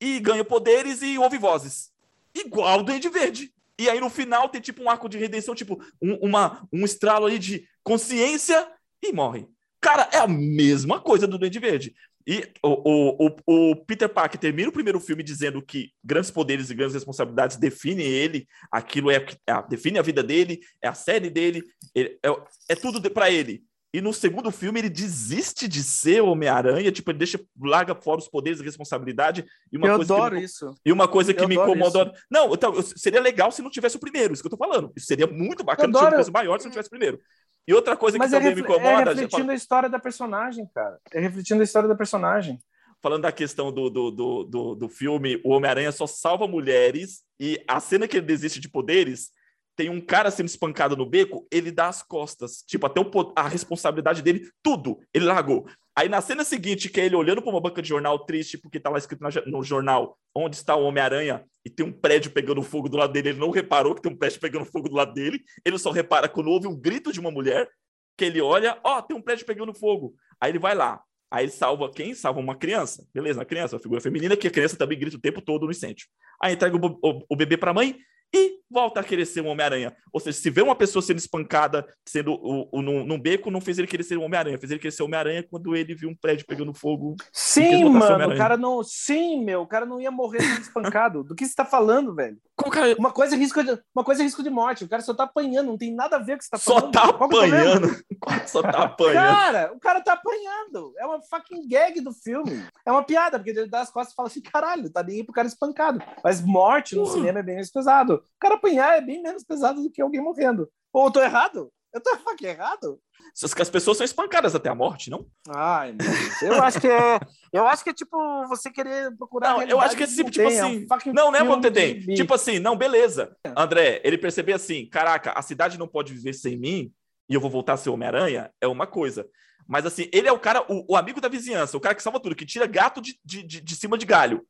e 0.00 0.20
ganha 0.20 0.44
poderes 0.44 1.02
e 1.02 1.18
ouve 1.18 1.38
vozes. 1.38 1.90
Igual 2.34 2.80
o 2.80 2.82
Duende 2.82 3.08
Verde. 3.08 3.52
E 3.78 3.88
aí 3.88 4.00
no 4.00 4.10
final 4.10 4.48
tem 4.48 4.60
tipo 4.60 4.82
um 4.82 4.90
arco 4.90 5.08
de 5.08 5.16
redenção, 5.16 5.54
tipo 5.54 5.80
um, 6.02 6.14
uma, 6.16 6.66
um 6.72 6.84
estralo 6.84 7.26
aí 7.26 7.38
de 7.38 7.66
consciência 7.82 8.68
e 9.02 9.12
morre. 9.12 9.46
Cara, 9.80 10.08
é 10.12 10.18
a 10.18 10.26
mesma 10.26 11.00
coisa 11.00 11.26
do 11.26 11.38
Duende 11.38 11.58
Verde. 11.58 11.94
E 12.28 12.46
o, 12.62 13.24
o, 13.24 13.36
o, 13.46 13.70
o 13.70 13.76
Peter 13.86 14.06
Parker 14.06 14.38
termina 14.38 14.68
o 14.68 14.72
primeiro 14.72 15.00
filme 15.00 15.22
dizendo 15.22 15.62
que 15.62 15.92
grandes 16.04 16.30
poderes 16.30 16.68
e 16.68 16.74
grandes 16.74 16.92
responsabilidades 16.92 17.56
definem 17.56 18.06
ele, 18.06 18.46
aquilo 18.70 19.10
é, 19.10 19.16
é 19.46 19.62
define 19.66 19.98
a 19.98 20.02
vida 20.02 20.22
dele, 20.22 20.60
é 20.82 20.88
a 20.88 20.92
série 20.92 21.30
dele, 21.30 21.62
ele- 21.94 22.18
é, 22.22 22.28
é 22.68 22.74
tudo 22.74 23.00
para 23.10 23.30
ele. 23.30 23.64
E 23.92 24.02
no 24.02 24.12
segundo 24.12 24.50
filme 24.50 24.80
ele 24.80 24.90
desiste 24.90 25.66
de 25.66 25.82
ser 25.82 26.20
Homem-Aranha, 26.20 26.92
tipo, 26.92 27.10
ele 27.10 27.18
deixa, 27.18 27.40
larga 27.58 27.94
fora 27.94 28.20
os 28.20 28.28
poderes 28.28 28.60
e 28.60 28.62
responsabilidade. 28.62 29.46
E 29.72 29.78
uma 29.78 29.88
eu 29.88 29.96
coisa 29.96 30.14
adoro 30.14 30.34
que 30.34 30.40
me, 30.40 30.44
isso. 30.44 30.74
E 30.84 30.92
uma 30.92 31.08
coisa 31.08 31.32
que 31.32 31.42
Eu 31.42 31.48
me 31.48 31.54
adoro 31.58 31.78
incomoda. 31.78 32.12
Não, 32.30 32.52
então, 32.52 32.82
seria 32.82 33.20
legal 33.20 33.50
se 33.50 33.62
não 33.62 33.70
tivesse 33.70 33.96
o 33.96 34.00
primeiro, 34.00 34.34
isso 34.34 34.42
que 34.42 34.46
eu 34.46 34.50
tô 34.50 34.58
falando. 34.58 34.92
Isso 34.94 35.06
seria 35.06 35.26
muito 35.26 35.64
bacana 35.64 35.92
se 35.98 36.04
adoro- 36.04 36.28
o 36.28 36.32
maior 36.32 36.58
se 36.58 36.66
não 36.66 36.70
tivesse 36.72 36.88
o 36.88 36.90
primeiro. 36.90 37.18
E 37.66 37.72
outra 37.72 37.96
coisa 37.96 38.18
Mas 38.18 38.30
que 38.30 38.36
é, 38.36 38.38
também 38.38 38.54
me 38.54 38.60
é 38.60 38.64
incomoda, 38.64 39.04
já 39.14 39.20
refletindo 39.22 39.50
a 39.50 39.54
história 39.54 39.88
da 39.88 39.98
personagem, 39.98 40.66
cara. 40.74 40.98
É 41.12 41.20
refletindo 41.20 41.60
a 41.60 41.64
história 41.64 41.88
da 41.88 41.94
personagem. 41.94 42.58
falando 43.02 43.22
da 43.22 43.32
questão 43.32 43.72
do, 43.72 43.88
do, 43.88 44.10
do, 44.10 44.44
do, 44.44 44.74
do 44.74 44.88
filme, 44.88 45.40
o 45.44 45.50
Homem-Aranha 45.50 45.92
só 45.92 46.06
salva 46.06 46.46
mulheres 46.46 47.22
e 47.40 47.62
a 47.68 47.78
cena 47.80 48.08
que 48.08 48.16
ele 48.18 48.26
desiste 48.26 48.60
de 48.60 48.68
poderes. 48.68 49.30
Tem 49.78 49.88
um 49.88 50.00
cara 50.00 50.28
sendo 50.32 50.48
espancado 50.48 50.96
no 50.96 51.06
beco, 51.06 51.46
ele 51.52 51.70
dá 51.70 51.86
as 51.86 52.02
costas. 52.02 52.64
Tipo, 52.66 52.86
até 52.86 53.00
o 53.00 53.08
a 53.36 53.46
responsabilidade 53.46 54.22
dele, 54.22 54.50
tudo, 54.60 54.98
ele 55.14 55.24
largou. 55.24 55.68
Aí 55.96 56.08
na 56.08 56.20
cena 56.20 56.42
seguinte, 56.42 56.88
que 56.88 57.00
é 57.00 57.06
ele 57.06 57.14
olhando 57.14 57.40
para 57.40 57.50
uma 57.52 57.60
banca 57.60 57.80
de 57.80 57.88
jornal 57.88 58.18
triste, 58.26 58.58
porque 58.58 58.80
tá 58.80 58.90
lá 58.90 58.98
escrito 58.98 59.20
na 59.22 59.30
no 59.46 59.62
jornal 59.62 60.18
onde 60.34 60.56
está 60.56 60.74
o 60.74 60.82
Homem-Aranha 60.82 61.44
e 61.64 61.70
tem 61.70 61.86
um 61.86 61.92
prédio 61.92 62.32
pegando 62.32 62.60
fogo 62.60 62.88
do 62.88 62.96
lado 62.96 63.12
dele. 63.12 63.28
Ele 63.28 63.38
não 63.38 63.50
reparou 63.50 63.94
que 63.94 64.02
tem 64.02 64.10
um 64.10 64.16
prédio 64.16 64.40
pegando 64.40 64.64
fogo 64.64 64.88
do 64.88 64.96
lado 64.96 65.14
dele. 65.14 65.40
Ele 65.64 65.78
só 65.78 65.92
repara 65.92 66.28
quando 66.28 66.50
houve 66.50 66.66
um 66.66 66.76
grito 66.76 67.12
de 67.12 67.20
uma 67.20 67.30
mulher, 67.30 67.68
que 68.16 68.24
ele 68.24 68.40
olha, 68.40 68.80
ó, 68.82 69.00
tem 69.00 69.16
um 69.16 69.22
prédio 69.22 69.46
pegando 69.46 69.72
fogo. 69.72 70.16
Aí 70.40 70.50
ele 70.50 70.58
vai 70.58 70.74
lá. 70.74 71.00
Aí 71.30 71.44
ele 71.44 71.52
salva 71.52 71.88
quem? 71.92 72.14
Salva 72.14 72.40
uma 72.40 72.56
criança. 72.56 73.06
Beleza, 73.14 73.38
uma 73.38 73.44
criança, 73.44 73.76
uma 73.76 73.82
figura 73.82 74.00
feminina, 74.00 74.36
que 74.36 74.48
a 74.48 74.50
criança 74.50 74.76
também 74.76 74.98
grita 74.98 75.16
o 75.16 75.20
tempo 75.20 75.40
todo 75.40 75.66
no 75.66 75.70
incêndio. 75.70 76.06
Aí 76.42 76.54
entrega 76.54 76.76
o, 76.76 76.98
o- 77.02 77.24
o 77.28 77.36
bebê 77.36 77.56
para 77.56 77.70
a 77.70 77.74
mãe 77.74 77.96
e 78.34 78.57
volta 78.70 79.00
a 79.00 79.04
querer 79.04 79.26
ser 79.26 79.40
um 79.40 79.48
Homem-Aranha. 79.48 79.94
Ou 80.12 80.20
seja, 80.20 80.38
se 80.38 80.50
vê 80.50 80.62
uma 80.62 80.74
pessoa 80.74 81.02
sendo 81.02 81.18
espancada, 81.18 81.86
sendo 82.06 82.32
o, 82.32 82.68
o, 82.72 82.82
num, 82.82 83.04
num 83.04 83.20
beco, 83.20 83.50
não 83.50 83.60
fez 83.60 83.78
ele 83.78 83.88
querer 83.88 84.02
ser 84.02 84.18
um 84.18 84.24
Homem-Aranha, 84.24 84.58
fez 84.58 84.70
ele 84.70 84.80
querer 84.80 84.92
ser 84.92 85.02
Homem-Aranha 85.02 85.42
quando 85.42 85.74
ele 85.74 85.94
viu 85.94 86.08
um 86.08 86.16
prédio 86.16 86.46
pegando 86.46 86.74
fogo. 86.74 87.16
Sim, 87.32 87.84
mano, 87.84 88.34
o 88.34 88.36
cara 88.36 88.56
não. 88.56 88.82
Sim, 88.82 89.44
meu, 89.44 89.62
o 89.62 89.66
cara 89.66 89.86
não 89.86 90.00
ia 90.00 90.10
morrer 90.10 90.40
sendo 90.40 90.62
espancado. 90.62 91.24
Do 91.24 91.34
que 91.34 91.46
você 91.46 91.54
tá 91.54 91.64
falando, 91.64 92.14
velho? 92.14 92.38
Cara 92.70 92.96
Uma 92.98 93.12
coisa 93.12 93.36
é 93.36 93.38
risco 93.38 93.62
de, 93.62 93.78
uma 93.94 94.04
coisa 94.04 94.22
é 94.22 94.24
risco 94.24 94.42
de 94.42 94.50
morte. 94.50 94.84
O 94.84 94.88
cara 94.88 95.02
só 95.02 95.14
tá 95.14 95.24
apanhando, 95.24 95.68
não 95.68 95.78
tem 95.78 95.94
nada 95.94 96.16
a 96.16 96.18
ver 96.18 96.32
com 96.32 96.36
o 96.36 96.38
que 96.38 96.44
você 96.44 96.50
tá 96.50 96.58
só 96.58 96.74
falando. 96.74 96.92
tá 96.92 97.02
é 97.02 97.06
o 97.06 97.14
problema? 97.14 97.46
apanhando? 97.46 98.08
Só 98.46 98.62
tá 98.62 98.82
apanhando. 98.84 99.14
Cara, 99.14 99.72
o 99.74 99.80
cara 99.80 100.00
tá 100.00 100.14
apanhando. 100.14 100.92
É 100.98 101.06
uma 101.06 101.20
fucking 101.22 101.68
gag 101.68 102.00
do 102.00 102.12
filme. 102.12 102.64
É 102.84 102.90
uma 102.90 103.02
piada, 103.02 103.38
porque 103.38 103.50
ele 103.50 103.68
dá 103.68 103.80
as 103.80 103.90
costas 103.90 104.12
e 104.12 104.16
fala 104.16 104.28
assim: 104.28 104.40
caralho, 104.40 104.90
tá 104.90 105.02
nem 105.02 105.16
aí 105.16 105.24
pro 105.24 105.32
cara 105.32 105.46
espancado. 105.46 106.02
Mas 106.22 106.40
morte 106.40 106.96
no 106.96 107.06
cinema 107.06 107.38
é 107.38 107.42
bem 107.42 107.54
mais 107.56 107.70
pesado. 107.70 108.14
O 108.14 108.40
cara 108.40 108.57
apanhar 108.58 108.96
é 108.96 109.00
bem 109.00 109.22
menos 109.22 109.44
pesado 109.44 109.82
do 109.82 109.90
que 109.90 110.02
alguém 110.02 110.20
morrendo. 110.20 110.70
Ou 110.92 111.06
eu 111.06 111.10
tô 111.10 111.22
errado? 111.22 111.72
Eu 111.92 112.02
tô 112.02 112.16
fucking 112.18 112.46
errado? 112.46 113.00
As 113.42 113.60
as 113.60 113.70
pessoas 113.70 113.96
são 113.96 114.04
espancadas 114.04 114.54
até 114.54 114.68
a 114.68 114.74
morte, 114.74 115.10
não? 115.10 115.26
Ai, 115.48 115.92
meu 115.92 116.06
Deus. 116.06 116.42
Eu 116.42 116.62
acho 116.62 116.80
que 116.80 116.86
é. 116.86 117.18
Eu 117.52 117.66
acho 117.66 117.82
que 117.82 117.90
é 117.90 117.94
tipo 117.94 118.16
você 118.46 118.70
querer 118.70 119.16
procurar. 119.16 119.54
Não, 119.54 119.62
eu 119.62 119.80
acho 119.80 119.96
que 119.96 120.02
é 120.02 120.06
tipo, 120.06 120.30
tipo 120.30 120.48
tem, 120.48 120.58
é 120.58 120.64
um 120.64 120.66
assim. 120.66 121.12
não, 121.12 121.34
é 121.34 121.70
de 121.70 122.06
bi. 122.06 122.14
Tipo 122.14 122.34
assim, 122.34 122.58
não, 122.58 122.76
beleza. 122.76 123.34
André, 123.56 124.00
ele 124.04 124.18
perceber 124.18 124.52
assim: 124.52 124.86
caraca, 124.86 125.32
a 125.32 125.42
cidade 125.42 125.78
não 125.78 125.88
pode 125.88 126.12
viver 126.12 126.34
sem 126.34 126.58
mim 126.58 126.92
e 127.28 127.34
eu 127.34 127.40
vou 127.40 127.50
voltar 127.50 127.74
a 127.74 127.76
ser 127.76 127.90
Homem-Aranha, 127.90 128.50
é 128.60 128.66
uma 128.66 128.86
coisa. 128.86 129.28
Mas 129.66 129.84
assim, 129.84 130.08
ele 130.12 130.26
é 130.26 130.32
o 130.32 130.38
cara, 130.38 130.64
o, 130.68 130.92
o 130.92 130.96
amigo 130.96 131.20
da 131.20 131.28
vizinhança, 131.28 131.76
o 131.76 131.80
cara 131.80 131.94
que 131.94 132.02
salva 132.02 132.18
tudo, 132.18 132.34
que 132.34 132.46
tira 132.46 132.66
gato 132.66 133.00
de, 133.02 133.18
de, 133.22 133.42
de, 133.42 133.60
de 133.60 133.76
cima 133.76 133.98
de 133.98 134.06
galho. 134.06 134.46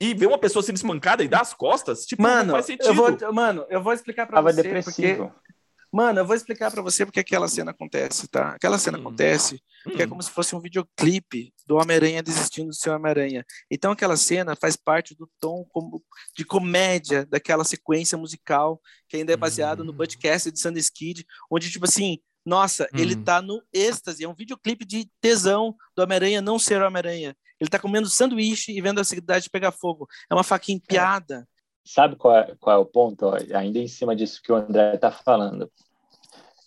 E 0.00 0.12
vê 0.14 0.26
uma 0.26 0.38
pessoa 0.38 0.62
sendo 0.62 0.76
espancada 0.76 1.22
e 1.22 1.28
dá 1.28 1.40
as 1.40 1.54
costas, 1.54 2.04
tipo, 2.04 2.22
Mano, 2.22 2.48
não 2.48 2.54
faz 2.54 2.66
sentido. 2.66 2.86
eu 2.88 2.94
vou, 2.94 3.32
mano, 3.32 3.66
eu 3.70 3.82
vou 3.82 3.92
explicar 3.92 4.26
pra 4.26 4.36
Tava 4.36 4.52
você. 4.52 4.62
depressivo. 4.62 5.28
Porque, 5.28 5.54
mano, 5.92 6.18
eu 6.20 6.26
vou 6.26 6.34
explicar 6.34 6.70
pra 6.70 6.82
você 6.82 7.06
porque 7.06 7.20
aquela 7.20 7.46
cena 7.48 7.70
acontece, 7.70 8.26
tá? 8.28 8.50
Aquela 8.50 8.76
cena 8.78 8.98
Hum. 8.98 9.02
acontece 9.02 9.62
que 9.94 10.02
é 10.02 10.04
Hum. 10.04 10.08
como 10.08 10.22
se 10.22 10.30
fosse 10.30 10.54
um 10.56 10.60
videoclipe 10.60 11.54
do 11.66 11.76
Homem-Aranha 11.76 12.22
desistindo 12.22 12.68
do 12.68 12.74
seu 12.74 12.92
Homem-Aranha. 12.94 13.44
Então 13.70 13.92
aquela 13.92 14.16
cena 14.16 14.56
faz 14.56 14.76
parte 14.76 15.14
do 15.14 15.30
tom 15.40 15.64
como- 15.70 16.02
de 16.36 16.44
comédia 16.44 17.24
daquela 17.26 17.62
sequência 17.64 18.18
musical 18.18 18.80
que 19.08 19.16
ainda 19.16 19.32
é 19.32 19.36
baseado 19.36 19.84
no 19.84 19.92
Hum. 19.92 19.96
podcast 19.96 20.50
de 20.50 20.58
Sunday 20.60 20.80
Skid, 20.80 21.24
onde 21.50 21.70
tipo 21.70 21.84
assim, 21.84 22.18
nossa, 22.44 22.88
ele 22.92 23.14
Hum. 23.14 23.22
tá 23.22 23.40
no 23.40 23.62
êxtase, 23.72 24.24
é 24.24 24.28
um 24.28 24.34
videoclipe 24.34 24.84
de 24.84 25.08
tesão 25.20 25.74
do 25.96 26.02
Homem-Aranha 26.02 26.42
não 26.42 26.58
ser 26.58 26.82
o 26.82 26.86
Homem-Aranha. 26.86 27.36
Ele 27.64 27.70
tá 27.70 27.78
comendo 27.78 28.08
sanduíche 28.08 28.72
e 28.72 28.80
vendo 28.80 29.00
a 29.00 29.04
cidade 29.04 29.50
pegar 29.50 29.72
fogo. 29.72 30.06
É 30.30 30.34
uma 30.34 30.44
faquinha 30.44 30.80
piada. 30.86 31.48
Sabe 31.84 32.16
qual 32.16 32.36
é, 32.36 32.54
qual 32.60 32.76
é 32.76 32.78
o 32.78 32.86
ponto? 32.86 33.26
ó? 33.26 33.36
Ainda 33.56 33.78
em 33.78 33.88
cima 33.88 34.14
disso 34.14 34.40
que 34.42 34.52
o 34.52 34.54
André 34.54 34.94
está 34.94 35.10
falando. 35.10 35.70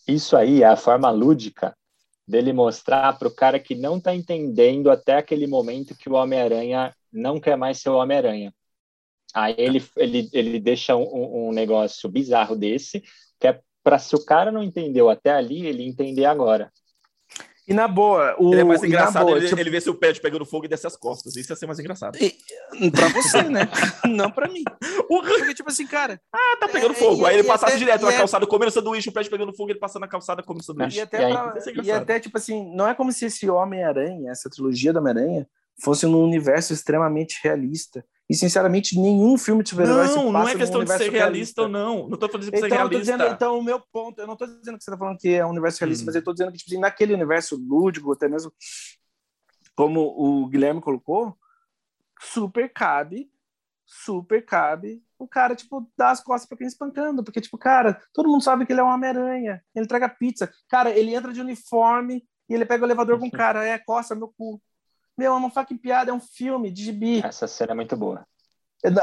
Isso 0.08 0.36
aí 0.36 0.64
é 0.64 0.68
a 0.68 0.76
forma 0.76 1.10
lúdica 1.12 1.76
dele 2.28 2.52
mostrar 2.52 3.18
para 3.18 3.28
o 3.28 3.34
cara 3.34 3.60
que 3.60 3.76
não 3.76 3.98
está 3.98 4.14
entendendo 4.14 4.92
até 4.92 5.18
aquele 5.18 5.48
momento 5.48 5.96
que 5.96 6.10
o 6.10 6.14
Homem-Aranha 6.14 6.94
não 7.12 7.40
quer 7.40 7.56
mais 7.56 7.80
ser 7.80 7.90
o 7.90 7.98
Homem-Aranha. 7.98 8.54
Aí 9.34 9.56
ele, 9.58 9.86
ele, 9.96 10.30
ele 10.34 10.60
deixa 10.60 10.96
um, 10.96 11.50
um 11.50 11.52
negócio 11.52 12.10
bizarro 12.10 12.56
desse, 12.56 13.04
que 13.40 13.48
é 13.48 13.62
para 13.84 14.00
se 14.00 14.16
o 14.16 14.26
cara 14.26 14.52
não 14.52 14.64
entendeu 14.64 15.10
até 15.10 15.32
ali, 15.32 15.66
ele 15.66 15.84
entender 15.84 16.26
agora. 16.26 16.72
E 17.68 17.74
na 17.74 17.86
boa, 17.88 18.34
o 18.40 18.54
Ele 18.54 18.62
é 18.62 18.64
mais 18.64 18.80
e 18.80 18.84
na 18.84 18.88
engraçado 18.88 19.26
boa, 19.26 19.38
ele, 19.38 19.48
tipo, 19.50 19.60
ele 19.60 19.70
vê 19.70 19.82
seu 19.82 19.94
pé 19.94 20.14
pegando 20.14 20.46
fogo 20.46 20.64
e 20.66 20.68
desce 20.70 20.88
as 20.88 20.96
costas. 20.96 21.36
Isso 21.36 21.52
ia 21.52 21.56
ser 21.58 21.66
mais 21.66 21.78
engraçado. 21.80 22.18
Pra 22.18 23.08
você, 23.10 23.44
né? 23.44 23.68
Não 24.08 24.32
pra 24.32 24.48
mim. 24.48 24.64
Porque, 25.08 25.54
tipo 25.54 25.70
assim, 25.70 25.86
cara. 25.86 26.20
tá 26.60 26.68
pegando 26.70 26.92
É, 26.94 26.96
fogo. 26.96 27.24
e- 27.24 27.26
Aí 27.26 27.36
ele 27.36 27.44
e 27.44 27.46
passasse 27.48 27.74
até- 27.74 27.80
direto 27.80 28.02
e 28.04 28.06
na 28.06 28.14
é- 28.14 28.18
calçada 28.18 28.48
comendo 28.48 28.72
sanduíche, 28.72 29.10
o 29.10 29.12
prédio 29.12 29.30
pegando 29.32 29.54
fogo, 29.54 29.70
ele 29.72 29.80
passando 29.80 30.02
na 30.04 30.08
calçada 30.08 30.42
comendo 30.42 30.64
sanduíche. 30.64 30.98
E 30.98 31.02
até, 31.02 31.22
E 31.22 31.26
aí- 31.26 31.34
pra- 31.34 31.54
é 31.58 31.82
e 31.84 31.92
até, 31.92 32.20
tipo 32.22 32.38
assim, 32.38 32.74
não 32.74 32.88
é 32.88 32.94
como 32.96 33.12
se 33.12 33.26
esse 33.26 33.50
Homem-Aranha, 33.50 34.32
essa 34.32 34.50
trilogia 34.50 34.94
do 34.94 35.00
Homem-Aranha, 35.00 35.46
fosse 35.84 36.06
num 36.06 36.24
universo 36.24 36.72
extremamente 36.74 37.40
realista. 37.44 38.04
E, 38.30 38.36
sinceramente, 38.36 39.00
nenhum 39.00 39.38
filme 39.38 39.64
de 39.64 39.70
super-herói 39.70 40.08
Não, 40.08 40.32
não 40.32 40.48
é 40.48 40.56
questão 40.56 40.84
de 40.84 40.90
ser 40.92 41.04
universo 41.04 41.12
realista 41.12 41.62
ou 41.62 41.70
não. 41.70 42.10
Não 42.10 42.18
tô 42.18 42.28
falando 42.28 42.50
de 42.52 42.58
ser 42.60 42.66
Então, 42.66 42.78
realista. 42.78 43.00
dizendo, 43.00 43.24
então, 43.24 43.58
o 43.58 43.64
meu 43.64 43.80
ponto, 43.92 44.20
eu 44.20 44.28
não 44.28 44.36
tô 44.36 44.46
dizendo 44.46 44.78
que 44.78 44.84
você 44.84 44.92
tá 44.92 44.98
falando 44.98 45.18
que 45.18 45.30
é 45.30 45.46
um 45.46 45.50
universo 45.52 45.80
realista, 45.80 46.04
Hum. 46.04 46.06
mas 46.08 46.16
eu 46.16 46.24
tô 46.24 46.34
dizendo 46.34 46.52
que, 46.52 46.58
tipo 46.58 46.70
assim, 46.70 46.80
naquele 46.80 47.14
universo 47.14 47.56
lúdico, 47.56 48.12
até 48.12 48.28
mesmo 48.28 48.52
como 49.76 50.02
o 50.02 50.48
Guilherme 50.48 50.82
colocou, 50.82 51.38
super 52.20 52.72
cabe, 52.72 53.30
super 53.86 54.44
cabe 54.46 55.04
o 55.20 55.28
cara, 55.28 55.56
tipo, 55.56 55.90
dar 55.98 56.12
as 56.12 56.22
costas 56.22 56.48
pra 56.48 56.58
quem 56.58 56.68
espancando, 56.68 57.24
porque, 57.24 57.42
tipo, 57.42 57.58
cara, 57.58 58.00
todo 58.14 58.30
mundo 58.30 58.44
sabe 58.44 58.66
que 58.66 58.74
ele 58.74 58.82
é 58.82 58.84
um 58.84 58.88
Homem-Aranha, 58.88 59.64
ele 59.74 59.86
entrega 59.86 60.08
pizza, 60.08 60.52
cara, 60.70 60.92
ele 60.92 61.16
entra 61.16 61.34
de 61.34 61.42
uniforme 61.42 62.24
e 62.48 62.54
ele 62.54 62.66
pega 62.66 62.84
o 62.84 62.88
elevador 62.88 63.18
com 63.20 63.28
o 63.28 63.32
cara, 63.32 63.66
é, 63.66 63.80
costa 63.80 64.14
meu 64.14 64.32
cu. 64.38 64.62
Meu, 65.18 65.34
é 65.34 65.36
uma 65.36 65.50
fucking 65.50 65.78
piada, 65.78 66.12
é 66.12 66.14
um 66.14 66.20
filme 66.20 66.70
de 66.72 66.84
gibi. 66.84 67.26
Essa 67.26 67.48
cena 67.48 67.72
é 67.72 67.76
muito 67.76 67.98
boa. 67.98 68.26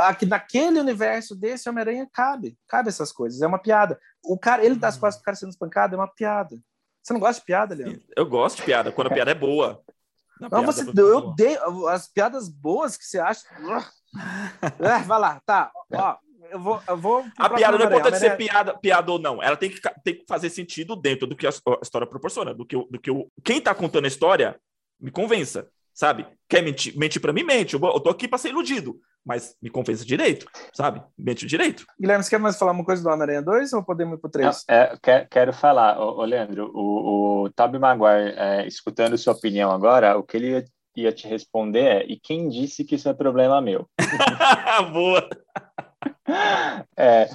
Aqui, 0.00 0.24
naquele 0.24 0.78
universo 0.78 1.34
desse 1.34 1.68
Homem-Aranha 1.68 2.08
cabe, 2.12 2.56
cabe 2.68 2.88
essas 2.88 3.10
coisas, 3.10 3.42
é 3.42 3.46
uma 3.46 3.58
piada. 3.58 3.98
O 4.24 4.38
cara, 4.38 4.64
ele 4.64 4.76
dá 4.76 4.88
as 4.88 4.96
costas 4.96 5.16
pro 5.16 5.24
cara 5.24 5.36
sendo 5.36 5.50
espancado, 5.50 5.96
é 5.96 5.98
uma 5.98 6.06
piada. 6.06 6.56
Você 7.02 7.12
não 7.12 7.20
gosta 7.20 7.40
de 7.40 7.46
piada, 7.46 7.74
Leandro? 7.74 8.00
Eu 8.16 8.24
gosto 8.26 8.58
de 8.58 8.62
piada, 8.62 8.92
quando 8.92 9.08
a 9.08 9.10
piada 9.14 9.32
é 9.32 9.34
boa. 9.34 9.82
Não, 10.40 10.48
piada 10.48 10.66
você, 10.72 10.82
é 10.82 10.92
eu 10.96 11.16
odeio 11.18 11.88
as 11.88 12.06
piadas 12.08 12.48
boas 12.48 12.96
que 12.96 13.04
você 13.04 13.18
acha. 13.18 13.42
É, 14.78 15.02
vai 15.02 15.18
lá, 15.18 15.42
tá. 15.44 15.72
Ó, 15.92 16.16
eu 16.48 16.60
vou, 16.60 16.80
eu 16.86 16.96
vou 16.96 17.24
A 17.36 17.50
piada 17.50 17.76
não 17.76 17.84
é 17.84 17.88
importante 17.88 18.18
ser 18.20 18.36
piada, 18.36 18.78
piada 18.78 19.10
ou 19.10 19.18
não. 19.18 19.42
Ela 19.42 19.56
tem 19.56 19.68
que, 19.68 19.80
tem 20.04 20.14
que 20.14 20.24
fazer 20.28 20.50
sentido 20.50 20.94
dentro 20.94 21.26
do 21.26 21.34
que 21.34 21.44
a 21.48 21.50
his- 21.50 21.60
a 21.66 21.80
história 21.82 22.06
proporciona. 22.06 22.54
Do 22.54 22.64
que, 22.64 22.76
do 22.76 23.00
que 23.00 23.10
o, 23.10 23.28
quem 23.42 23.60
tá 23.60 23.74
contando 23.74 24.04
a 24.04 24.08
história 24.08 24.56
me 25.00 25.10
convença, 25.10 25.68
sabe? 25.94 26.26
Quer 26.48 26.62
mentir, 26.62 26.96
mentir 26.98 27.22
pra 27.22 27.32
mim, 27.32 27.44
mente. 27.44 27.74
Eu, 27.74 27.80
tô 28.00 28.10
aqui 28.10 28.26
pra 28.28 28.36
ser 28.36 28.50
iludido, 28.50 28.98
mas 29.24 29.56
me 29.62 29.70
convença 29.70 30.04
direito, 30.04 30.46
sabe? 30.74 31.00
Mente 31.16 31.46
direito. 31.46 31.86
Guilherme, 31.98 32.22
você 32.24 32.30
quer 32.30 32.38
mais 32.38 32.58
falar 32.58 32.72
uma 32.72 32.84
coisa 32.84 33.02
do 33.02 33.08
Homem-Aranha 33.08 33.40
2 33.42 33.72
ou 33.72 33.82
podemos 33.84 34.18
ir 34.18 34.20
pro 34.20 34.30
3? 34.30 34.64
Não, 34.68 34.74
é, 34.76 34.98
quer- 35.00 35.28
quero 35.28 35.52
falar, 35.52 35.98
ô, 35.98 36.18
ô, 36.20 36.24
Leandro, 36.24 36.70
o, 36.74 37.44
o 37.44 37.50
Tobey 37.50 37.80
Maguire, 37.80 38.34
é, 38.36 38.66
escutando 38.66 39.16
sua 39.16 39.32
opinião 39.32 39.70
agora, 39.70 40.18
o 40.18 40.22
que 40.22 40.36
ele 40.36 40.50
ia, 40.50 40.64
ia 40.96 41.12
te 41.12 41.26
responder 41.28 41.80
é: 41.84 42.04
e 42.06 42.18
quem 42.18 42.48
disse 42.48 42.84
que 42.84 42.96
isso 42.96 43.08
é 43.08 43.14
problema 43.14 43.60
meu? 43.60 43.88
Boa. 44.92 45.28
É, 46.96 47.28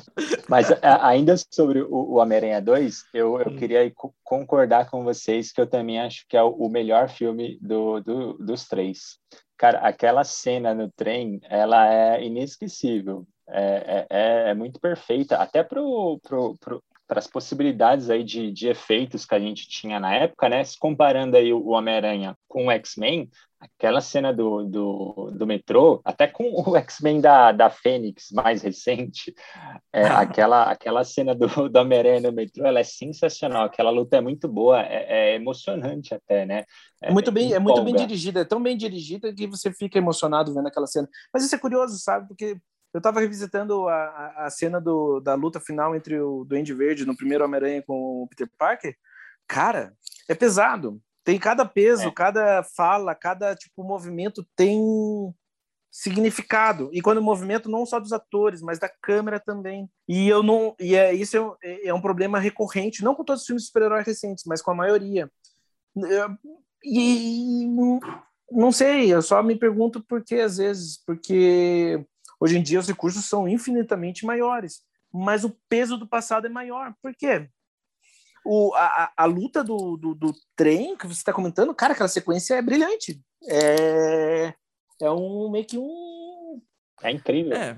mas 0.48 0.72
a- 0.72 1.08
ainda 1.08 1.36
sobre 1.52 1.82
o, 1.82 1.94
o 1.94 2.16
Homem-Aranha 2.16 2.62
2, 2.62 3.06
eu, 3.14 3.40
eu 3.40 3.52
Hum. 3.52 3.56
queria 3.58 3.90
co- 3.92 4.14
concordar 4.24 4.90
com 4.90 5.04
vocês 5.04 5.52
que 5.52 5.62
eu 5.62 5.68
também 5.68 6.00
acho 6.00 6.26
que 6.28 6.36
é 6.38 6.44
o, 6.44 6.50
o 6.50 6.70
melhor 6.70 7.10
filme 7.10 7.58
do, 7.62 8.00
do- 8.02 8.34
dos 8.34 8.68
três. 8.68 9.18
Cara, 9.58 9.80
aquela 9.80 10.24
cena 10.24 10.74
no 10.74 10.90
trem, 10.92 11.40
ela 11.44 11.92
é 11.94 12.24
inesquecível. 12.24 13.26
É, 13.48 14.06
é, 14.10 14.18
é- 14.48 14.50
é 14.52 14.54
muito 14.54 14.80
perfeita, 14.80 15.38
até 15.38 15.64
pro, 15.64 16.20
pro, 16.24 16.56
pro, 16.60 16.84
as 17.18 17.28
possibilidades 17.28 18.10
aí 18.10 18.24
de, 18.24 18.52
de 18.52 18.68
efeitos 18.68 19.26
que 19.26 19.34
a 19.34 19.40
gente 19.40 19.68
tinha 19.68 20.00
na 20.00 20.14
época, 20.14 20.48
né? 20.48 20.64
Se 20.64 20.78
comparando 20.78 21.36
aí 21.36 21.52
o 21.52 21.70
Homem-Aranha 21.70 22.38
com 22.48 22.68
o 22.68 22.72
X-Men, 22.72 23.28
aquela 23.60 24.00
cena 24.00 24.32
do, 24.32 24.64
do, 24.64 25.32
do 25.32 25.48
metrô, 25.48 26.02
até 26.06 26.28
com 26.28 26.44
o 26.44 26.76
X-Men 26.78 27.20
da, 27.20 27.52
da 27.52 27.70
Fênix 27.70 28.28
mais 28.32 28.62
recente, 28.62 29.34
é, 29.92 30.04
aquela, 30.08 30.64
aquela 30.72 31.04
cena 31.04 31.34
do, 31.34 31.68
do 31.68 31.80
Homem-Aranha 31.80 32.22
no 32.22 32.32
metrô, 32.32 32.66
ela 32.66 32.80
é 32.80 32.84
sensacional, 32.84 33.64
aquela 33.66 33.90
luta 33.90 34.18
é 34.18 34.22
muito 34.22 34.48
boa, 34.48 34.82
é, 34.82 35.32
é 35.32 35.36
emocionante 35.36 36.14
até, 36.14 36.46
né? 36.46 36.64
É, 37.02 37.12
muito 37.12 37.32
bem, 37.32 37.54
é 37.54 37.60
muito 37.60 37.82
bem 37.84 37.96
dirigida, 37.96 38.42
é 38.42 38.46
tão 38.46 38.62
bem 38.62 38.78
dirigida 38.78 39.34
que 39.34 39.48
você 39.48 39.74
fica 39.74 39.98
emocionado 39.98 40.54
vendo 40.54 40.68
aquela 40.68 40.86
cena. 40.86 41.10
Mas 41.34 41.44
isso 41.44 41.56
é 41.56 41.60
curioso, 41.60 41.98
sabe? 41.98 42.28
Porque 42.28 42.58
eu 42.94 42.98
estava 42.98 43.20
revisitando 43.20 43.88
a, 43.88 44.46
a 44.46 44.50
cena 44.50 44.80
do, 44.82 45.20
da 45.20 45.36
luta 45.36 45.60
final 45.60 45.96
entre 45.96 46.20
o 46.20 46.44
Duende 46.44 46.74
Verde 46.74 47.06
no 47.06 47.16
primeiro 47.16 47.44
Homem-Aranha 47.44 47.84
com 47.86 48.24
o 48.24 48.28
Peter 48.28 48.50
Parker. 48.58 48.96
Cara, 49.48 49.94
é 50.28 50.36
pesado. 50.36 51.02
Tem 51.24 51.38
cada 51.38 51.66
peso, 51.66 52.08
é. 52.08 52.12
cada 52.12 52.64
fala, 52.64 53.14
cada 53.14 53.56
tipo 53.56 53.84
movimento 53.84 54.46
tem 54.56 54.80
significado. 55.92 56.90
E 56.94 57.02
quando 57.02 57.18
o 57.18 57.24
movimento 57.24 57.70
não 57.70 57.86
só 57.86 58.00
dos 58.00 58.14
atores, 58.14 58.62
mas 58.62 58.80
da 58.80 58.90
câmera 59.02 59.40
também. 59.40 59.90
E 60.08 60.28
eu 60.28 60.42
não, 60.42 60.76
e 60.80 60.96
é 60.96 61.14
isso 61.14 61.38
é, 61.38 61.42
um, 61.42 61.56
é 61.62 61.94
um 61.94 62.02
problema 62.02 62.40
recorrente, 62.40 63.04
não 63.04 63.16
com 63.16 63.24
todos 63.24 63.42
os 63.42 63.48
filmes 63.48 63.64
de 63.64 63.68
super-herói 63.68 64.04
recentes, 64.04 64.44
mas 64.48 64.62
com 64.62 64.72
a 64.72 64.76
maioria. 64.76 65.30
E 66.84 67.68
não 68.52 68.72
sei, 68.72 69.14
eu 69.14 69.22
só 69.22 69.44
me 69.44 69.56
pergunto 69.56 70.04
por 70.04 70.24
que 70.24 70.36
às 70.36 70.58
vezes, 70.58 70.98
porque 71.06 72.06
Hoje 72.40 72.58
em 72.58 72.64
dia 72.64 72.80
os 72.80 72.88
recursos 72.88 73.26
são 73.26 73.48
infinitamente 73.48 74.26
maiores, 74.26 74.82
mas 75.12 75.44
o 75.44 75.56
peso 75.68 75.98
do 75.98 76.08
passado 76.08 76.48
é 76.48 76.50
maior. 76.50 76.94
Por 77.02 77.14
quê? 77.16 77.50
O, 78.46 78.74
a, 78.76 79.12
a 79.18 79.26
luta 79.26 79.64
do, 79.64 79.98
do, 79.98 80.16
do 80.16 80.34
trem 80.56 80.96
que 80.96 81.06
você 81.06 81.20
está 81.20 81.34
comentando, 81.34 81.76
cara, 81.76 81.94
aquela 81.94 82.08
sequência 82.08 82.56
é 82.56 82.62
brilhante. 82.62 83.22
É, 83.48 84.54
é 85.02 85.12
um 85.12 85.52
meio 85.52 85.66
que 85.66 85.78
um. 85.78 86.62
É 87.02 87.12
incrível. 87.12 87.54
É. 87.54 87.78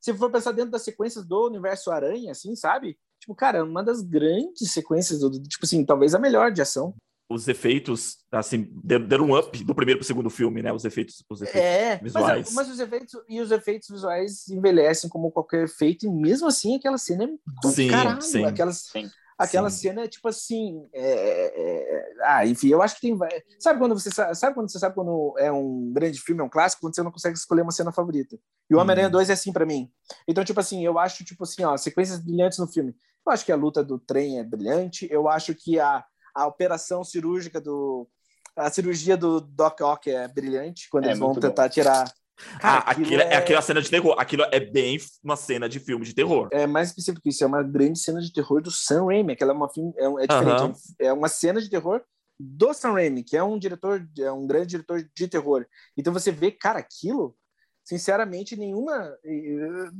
Se 0.00 0.14
for 0.14 0.30
pensar 0.30 0.52
dentro 0.52 0.70
das 0.70 0.82
sequências 0.82 1.26
do 1.26 1.46
universo 1.46 1.90
Aranha, 1.90 2.32
assim, 2.32 2.54
sabe? 2.54 2.98
Tipo, 3.20 3.34
cara, 3.34 3.64
uma 3.64 3.82
das 3.82 4.00
grandes 4.00 4.70
sequências, 4.70 5.20
do, 5.20 5.30
tipo 5.42 5.64
assim, 5.64 5.84
talvez 5.84 6.14
a 6.14 6.18
melhor 6.18 6.52
de 6.52 6.62
ação 6.62 6.94
os 7.30 7.46
efeitos, 7.46 8.16
assim, 8.32 8.70
deram 8.82 9.26
um 9.26 9.38
up 9.38 9.62
do 9.62 9.74
primeiro 9.74 9.98
para 9.98 10.04
o 10.04 10.06
segundo 10.06 10.30
filme, 10.30 10.62
né? 10.62 10.72
Os 10.72 10.84
efeitos, 10.86 11.22
os 11.28 11.42
efeitos 11.42 11.62
é, 11.62 11.96
visuais. 11.98 12.46
Mas, 12.46 12.54
mas, 12.54 12.70
os 12.70 12.80
efeitos 12.80 13.12
e 13.28 13.40
os 13.40 13.50
efeitos 13.50 13.88
visuais 13.90 14.48
envelhecem 14.48 15.10
como 15.10 15.30
qualquer 15.30 15.64
efeito, 15.64 16.06
e 16.06 16.10
mesmo 16.10 16.48
assim 16.48 16.76
aquela 16.76 16.96
cena 16.96 17.24
é 17.24 17.28
do 17.62 17.68
sim, 17.68 17.88
caralho. 17.88 18.22
Sim, 18.22 18.46
aquelas, 18.46 18.78
sim, 18.78 19.10
aquela 19.36 19.68
sim. 19.68 19.88
cena 19.88 20.02
é 20.04 20.08
tipo 20.08 20.26
assim. 20.26 20.88
É, 20.90 21.02
é, 21.04 22.04
ah, 22.24 22.46
enfim, 22.46 22.68
eu 22.68 22.80
acho 22.80 22.94
que 22.94 23.02
tem. 23.02 23.18
Sabe 23.58 23.78
quando 23.78 23.98
você 23.98 24.10
sabe, 24.10 24.34
sabe 24.34 24.54
quando 24.54 24.70
você 24.70 24.78
sabe 24.78 24.94
quando 24.94 25.34
é 25.38 25.52
um 25.52 25.92
grande 25.92 26.18
filme, 26.22 26.40
é 26.40 26.44
um 26.44 26.48
clássico, 26.48 26.80
quando 26.80 26.94
você 26.94 27.02
não 27.02 27.12
consegue 27.12 27.36
escolher 27.36 27.60
uma 27.60 27.72
cena 27.72 27.92
favorita. 27.92 28.38
E 28.70 28.74
o 28.74 28.78
Homem-Aranha 28.78 29.08
hum. 29.08 29.12
2 29.12 29.28
é 29.28 29.34
assim 29.34 29.52
para 29.52 29.66
mim. 29.66 29.90
Então, 30.26 30.42
tipo 30.42 30.60
assim, 30.60 30.82
eu 30.82 30.98
acho, 30.98 31.24
tipo 31.24 31.44
assim, 31.44 31.62
ó, 31.62 31.76
sequências 31.76 32.20
brilhantes 32.20 32.58
no 32.58 32.66
filme. 32.66 32.96
Eu 33.26 33.32
acho 33.32 33.44
que 33.44 33.52
a 33.52 33.56
luta 33.56 33.84
do 33.84 33.98
trem 33.98 34.38
é 34.38 34.44
brilhante. 34.44 35.06
Eu 35.10 35.28
acho 35.28 35.54
que 35.54 35.78
a 35.78 36.02
a 36.38 36.46
operação 36.46 37.02
cirúrgica 37.02 37.60
do. 37.60 38.08
A 38.56 38.70
cirurgia 38.70 39.16
do 39.16 39.40
Doc 39.40 39.80
Ock 39.80 40.10
é 40.10 40.26
brilhante 40.26 40.88
quando 40.90 41.04
é, 41.04 41.08
eles 41.08 41.18
vão 41.18 41.34
tentar 41.34 41.64
bom. 41.64 41.68
tirar. 41.68 42.12
Cara, 42.60 42.78
ah, 42.78 42.90
aquilo, 42.90 43.20
é... 43.20 43.34
é 43.34 43.36
aquela 43.36 43.60
cena 43.60 43.82
de 43.82 43.90
terror. 43.90 44.14
Aquilo 44.16 44.44
é 44.52 44.60
bem 44.60 44.98
uma 45.22 45.36
cena 45.36 45.68
de 45.68 45.80
filme 45.80 46.04
de 46.04 46.14
terror. 46.14 46.48
É 46.52 46.66
mais 46.66 46.88
específico 46.88 47.22
que 47.22 47.30
isso, 47.30 47.42
é 47.42 47.46
uma 47.46 47.62
grande 47.62 47.98
cena 47.98 48.20
de 48.20 48.32
terror 48.32 48.62
do 48.62 48.70
Sam 48.70 49.06
Raimi. 49.06 49.32
Aquela 49.32 49.52
é 49.52 49.54
uma 49.54 49.68
filme, 49.68 49.92
é, 49.96 50.04
é 50.04 50.26
diferente. 50.26 50.62
Uhum. 50.62 50.74
É 51.00 51.12
uma 51.12 51.28
cena 51.28 51.60
de 51.60 51.68
terror 51.68 52.02
do 52.38 52.72
Sam 52.72 52.92
Raimi, 52.92 53.24
que 53.24 53.36
é 53.36 53.42
um 53.42 53.58
diretor, 53.58 54.08
é 54.18 54.30
um 54.30 54.46
grande 54.46 54.68
diretor 54.68 55.04
de 55.14 55.28
terror. 55.28 55.66
Então 55.96 56.12
você 56.12 56.30
vê, 56.30 56.52
cara, 56.52 56.78
aquilo, 56.78 57.36
sinceramente, 57.84 58.56
nenhuma. 58.56 59.16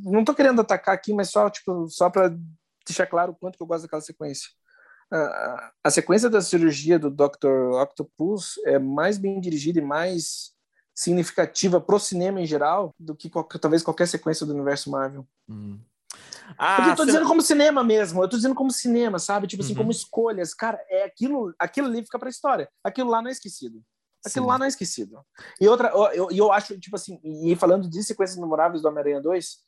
Não 0.04 0.24
tô 0.24 0.32
querendo 0.32 0.60
atacar 0.60 0.94
aqui, 0.94 1.12
mas 1.12 1.30
só, 1.30 1.50
tipo, 1.50 1.88
só 1.88 2.08
para 2.08 2.32
deixar 2.86 3.06
claro 3.06 3.32
o 3.32 3.34
quanto 3.34 3.56
que 3.56 3.62
eu 3.62 3.66
gosto 3.66 3.82
daquela 3.82 4.00
sequência 4.00 4.48
a, 5.10 5.90
sequência 5.90 6.28
da 6.28 6.40
cirurgia 6.40 6.98
do 6.98 7.10
Dr. 7.10 7.72
Octopus 7.82 8.58
é 8.64 8.78
mais 8.78 9.18
bem 9.18 9.40
dirigida 9.40 9.78
e 9.78 9.82
mais 9.82 10.52
significativa 10.94 11.80
pro 11.80 11.98
cinema 11.98 12.40
em 12.40 12.46
geral 12.46 12.94
do 12.98 13.14
que 13.14 13.30
qualquer, 13.30 13.58
talvez 13.58 13.82
qualquer 13.82 14.06
sequência 14.06 14.44
do 14.44 14.52
universo 14.52 14.90
Marvel. 14.90 15.26
Hum. 15.48 15.78
Ah, 16.56 16.88
eu 16.88 16.96
tô 16.96 17.04
dizendo 17.04 17.26
como 17.26 17.42
cinema 17.42 17.84
mesmo, 17.84 18.22
eu 18.22 18.28
tô 18.28 18.36
dizendo 18.36 18.54
como 18.54 18.70
cinema, 18.70 19.18
sabe? 19.18 19.46
Tipo 19.46 19.62
assim, 19.62 19.72
uhum. 19.72 19.78
como 19.78 19.90
escolhas. 19.90 20.54
Cara, 20.54 20.82
é 20.88 21.04
aquilo, 21.04 21.54
aquilo 21.58 21.86
ali 21.86 22.02
fica 22.02 22.18
pra 22.18 22.30
história. 22.30 22.68
Aquilo 22.82 23.10
lá 23.10 23.20
não 23.20 23.28
é 23.28 23.32
esquecido. 23.32 23.82
Aquilo 24.24 24.46
Sim. 24.46 24.48
lá 24.48 24.58
não 24.58 24.64
é 24.64 24.68
esquecido. 24.68 25.20
E 25.60 25.68
outra, 25.68 25.90
eu, 25.90 26.06
eu, 26.12 26.28
eu 26.30 26.52
acho, 26.52 26.78
tipo 26.80 26.96
assim, 26.96 27.20
e 27.22 27.54
falando 27.54 27.88
de 27.88 28.02
sequências 28.02 28.38
memoráveis 28.38 28.82
do 28.82 28.88
Homem-Aranha 28.88 29.20
2, 29.20 29.58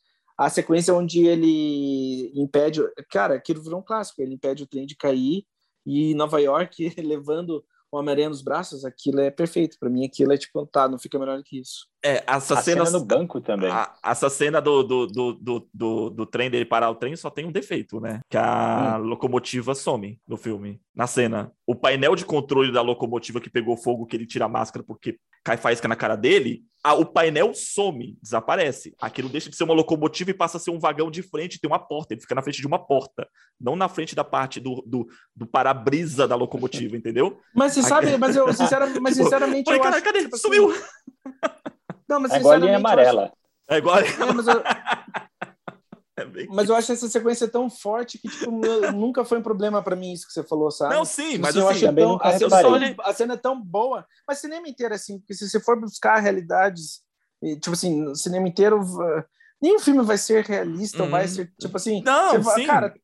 a 0.41 0.49
sequência 0.49 0.95
onde 0.95 1.27
ele 1.27 2.33
impede, 2.35 2.81
cara, 3.11 3.35
aquilo 3.35 3.63
virou 3.63 3.81
um 3.81 3.85
clássico, 3.85 4.23
ele 4.23 4.33
impede 4.33 4.63
o 4.63 4.67
trem 4.67 4.87
de 4.87 4.97
cair 4.97 5.45
e 5.85 6.15
Nova 6.15 6.41
York 6.41 6.95
levando 6.97 7.63
o 7.93 7.99
Homem-Aranha 7.99 8.31
nos 8.31 8.41
braços, 8.41 8.85
aquilo 8.85 9.21
é 9.21 9.31
perfeito. 9.31 9.77
Para 9.79 9.91
mim, 9.91 10.07
aquilo 10.07 10.33
é 10.33 10.39
tipo, 10.39 10.65
tá, 10.65 10.89
não 10.89 10.99
fica 10.99 11.19
melhor 11.19 11.43
que 11.43 11.61
isso. 11.61 11.87
É, 12.03 12.23
essa 12.27 12.59
a 12.59 12.63
cena, 12.63 12.87
cena 12.87 12.99
no 12.99 13.05
banco 13.05 13.41
também. 13.41 13.71
A, 13.71 13.93
essa 14.03 14.31
cena 14.31 14.63
do, 14.63 14.83
do, 14.83 15.07
do, 15.09 15.33
do, 15.35 15.69
do, 15.75 16.11
do 16.11 16.27
trem 16.27 16.49
dele 16.49 16.65
parar 16.65 16.89
o 16.89 16.95
trem 16.95 17.15
só 17.17 17.29
tem 17.29 17.45
um 17.45 17.53
defeito, 17.53 18.01
né? 18.01 18.21
Que 18.31 18.39
a 18.39 18.97
hum. 18.97 19.03
locomotiva 19.03 19.75
some 19.75 20.19
no 20.27 20.37
filme, 20.37 20.81
na 20.95 21.07
cena. 21.07 21.53
O 21.67 21.75
painel 21.75 22.15
de 22.15 22.25
controle 22.25 22.73
da 22.73 22.81
locomotiva 22.81 23.41
que 23.41 23.51
pegou 23.51 23.77
fogo, 23.77 24.07
que 24.07 24.17
ele 24.17 24.27
tira 24.27 24.45
a 24.45 24.49
máscara 24.49 24.85
porque 24.87 25.19
cai 25.45 25.57
faísca 25.57 25.89
na 25.89 25.97
cara 25.97 26.17
dele, 26.17 26.63
a, 26.83 26.95
o 26.95 27.05
painel 27.05 27.53
some, 27.55 28.17
desaparece. 28.23 28.95
Aquilo 29.01 29.29
deixa 29.29 29.51
de 29.51 29.57
ser 29.57 29.65
uma 29.65 29.75
locomotiva 29.75 30.31
e 30.31 30.35
passa 30.35 30.57
a 30.57 30.61
ser 30.61 30.71
um 30.71 30.79
vagão 30.79 31.11
de 31.11 31.23
frente, 31.23 31.61
tem 31.61 31.71
uma 31.71 31.79
porta, 31.79 32.15
ele 32.15 32.21
fica 32.21 32.35
na 32.35 32.43
frente 32.43 32.61
de 32.61 32.67
uma 32.67 32.79
porta, 32.79 33.29
não 33.61 33.77
na 33.77 33.89
frente 33.89 34.15
da 34.15 34.25
parte 34.25 34.61
do, 34.61 34.83
do, 34.87 35.07
do 35.37 35.47
para-brisa 35.47 36.27
da 36.27 36.35
locomotiva, 36.35 36.97
entendeu? 36.97 37.39
Mas 37.55 37.75
você 37.75 37.83
sabe, 37.83 38.17
mas 38.17 38.35
eu 38.35 38.51
sinceramente, 38.55 39.01
mas 39.01 39.17
sinceramente 39.17 39.65
Pô, 39.65 39.73
eu 39.73 39.81
cara, 39.81 39.97
acho, 39.97 40.05
cadê? 40.05 40.23
Tipo, 40.23 40.39
Sumiu! 40.39 40.71
Assim, 40.71 40.81
não, 42.09 42.21
mas 42.21 42.33
é 42.33 42.39
igual 42.39 42.55
a 42.55 42.59
linha 42.59 42.77
amarela. 42.77 43.25
Acho... 43.25 43.33
É 43.71 43.79
igual 43.79 43.97
a 43.97 44.01
linha 44.01 44.15
é, 44.15 44.33
mas, 44.33 44.47
eu... 44.49 44.63
é 46.23 46.47
mas 46.49 46.69
eu 46.69 46.77
acho 46.77 46.93
essa 46.93 47.09
sequência 47.09 47.49
tão 47.49 47.69
forte 47.69 48.19
que 48.19 48.29
tipo, 48.29 48.51
nunca 48.95 49.25
foi 49.25 49.39
um 49.39 49.43
problema 49.43 49.83
para 49.83 49.97
mim 49.97 50.13
isso 50.13 50.27
que 50.27 50.33
você 50.33 50.43
falou, 50.43 50.71
sabe? 50.71 50.95
Não, 50.95 51.05
sim, 51.05 51.33
tipo 51.33 51.43
mas 51.43 51.57
assim, 51.57 51.61
eu 51.61 51.69
acho 51.69 51.95
tão, 51.95 52.19
a, 52.21 52.39
cena, 52.39 52.97
a 53.01 53.13
cena 53.13 53.35
é 53.35 53.37
tão 53.37 53.61
boa, 53.61 54.07
mas 54.27 54.39
cinema 54.39 54.69
inteiro 54.69 54.95
assim, 54.95 55.19
porque 55.19 55.35
se 55.35 55.49
você 55.49 55.61
for 55.61 55.79
buscar 55.81 56.19
realidades, 56.21 57.01
tipo 57.61 57.73
assim, 57.73 58.15
cinema 58.15 58.49
inteiro 58.49 58.81
nenhum 59.61 59.79
filme 59.79 60.03
vai 60.03 60.17
ser 60.17 60.45
realista, 60.45 61.03
hum. 61.03 61.11
vai 61.11 61.29
ser 61.29 61.53
tipo 61.61 61.77
assim, 61.77 62.03
não, 62.03 62.43
você, 62.43 62.61
sim. 62.61 62.67
cara, 62.67 62.95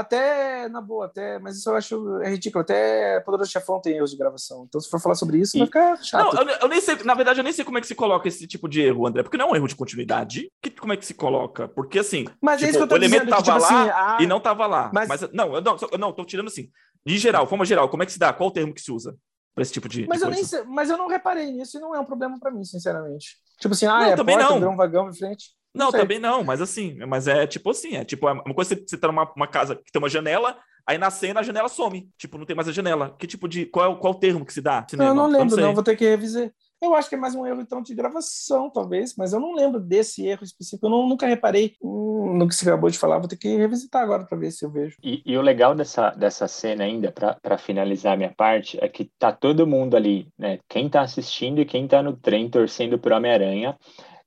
até, 0.00 0.68
na 0.68 0.80
boa, 0.80 1.06
até, 1.06 1.38
mas 1.38 1.56
isso 1.56 1.70
eu 1.70 1.76
acho 1.76 2.20
é 2.22 2.30
ridículo. 2.30 2.62
Até 2.62 3.20
Poderoso 3.20 3.50
Chefão 3.50 3.80
tem 3.80 3.96
erros 3.96 4.10
de 4.10 4.16
gravação. 4.16 4.64
Então, 4.68 4.80
se 4.80 4.90
for 4.90 5.00
falar 5.00 5.14
sobre 5.14 5.38
isso, 5.38 5.56
e... 5.56 5.60
vai 5.60 5.66
ficar 5.66 6.02
chato. 6.02 6.34
Não, 6.34 6.42
eu, 6.42 6.58
eu, 6.62 6.68
nem 6.68 6.80
sei, 6.80 6.96
na 7.04 7.14
verdade, 7.14 7.38
eu 7.38 7.44
nem 7.44 7.52
sei 7.52 7.64
como 7.64 7.78
é 7.78 7.80
que 7.80 7.86
se 7.86 7.94
coloca 7.94 8.26
esse 8.26 8.46
tipo 8.46 8.68
de 8.68 8.80
erro, 8.80 9.06
André, 9.06 9.22
porque 9.22 9.36
não 9.36 9.48
é 9.48 9.52
um 9.52 9.56
erro 9.56 9.68
de 9.68 9.76
continuidade. 9.76 10.50
Que, 10.60 10.70
como 10.70 10.92
é 10.92 10.96
que 10.96 11.06
se 11.06 11.14
coloca? 11.14 11.68
Porque 11.68 12.00
assim, 12.00 12.24
mas 12.42 12.60
tipo, 12.60 12.66
é 12.66 12.70
isso 12.70 12.78
tipo, 12.78 12.78
que 12.78 12.82
eu 12.82 12.88
tô 12.88 12.94
o 12.94 12.98
elemento 12.98 13.24
dizendo, 13.26 13.44
tava 13.44 13.60
tipo 13.60 13.72
lá 13.72 13.82
assim, 13.82 13.90
ah, 13.94 14.18
e 14.20 14.26
não 14.26 14.40
tava 14.40 14.66
lá. 14.66 14.90
Mas, 14.92 15.08
mas 15.08 15.20
não, 15.32 15.54
eu 15.54 15.62
não, 15.62 15.76
eu 15.92 15.98
não, 15.98 16.12
tô 16.12 16.24
tirando 16.24 16.48
assim. 16.48 16.68
De 17.06 17.16
geral, 17.16 17.46
forma 17.46 17.64
geral, 17.64 17.88
como 17.88 18.02
é 18.02 18.06
que 18.06 18.12
se 18.12 18.18
dá? 18.18 18.32
Qual 18.32 18.48
o 18.48 18.52
termo 18.52 18.74
que 18.74 18.80
se 18.80 18.90
usa? 18.90 19.16
para 19.54 19.62
esse 19.62 19.72
tipo 19.72 19.88
de, 19.88 20.04
mas 20.08 20.18
de 20.18 20.24
eu 20.24 20.30
nem 20.32 20.42
sei, 20.42 20.64
mas 20.64 20.90
eu 20.90 20.98
não 20.98 21.06
reparei 21.06 21.48
nisso 21.52 21.78
e 21.78 21.80
não 21.80 21.94
é 21.94 22.00
um 22.00 22.04
problema 22.04 22.36
para 22.40 22.50
mim 22.50 22.64
sinceramente 22.64 23.36
tipo 23.60 23.72
assim 23.72 23.86
ah 23.86 24.00
não, 24.00 24.06
é 24.06 24.16
também 24.16 24.36
porta, 24.36 24.58
não. 24.58 24.72
um 24.72 24.76
vagão 24.76 25.08
em 25.08 25.14
frente 25.14 25.52
não, 25.74 25.90
também 25.90 26.18
não, 26.18 26.44
mas 26.44 26.60
assim, 26.60 26.96
mas 27.06 27.26
é 27.26 27.46
tipo 27.46 27.70
assim, 27.70 27.96
é 27.96 28.04
tipo, 28.04 28.28
é 28.28 28.32
uma 28.32 28.54
coisa 28.54 28.74
você, 28.74 28.84
você 28.86 28.96
tá 28.96 29.08
numa 29.08 29.30
uma 29.34 29.46
casa 29.46 29.76
que 29.76 29.90
tem 29.90 30.00
uma 30.00 30.08
janela, 30.08 30.56
aí 30.86 30.98
na 30.98 31.10
cena 31.10 31.40
a 31.40 31.42
janela 31.42 31.68
some, 31.68 32.08
tipo, 32.16 32.38
não 32.38 32.46
tem 32.46 32.54
mais 32.54 32.68
a 32.68 32.72
janela. 32.72 33.14
Que 33.18 33.26
tipo 33.26 33.48
de, 33.48 33.66
qual 33.66 33.92
é, 33.92 33.96
qual 33.96 34.12
é 34.12 34.16
o 34.16 34.18
termo 34.18 34.44
que 34.44 34.52
se 34.52 34.60
dá? 34.60 34.86
Cinema? 34.88 35.10
Eu 35.10 35.14
não 35.14 35.26
lembro, 35.26 35.56
não, 35.56 35.66
não, 35.68 35.74
vou 35.74 35.82
ter 35.82 35.96
que 35.96 36.08
revisar. 36.08 36.50
Eu 36.84 36.94
acho 36.94 37.08
que 37.08 37.14
é 37.14 37.18
mais 37.18 37.34
um 37.34 37.46
erro, 37.46 37.62
então, 37.62 37.80
de 37.80 37.94
gravação, 37.94 38.68
talvez, 38.68 39.14
mas 39.16 39.32
eu 39.32 39.40
não 39.40 39.54
lembro 39.54 39.80
desse 39.80 40.26
erro 40.26 40.44
específico. 40.44 40.84
Eu 40.84 40.90
não, 40.90 41.08
nunca 41.08 41.26
reparei 41.26 41.74
no 41.82 42.46
que 42.46 42.54
você 42.54 42.68
acabou 42.68 42.90
de 42.90 42.98
falar. 42.98 43.18
Vou 43.18 43.28
ter 43.28 43.38
que 43.38 43.56
revisitar 43.56 44.02
agora 44.02 44.24
para 44.24 44.36
ver 44.36 44.50
se 44.50 44.66
eu 44.66 44.70
vejo. 44.70 44.96
E, 45.02 45.22
e, 45.24 45.38
o 45.38 45.40
legal 45.40 45.74
dessa, 45.74 46.10
dessa 46.10 46.46
cena 46.46 46.84
ainda, 46.84 47.10
para 47.10 47.56
finalizar 47.56 48.12
a 48.12 48.16
minha 48.16 48.34
parte, 48.36 48.78
é 48.82 48.88
que 48.88 49.10
tá 49.18 49.32
todo 49.32 49.66
mundo 49.66 49.96
ali, 49.96 50.28
né? 50.38 50.58
Quem 50.68 50.90
tá 50.90 51.00
assistindo 51.00 51.60
e 51.60 51.64
quem 51.64 51.88
tá 51.88 52.02
no 52.02 52.14
trem 52.14 52.50
torcendo 52.50 52.98
pro 52.98 53.16
Homem-Aranha. 53.16 53.78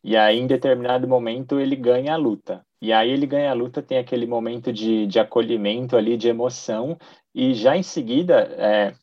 E 0.08 0.16
aí, 0.16 0.40
em 0.40 0.48
determinado 0.48 1.06
momento, 1.06 1.60
ele 1.60 1.76
ganha 1.76 2.14
a 2.14 2.16
luta. 2.16 2.66
E 2.82 2.94
aí, 2.94 3.10
ele 3.12 3.26
ganha 3.28 3.52
a 3.52 3.54
luta, 3.54 3.82
tem 3.82 3.98
aquele 3.98 4.26
momento 4.26 4.72
de, 4.72 5.06
de 5.06 5.20
acolhimento 5.20 5.98
ali, 5.98 6.16
de 6.16 6.30
emoção. 6.30 6.98
E 7.36 7.54
já 7.54 7.76
em 7.76 7.84
seguida, 7.84 8.40
é, 8.58 8.94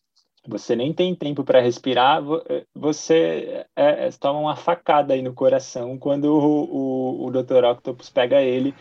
você 0.49 0.75
nem 0.75 0.95
tem 0.95 1.15
tempo 1.15 1.45
para 1.45 1.61
respirar, 1.61 2.23
eh, 2.49 2.65
você 2.75 3.67
é, 3.77 4.07
é, 4.07 4.11
toma 4.19 4.39
uma 4.39 4.57
facada 4.57 5.13
aí 5.13 5.21
no 5.21 5.35
coração 5.35 5.99
quando 5.99 6.25
o, 6.25 7.25
o, 7.25 7.27
o 7.27 7.31
Dr. 7.31 7.65
Octopus 7.65 8.09
pega 8.09 8.41
ele 8.41 8.75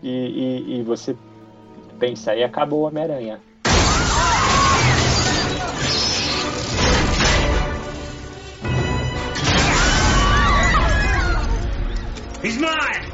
e, 0.00 0.10
e, 0.10 0.78
e 0.78 0.82
você 0.84 1.16
pensa 1.98 2.30
aí, 2.30 2.44
acabou 2.44 2.82
o 2.82 2.86
Homem-Aranha. 2.86 3.40
He's 12.44 12.58
mine! 12.58 13.10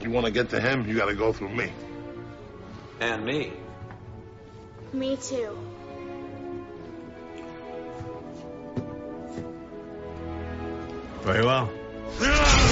You 0.00 0.10
want 0.12 0.24
to 0.26 0.30
get 0.30 0.50
to 0.50 0.60
him, 0.60 0.86
you 0.86 0.96
got 0.96 1.06
to 1.06 1.16
go 1.16 1.32
through 1.32 1.48
me. 1.48 1.72
And 3.00 3.24
me. 3.24 3.52
Me 4.92 5.16
too. 5.16 5.58
Very 11.22 11.44
well. 11.44 11.68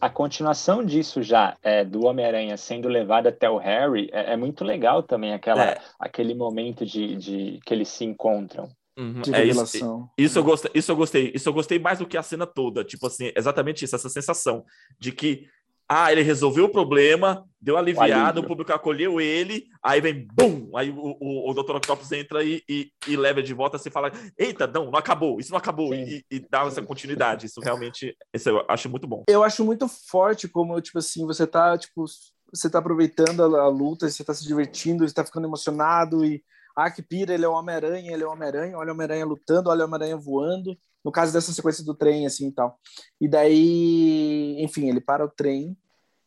A 0.00 0.10
continuação 0.10 0.84
disso 0.84 1.22
já, 1.22 1.56
é, 1.62 1.84
do 1.84 2.04
Homem-Aranha 2.06 2.56
sendo 2.56 2.88
levado 2.88 3.26
até 3.26 3.48
o 3.48 3.58
Harry, 3.58 4.08
é, 4.12 4.32
é 4.32 4.36
muito 4.36 4.64
legal 4.64 5.02
também, 5.02 5.32
aquela, 5.32 5.64
É. 5.64 5.80
aquele 5.98 6.34
momento 6.34 6.84
de, 6.84 7.16
de 7.16 7.60
que 7.64 7.72
eles 7.72 7.88
se 7.88 8.04
encontram. 8.04 8.68
Uhum, 8.96 9.22
De 9.22 9.34
é 9.34 9.44
isso, 9.44 10.08
isso 10.16 10.38
eu 10.38 10.44
gostei, 10.44 10.70
isso 10.72 10.92
eu 10.92 10.96
gostei, 10.96 11.32
isso 11.34 11.48
eu 11.48 11.52
gostei 11.52 11.78
mais 11.80 11.98
do 11.98 12.06
que 12.06 12.16
a 12.16 12.22
cena 12.22 12.46
toda, 12.46 12.84
tipo 12.84 13.06
assim, 13.08 13.32
exatamente 13.36 13.84
isso, 13.84 13.96
essa 13.96 14.08
sensação 14.08 14.64
de 15.00 15.10
que 15.10 15.48
ah, 15.88 16.10
ele 16.10 16.22
resolveu 16.22 16.64
o 16.64 16.72
problema, 16.72 17.44
deu 17.60 17.76
aliviado, 17.76 18.40
o, 18.40 18.46
público 18.46 18.72
acolheu 18.72 19.20
ele, 19.20 19.66
aí 19.82 20.00
vem 20.00 20.26
bum, 20.32 20.70
aí 20.76 20.90
o, 20.90 21.16
o, 21.20 21.50
o 21.50 21.54
Dr. 21.54 21.76
Octopus 21.76 22.10
entra 22.12 22.42
e, 22.42 22.62
e, 22.68 22.90
e 23.06 23.16
leva 23.16 23.42
de 23.42 23.52
volta, 23.52 23.76
assim, 23.76 23.90
fala, 23.90 24.10
eita, 24.38 24.66
não, 24.66 24.90
não 24.90 24.98
acabou, 24.98 25.38
isso 25.38 25.50
não 25.50 25.58
acabou, 25.58 25.94
e, 25.94 26.24
e 26.30 26.40
dá 26.50 26.62
essa 26.64 26.82
continuidade, 26.82 27.46
isso 27.46 27.60
realmente, 27.60 28.16
isso 28.32 28.48
eu 28.48 28.64
acho 28.68 28.88
muito 28.88 29.06
bom. 29.06 29.24
Eu 29.28 29.44
acho 29.44 29.64
muito 29.64 29.86
forte 29.88 30.48
como, 30.48 30.80
tipo 30.80 30.98
assim, 30.98 31.26
você 31.26 31.46
tá, 31.46 31.76
tipo, 31.76 32.04
você 32.52 32.70
tá 32.70 32.78
aproveitando 32.78 33.42
a, 33.42 33.62
a 33.62 33.68
luta, 33.68 34.08
você 34.08 34.24
tá 34.24 34.32
se 34.32 34.46
divertindo, 34.46 35.06
você 35.06 35.14
tá 35.14 35.24
ficando 35.24 35.46
emocionado 35.46 36.24
e 36.24 36.42
ah, 36.76 36.90
que 36.90 37.02
pira, 37.02 37.32
ele 37.32 37.44
é 37.44 37.48
o 37.48 37.52
Homem-Aranha, 37.52 38.12
ele 38.12 38.24
é 38.24 38.26
o 38.26 38.32
Homem-Aranha, 38.32 38.76
olha 38.76 38.90
o 38.90 38.94
Homem-Aranha 38.94 39.24
lutando, 39.24 39.70
olha 39.70 39.82
o 39.82 39.86
Homem-Aranha 39.86 40.16
voando, 40.16 40.76
no 41.04 41.12
caso 41.12 41.32
dessa 41.32 41.52
sequência 41.52 41.84
do 41.84 41.94
trem, 41.94 42.26
assim, 42.26 42.48
e 42.48 42.52
tal. 42.52 42.78
E 43.20 43.28
daí, 43.28 44.56
enfim, 44.60 44.88
ele 44.88 45.00
para 45.00 45.24
o 45.24 45.28
trem 45.28 45.76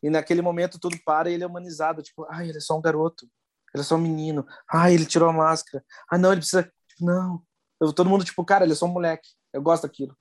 e 0.02 0.08
naquele 0.08 0.40
momento 0.40 0.78
tudo 0.78 0.96
para 1.04 1.30
e 1.30 1.34
ele 1.34 1.44
é 1.44 1.46
humanizado, 1.46 2.02
tipo, 2.02 2.24
ah, 2.30 2.44
ele 2.44 2.58
é 2.58 2.60
só 2.60 2.78
um 2.78 2.80
garoto, 2.80 3.28
ele 3.74 3.82
é 3.82 3.84
só 3.84 3.96
um 3.96 4.00
menino, 4.00 4.46
ah, 4.68 4.90
ele 4.90 5.04
tirou 5.04 5.28
a 5.28 5.32
máscara, 5.32 5.84
ah, 6.08 6.16
não, 6.16 6.30
ele 6.30 6.40
precisa, 6.40 6.62
tipo, 6.62 7.04
não. 7.04 7.42
Eu, 7.80 7.92
todo 7.92 8.08
mundo, 8.08 8.24
tipo, 8.24 8.44
cara, 8.44 8.64
ele 8.64 8.72
é 8.72 8.76
só 8.76 8.86
um 8.86 8.92
moleque, 8.92 9.28
eu 9.52 9.60
gosto 9.62 9.82
daquilo. 9.82 10.16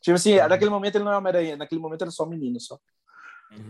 Tipo 0.00 0.14
assim, 0.14 0.36
naquele 0.36 0.70
momento 0.70 0.96
ele 0.96 1.04
não 1.04 1.12
é 1.12 1.16
Homem-Aranha, 1.18 1.56
naquele 1.56 1.80
momento 1.80 2.02
ele 2.02 2.10
é 2.10 2.12
só 2.12 2.24
um 2.24 2.28
menino, 2.28 2.60
só. 2.60 2.78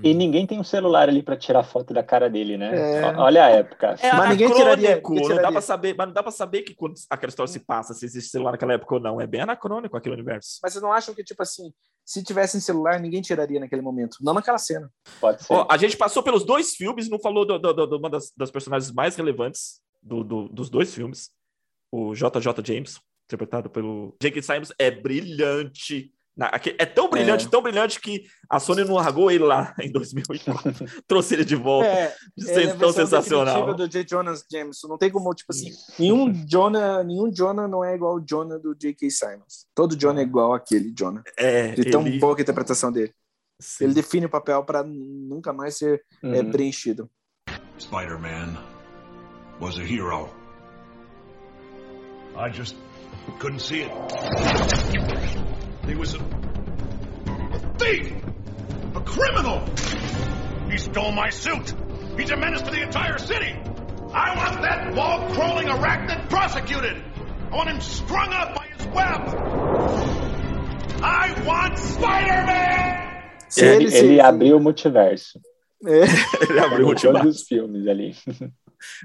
E 0.03 0.12
ninguém 0.14 0.47
tem 0.47 0.59
um 0.59 0.64
celular 0.64 1.09
ali 1.09 1.22
para 1.22 1.37
tirar 1.37 1.62
foto 1.62 1.95
da 1.95 2.03
cara 2.03 2.29
dele, 2.29 2.57
né? 2.57 2.99
É. 3.01 3.16
Olha 3.16 3.45
a 3.45 3.49
época. 3.51 3.95
É 4.01 4.12
Mas 4.12 4.31
ninguém 4.31 4.53
tiraria- 4.53 4.97
ninguém 4.97 5.03
não 5.03 5.22
dá 5.29 5.35
tiraria. 5.35 5.53
pra 5.53 5.61
saber, 5.61 5.95
mas 5.97 6.07
não 6.09 6.14
dá 6.14 6.22
pra 6.22 6.33
saber 6.33 6.62
que 6.62 6.74
quando 6.74 6.95
aquela 7.09 7.29
história 7.29 7.53
se 7.53 7.61
passa, 7.61 7.95
se 7.95 8.05
existe 8.05 8.31
celular 8.31 8.53
naquela 8.53 8.72
época 8.72 8.95
ou 8.95 9.01
não, 9.01 9.20
é 9.20 9.27
bem 9.27 9.43
anacrônico 9.43 9.97
aquele 9.97 10.14
universo. 10.14 10.59
Mas 10.62 10.72
vocês 10.72 10.83
não 10.83 10.93
acham 10.93 11.14
que, 11.14 11.22
tipo 11.22 11.41
assim, 11.43 11.72
se 12.05 12.22
tivessem 12.24 12.61
celular, 12.61 12.99
ninguém 12.99 13.20
tiraria 13.22 13.61
naquele 13.61 13.83
momento? 13.83 14.16
Não 14.20 14.35
naquela 14.35 14.59
cena. 14.59 14.91
Pode 15.20 15.45
ser. 15.45 15.53
Ó, 15.53 15.66
a 15.70 15.77
gente 15.77 15.97
passou 15.97 16.22
pelos 16.22 16.45
dois 16.45 16.74
filmes, 16.74 17.09
não 17.09 17.18
falou 17.18 17.45
do- 17.47 17.59
do- 17.59 17.72
do- 17.72 17.87
de 17.87 17.95
uma 17.97 18.11
das, 18.11 18.33
das 18.37 18.51
personagens 18.51 18.91
mais 18.93 19.14
relevantes 19.14 19.81
do- 20.03 20.24
do- 20.24 20.49
dos 20.49 20.68
dois 20.68 20.93
filmes. 20.95 21.31
O 21.93 22.12
JJ 22.14 22.62
James, 22.64 22.99
interpretado 23.27 23.70
pelo 23.70 24.16
Jake 24.20 24.43
Simons, 24.43 24.72
é 24.79 24.91
brilhante. 24.91 26.12
É 26.78 26.84
tão 26.84 27.09
brilhante, 27.09 27.47
É. 27.47 27.49
tão 27.49 27.62
brilhante 27.62 27.99
que 27.99 28.24
a 28.51 28.61
Sony 28.61 28.84
não 28.84 28.95
largou 28.97 29.30
ele 29.30 29.45
lá 29.45 29.74
em 29.80 29.91
2004. 29.91 30.45
trouxe 31.09 31.34
ele 31.34 31.45
de 31.47 31.57
volta. 31.57 31.89
É, 31.89 32.14
de 32.37 32.51
é 32.51 32.66
tão 32.66 32.93
versão 32.93 32.93
sensacional. 32.93 33.74
do 33.74 33.89
J. 33.89 34.07
Jonas 34.07 34.45
Jameson. 34.53 34.87
Não 34.89 34.99
tem 34.99 35.11
como, 35.11 35.32
tipo 35.34 35.51
assim, 35.53 35.70
nenhum 35.99 36.30
Jonah, 36.47 37.03
nenhum 37.03 37.30
Jonah 37.32 37.66
não 37.66 37.82
é 37.82 37.95
igual 37.95 38.16
o 38.16 38.20
Jonah 38.20 38.59
do 38.59 38.74
J.K. 38.74 39.09
Simons. 39.11 39.66
Todo 39.74 39.97
Jonah 39.97 40.20
é 40.20 40.24
igual 40.24 40.53
àquele 40.53 40.93
Jonah. 40.93 41.22
É, 41.39 41.68
De 41.72 41.91
tão 41.91 42.07
ele- 42.07 42.18
boa 42.18 42.34
que 42.34 42.43
a 42.43 42.45
interpretação 42.45 42.93
dele. 42.93 43.12
sim. 43.59 43.84
Ele 43.84 43.95
define 43.95 44.26
o 44.26 44.30
papel 44.30 44.62
para 44.62 44.82
nunca 44.84 45.53
mais 45.55 45.78
ser 45.78 46.03
é, 46.22 46.26
Uhum. 46.43 46.51
preenchido. 46.51 47.11
Spider-Man 47.78 48.59
was 49.59 49.78
a 49.78 49.82
hero. 49.82 50.28
I 52.39 52.53
just 52.53 52.76
couldn't 53.39 53.62
see 53.62 53.84
it. 53.84 53.93
He 55.87 55.95
was 55.95 56.14
a, 56.14 56.18
a 56.18 57.59
thief! 57.78 58.12
A 58.95 59.01
criminal! 59.01 59.61
He 60.70 60.78
stole 60.78 61.12
my 61.12 61.30
suit! 61.30 61.74
He's 62.18 62.30
a 62.30 62.37
menace 62.37 62.62
to 62.62 62.70
the 62.70 62.82
entire 62.82 63.18
city! 63.18 63.55
I 64.12 64.34
want 64.37 64.62
that 64.62 64.95
wall-crawling 64.95 65.68
arachnid 65.68 66.28
prosecuted! 66.28 66.97
I 67.53 67.57
want 67.57 67.68
him 67.70 67.80
strung 67.80 68.32
up 68.32 68.55
by 68.55 68.66
his 68.76 68.87
web! 68.89 69.22
I 71.03 71.34
want 71.47 71.78
Spider-Man! 71.78 73.07
Ele, 73.57 73.91
se- 73.91 73.97
ele 73.99 74.20
abriu 74.20 74.57
o 74.57 74.61
multiverso. 74.61 75.41
é, 75.87 76.03
Ele 76.51 76.59
abriu 76.64 76.87
o 76.87 76.95
Todos 76.95 77.05
ultimato. 77.05 77.28
os 77.28 77.43
filmes 77.43 77.87
ali. 77.87 78.14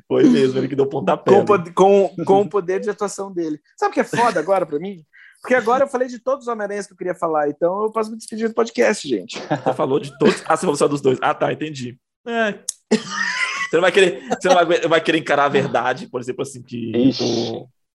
Foi 0.07 0.23
mesmo, 0.23 0.57
ele 0.59 0.67
que 0.67 0.75
deu 0.75 0.87
pontapé. 0.87 1.31
com, 1.31 1.45
com, 1.73 2.15
com 2.25 2.41
o 2.41 2.49
poder 2.49 2.79
de 2.81 2.89
atuação 2.89 3.31
dele. 3.31 3.59
Sabe 3.77 3.91
o 3.91 3.93
que 3.93 3.99
é 3.99 4.03
foda 4.03 4.39
agora 4.39 4.65
pra 4.65 4.79
mim? 4.79 5.03
Porque 5.41 5.55
agora 5.55 5.85
eu 5.85 5.87
falei 5.87 6.07
de 6.07 6.19
todos 6.19 6.45
os 6.45 6.47
Homem-Aranhas 6.47 6.85
que 6.85 6.93
eu 6.93 6.97
queria 6.97 7.15
falar, 7.15 7.49
então 7.49 7.83
eu 7.83 7.91
posso 7.91 8.11
me 8.11 8.17
despedir 8.17 8.47
do 8.47 8.53
podcast, 8.53 9.07
gente. 9.07 9.39
Você 9.39 9.73
falou 9.73 9.99
de 9.99 10.15
todos. 10.19 10.43
Ah, 10.45 10.55
você 10.55 10.61
falou 10.61 10.75
só 10.75 10.87
dos 10.87 11.01
dois. 11.01 11.17
Ah, 11.21 11.33
tá, 11.33 11.51
entendi. 11.51 11.97
É. 12.27 12.59
Você 12.91 13.77
não 13.77 13.81
vai 13.81 13.91
querer, 13.91 14.27
você 14.29 14.47
não 14.49 14.55
vai, 14.55 14.65
vai 14.81 15.01
querer 15.01 15.17
encarar 15.17 15.45
a 15.45 15.49
verdade, 15.49 16.07
por 16.07 16.19
exemplo, 16.19 16.41
assim, 16.41 16.61
que 16.61 16.91
Ixi. 16.91 17.23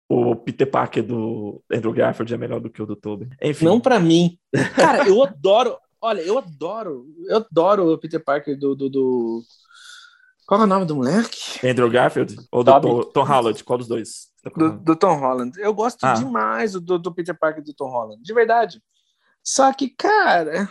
o, 0.08 0.30
o 0.30 0.34
Peter 0.34 0.68
Parker 0.68 1.04
do 1.04 1.62
Andrew 1.70 1.92
Garfield 1.92 2.32
é 2.32 2.38
melhor 2.38 2.60
do 2.60 2.70
que 2.70 2.82
o 2.82 2.86
do 2.86 2.96
Tobey. 2.96 3.28
Enfim. 3.42 3.66
Não 3.66 3.78
pra 3.78 4.00
mim. 4.00 4.38
Cara, 4.74 5.06
eu 5.06 5.22
adoro. 5.22 5.76
Olha, 6.00 6.20
eu 6.22 6.38
adoro. 6.38 7.06
Eu 7.28 7.36
adoro 7.36 7.92
o 7.92 7.98
Peter 7.98 8.22
Parker 8.24 8.58
do. 8.58 8.74
do, 8.74 8.88
do... 8.88 9.42
Qual 10.46 10.60
é 10.60 10.64
o 10.64 10.66
nome 10.66 10.86
do 10.86 10.96
moleque? 10.96 11.66
Andrew 11.66 11.90
Garfield 11.90 12.36
ou 12.50 12.64
do 12.64 13.04
Tom 13.04 13.24
Holland? 13.24 13.62
Qual 13.62 13.78
dos 13.78 13.88
dois? 13.88 14.28
Tá 14.50 14.58
Do, 14.58 14.72
do 14.78 14.96
Tom 14.96 15.14
Holland. 15.16 15.58
Eu 15.60 15.72
gosto 15.74 16.04
Ah. 16.04 16.14
demais 16.14 16.72
do, 16.72 16.98
do 16.98 17.12
Peter 17.14 17.36
Parker 17.38 17.62
do 17.62 17.74
Tom 17.74 17.88
Holland. 17.90 18.22
De 18.22 18.32
verdade. 18.34 18.80
Só 19.42 19.72
que, 19.72 19.88
cara. 19.90 20.68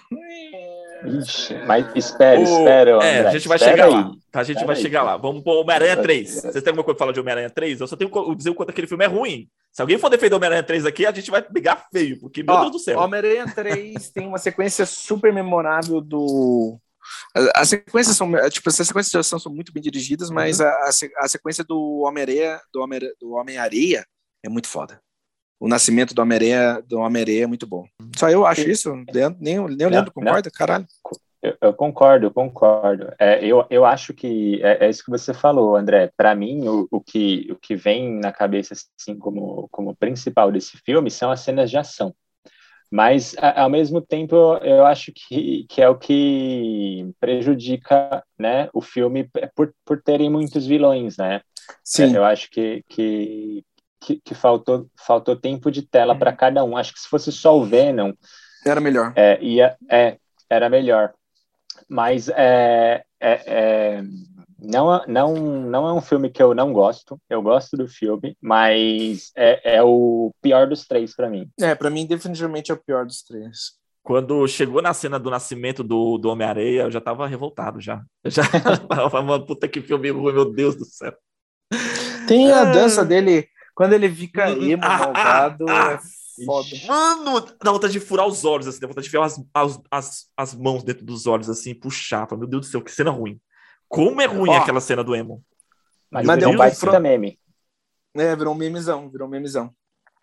Ixi, 1.06 1.54
mas 1.68 1.86
espere, 1.96 2.42
O- 2.42 2.44
espere, 2.44 2.90
é, 2.92 2.94
André, 2.96 3.28
a 3.28 3.32
gente 3.32 3.48
vai 3.48 3.58
espera 3.58 3.72
chegar 3.72 3.86
aí. 3.86 3.92
lá. 3.94 4.12
Tá, 4.32 4.40
a 4.40 4.44
gente 4.44 4.56
Espera 4.58 4.68
vai 4.68 4.76
aí. 4.76 4.82
chegar 4.82 5.04
lá. 5.04 5.18
Vamos 5.18 5.44
pro 5.44 5.54
Homem-Aranha 5.54 5.98
3. 6.02 6.30
Espera. 6.36 6.52
Vocês 6.54 6.64
têm 6.64 6.72
alguma 6.72 6.84
coisa 6.84 6.98
pra 6.98 7.06
falar 7.06 7.14
de 7.14 7.20
Homem-Aranha 7.20 7.50
3? 7.50 7.80
Eu 7.80 7.88
só 7.88 7.96
tenho 7.96 8.10
que 8.10 8.36
dizer 8.36 8.50
o 8.50 8.56
quanto 8.56 8.70
aquele 8.72 8.88
filme 8.88 9.06
é 9.06 9.08
ruim. 9.08 9.48
Se 9.72 9.82
alguém 9.82 9.98
for 9.98 10.10
defender 10.10 10.36
Homem-Aranha 10.36 10.64
3 10.64 10.86
aqui, 10.86 11.06
a 11.06 11.12
gente 11.12 11.30
vai 11.30 11.42
brigar 11.48 11.86
feio, 11.92 12.20
porque, 12.20 12.44
meu 12.44 12.56
Ó, 12.56 12.60
Deus 12.62 12.72
do 12.72 12.80
céu. 12.80 13.00
Homem-Aranha 13.00 13.46
3 13.54 14.10
tem 14.10 14.28
uma 14.28 14.38
sequência 14.38 14.86
super 14.86 15.32
memorável 15.34 16.02
do. 16.02 16.78
As 17.56 17.70
sequências 17.70 18.16
são, 18.18 18.32
tipo, 18.50 18.70
essas 18.70 18.88
sequências 18.88 19.12
de 19.12 19.18
ação 19.18 19.40
são 19.40 19.54
muito 19.54 19.72
bem 19.74 19.82
dirigidas, 19.84 20.30
mas 20.30 20.60
Uhum. 20.60 20.66
a, 20.68 20.88
a 20.88 20.92
se- 20.92 21.12
a 21.18 21.28
sequência 21.28 21.64
do 21.64 22.02
Homem-Areia, 22.06 22.60
do 22.74 22.82
Homem- 22.82 23.00
do 23.20 23.32
Homem-Areia 23.34 24.06
é 24.44 24.50
muito 24.50 24.68
foda. 24.68 25.00
O 25.60 25.68
nascimento 25.68 26.14
do 26.14 26.22
Homem-Areia, 26.22 26.82
do 26.86 27.00
Homem-Areia 27.00 27.44
é 27.44 27.48
muito 27.48 27.66
bom. 27.66 27.86
Só 28.18 28.30
eu 28.30 28.46
acho 28.46 28.70
isso, 28.70 28.90
Leandro- 29.14 29.38
nem, 29.40 29.56
nem 29.56 29.60
o 29.60 29.68
Leandro 29.90 30.12
Não, 30.16 30.24
concorda, 30.24 30.52
caralho. 30.52 30.86
Eu, 31.42 31.56
eu 31.62 31.74
concordo, 31.74 32.26
eu 32.26 32.32
concordo. 32.34 33.14
É, 33.20 33.46
eu, 33.46 33.66
eu 33.70 33.86
acho 33.86 34.14
que 34.16 34.60
é, 34.64 34.86
é 34.86 34.90
isso 34.90 35.04
que 35.04 35.12
você 35.12 35.32
falou, 35.34 35.76
André. 35.76 36.12
Para 36.18 36.34
mim, 36.34 36.68
o, 36.68 36.88
o, 36.92 37.00
que, 37.00 37.48
o 37.52 37.56
que 37.56 37.76
vem 37.76 38.20
na 38.20 38.32
cabeça 38.32 38.74
assim, 39.00 39.16
como, 39.18 39.68
como 39.72 39.96
principal 39.96 40.52
desse 40.52 40.76
filme 40.78 41.12
são 41.12 41.30
as 41.30 41.42
cenas 41.42 41.70
de 41.70 41.78
ação. 41.78 42.14
Mas, 42.96 43.36
a- 43.40 43.64
ao 43.64 43.70
mesmo 43.70 44.02
tempo, 44.02 44.36
eu, 44.36 44.58
eu 44.78 44.86
acho 44.86 45.12
que, 45.14 45.66
que 45.68 45.82
é 45.82 45.90
o 45.90 45.98
que 45.98 47.12
prejudica 47.20 48.24
né, 48.40 48.70
o 48.74 48.82
filme 48.82 49.30
por, 49.54 49.74
por 49.84 50.02
terem 50.02 50.30
muitos 50.30 50.66
vilões, 50.66 51.18
né? 51.18 51.42
Sim, 51.84 52.14
É, 52.14 52.18
eu 52.18 52.24
acho 52.24 52.50
que, 52.50 52.84
que, 52.88 53.64
que, 54.00 54.22
que 54.24 54.34
faltou, 54.36 54.88
faltou 54.98 55.36
tempo 55.36 55.70
de 55.70 55.82
tela 55.82 56.16
para 56.18 56.32
cada 56.32 56.64
um. 56.64 56.78
Acho 56.78 56.94
que 56.94 57.00
se 57.00 57.10
fosse 57.10 57.32
só 57.32 57.58
o 57.58 57.66
Venom, 57.66 58.14
era 58.66 58.82
melhor. 58.82 59.14
é, 59.16 59.42
ia, 59.44 59.78
é, 59.90 60.18
era 60.50 60.70
melhor. 60.70 61.14
Mas 61.90 62.30
é, 62.30 63.04
é, 63.20 63.32
é, 63.48 64.04
não, 64.68 64.94
é- 64.96 65.06
não, 65.08 65.34
não 65.36 65.88
é 65.88 65.94
um 65.94 66.02
filme 66.02 66.30
que 66.30 66.42
eu 66.42 66.54
não 66.54 66.72
gosto. 66.74 67.20
Eu 67.30 67.42
gosto 67.42 67.76
do 67.78 67.88
filme, 67.88 68.36
mas 68.42 69.32
é, 69.36 69.78
é 69.78 69.84
o 69.84 70.32
pior 70.42 70.68
dos 70.68 70.86
três 70.88 71.16
para 71.16 71.30
mim. 71.30 71.50
É, 71.60 71.74
pra 71.76 71.90
mim, 71.90 72.06
definitivamente 72.06 72.72
é 72.72 72.74
o 72.76 72.84
pior 72.84 73.06
dos 73.06 73.22
três. 73.24 73.74
Quando 74.04 74.48
chegou 74.48 74.82
na 74.84 74.94
cena 74.94 75.18
do 75.18 75.32
nascimento 75.32 75.84
do, 75.84 76.18
do 76.20 76.30
Homem-Areia, 76.30 76.84
eu 76.84 76.92
já 76.92 77.02
tava 77.02 77.26
revoltado 77.28 77.82
já. 77.82 78.04
Eu 78.24 78.30
já 78.32 78.44
tava, 78.88 79.22
mano, 79.22 79.46
puta 79.46 79.68
que 79.68 79.82
filme 79.82 80.12
ruim, 80.12 80.34
meu 80.34 80.54
Deus 80.54 80.76
do 80.76 80.86
céu. 80.86 81.14
Tem 82.28 82.52
a 82.52 82.62
Ah. 82.62 82.66
dança 82.66 83.04
dele, 83.06 83.48
quando 83.76 83.94
ele 83.94 84.10
fica 84.10 84.50
emo, 84.52 84.84
Ah, 84.84 84.98
malvado, 85.00 85.66
ah. 85.70 85.94
é 86.40 86.46
foda. 86.46 86.68
Mano, 86.88 87.48
dá 87.64 87.72
vontade 87.72 87.94
de 87.94 88.00
furar 88.00 88.28
os 88.28 88.44
olhos, 88.46 88.68
assim, 88.68 88.80
dá 88.80 88.88
vontade 88.88 89.06
de 89.06 89.10
enfiar 89.10 89.24
as, 89.26 89.42
as, 89.54 89.82
as, 89.92 90.26
as 90.38 90.54
mãos 90.56 90.84
dentro 90.84 91.06
dos 91.06 91.26
olhos, 91.28 91.50
assim, 91.50 91.74
puxar. 91.74 92.28
Meu 92.38 92.48
Deus 92.48 92.68
do 92.68 92.72
céu, 92.72 92.82
que 92.82 92.92
cena 92.92 93.10
ruim. 93.12 93.40
Como 93.88 94.22
é 94.22 94.26
ruim 94.26 94.50
Ó. 94.50 94.58
aquela 94.58 94.82
cena 94.82 95.04
do 95.04 95.16
emo. 95.16 95.44
Mas, 96.12 96.26
Mas 96.26 96.40
deu 96.40 96.50
um 96.50 96.56
baita 96.58 96.76
confronto. 96.76 97.00
meme. 97.02 97.40
É, 98.16 98.36
virou 98.36 98.54
um 98.54 98.58
memezão, 98.58 99.10
virou 99.10 99.28
um 99.28 99.32
memezão. 99.32 99.72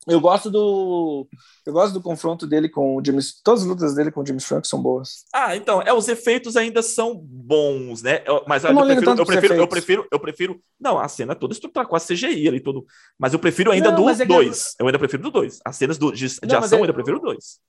Eu 0.08 0.20
gosto 0.20 0.50
do. 0.50 1.28
Eu 1.64 1.72
gosto 1.72 1.92
do 1.92 2.02
confronto 2.02 2.44
dele 2.44 2.68
com 2.68 2.96
o 2.96 3.04
James. 3.04 3.40
Todas 3.40 3.60
as 3.62 3.66
lutas 3.68 3.94
dele 3.94 4.10
com 4.10 4.20
o 4.20 4.26
James 4.26 4.44
Franco 4.44 4.66
são 4.66 4.82
boas. 4.82 5.24
Ah, 5.32 5.54
então, 5.54 5.80
é, 5.80 5.92
os 5.92 6.08
efeitos 6.08 6.56
ainda 6.56 6.82
são 6.82 7.14
bons, 7.16 8.02
né? 8.02 8.20
Eu- 8.26 8.42
mas 8.48 8.64
Eu 8.64 8.70
eu, 8.72 8.84
prefiro, 8.84 9.10
eu 9.20 9.24
prefiro, 9.26 9.54
eu 9.54 9.68
prefiro, 9.68 10.08
eu 10.10 10.18
prefiro. 10.18 10.60
Não, 10.80 10.98
a 10.98 11.06
cena 11.06 11.36
toda 11.36 11.52
estruturada 11.54 11.88
com 11.88 11.94
a 11.94 12.00
CGI 12.00 12.48
ali, 12.48 12.58
todo. 12.58 12.84
Mas 13.16 13.32
eu 13.32 13.38
prefiro 13.38 13.70
ainda 13.70 13.90
Não, 13.90 13.96
do 13.98 14.04
mas 14.06 14.18
é 14.18 14.26
que- 14.26 14.32
2. 14.32 14.74
Eu 14.80 14.86
ainda 14.86 14.98
prefiro 14.98 15.22
do 15.22 15.30
2. 15.30 15.60
As 15.64 15.76
cenas 15.76 15.96
do, 15.98 16.10
de, 16.10 16.26
de 16.26 16.38
Não, 16.48 16.54
mas 16.56 16.64
ação 16.64 16.78
é- 16.78 16.80
eu 16.80 16.84
ainda 16.84 16.94
prefiro 16.94 17.18
o 17.18 17.20
2. 17.20 17.60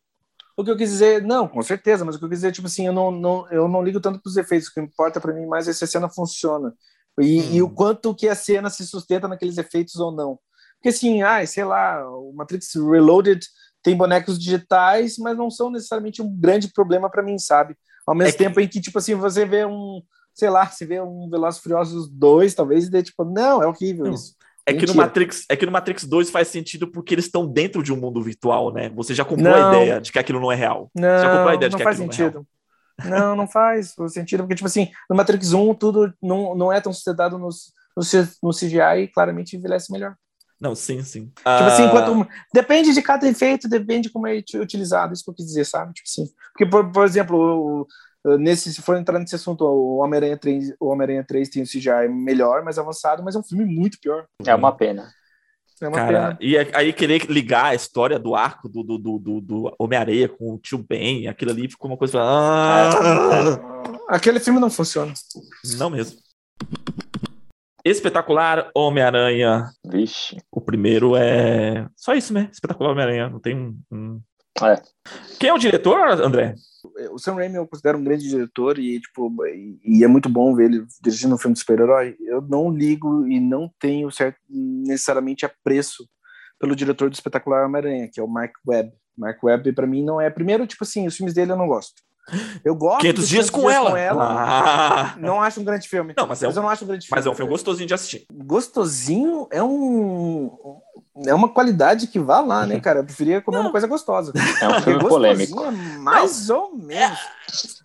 O 0.55 0.63
que 0.63 0.69
eu 0.69 0.77
quis 0.77 0.91
dizer, 0.91 1.21
não, 1.23 1.47
com 1.47 1.61
certeza, 1.63 2.05
mas 2.05 2.15
o 2.15 2.19
que 2.19 2.25
eu 2.25 2.29
quis 2.29 2.39
dizer, 2.39 2.51
tipo 2.51 2.67
assim, 2.67 2.85
eu 2.85 2.93
não, 2.93 3.09
não, 3.09 3.47
eu 3.51 3.67
não 3.67 3.83
ligo 3.83 3.99
tanto 3.99 4.21
pros 4.21 4.37
efeitos. 4.37 4.67
O 4.69 4.73
que 4.73 4.79
importa 4.81 5.19
pra 5.19 5.33
mim 5.33 5.45
mais 5.47 5.67
é 5.67 5.73
se 5.73 5.83
a 5.83 5.87
cena 5.87 6.07
funciona. 6.09 6.73
E, 7.19 7.39
Hum. 7.41 7.53
e 7.53 7.61
o 7.61 7.69
quanto 7.69 8.13
que 8.13 8.27
a 8.29 8.35
cena 8.35 8.69
se 8.69 8.85
sustenta 8.85 9.27
naqueles 9.27 9.57
efeitos 9.57 9.95
ou 9.95 10.11
não. 10.11 10.37
Porque 10.77 10.89
assim, 10.89 11.21
ai, 11.23 11.47
sei 11.47 11.63
lá, 11.63 12.07
o 12.09 12.33
Matrix 12.33 12.73
Reloaded 12.75 13.43
tem 13.81 13.95
bonecos 13.97 14.37
digitais, 14.39 15.17
mas 15.17 15.35
não 15.37 15.49
são 15.49 15.69
necessariamente 15.71 16.21
um 16.21 16.29
grande 16.29 16.67
problema 16.71 17.09
pra 17.09 17.23
mim, 17.23 17.37
sabe? 17.39 17.75
Ao 18.05 18.13
mesmo 18.15 18.29
É 18.29 18.31
que- 18.31 18.37
tempo 18.37 18.59
em 18.59 18.67
que, 18.67 18.79
tipo 18.81 18.97
assim, 18.97 19.15
você 19.15 19.45
vê 19.45 19.65
um, 19.65 20.01
sei 20.33 20.49
lá, 20.49 20.67
se 20.67 20.85
vê 20.85 21.01
um 21.01 21.29
Velozes 21.29 21.61
Furiosos 21.61 22.09
2, 22.09 22.53
talvez, 22.53 22.85
e 22.85 22.89
daí, 22.91 23.01
tipo, 23.03 23.23
não, 23.25 23.61
é 23.63 23.67
horrível 23.67 24.05
Não. 24.05 24.13
isso. 24.13 24.35
É 24.65 24.73
que, 24.73 24.85
no. 24.85 24.93
Matrix, 24.95 25.45
é 25.49 25.55
que 25.55 25.65
no 25.65 25.71
Matrix 25.71 26.05
2 26.05 26.29
faz 26.29 26.47
sentido 26.47 26.87
porque 26.89 27.13
eles 27.13 27.25
estão 27.25 27.45
dentro 27.47 27.83
de 27.83 27.91
um 27.91 27.97
mundo 27.97 28.21
virtual, 28.21 28.71
né? 28.73 28.89
Você 28.89 29.13
já 29.13 29.25
comprou 29.25 29.53
Não. 29.53 29.55
a 29.55 29.59
ideia 29.59 29.99
de 30.01 30.11
que 30.11 30.19
aquilo 30.19 30.39
não 30.39 30.51
é 30.51 30.55
real. 30.55 30.91
já 31.17 31.29
comprou 31.29 31.51
a 31.51 31.55
Não, 31.55 31.55
ideia 31.55 31.69
de 31.69 31.75
não 31.75 31.77
que 31.77 31.83
aquilo 31.83 32.03
não 32.05 32.13
é 32.13 32.15
real. 32.17 32.29
sentido. 32.29 32.47
Não, 33.03 33.35
não 33.35 33.47
faz 33.47 33.95
sentido, 34.09 34.43
porque, 34.43 34.55
tipo 34.55 34.67
assim, 34.67 34.89
no 35.09 35.15
Matrix 35.15 35.53
1, 35.53 35.75
tudo 35.75 36.13
não, 36.21 36.55
não 36.55 36.71
é 36.73 36.81
tão 36.81 36.93
sustentado 36.93 37.37
no, 37.37 37.49
no, 37.49 38.03
no 38.43 38.53
CGI 38.53 39.03
e 39.03 39.07
claramente 39.09 39.55
envelhece 39.57 39.91
melhor. 39.91 40.15
Não, 40.59 40.75
sim, 40.75 41.03
sim. 41.03 41.31
Tipo 41.55 41.67
assim, 41.69 41.83
Ah, 41.83 41.85
enquanto, 41.85 42.27
depende 42.53 42.93
de 42.93 43.01
cada 43.01 43.27
efeito, 43.27 43.67
depende 43.67 44.07
de 44.07 44.13
como 44.13 44.27
é 44.27 44.37
ut- 44.37 44.57
utilizado, 44.57 45.13
isso 45.13 45.23
que 45.23 45.29
eu 45.29 45.33
quis 45.35 45.45
dizer, 45.47 45.65
sabe? 45.65 45.93
Tipo 45.93 46.07
assim, 46.07 46.33
porque, 46.53 46.65
por, 46.65 46.91
por 46.91 47.05
exemplo, 47.05 47.87
nesse, 48.39 48.73
se 48.73 48.81
for 48.81 48.95
entrar 48.97 49.19
nesse 49.19 49.35
assunto, 49.35 49.63
o 49.65 49.97
Homem-Aranha 49.97 50.37
3, 50.37 50.73
o 50.79 50.87
Homem-Aranha 50.87 51.23
3 51.23 51.49
tem 51.49 51.63
o 51.63 51.67
CGI 51.67 52.07
melhor, 52.09 52.63
mais 52.63 52.77
avançado, 52.79 53.21
mas 53.23 53.35
é 53.35 53.39
um 53.39 53.43
filme 53.43 53.65
muito 53.65 53.99
pior. 53.99 54.25
É 54.45 54.55
uma 54.55 54.71
pena. 54.71 55.09
É 55.81 55.87
uma 55.87 55.97
Cara, 55.97 56.07
pena. 56.27 56.37
e 56.39 56.55
é- 56.55 56.71
aí 56.73 56.93
querer 56.93 57.25
ligar 57.29 57.65
a 57.65 57.75
história 57.75 58.17
do 58.17 58.35
arco 58.35 58.69
do, 58.69 58.83
do, 58.83 58.97
do, 58.97 59.19
do, 59.19 59.41
do 59.41 59.75
Homem-Areia 59.77 60.29
com 60.29 60.53
o 60.53 60.57
tio 60.57 60.77
Ben, 60.77 61.27
aquilo 61.27 61.51
ali 61.51 61.67
ficou 61.69 61.91
uma 61.91 61.97
coisa. 61.97 62.19
Ah, 62.21 62.89
Aquele 64.07 64.39
filme 64.39 64.59
não 64.59 64.69
funciona. 64.69 65.11
não 65.77 65.89
mesmo. 65.89 66.17
Espetacular 67.83 68.69
Homem-Aranha. 68.73 69.69
Vixe. 69.85 70.37
O 70.49 70.61
primeiro 70.61 71.15
é. 71.17 71.85
Só 71.97 72.13
isso, 72.13 72.33
né? 72.33 72.49
Espetacular 72.51 72.91
Homem-Aranha. 72.91 73.29
Não 73.29 73.39
tem 73.39 73.55
um. 73.55 73.77
um- 73.91 74.21
É. 74.61 74.81
Quem 75.39 75.49
é 75.49 75.53
o 75.53 75.57
diretor, 75.57 75.99
André? 76.21 76.55
o 77.11 77.17
Sam 77.17 77.35
Raimi 77.35 77.55
eu 77.55 77.65
considero 77.65 77.97
um 77.97 78.03
grande 78.03 78.27
diretor 78.27 78.77
e 78.77 78.99
tipo 78.99 79.31
e, 79.47 79.79
e 79.83 80.03
é 80.03 80.07
muito 80.07 80.27
bom 80.29 80.53
ver 80.53 80.65
ele 80.65 80.85
dirigindo 81.01 81.33
um 81.33 81.37
filme 81.37 81.53
de 81.53 81.59
super-herói. 81.61 82.15
Eu 82.21 82.41
não 82.41 82.69
ligo 82.69 83.25
e 83.27 83.39
não 83.39 83.71
tenho 83.79 84.11
certo, 84.11 84.37
necessariamente 84.49 85.45
apreço 85.45 86.07
pelo 86.59 86.75
diretor 86.75 87.09
do 87.09 87.13
espetacular 87.13 87.65
Homem-Aranha, 87.65 88.09
que 88.11 88.19
é 88.19 88.23
o 88.23 88.27
Mark 88.27 88.53
Webb. 88.67 88.91
Mark 89.17 89.41
Webb 89.43 89.71
para 89.73 89.87
mim 89.87 90.03
não 90.03 90.19
é 90.19 90.29
primeiro 90.29 90.67
tipo 90.67 90.83
assim, 90.83 91.07
os 91.07 91.15
filmes 91.15 91.33
dele 91.33 91.51
eu 91.51 91.57
não 91.57 91.67
gosto. 91.67 92.01
Eu 92.63 92.73
gosto 92.75 93.01
500 93.01 93.19
dos 93.21 93.29
dias 93.29 93.49
com 93.49 93.69
ela. 93.69 93.91
Ah. 94.17 95.15
Não 95.19 95.41
acho 95.41 95.59
um 95.59 95.63
grande 95.65 95.89
filme. 95.89 96.13
Não, 96.17 96.25
mas 96.25 96.41
é 96.41 96.47
um- 96.47 96.51
eu 96.51 96.55
não 96.61 96.69
acho 96.69 96.83
um 96.85 96.87
grande 96.87 97.05
filme. 97.05 97.17
Mas 97.17 97.25
é 97.25 97.29
um 97.29 97.35
filme 97.35 97.51
gostosinho 97.51 97.87
de 97.87 97.93
assistir. 97.93 98.25
Gostosinho 98.31 99.47
é 99.51 99.61
um 99.61 100.49
é 101.25 101.33
uma 101.33 101.49
qualidade 101.49 102.07
que 102.07 102.17
vá 102.19 102.39
lá, 102.41 102.65
né, 102.65 102.79
cara? 102.79 102.99
Eu 102.99 103.03
preferia 103.03 103.41
comer 103.41 103.59
uma 103.59 103.71
coisa 103.71 103.85
gostosa. 103.87 104.33
É 104.61 104.67
um 104.67 104.81
filme 104.81 104.99
Porque 104.99 105.07
polêmico. 105.09 105.63
é 105.63 105.71
mais 105.99 106.49
ou 106.49 106.75
menos. 106.75 107.19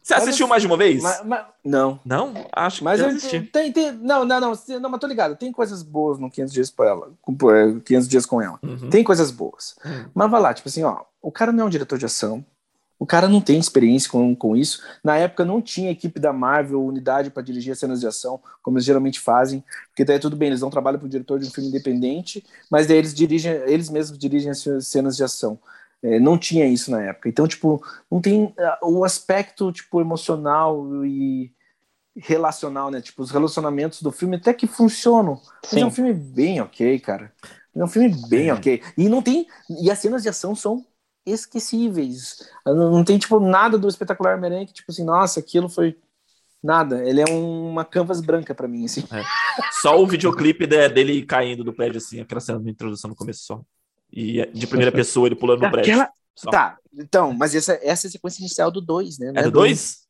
Você 0.03 0.15
assistiu 0.15 0.49
mais 0.49 0.63
de 0.63 0.67
uma 0.67 0.77
vez? 0.77 1.03
Mas- 1.03 1.23
mas- 1.25 1.45
não. 1.65 2.01
Não? 2.05 2.33
Acho 2.53 2.83
Mas 2.83 2.99
que 3.01 3.07
eu, 3.07 3.11
eu 3.11 3.17
assisti. 3.17 3.41
tem, 3.43 3.71
tem, 3.73 3.93
não, 3.93 4.25
não, 4.25 4.41
não, 4.41 4.53
não, 4.81 4.91
mas 4.91 5.01
tô 5.01 5.07
ligado. 5.07 5.37
Tem 5.37 5.53
coisas 5.53 5.83
boas 5.83 6.19
no 6.19 6.31
500 6.31 6.53
dias 6.55 6.71
com 6.71 6.83
ela, 6.85 7.11
com, 7.21 7.37
é, 7.51 7.79
500 7.85 8.09
dias 8.09 8.25
com 8.25 8.41
ela. 8.41 8.59
Uhum. 8.63 8.89
Tem 8.89 9.05
coisas 9.05 9.31
boas. 9.31 9.77
Hum. 9.85 10.07
Mas 10.15 10.31
vai 10.31 10.41
lá, 10.41 10.55
tipo 10.55 10.69
assim, 10.69 10.83
ó, 10.85 11.03
o 11.21 11.31
cara 11.31 11.53
não 11.53 11.65
é 11.65 11.67
um 11.67 11.71
diretor 11.71 11.99
de 11.99 12.07
ação. 12.07 12.43
O 12.99 13.07
cara 13.07 13.29
não 13.29 13.41
tem 13.41 13.59
experiência 13.59 14.11
com, 14.11 14.35
com 14.35 14.57
isso. 14.57 14.83
Na 15.05 15.17
época 15.17 15.45
não 15.45 15.63
tinha 15.63 15.91
equipe 15.91 16.19
da 16.19 16.33
Marvel, 16.33 16.85
unidade 16.85 17.31
para 17.31 17.43
dirigir 17.43 17.73
as 17.73 17.79
cenas 17.79 18.01
de 18.01 18.07
ação, 18.07 18.41
como 18.63 18.77
eles 18.77 18.85
geralmente 18.85 19.21
fazem. 19.21 19.63
Porque 19.89 20.05
daí 20.05 20.19
tudo 20.19 20.37
bem, 20.37 20.49
eles 20.49 20.61
dão 20.61 20.71
trabalho 20.71 20.99
para 20.99 21.07
o 21.07 21.09
diretor 21.09 21.39
de 21.39 21.47
um 21.47 21.51
filme 21.51 21.69
independente, 21.69 22.45
mas 22.71 22.87
daí 22.87 22.97
eles 22.97 23.15
dirigem, 23.15 23.53
eles 23.67 23.89
mesmos 23.89 24.19
dirigem 24.19 24.51
as 24.51 24.65
cenas 24.81 25.17
de 25.17 25.23
ação. 25.23 25.59
É, 26.03 26.19
não 26.19 26.37
tinha 26.39 26.67
isso 26.67 26.91
na 26.91 27.03
época. 27.03 27.29
Então, 27.29 27.47
tipo, 27.47 27.83
não 28.11 28.21
tem 28.21 28.53
ah, 28.59 28.79
o 28.83 29.05
aspecto 29.05 29.73
tipo 29.73 30.01
emocional 30.01 31.05
e 31.05 31.53
relacional, 32.17 32.91
né? 32.91 33.01
Tipo, 33.01 33.23
os 33.23 33.31
relacionamentos 33.31 34.03
do 34.03 34.11
filme 34.11 34.37
até 34.37 34.53
que 34.53 34.67
funcionam. 34.67 35.41
Mas 35.65 35.83
é 35.83 35.87
um 35.87 35.91
filme 35.91 36.13
bem 36.13 36.61
ok, 36.61 36.99
cara. 36.99 37.33
É 37.75 37.85
um 37.85 37.89
filme 37.89 38.15
bem 38.29 38.49
É. 38.49 38.55
ok. 38.55 38.83
E 38.97 39.09
não 39.09 39.23
tem. 39.23 39.47
E 39.83 39.91
as 39.91 39.99
cenas 39.99 40.23
de 40.23 40.29
ação 40.29 40.55
são 40.55 40.85
esquecíveis. 41.33 42.49
Não, 42.67 43.05
tem, 43.05 43.19
tipo, 43.19 43.39
nada 43.41 43.79
do 43.79 43.89
espetacular 43.89 44.37
Homem-Aranha 44.37 44.67
que, 44.67 44.73
tipo 44.73 44.91
assim, 44.91 45.05
nossa, 45.05 45.41
aquilo 45.41 45.69
foi. 45.69 45.97
Nada. 46.63 47.09
Ele 47.09 47.21
é 47.21 47.25
um- 47.31 47.71
uma 47.71 47.85
canvas 47.85 48.21
branca 48.21 48.53
pra 48.55 48.67
mim, 48.67 48.85
assim. 48.85 49.05
Só 49.81 50.01
o 50.03 50.07
videoclipe 50.07 50.67
de- 50.67 50.89
dele 50.89 51.23
caindo 51.25 51.63
do 51.63 51.73
prédio, 51.73 51.99
assim, 51.99 52.21
aquela 52.21 52.41
cena 52.41 52.59
de 52.61 52.69
introdução 52.71 53.09
no 53.11 53.15
começo 53.17 53.45
só. 53.45 53.61
E 54.13 54.41
é 54.41 54.47
de 54.47 54.67
primeira 54.67 54.91
pessoa 54.91 55.29
ele 55.29 55.37
pulando 55.37 55.61
no 55.63 55.71
prédio. 55.71 55.95
Só. 56.35 56.51
Tá, 56.51 56.79
então, 56.97 57.33
mas 57.33 57.55
essa, 57.55 57.75
essa 57.83 58.07
é 58.07 58.09
a 58.09 58.11
sequência 58.11 58.41
inicial 58.41 58.71
do 58.71 58.81
2, 58.81 59.19
né? 59.19 59.31
Não 59.33 59.41
É 59.41 59.45
do 59.45 59.51
2? 59.51 60.08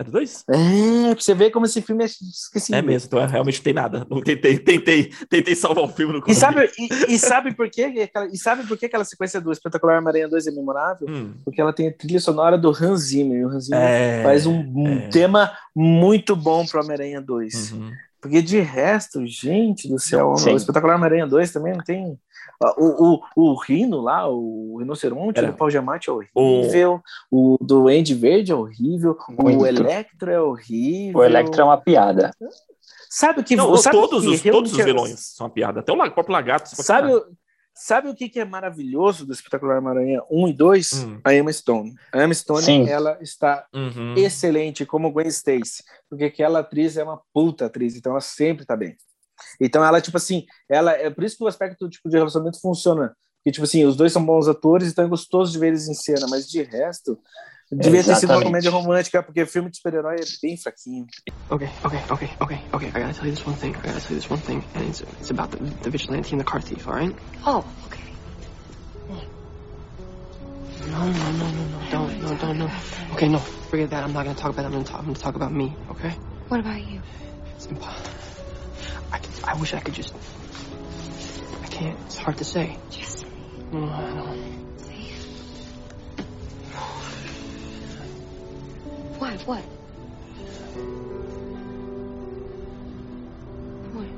É 0.00 0.04
do 0.04 0.12
2? 0.12 0.44
É, 0.48 1.12
pra 1.14 1.20
você 1.20 1.34
ver 1.34 1.50
como 1.50 1.66
esse 1.66 1.82
filme 1.82 2.04
é 2.04 2.06
esquecível. 2.06 2.78
É 2.78 2.82
mesmo, 2.82 3.06
então 3.08 3.18
é, 3.20 3.26
realmente 3.26 3.56
não 3.58 3.64
tem 3.64 3.72
nada. 3.74 4.06
Não 4.08 4.20
tentei, 4.22 4.56
tentei, 4.56 5.10
tentei 5.28 5.54
salvar 5.56 5.82
o 5.84 5.88
filme 5.88 6.12
no 6.12 6.18
E 6.20 6.22
começo. 6.22 6.38
sabe, 6.40 6.70
e, 6.78 7.14
e 7.14 7.18
sabe 7.18 7.52
por 7.54 7.68
quê? 7.68 7.90
que 7.90 8.00
aquela- 8.02 8.26
E 8.26 8.36
sabe 8.38 8.64
por 8.64 8.78
que 8.78 8.86
aquela 8.86 9.04
sequência 9.04 9.40
do 9.40 9.50
Espetacular 9.50 9.98
Homem-Aranha 9.98 10.28
2 10.28 10.46
é 10.46 10.52
memorável? 10.52 11.08
Hum, 11.10 11.34
Porque 11.44 11.60
ela 11.60 11.72
tem 11.72 11.88
a 11.88 11.92
trilha 11.92 12.20
sonora 12.20 12.56
do 12.56 12.68
Hans 12.70 13.00
Zimmer. 13.08 13.38
E 13.40 13.44
o 13.44 13.48
Hans 13.48 13.64
Zimmer 13.64 13.82
é, 13.82 14.22
faz 14.22 14.46
um, 14.46 14.60
um 14.60 14.98
é. 15.00 15.08
tema 15.08 15.50
muito 15.74 16.36
bom 16.36 16.64
pro 16.64 16.78
Homem-Aranha 16.80 17.20
2. 17.20 17.72
Uhum. 17.72 17.90
Porque 18.20 18.40
de 18.42 18.58
resto, 18.60 19.24
gente 19.26 19.88
do 19.88 19.98
céu, 19.98 20.36
Sim. 20.36 20.52
o 20.52 20.56
Espetacular 20.56 20.94
Homem-Aranha 20.96 21.26
2 21.26 21.50
também 21.52 21.72
não 21.72 21.82
tem. 21.84 22.18
Ah, 22.62 22.74
O, 22.76 23.14
o, 23.36 23.50
o 23.52 23.54
Rino 23.60 24.00
lá, 24.00 24.28
o 24.28 24.76
rinoceronte 24.78 25.38
Era. 25.38 25.52
do 25.52 25.56
Paul 25.56 25.70
Giamatti 25.70 26.10
é 26.10 26.12
horrível. 26.12 27.00
O, 27.30 27.56
do 27.60 27.88
Andy 27.88 28.14
Verde 28.14 28.52
é 28.52 28.54
horrível. 28.54 29.16
Muito. 29.28 29.60
O 29.62 29.66
Electro 29.66 30.30
é 30.30 30.40
horrível. 30.40 31.20
O 31.20 31.24
Electro 31.24 31.60
é 31.60 31.64
uma 31.64 31.76
piada. 31.78 32.30
Sabe 33.10 33.40
o 33.40 33.44
que 33.44 33.56
Não, 33.56 33.74
sabe 33.76 33.96
todos, 33.96 34.22
que 34.24 34.28
os, 34.28 34.42
todos 34.42 34.72
os 34.72 34.78
é- 34.78 34.84
vilões 34.84 35.20
são 35.34 35.46
uma 35.46 35.52
piada. 35.52 35.80
Até 35.80 35.92
o 35.92 35.96
próprio 36.10 36.32
lagarto. 36.32 36.68
Sabe, 36.74 37.14
o- 37.14 37.24
sabe 37.72 38.08
o 38.08 38.14
que, 38.14 38.28
que 38.28 38.40
é 38.40 38.44
maravilhoso 38.44 39.24
do 39.24 39.32
Espetacular 39.32 39.78
Homem-Aranha 39.78 40.20
1 40.30 40.48
e 40.48 40.52
2? 40.52 40.92
Hum. 41.04 41.20
A 41.24 41.32
Emma 41.34 41.52
Stone. 41.52 41.94
A 42.12 42.22
Emma 42.24 42.34
Stone, 42.34 42.62
Sim. 42.62 42.88
ela 42.88 43.16
está 43.22 43.64
Uhum. 43.74 44.14
excelente 44.16 44.84
como 44.84 45.10
Gwen 45.12 45.28
Stacy, 45.28 45.82
porque 46.10 46.24
aquela 46.24 46.58
atriz 46.58 46.96
é 46.98 47.04
uma 47.04 47.20
puta 47.32 47.66
atriz, 47.66 47.96
então 47.96 48.12
ela 48.12 48.20
sempre 48.20 48.66
tá 48.66 48.76
bem. 48.76 48.94
Então 49.60 49.84
ela, 49.84 50.00
tipo 50.00 50.16
assim, 50.16 50.44
ela 50.68 50.92
é 50.92 51.10
por 51.10 51.24
isso 51.24 51.36
que 51.36 51.44
o 51.44 51.48
aspecto 51.48 51.88
tipo, 51.88 52.08
de 52.08 52.16
relacionamento 52.16 52.60
funciona. 52.60 53.14
Porque, 53.38 53.52
tipo 53.52 53.64
assim, 53.64 53.84
os 53.84 53.96
dois 53.96 54.12
são 54.12 54.24
bons 54.24 54.48
atores, 54.48 54.88
então 54.88 55.04
é 55.04 55.08
gostoso 55.08 55.52
de 55.52 55.58
ver 55.58 55.68
eles 55.68 55.88
em 55.88 55.94
cena, 55.94 56.26
mas 56.28 56.48
de 56.48 56.62
resto, 56.62 57.18
devia 57.70 58.02
ter 58.02 58.14
sido 58.16 58.30
uma 58.30 58.36
Exatamente. 58.36 58.44
comédia 58.44 58.70
romântica, 58.70 59.22
porque 59.22 59.46
filme 59.46 59.70
de 59.70 59.76
super-herói 59.76 60.16
é 60.16 60.24
bem 60.42 60.56
fraquinho. 60.56 61.06
Okay, 61.50 61.68
okay, 61.84 62.00
okay, 62.10 62.30
okay, 62.40 62.58
okay. 62.72 62.88
I 62.88 63.00
gotta 63.00 63.14
tell 63.14 63.26
you 63.26 63.34
this 63.34 63.46
one 63.46 63.56
thing. 63.56 63.70
I 63.70 63.86
gotta 63.86 64.00
tell 64.00 64.10
you 64.10 64.20
this 64.20 64.30
one 64.30 64.40
thing, 64.40 64.62
and 64.74 64.88
it's 64.88 65.02
it's 65.20 65.30
about 65.30 65.50
the, 65.50 65.58
the 65.82 65.90
vigilante 65.90 66.34
and 66.34 66.40
the 66.40 66.44
car 66.44 66.60
thief. 66.60 66.86
All 66.88 66.94
right? 66.94 67.14
Oh, 67.46 67.64
okay. 67.86 68.08
No, 70.90 71.04
no, 71.04 71.30
no, 71.32 71.46
no, 71.48 71.64
no. 71.68 71.90
Don't, 71.90 72.22
no, 72.22 72.34
don't, 72.36 72.58
no. 72.58 72.70
Okay, 73.12 73.28
no. 73.28 73.38
Forget 73.38 73.90
that. 73.90 74.02
I'm 74.02 74.12
not 74.12 74.24
gonna 74.24 74.34
talk 74.34 74.52
about. 74.52 74.64
It. 74.64 74.66
I'm 74.66 74.72
gonna 74.72 74.84
talk. 74.84 75.00
I'm 75.00 75.06
gonna 75.06 75.18
talk 75.18 75.36
about 75.36 75.52
me. 75.52 75.74
Okay? 75.90 76.10
What 76.48 76.60
about 76.60 76.80
you? 76.80 77.00
It's 77.56 77.66
impossible. 77.66 78.17
I, 79.12 79.20
I 79.44 79.54
wish 79.58 79.74
I 79.74 79.80
could 79.80 79.94
just. 79.94 80.12
I 81.62 81.66
can't. 81.68 81.98
It's 82.06 82.16
hard 82.16 82.38
to 82.38 82.44
say. 82.44 82.78
Just 82.90 83.24
No, 83.72 83.80
oh, 83.80 83.90
I 83.90 84.12
know. 84.14 84.34
say. 84.34 84.58
What? 89.18 89.46
What? 89.46 89.64
What? 93.94 94.08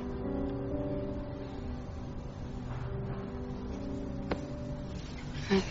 I, 5.49 5.63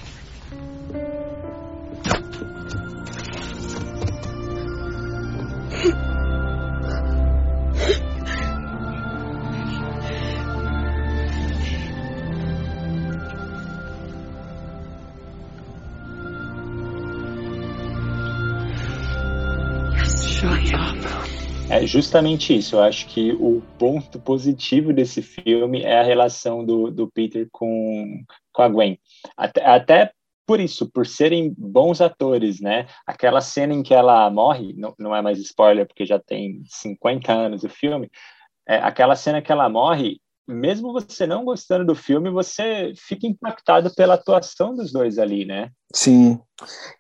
justamente 21.91 22.57
isso. 22.57 22.77
Eu 22.77 22.83
acho 22.83 23.07
que 23.09 23.33
o 23.33 23.61
ponto 23.79 24.21
positivo 24.21 24.93
desse 24.93 25.21
filme 25.21 25.83
é 25.83 25.99
a 25.99 26.05
relação 26.05 26.65
do, 26.65 26.91
do 26.91 27.11
Peter 27.11 27.49
com, 27.51 28.25
com 28.53 28.63
a 28.63 28.69
Gwen. 28.69 28.99
Até, 29.37 29.65
até 29.67 30.13
por 30.47 30.61
isso, 30.61 30.89
por 30.91 31.07
serem 31.07 31.53
bons 31.59 32.01
atores, 32.01 32.61
né? 32.61 32.87
Aquela 33.05 33.41
cena 33.41 33.75
em 33.75 33.83
que 33.83 33.93
ela 33.93 34.31
morre, 34.31 34.73
não, 34.77 34.95
não 34.99 35.15
é 35.15 35.21
mais 35.21 35.39
spoiler 35.39 35.87
porque 35.87 36.07
já 36.07 36.19
tem 36.19 36.63
50 36.67 37.33
anos 37.33 37.65
o 37.65 37.69
filme, 37.69 38.09
é, 38.69 38.77
aquela 38.77 39.17
cena 39.17 39.43
que 39.43 39.51
ela 39.51 39.69
morre, 39.69 40.21
mesmo 40.51 40.93
você 40.93 41.27
não 41.27 41.45
gostando 41.45 41.85
do 41.87 41.95
filme, 41.95 42.31
você 42.31 42.93
fica 42.97 43.27
impactado 43.27 43.95
pela 43.95 44.15
atuação 44.15 44.75
dos 44.75 44.93
dois 44.93 45.19
ali, 45.19 45.45
né? 45.45 45.71
Sim. 45.95 46.39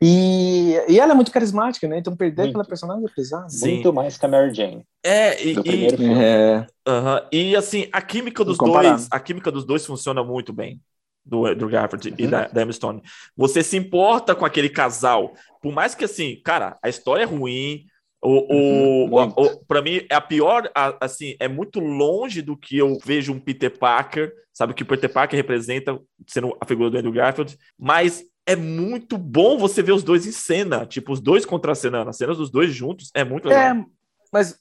E, 0.01 0.75
e 0.89 0.99
ela 0.99 1.13
é 1.13 1.15
muito 1.15 1.31
carismática, 1.33 1.87
né? 1.87 1.99
Então 1.99 2.17
perder 2.17 2.43
Muito. 2.43 2.51
aquela 2.53 2.65
personagem 2.65 3.05
é 3.05 3.15
pesado. 3.15 3.51
Sim. 3.51 3.75
Muito 3.75 3.93
mais 3.93 4.17
que 4.17 4.25
a 4.25 4.29
Mary 4.29 4.55
Jane. 4.55 4.85
É, 5.05 5.45
e, 5.47 5.55
Do 5.55 5.61
e- 5.61 5.65
primeiro 5.65 5.97
filme. 5.97 6.23
É. 6.23 6.67
aham, 6.87 7.23
e 7.33 7.57
assim, 7.57 7.89
a 7.93 8.01
química 8.01 8.45
dos 8.45 8.57
dois, 8.57 9.09
a 9.11 9.21
química 9.21 9.51
dos 9.51 9.65
dois 9.65 9.85
funciona 9.85 10.23
muito 10.25 10.53
bem. 10.53 10.81
Do, 11.23 11.55
do 11.55 11.69
Garfield 11.69 12.15
e 12.19 12.25
Uhum. 12.25 12.31
da, 12.31 12.49
da 12.49 12.63
Emma 12.63 12.73
Stone. 12.73 13.03
Você 13.37 13.63
se 13.63 13.77
importa 13.77 14.35
com 14.35 14.45
aquele 14.47 14.71
casal. 14.71 15.35
Por 15.61 15.71
mais 15.71 15.95
que, 15.95 16.07
assim, 16.07 16.41
cara, 16.43 16.79
a 16.83 16.89
história 16.89 17.23
é 17.25 17.27
ruim. 17.27 17.85
O, 18.23 18.55
o, 18.55 19.05
Uhum, 19.07 19.33
o, 19.37 19.43
o- 19.47 19.65
pra 19.67 19.81
mim, 19.81 20.03
é 20.11 20.15
a 20.15 20.21
pior, 20.21 20.71
a- 20.75 20.97
assim, 21.01 21.37
é 21.41 21.49
muito 21.49 21.81
longe 21.81 22.43
do 22.43 22.57
que 22.57 22.77
eu 22.77 22.99
vejo 23.05 23.33
um 23.33 23.41
Peter 23.41 23.71
Parker, 23.79 24.33
sabe? 24.53 24.73
O 24.73 24.77
que 24.77 24.83
o 24.83 24.87
Peter 24.87 25.11
Parker 25.11 25.37
representa, 25.39 25.99
sendo 26.27 26.57
a 26.61 26.67
figura 26.67 26.91
do 26.91 26.99
Andrew 26.99 27.13
Garfield. 27.13 27.57
Mas 27.79 28.23
é 28.47 28.55
muito 28.57 29.17
bom 29.17 29.57
você 29.57 29.83
ver 29.83 29.93
os 29.93 30.03
dois 30.03 30.27
em 30.27 30.33
cena, 30.33 30.85
tipo, 30.85 31.13
os 31.13 31.21
dois 31.21 31.47
contracenando. 31.47 32.11
As 32.11 32.17
cenas 32.17 32.37
dos 32.37 32.51
dois 32.51 32.73
juntos 32.75 33.11
é 33.15 33.25
muito 33.25 33.49
legal. 33.49 33.65
É, 33.65 33.85
mas, 34.32 34.57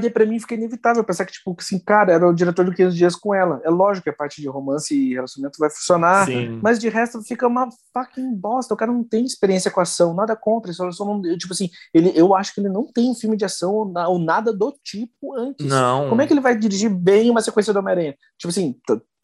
daí 0.00 0.10
pra 0.10 0.26
mim 0.26 0.40
fica 0.40 0.54
inevitável 0.54 1.04
pensar 1.04 1.24
que, 1.24 1.32
tipo, 1.32 1.54
que 1.54 1.62
assim, 1.62 1.78
cara, 1.78 2.12
era 2.12 2.28
o 2.28 2.34
diretor 2.34 2.64
do 2.64 2.72
500 2.72 2.96
Dias 2.96 3.14
com 3.14 3.32
ela. 3.32 3.60
É 3.64 3.70
lógico 3.70 4.04
que 4.04 4.10
a 4.10 4.14
parte 4.14 4.40
de 4.40 4.48
romance 4.48 4.94
e 4.94 5.14
relacionamento 5.14 5.58
vai 5.58 5.70
funcionar, 5.70 6.26
Sim. 6.26 6.58
mas 6.60 6.78
de 6.78 6.88
resto 6.88 7.22
fica 7.22 7.46
uma 7.46 7.68
fucking 7.92 8.34
bosta. 8.34 8.74
O 8.74 8.76
cara 8.76 8.90
não 8.90 9.04
tem 9.04 9.24
experiência 9.24 9.70
com 9.70 9.80
ação, 9.80 10.12
nada 10.12 10.34
contra. 10.34 10.72
Só, 10.72 10.90
só 10.90 11.04
não, 11.04 11.22
tipo 11.36 11.52
assim, 11.52 11.70
ele, 11.94 12.12
eu 12.16 12.34
acho 12.34 12.52
que 12.52 12.60
ele 12.60 12.68
não 12.68 12.84
tem 12.84 13.10
um 13.10 13.14
filme 13.14 13.36
de 13.36 13.44
ação 13.44 13.72
ou, 13.72 13.92
ou 14.08 14.18
nada 14.18 14.52
do 14.52 14.74
tipo 14.82 15.36
antes. 15.38 15.66
Não. 15.66 16.08
Como 16.08 16.20
é 16.20 16.26
que 16.26 16.32
ele 16.32 16.40
vai 16.40 16.58
dirigir 16.58 16.90
bem 16.90 17.30
uma 17.30 17.40
sequência 17.40 17.72
do 17.72 17.78
Homem-Aranha? 17.78 18.16
Tipo 18.36 18.50
assim, 18.50 18.76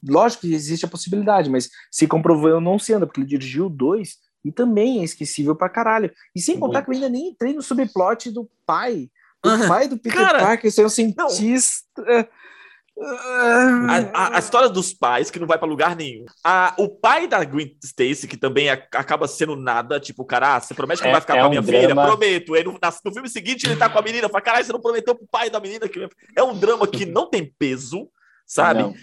lógico 0.06 0.42
que 0.42 0.54
existe 0.54 0.84
a 0.84 0.88
possibilidade, 0.88 1.50
mas 1.50 1.68
se 1.90 2.06
comprovou 2.06 2.60
não 2.60 2.78
sendo, 2.78 3.06
porque 3.06 3.20
ele 3.20 3.28
dirigiu 3.28 3.68
dois 3.68 4.16
e 4.44 4.52
também 4.52 5.00
é 5.00 5.04
esquecível 5.04 5.56
pra 5.56 5.68
caralho. 5.68 6.12
E 6.34 6.40
sem 6.40 6.58
contar 6.58 6.78
Muito. 6.78 6.84
que 6.84 6.90
eu 6.90 6.94
ainda 6.94 7.08
nem 7.08 7.28
entrei 7.30 7.52
no 7.52 7.62
subplot 7.62 8.30
do 8.30 8.48
pai. 8.64 9.10
O 9.44 9.69
pai 9.69 9.89
do 9.89 9.97
Peter 9.98 10.19
cara, 10.20 10.39
Parker 10.40 10.70
ser 10.73 10.85
um 10.85 10.89
cientista. 10.89 11.86
A, 13.01 13.97
a- 14.12 14.36
a 14.36 14.39
história 14.40 14.69
dos 14.69 14.93
pais, 14.93 15.31
que 15.31 15.39
não 15.39 15.47
vai 15.47 15.56
pra 15.56 15.69
lugar 15.69 15.94
nenhum. 15.94 16.24
A, 16.43 16.74
o 16.78 16.89
pai 16.89 17.28
da 17.28 17.44
Gwen 17.44 17.77
Stacy, 17.82 18.27
que 18.27 18.36
também 18.36 18.69
a- 18.69 18.74
acaba 18.94 19.28
sendo 19.28 19.55
nada, 19.55 20.01
tipo, 20.01 20.24
cara, 20.24 20.56
ah, 20.56 20.60
você 20.60 20.74
promete 20.74 21.01
que 21.01 21.05
não 21.06 21.10
É- 21.10 21.12
vai 21.12 21.20
ficar 21.20 21.36
é 21.36 21.39
com 21.39 21.44
a 21.44 21.47
um 21.47 21.51
minha 21.51 21.62
filha? 21.62 21.82
drama. 21.86 22.06
Prometo. 22.06 22.55
Aí 22.55 22.65
no, 22.65 22.73
no 22.73 23.12
filme 23.12 23.28
seguinte 23.28 23.65
ele 23.66 23.77
tá 23.77 23.89
com 23.89 23.98
a 23.98 24.02
menina, 24.02 24.28
fala, 24.28 24.40
caralho, 24.43 24.65
você 24.65 24.73
não 24.73 24.81
prometeu 24.81 25.15
pro 25.15 25.28
pai 25.31 25.48
da 25.48 25.60
menina 25.60 25.89
que. 25.89 26.09
É 26.36 26.43
um 26.43 26.59
drama 26.59 26.86
que 26.89 27.06
não 27.06 27.31
tem 27.31 27.52
peso, 27.56 28.09
sabe? 28.44 28.82
Não. 28.82 28.94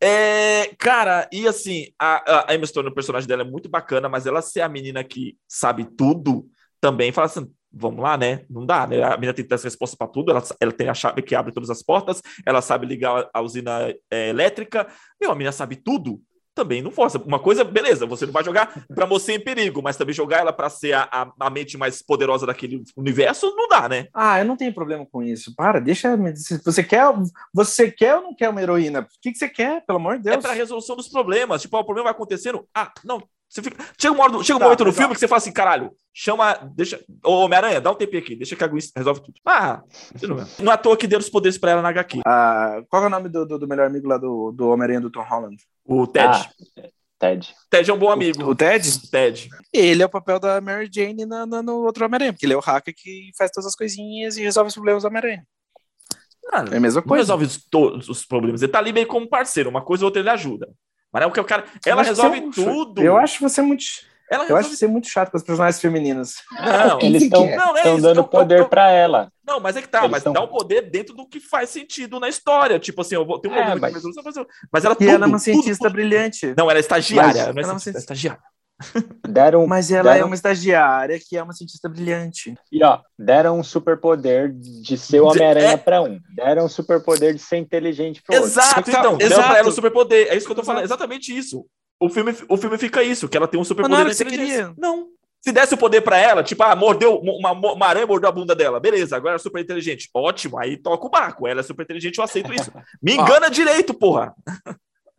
É, 0.00 0.70
cara, 0.78 1.28
e 1.32 1.48
assim, 1.48 1.86
a, 1.98 2.50
a 2.52 2.54
Emma 2.54 2.66
Stone, 2.66 2.88
o 2.88 2.94
personagem 2.94 3.26
dela 3.26 3.42
é 3.42 3.44
muito 3.50 3.68
bacana, 3.68 4.08
mas 4.08 4.26
ela 4.26 4.42
ser 4.42 4.60
a 4.60 4.68
menina 4.68 5.02
que 5.02 5.36
sabe 5.48 5.84
tudo 5.96 6.46
também 6.80 7.10
fala 7.10 7.26
assim. 7.26 7.50
Vamos 7.72 8.02
lá, 8.02 8.16
né? 8.16 8.44
Não 8.50 8.66
dá, 8.66 8.86
né? 8.86 9.02
A 9.02 9.10
menina 9.16 9.32
tem 9.32 9.44
que 9.44 9.48
ter 9.48 9.54
essa 9.54 9.66
resposta 9.68 9.96
para 9.96 10.08
tudo. 10.08 10.30
Ela, 10.32 10.42
ela 10.60 10.72
tem 10.72 10.88
a 10.88 10.94
chave 10.94 11.22
que 11.22 11.34
abre 11.34 11.52
todas 11.52 11.70
as 11.70 11.82
portas. 11.82 12.20
Ela 12.44 12.60
sabe 12.60 12.86
ligar 12.86 13.28
a, 13.32 13.40
usina 13.40 13.94
é, 14.10 14.28
elétrica. 14.30 14.86
Meu, 15.20 15.30
a 15.30 15.34
menina 15.34 15.52
sabe 15.52 15.76
tudo. 15.76 16.20
Também 16.52 16.82
não 16.82 16.90
força. 16.90 17.16
Uma 17.16 17.38
coisa, 17.38 17.62
beleza, 17.62 18.04
você 18.06 18.26
não 18.26 18.32
vai 18.32 18.42
jogar 18.42 18.84
pra 18.92 19.06
moça 19.06 19.32
em 19.32 19.38
perigo, 19.38 19.80
mas 19.80 19.96
também 19.96 20.12
jogar 20.12 20.38
ela 20.38 20.52
pra 20.52 20.68
ser 20.68 20.92
a, 20.94 21.08
a, 21.10 21.32
a 21.46 21.48
mente 21.48 21.78
mais 21.78 22.02
poderosa 22.02 22.44
daquele 22.44 22.82
universo, 22.96 23.54
não 23.56 23.68
dá, 23.68 23.88
né? 23.88 24.08
Ah, 24.12 24.40
eu 24.40 24.44
não 24.44 24.56
tenho 24.56 24.74
problema 24.74 25.06
com 25.10 25.22
isso. 25.22 25.54
Para, 25.54 25.80
deixa. 25.80 26.18
Você 26.64 26.82
quer, 26.82 27.04
você 27.54 27.90
quer 27.90 28.16
ou 28.16 28.22
não 28.22 28.34
quer 28.34 28.48
uma 28.48 28.60
heroína? 28.60 29.02
O 29.02 29.06
que, 29.22 29.30
que 29.30 29.38
você 29.38 29.48
quer, 29.48 29.86
pelo 29.86 30.00
amor 30.00 30.18
de 30.18 30.28
É 30.28 30.32
Deus? 30.32 30.42
pra 30.42 30.52
resolução 30.52 30.96
dos 30.96 31.08
problemas. 31.08 31.62
Tipo, 31.62 31.76
ó, 31.76 31.80
o 31.80 31.84
problema 31.84 32.06
vai 32.08 32.14
acontecendo. 32.14 32.66
Ah, 32.74 32.92
não. 33.04 33.22
Você 33.50 33.62
fica... 33.64 33.84
Chega, 33.98 34.16
hora 34.22 34.30
do- 34.32 34.44
chega 34.44 34.56
um 34.56 34.60
Tá, 34.60 34.64
momento 34.66 34.84
no 34.84 34.92
filme 34.92 35.12
que 35.12 35.18
você 35.18 35.26
fala 35.26 35.38
assim, 35.38 35.50
caralho, 35.52 35.90
chama. 36.14 36.54
Deixa. 36.76 37.04
Ô, 37.24 37.40
Homem-Aranha, 37.44 37.80
dá 37.80 37.90
um 37.90 37.96
tempinho 37.96 38.22
aqui, 38.22 38.36
deixa 38.36 38.54
que 38.54 38.62
a 38.62 38.66
Gwen 38.68 38.80
resolve 38.96 39.20
tudo. 39.22 39.34
Ah, 39.44 39.82
não, 40.22 40.36
não 40.64 40.70
é 40.72 40.74
à 40.76 40.78
toa 40.78 40.96
que 40.96 41.08
deram 41.08 41.20
os 41.20 41.28
poderes 41.28 41.58
pra 41.58 41.72
ela 41.72 41.82
na 41.82 41.88
HQ. 41.88 42.20
Ah, 42.24 42.80
qual 42.88 43.02
é 43.02 43.06
o 43.06 43.10
nome 43.10 43.28
do, 43.28 43.44
do, 43.44 43.58
do 43.58 43.66
melhor 43.66 43.88
amigo 43.88 44.06
lá 44.06 44.18
do, 44.18 44.52
do 44.52 44.68
Homem-Aranha 44.68 45.00
do 45.00 45.10
Tom 45.10 45.24
Holland? 45.24 45.56
O 45.84 46.06
Ted. 46.06 46.28
Ah, 46.28 46.48
Ted. 47.18 47.52
Ted 47.68 47.90
é 47.90 47.92
um 47.92 47.98
bom 47.98 48.10
amigo. 48.12 48.44
O 48.48 48.54
Ted? 48.54 49.10
Ted. 49.10 49.48
Ele 49.72 50.00
é 50.02 50.06
o 50.06 50.10
papel 50.10 50.38
da 50.38 50.60
Mary 50.60 50.88
Jane 50.90 51.26
na, 51.26 51.44
na- 51.44 51.60
no 51.62 51.82
outro 51.84 52.04
Homem-Aranha, 52.04 52.32
porque 52.32 52.46
ele 52.46 52.52
é 52.54 52.56
o 52.56 52.60
hacker 52.60 52.94
que 52.96 53.30
faz 53.36 53.50
todas 53.50 53.66
as 53.66 53.74
coisinhas 53.74 54.36
e 54.36 54.42
resolve 54.42 54.68
os 54.68 54.74
problemas 54.74 55.02
do 55.02 55.06
Homem-Aranha. 55.08 55.44
Ah, 56.52 56.64
É 56.70 56.76
a 56.76 56.80
mesma 56.80 57.00
não 57.00 57.08
coisa. 57.08 57.22
resolve 57.24 57.44
os- 57.46 57.64
todos 57.68 58.08
os 58.08 58.24
problemas. 58.24 58.62
Ele 58.62 58.70
tá 58.70 58.78
ali 58.78 58.92
meio 58.92 59.08
como 59.08 59.28
parceiro, 59.28 59.68
uma 59.68 59.82
coisa 59.84 60.04
ou 60.04 60.06
outra 60.08 60.20
ele 60.22 60.30
ajuda. 60.30 60.68
Mas 61.12 61.22
é 61.22 61.26
o 61.26 61.30
que 61.32 61.40
o 61.40 61.44
cara. 61.44 61.64
Ela 61.84 62.02
resolve 62.02 62.38
é 62.38 62.42
um- 62.42 62.50
tudo. 62.50 63.02
Eu 63.02 63.16
acho 63.16 63.40
você 63.40 63.60
muito. 63.62 63.84
Ela 64.30 64.44
Eu 64.46 64.56
acho 64.56 64.70
você 64.76 64.86
muito 64.86 65.08
chato 65.08 65.28
com 65.32 65.36
as 65.36 65.42
personagens 65.42 65.80
femininas. 65.80 66.34
Não, 66.52 67.00
Eles 67.00 67.24
estão 67.24 67.44
é? 67.46 67.56
É 67.84 67.96
dando 67.98 68.22
poder 68.22 68.60
eu- 68.60 68.68
pra 68.68 68.88
ela. 68.88 69.32
Não, 69.44 69.58
mas 69.58 69.74
é 69.76 69.82
que 69.82 69.88
tá, 69.88 70.00
Eles 70.02 70.10
mas 70.12 70.22
tão- 70.22 70.32
dá 70.32 70.40
o 70.40 70.46
poder 70.46 70.82
dentro 70.88 71.16
do 71.16 71.26
que 71.28 71.40
faz 71.40 71.68
sentido 71.70 72.20
na 72.20 72.28
história. 72.28 72.78
Tipo 72.78 73.00
assim, 73.00 73.16
eu 73.16 73.26
vou 73.26 73.40
ter 73.40 73.48
um 73.48 73.52
É, 73.54 73.56
problema 73.56 73.80
mas- 73.80 73.92
mas, 74.72 74.84
ela 74.84 74.94
E 74.94 74.96
tudo, 74.96 75.08
ela 75.08 75.24
é 75.24 75.26
uma 75.26 75.36
tudo, 75.36 75.38
cientista 75.40 75.84
tudo- 75.88 75.92
brilhante. 75.94 76.54
Não, 76.56 76.70
ela 76.70 76.78
é 76.78 76.80
estagiária, 76.80 77.46
Mas 77.46 77.54
não 77.56 77.60
é 77.60 77.64
ela 77.64 77.70
é 77.70 77.72
uma 77.74 77.78
cientista- 77.80 77.98
estagiária. 77.98 78.40
Deram, 79.28 79.66
Mas 79.66 79.90
ela 79.90 80.10
é 80.10 80.14
deram- 80.14 80.26
uma 80.28 80.34
estagiária 80.34 81.18
que 81.20 81.36
é 81.36 81.42
uma 81.42 81.52
cientista 81.52 81.88
brilhante. 81.88 82.54
E 82.72 82.82
ó, 82.84 83.00
deram 83.18 83.58
um 83.58 83.62
superpoder 83.62 84.52
de 84.52 84.96
ser 84.96 85.20
o 85.20 85.26
Homem-Aranha 85.26 85.76
pra 85.78 86.02
um. 86.02 86.18
Deram 86.34 86.64
um 86.64 86.68
superpoder 86.68 87.34
de 87.34 87.40
ser 87.40 87.58
inteligente 87.58 88.22
pro 88.22 88.34
outro. 88.36 88.48
Exato, 88.50 88.80
Então, 88.88 89.00
então, 89.00 89.16
deram 89.18 89.32
exato. 89.32 89.48
pra 89.48 89.58
ela 89.58 89.68
o 89.68 89.72
superpoder. 89.72 90.28
É 90.30 90.36
isso 90.36 90.46
que 90.46 90.52
eu 90.52 90.56
tô 90.56 90.62
Exato. 90.62 90.66
falando, 90.66 90.84
exatamente 90.84 91.36
isso. 91.36 91.64
O 92.00 92.08
filme, 92.08 92.34
o 92.48 92.56
filme 92.56 92.78
fica 92.78 93.02
isso, 93.02 93.28
que 93.28 93.36
ela 93.36 93.46
tem 93.46 93.60
um 93.60 93.64
superpoder 93.64 94.06
você 94.06 94.24
inteligência. 94.24 94.72
Não. 94.78 95.08
Se 95.42 95.52
desse 95.52 95.72
o 95.74 95.78
poder 95.78 96.00
pra 96.02 96.18
ela, 96.18 96.42
tipo, 96.42 96.62
ah, 96.62 96.74
mordeu, 96.76 97.16
uma, 97.18 97.52
uma 97.52 97.86
aranha 97.86 98.06
mordeu 98.06 98.28
a 98.28 98.32
bunda 98.32 98.54
dela, 98.54 98.78
beleza, 98.80 99.16
agora 99.16 99.30
ela 99.32 99.36
é 99.36 99.42
super 99.42 99.60
inteligente. 99.62 100.08
Ótimo, 100.14 100.58
aí 100.58 100.76
toca 100.76 101.06
o 101.06 101.10
barco. 101.10 101.46
Ela 101.46 101.60
é 101.60 101.62
super 101.62 101.82
inteligente, 101.82 102.18
eu 102.18 102.24
aceito 102.24 102.52
isso. 102.52 102.70
Me 103.02 103.14
engana 103.14 103.48
direito, 103.50 103.92
porra. 103.94 104.34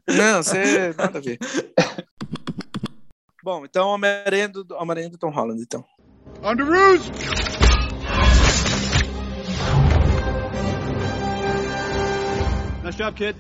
Não, 0.07 0.41
você. 0.43 0.93
Nada 0.97 1.17
a 1.17 1.21
ver. 1.21 1.37
Bom, 3.43 3.65
então 3.65 3.89
Homem-Aranha 3.89 4.49
do, 4.49 4.65
Homem 4.75 5.09
do 5.09 5.17
Tom 5.17 5.29
Holland, 5.31 5.61
então. 5.61 5.83
On 6.43 6.55
the! 6.55 6.63
Nice 12.83 12.97
job, 12.97 13.13
kid. 13.15 13.35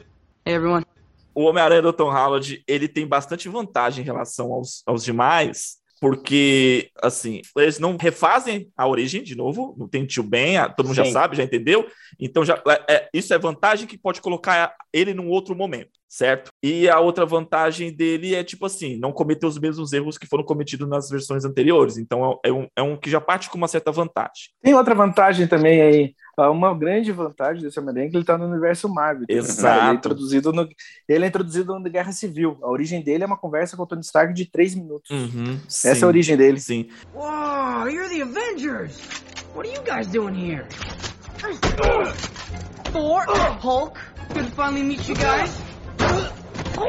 Hey, 0.45 0.53
everyone. 0.55 0.85
o 1.33 1.43
Homem-Aranha 1.45 1.81
do 1.81 1.93
Tom 1.93 2.11
Holland, 2.11 2.61
ele 2.67 2.87
tem 2.87 3.07
bastante 3.07 3.47
vantagem 3.47 4.01
em 4.03 4.05
relação 4.05 4.51
aos, 4.51 4.83
aos 4.85 5.03
demais, 5.03 5.77
porque, 5.99 6.89
assim, 7.01 7.41
eles 7.55 7.79
não 7.79 7.95
refazem 7.95 8.69
a 8.75 8.85
origem 8.87 9.23
de 9.23 9.35
novo, 9.35 9.73
não 9.77 9.87
tem 9.87 10.05
tio 10.05 10.23
Ben, 10.23 10.57
a- 10.57 10.67
todo 10.67 10.87
mundo 10.87 10.95
já 10.95 11.05
Sim. 11.05 11.11
sabe, 11.13 11.37
já 11.37 11.43
entendeu? 11.43 11.87
Então, 12.19 12.43
já, 12.43 12.61
é- 12.67 12.93
é- 12.95 13.09
isso 13.13 13.33
é 13.33 13.39
vantagem 13.39 13.87
que 13.87 13.97
pode 13.97 14.19
colocar 14.19 14.75
ele 14.91 15.13
num 15.13 15.29
outro 15.29 15.55
momento, 15.55 15.91
certo? 16.11 16.51
E 16.61 16.89
a 16.89 16.99
outra 16.99 17.25
vantagem 17.25 17.95
dele 17.95 18.35
é, 18.35 18.43
tipo 18.43 18.65
assim, 18.65 18.97
não 18.97 19.13
cometer 19.13 19.45
os 19.45 19.57
mesmos 19.57 19.93
erros 19.93 20.17
que 20.17 20.27
foram 20.27 20.43
cometidos 20.43 20.87
nas 20.89 21.09
versões 21.09 21.45
anteriores. 21.45 21.97
Então, 21.97 22.37
é, 22.43 22.49
é 22.49 22.51
um, 22.51 22.67
é 22.75 22.81
um 22.81 22.97
que 22.97 23.09
já 23.09 23.21
parte 23.21 23.49
com 23.49 23.57
uma 23.57 23.67
certa 23.69 23.93
vantagem. 23.93 24.49
Tem 24.61 24.75
outra 24.75 24.93
vantagem 24.93 25.47
também 25.47 25.81
aí. 25.81 26.15
Ah, 26.37 26.49
Uma 26.51 26.77
grande 26.77 27.13
vantagem 27.13 27.63
desse 27.63 27.79
Homem-Aranha 27.79 28.07
é 28.07 28.09
que 28.09 28.17
ele 28.17 28.25
tá 28.25 28.37
no 28.37 28.45
universo 28.45 28.89
Marvel. 28.89 29.25
Exato. 29.29 29.79
Ele 29.79 29.89
é 29.89 29.93
introduzido 29.93 30.51
no, 30.51 30.67
ele 31.07 31.25
é 31.25 31.27
introduzido 31.29 31.79
na 31.79 31.89
Guerra 31.89 32.11
Civil. 32.11 32.57
A 32.61 32.69
origem 32.69 33.01
dele 33.01 33.23
é 33.23 33.27
uma 33.27 33.37
conversa 33.37 33.77
com 33.77 33.83
o 33.83 33.87
Tony 33.87 34.01
Stark 34.01 34.33
de 34.33 34.45
três 34.51 34.75
minutos. 34.75 35.09
Essa 35.67 36.03
é 36.03 36.03
a 36.03 36.07
origem 36.07 36.35
dele. 36.35 36.59
Sim. 36.59 36.89
Whoa, 37.15 37.87
you're 37.87 38.09
the 38.09 38.21
Avengers! 38.21 38.99
What 39.55 39.69
are 39.69 39.77
you 39.77 39.83
guys 39.83 40.07
doing 40.07 40.35
here? 40.35 40.65
Thor, 42.91 43.23
Hulk, 43.61 43.97
good 44.33 44.45
to 44.45 44.51
finally 44.51 44.83
meet 44.83 45.07
you 45.07 45.15
guys. 45.15 45.70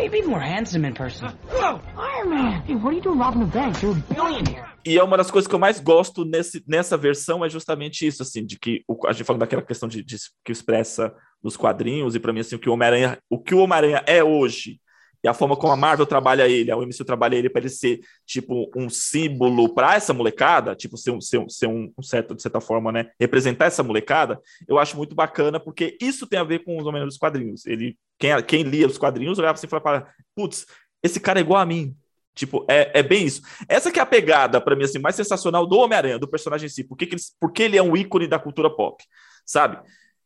You'd 0.00 0.10
be 0.10 0.22
more 0.22 0.40
handsome 0.40 0.84
in 0.86 0.94
person. 0.94 1.28
Iron 1.50 2.28
Man! 2.30 2.62
Hey, 2.66 2.74
what 2.74 2.86
are 2.88 2.94
you 2.94 3.00
doing 3.02 3.18
robbing 3.18 3.42
a 3.42 3.46
bank? 3.46 3.80
You're 3.82 3.96
a 3.96 4.14
billionaire. 4.14 4.64
E 4.84 4.98
é 4.98 5.02
uma 5.02 5.16
das 5.16 5.30
coisas 5.30 5.46
que 5.48 5.54
eu 5.54 5.58
mais 5.60 5.78
gosto 5.78 6.24
nesse, 6.24 6.62
nessa 6.66 6.96
versão 6.96 7.44
é 7.44 7.48
justamente 7.48 8.04
isso, 8.06 8.22
assim, 8.22 8.44
de 8.44 8.58
que 8.58 8.82
o, 8.88 9.06
a 9.06 9.12
gente 9.12 9.24
falando 9.24 9.40
daquela 9.40 9.62
questão 9.62 9.88
de, 9.88 10.02
de- 10.02 10.16
que 10.44 10.50
expressa 10.50 11.14
nos 11.42 11.56
quadrinhos, 11.56 12.14
e 12.16 12.20
para 12.20 12.32
mim, 12.32 12.40
assim, 12.40 12.56
o 12.56 12.58
que 12.58 12.68
o 12.68 12.72
Homem-Aranha, 12.72 13.18
o 13.30 13.38
que 13.38 13.54
o 13.54 13.58
Homem-Aranha 13.58 14.02
é 14.06 14.24
hoje 14.24 14.80
E 15.22 15.28
a 15.28 15.34
forma 15.34 15.56
como 15.56 15.72
a 15.72 15.76
Marvel 15.76 16.04
trabalha 16.04 16.48
ele, 16.48 16.70
a 16.70 16.76
MCU 16.76 17.04
trabalha 17.04 17.36
ele 17.36 17.48
para 17.48 17.60
ele 17.60 17.68
ser, 17.68 18.00
tipo, 18.26 18.70
um 18.76 18.90
símbolo 18.90 19.72
para 19.72 19.94
essa 19.94 20.12
molecada, 20.12 20.74
tipo, 20.74 20.96
ser, 20.96 21.12
um, 21.12 21.20
ser, 21.20 21.38
um, 21.38 21.48
ser 21.48 21.68
um, 21.68 21.92
certo, 22.02 22.34
de 22.34 22.42
certa 22.42 22.60
forma, 22.60 22.90
né? 22.90 23.10
Representar 23.20 23.66
essa 23.66 23.82
molecada, 23.82 24.40
eu 24.66 24.78
acho 24.78 24.96
muito 24.96 25.14
bacana, 25.14 25.60
porque 25.60 25.96
isso 26.00 26.26
tem 26.26 26.38
a 26.38 26.44
ver 26.44 26.64
com 26.64 26.76
os 26.76 26.86
homens 26.86 27.04
dos 27.04 27.18
quadrinhos. 27.18 27.64
Ele, 27.66 27.96
quem, 28.18 28.30
quem 28.42 28.62
lia 28.64 28.86
os 28.86 28.98
quadrinhos 28.98 29.38
olhava 29.38 29.54
assim 29.54 29.66
e 29.66 29.70
falava, 29.70 30.08
putz, 30.34 30.66
esse 31.02 31.20
cara 31.20 31.38
é 31.38 31.42
igual 31.42 31.60
a 31.60 31.66
mim. 31.66 31.96
Tipo, 32.34 32.64
é, 32.68 33.00
é 33.00 33.02
bem 33.02 33.26
isso. 33.26 33.42
Essa 33.68 33.90
que 33.92 33.98
é 33.98 34.02
a 34.02 34.06
pegada, 34.06 34.60
para 34.60 34.74
mim, 34.74 34.84
assim, 34.84 34.98
mais 34.98 35.14
sensacional 35.14 35.66
do 35.66 35.76
Homem-Aranha, 35.76 36.18
do 36.18 36.28
personagem 36.28 36.66
em 36.66 36.70
si. 36.70 36.82
Por 36.82 36.96
que, 36.96 37.06
que 37.06 37.14
ele, 37.14 37.22
porque 37.38 37.62
ele 37.62 37.76
é 37.76 37.82
um 37.82 37.96
ícone 37.96 38.26
da 38.26 38.38
cultura 38.38 38.70
pop, 38.70 39.04
sabe? 39.44 39.78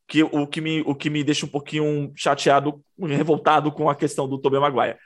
Que 0.06 0.22
o 0.22 0.46
que 0.46 0.60
me, 0.60 0.82
o 0.82 0.94
que 0.94 1.10
me 1.10 1.24
deixa 1.24 1.46
um 1.46 1.48
pouquinho 1.48 2.12
chateado, 2.14 2.82
revoltado 2.98 3.72
com 3.72 3.90
a 3.90 3.94
questão 3.94 4.28
do 4.28 4.38
Tobey 4.38 4.60
Maguire. 4.60 4.96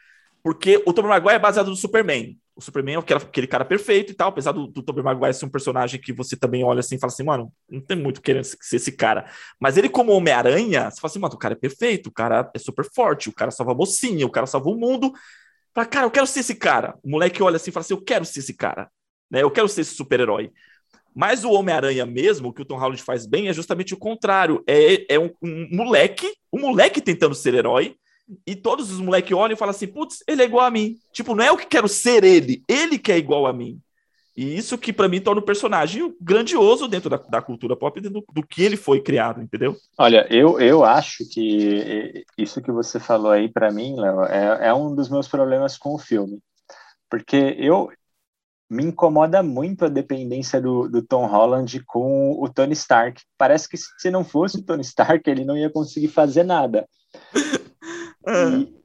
Porque 0.43 0.83
o 0.87 0.93
Tobey 0.93 1.09
Maguire 1.09 1.37
é 1.37 1.39
baseado 1.39 1.69
no 1.69 1.77
Superman. 1.77 2.39
O 2.55 2.61
Superman 2.61 2.97
é 2.97 2.99
aquele, 2.99 3.21
aquele 3.21 3.47
cara 3.47 3.65
perfeito 3.65 4.13
e 4.13 4.15
tal, 4.15 4.29
apesar 4.29 4.53
do, 4.53 4.67
do 4.67 4.83
Tobey 4.83 5.03
Maguire 5.03 5.33
ser 5.33 5.47
um 5.47 5.51
personagem 5.51 6.01
que 6.01 6.13
você 6.13 6.37
também 6.37 6.63
olha 6.63 6.81
assim 6.81 6.97
e 6.97 6.99
fala 6.99 7.13
assim, 7.13 7.23
mano, 7.23 7.53
não 7.71 7.81
tem 7.81 7.97
muito 7.97 8.21
querendo 8.21 8.45
ser 8.45 8.77
esse 8.77 8.93
cara. 8.93 9.31
Mas 9.59 9.77
ele 9.79 9.89
como 9.89 10.13
Homem-Aranha, 10.13 10.91
você 10.91 11.01
fala 11.01 11.11
assim, 11.11 11.19
mano, 11.19 11.35
o 11.35 11.39
cara 11.39 11.55
é 11.55 11.57
perfeito, 11.57 12.09
o 12.09 12.13
cara 12.13 12.51
é 12.55 12.59
super 12.59 12.85
forte, 12.85 13.29
o 13.29 13.33
cara 13.33 13.51
salva 13.51 13.73
a 13.73 13.75
mocinha, 13.75 14.27
o 14.27 14.31
cara 14.31 14.47
salva 14.47 14.69
o 14.69 14.77
mundo. 14.77 15.13
Fala, 15.75 15.87
cara, 15.87 16.07
eu 16.07 16.11
quero 16.11 16.27
ser 16.27 16.41
esse 16.41 16.55
cara. 16.55 16.99
O 17.03 17.09
moleque 17.09 17.43
olha 17.43 17.57
assim 17.57 17.71
e 17.71 17.73
fala 17.73 17.83
assim, 17.83 17.95
eu 17.95 18.03
quero 18.03 18.25
ser 18.25 18.41
esse 18.41 18.53
cara. 18.55 18.91
Né? 19.31 19.43
Eu 19.43 19.51
quero 19.51 19.69
ser 19.69 19.83
esse 19.83 19.95
super-herói. 19.95 20.51
Mas 21.15 21.45
o 21.45 21.51
Homem-Aranha 21.53 22.07
mesmo, 22.07 22.53
que 22.53 22.63
o 22.63 22.65
Tom 22.65 22.79
Holland 22.79 23.03
faz 23.03 23.27
bem, 23.27 23.49
é 23.49 23.53
justamente 23.53 23.95
o 23.95 23.99
contrário. 23.99 24.63
É, 24.67 25.15
é 25.15 25.19
um, 25.19 25.31
um 25.43 25.69
moleque, 25.71 26.33
um 26.53 26.61
moleque 26.61 27.01
tentando 27.01 27.35
ser 27.35 27.55
herói, 27.55 27.97
e 28.47 28.55
todos 28.55 28.91
os 28.91 29.01
moleques 29.01 29.37
olham 29.37 29.55
e 29.55 29.59
falam 29.59 29.71
assim, 29.71 29.89
putz, 29.89 30.23
ele 30.27 30.43
é 30.43 30.45
igual 30.45 30.65
a 30.65 30.71
mim. 30.71 30.97
Tipo, 31.13 31.35
não 31.35 31.45
é 31.45 31.51
o 31.51 31.57
que 31.57 31.67
quero 31.67 31.89
ser 31.89 32.23
ele, 32.23 32.63
ele 32.69 32.99
que 32.99 33.11
é 33.11 33.19
igual 33.19 33.47
a 33.47 33.53
mim. 33.53 33.81
E 34.37 34.57
isso 34.57 34.79
que 34.79 34.93
para 34.93 35.09
mim 35.09 35.21
torna 35.21 35.41
o 35.41 35.45
personagem 35.45 36.15
grandioso 36.21 36.87
dentro 36.87 37.11
da, 37.11 37.17
da 37.17 37.43
cultura 37.43 37.77
pop, 37.77 38.01
dentro 38.01 38.21
do, 38.21 38.33
do, 38.33 38.47
que 38.47 38.63
ele 38.63 38.77
foi 38.77 39.01
criado, 39.01 39.43
entendeu? 39.43 39.77
Olha, 39.99 40.27
eu, 40.31 40.61
eu 40.61 40.85
acho 40.85 41.29
que 41.29 42.25
isso 42.39 42.63
que 42.63 42.71
você 42.71 43.01
falou 43.01 43.33
aí 43.33 43.49
para 43.49 43.71
mim, 43.71 43.97
Léo, 43.97 44.23
é, 44.25 44.69
é 44.69 44.75
um 44.75 44.95
dos 44.95 45.09
meus 45.09 45.27
problemas 45.27 45.77
com 45.77 45.95
o 45.95 45.99
filme. 45.99 46.39
Porque 47.11 47.57
eu, 47.59 47.91
me 48.71 48.85
incomoda 48.85 49.43
muito 49.43 49.85
a 49.85 49.89
dependência 49.89 50.61
do, 50.61 50.89
do, 50.89 51.03
Tom 51.03 51.27
Holland 51.27 51.83
com 51.85 52.41
o 52.41 52.49
Tony 52.49 52.73
Stark. 52.73 53.21
Parece 53.37 53.69
que 53.69 53.77
se 53.77 54.11
não 54.11 54.25
fosse 54.25 54.59
o 54.59 54.63
Tony 54.63 54.83
Stark, 54.83 55.29
ele 55.29 55.45
não 55.45 55.57
ia 55.57 55.69
conseguir 55.69 56.07
fazer 56.07 56.45
nada. 56.45 56.89
É. 58.27 58.49
E, 58.49 58.81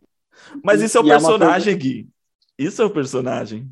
mas 0.64 0.82
isso 0.82 0.98
é 0.98 1.02
o 1.02 1.04
personagem, 1.04 1.74
é 1.74 1.78
Gui. 1.78 2.10
Isso 2.58 2.82
é 2.82 2.86
o 2.86 2.90
personagem. 2.90 3.70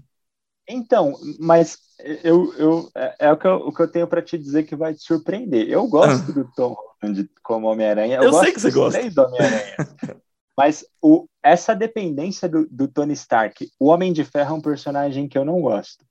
Então, 0.69 1.13
mas 1.39 1.77
eu, 2.23 2.53
eu, 2.57 2.91
é, 2.95 3.15
é 3.27 3.31
o, 3.31 3.37
que 3.37 3.47
eu, 3.47 3.55
o 3.55 3.73
que 3.73 3.81
eu 3.81 3.87
tenho 3.87 4.07
para 4.07 4.21
te 4.21 4.37
dizer 4.37 4.63
que 4.63 4.75
vai 4.75 4.93
te 4.93 5.01
surpreender. 5.01 5.67
Eu 5.67 5.87
gosto 5.87 6.29
ah. 6.29 6.33
do 6.33 6.51
Tom 6.55 6.75
Holland 7.01 7.29
como 7.41 7.67
Homem-Aranha. 7.67 8.17
Eu, 8.17 8.23
eu 8.23 8.33
sei 8.33 8.51
que 8.51 8.61
você 8.61 8.71
gosta. 8.71 9.09
Do 9.09 9.21
Homem-Aranha. 9.23 9.75
Mas 10.55 10.85
o, 11.01 11.27
essa 11.43 11.75
dependência 11.75 12.47
do, 12.47 12.67
do, 12.69 12.87
Tony 12.87 13.13
Stark, 13.13 13.69
o 13.79 13.89
Homem 13.89 14.13
de 14.13 14.23
Ferro 14.23 14.55
é 14.55 14.57
um 14.57 14.61
personagem 14.61 15.27
que 15.27 15.37
eu 15.37 15.43
não 15.43 15.61
gosto. 15.61 16.05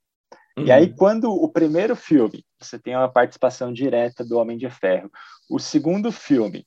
Uhum. 0.57 0.65
E 0.65 0.71
aí, 0.71 0.85
uhum. 0.85 0.95
quando 0.95 1.31
o 1.31 1.49
primeiro 1.49 1.95
filme, 1.95 2.45
você 2.59 2.77
tem 2.77 2.95
uma 2.95 3.09
participação 3.09 3.73
direta 3.73 4.23
do 4.23 4.37
Homem 4.37 4.57
de 4.57 4.69
Ferro. 4.69 5.09
O 5.49 5.59
segundo 5.59 6.11
filme, 6.11 6.65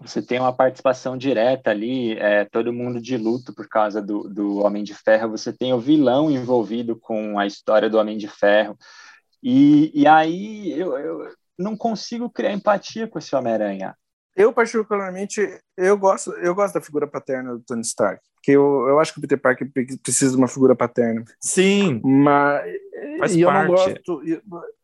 você 0.00 0.22
tem 0.22 0.40
uma 0.40 0.52
participação 0.52 1.16
direta 1.16 1.70
ali, 1.70 2.18
é, 2.18 2.44
todo 2.46 2.72
mundo 2.72 3.00
de 3.00 3.16
luto 3.16 3.54
por 3.54 3.68
causa 3.68 4.00
do, 4.00 4.28
do 4.28 4.64
Homem 4.64 4.82
de 4.82 4.94
Ferro. 4.94 5.30
Você 5.30 5.52
tem 5.52 5.74
o 5.74 5.78
vilão 5.78 6.30
envolvido 6.30 6.98
com 6.98 7.38
a 7.38 7.46
história 7.46 7.90
do 7.90 7.98
Homem 7.98 8.16
de 8.16 8.28
Ferro. 8.28 8.76
E, 9.42 9.92
e 9.94 10.06
aí 10.06 10.72
eu, 10.72 10.96
eu 10.96 11.34
não 11.58 11.76
consigo 11.76 12.30
criar 12.30 12.52
empatia 12.52 13.06
com 13.06 13.18
esse 13.18 13.34
Homem-Aranha. 13.36 13.94
Eu, 14.34 14.52
particularmente, 14.52 15.46
eu 15.76 15.96
gosto, 15.98 16.32
eu 16.32 16.54
gosto 16.54 16.74
da 16.74 16.80
figura 16.80 17.06
paterna 17.06 17.52
do 17.52 17.60
Tony 17.60 17.82
Stark. 17.82 18.22
Porque 18.34 18.52
eu, 18.52 18.86
eu 18.88 18.98
acho 18.98 19.12
que 19.12 19.18
o 19.18 19.22
Peter 19.22 19.38
Parker 19.38 19.70
precisa 20.02 20.32
de 20.32 20.36
uma 20.36 20.48
figura 20.48 20.74
paterna. 20.74 21.24
Sim. 21.40 22.00
Mas 22.02 22.64
Faz 23.18 23.36
e 23.36 23.44
parte. 23.44 23.44
eu 23.44 23.52
não 23.52 23.66
gosto. 23.66 24.22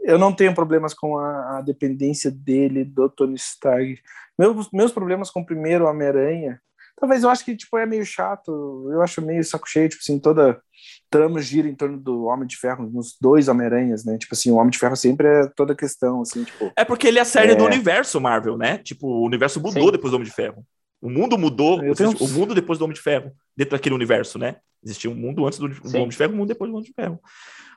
Eu 0.01 0.19
não 0.19 0.33
tenho 0.33 0.55
problemas 0.55 0.95
com 0.95 1.19
a, 1.19 1.59
a 1.59 1.63
dependência 1.63 2.31
dele, 2.31 2.85
do 2.85 3.09
Tony 3.09 3.35
Stark. 3.35 4.01
Meus, 4.39 4.71
meus 4.71 4.93
problemas 4.93 5.31
com 5.31 5.41
o 5.41 5.47
primeiro 5.47 5.87
Homem-Aranha 5.87 6.61
Talvez 7.01 7.23
eu 7.23 7.31
acho 7.31 7.45
que 7.45 7.57
tipo, 7.57 7.79
é 7.79 7.87
meio 7.87 8.05
chato, 8.05 8.89
eu 8.93 9.01
acho 9.03 9.23
meio 9.23 9.45
saco 9.45 9.69
cheio, 9.69 9.89
tipo 9.89 10.03
assim, 10.03 10.19
toda 10.19 10.61
trama 11.11 11.41
gira 11.41 11.69
em 11.69 11.75
torno 11.75 11.99
do 11.99 12.25
Homem 12.25 12.47
de 12.47 12.57
Ferro, 12.57 12.89
nos 12.91 13.17
dois 13.21 13.49
Homem-Aranhas, 13.49 14.05
né? 14.05 14.19
Tipo 14.19 14.35
assim, 14.35 14.51
o 14.51 14.57
Homem 14.57 14.71
de 14.71 14.79
Ferro 14.79 14.97
sempre 14.97 15.27
é 15.27 15.47
toda 15.57 15.75
questão, 15.75 16.23
assim, 16.23 16.45
tipo... 16.45 16.73
É 16.77 16.85
porque 16.85 17.07
ele 17.07 17.19
é 17.19 17.23
a 17.23 17.25
série 17.25 17.53
é... 17.53 17.55
do 17.55 17.65
universo 17.65 18.21
Marvel, 18.21 18.59
né? 18.59 18.79
Tipo, 18.79 19.07
o 19.07 19.25
universo 19.25 19.61
mudou 19.61 19.85
Sim. 19.85 19.93
depois 19.93 20.11
do 20.11 20.17
Homem 20.17 20.29
de 20.29 20.35
Ferro. 20.35 20.65
O 21.01 21.09
mundo 21.09 21.39
mudou, 21.39 21.81
tenho... 21.95 22.11
o 22.11 22.29
mundo 22.29 22.55
depois 22.55 22.79
do 22.79 22.85
Homem 22.85 22.95
de 22.95 23.01
Ferro, 23.01 23.33
dentro 23.57 23.77
daquele 23.77 23.95
universo, 23.95 24.39
né? 24.39 24.57
Existia 24.85 25.11
um 25.11 25.15
mundo 25.15 25.47
antes 25.47 25.59
do, 25.59 25.69
do 25.69 25.97
Homem 25.97 26.09
de 26.09 26.17
Ferro, 26.17 26.33
um 26.33 26.37
mundo 26.37 26.49
depois 26.49 26.71
do 26.71 26.77
Homem 26.77 26.89
de 26.89 26.95
Ferro. 26.95 27.21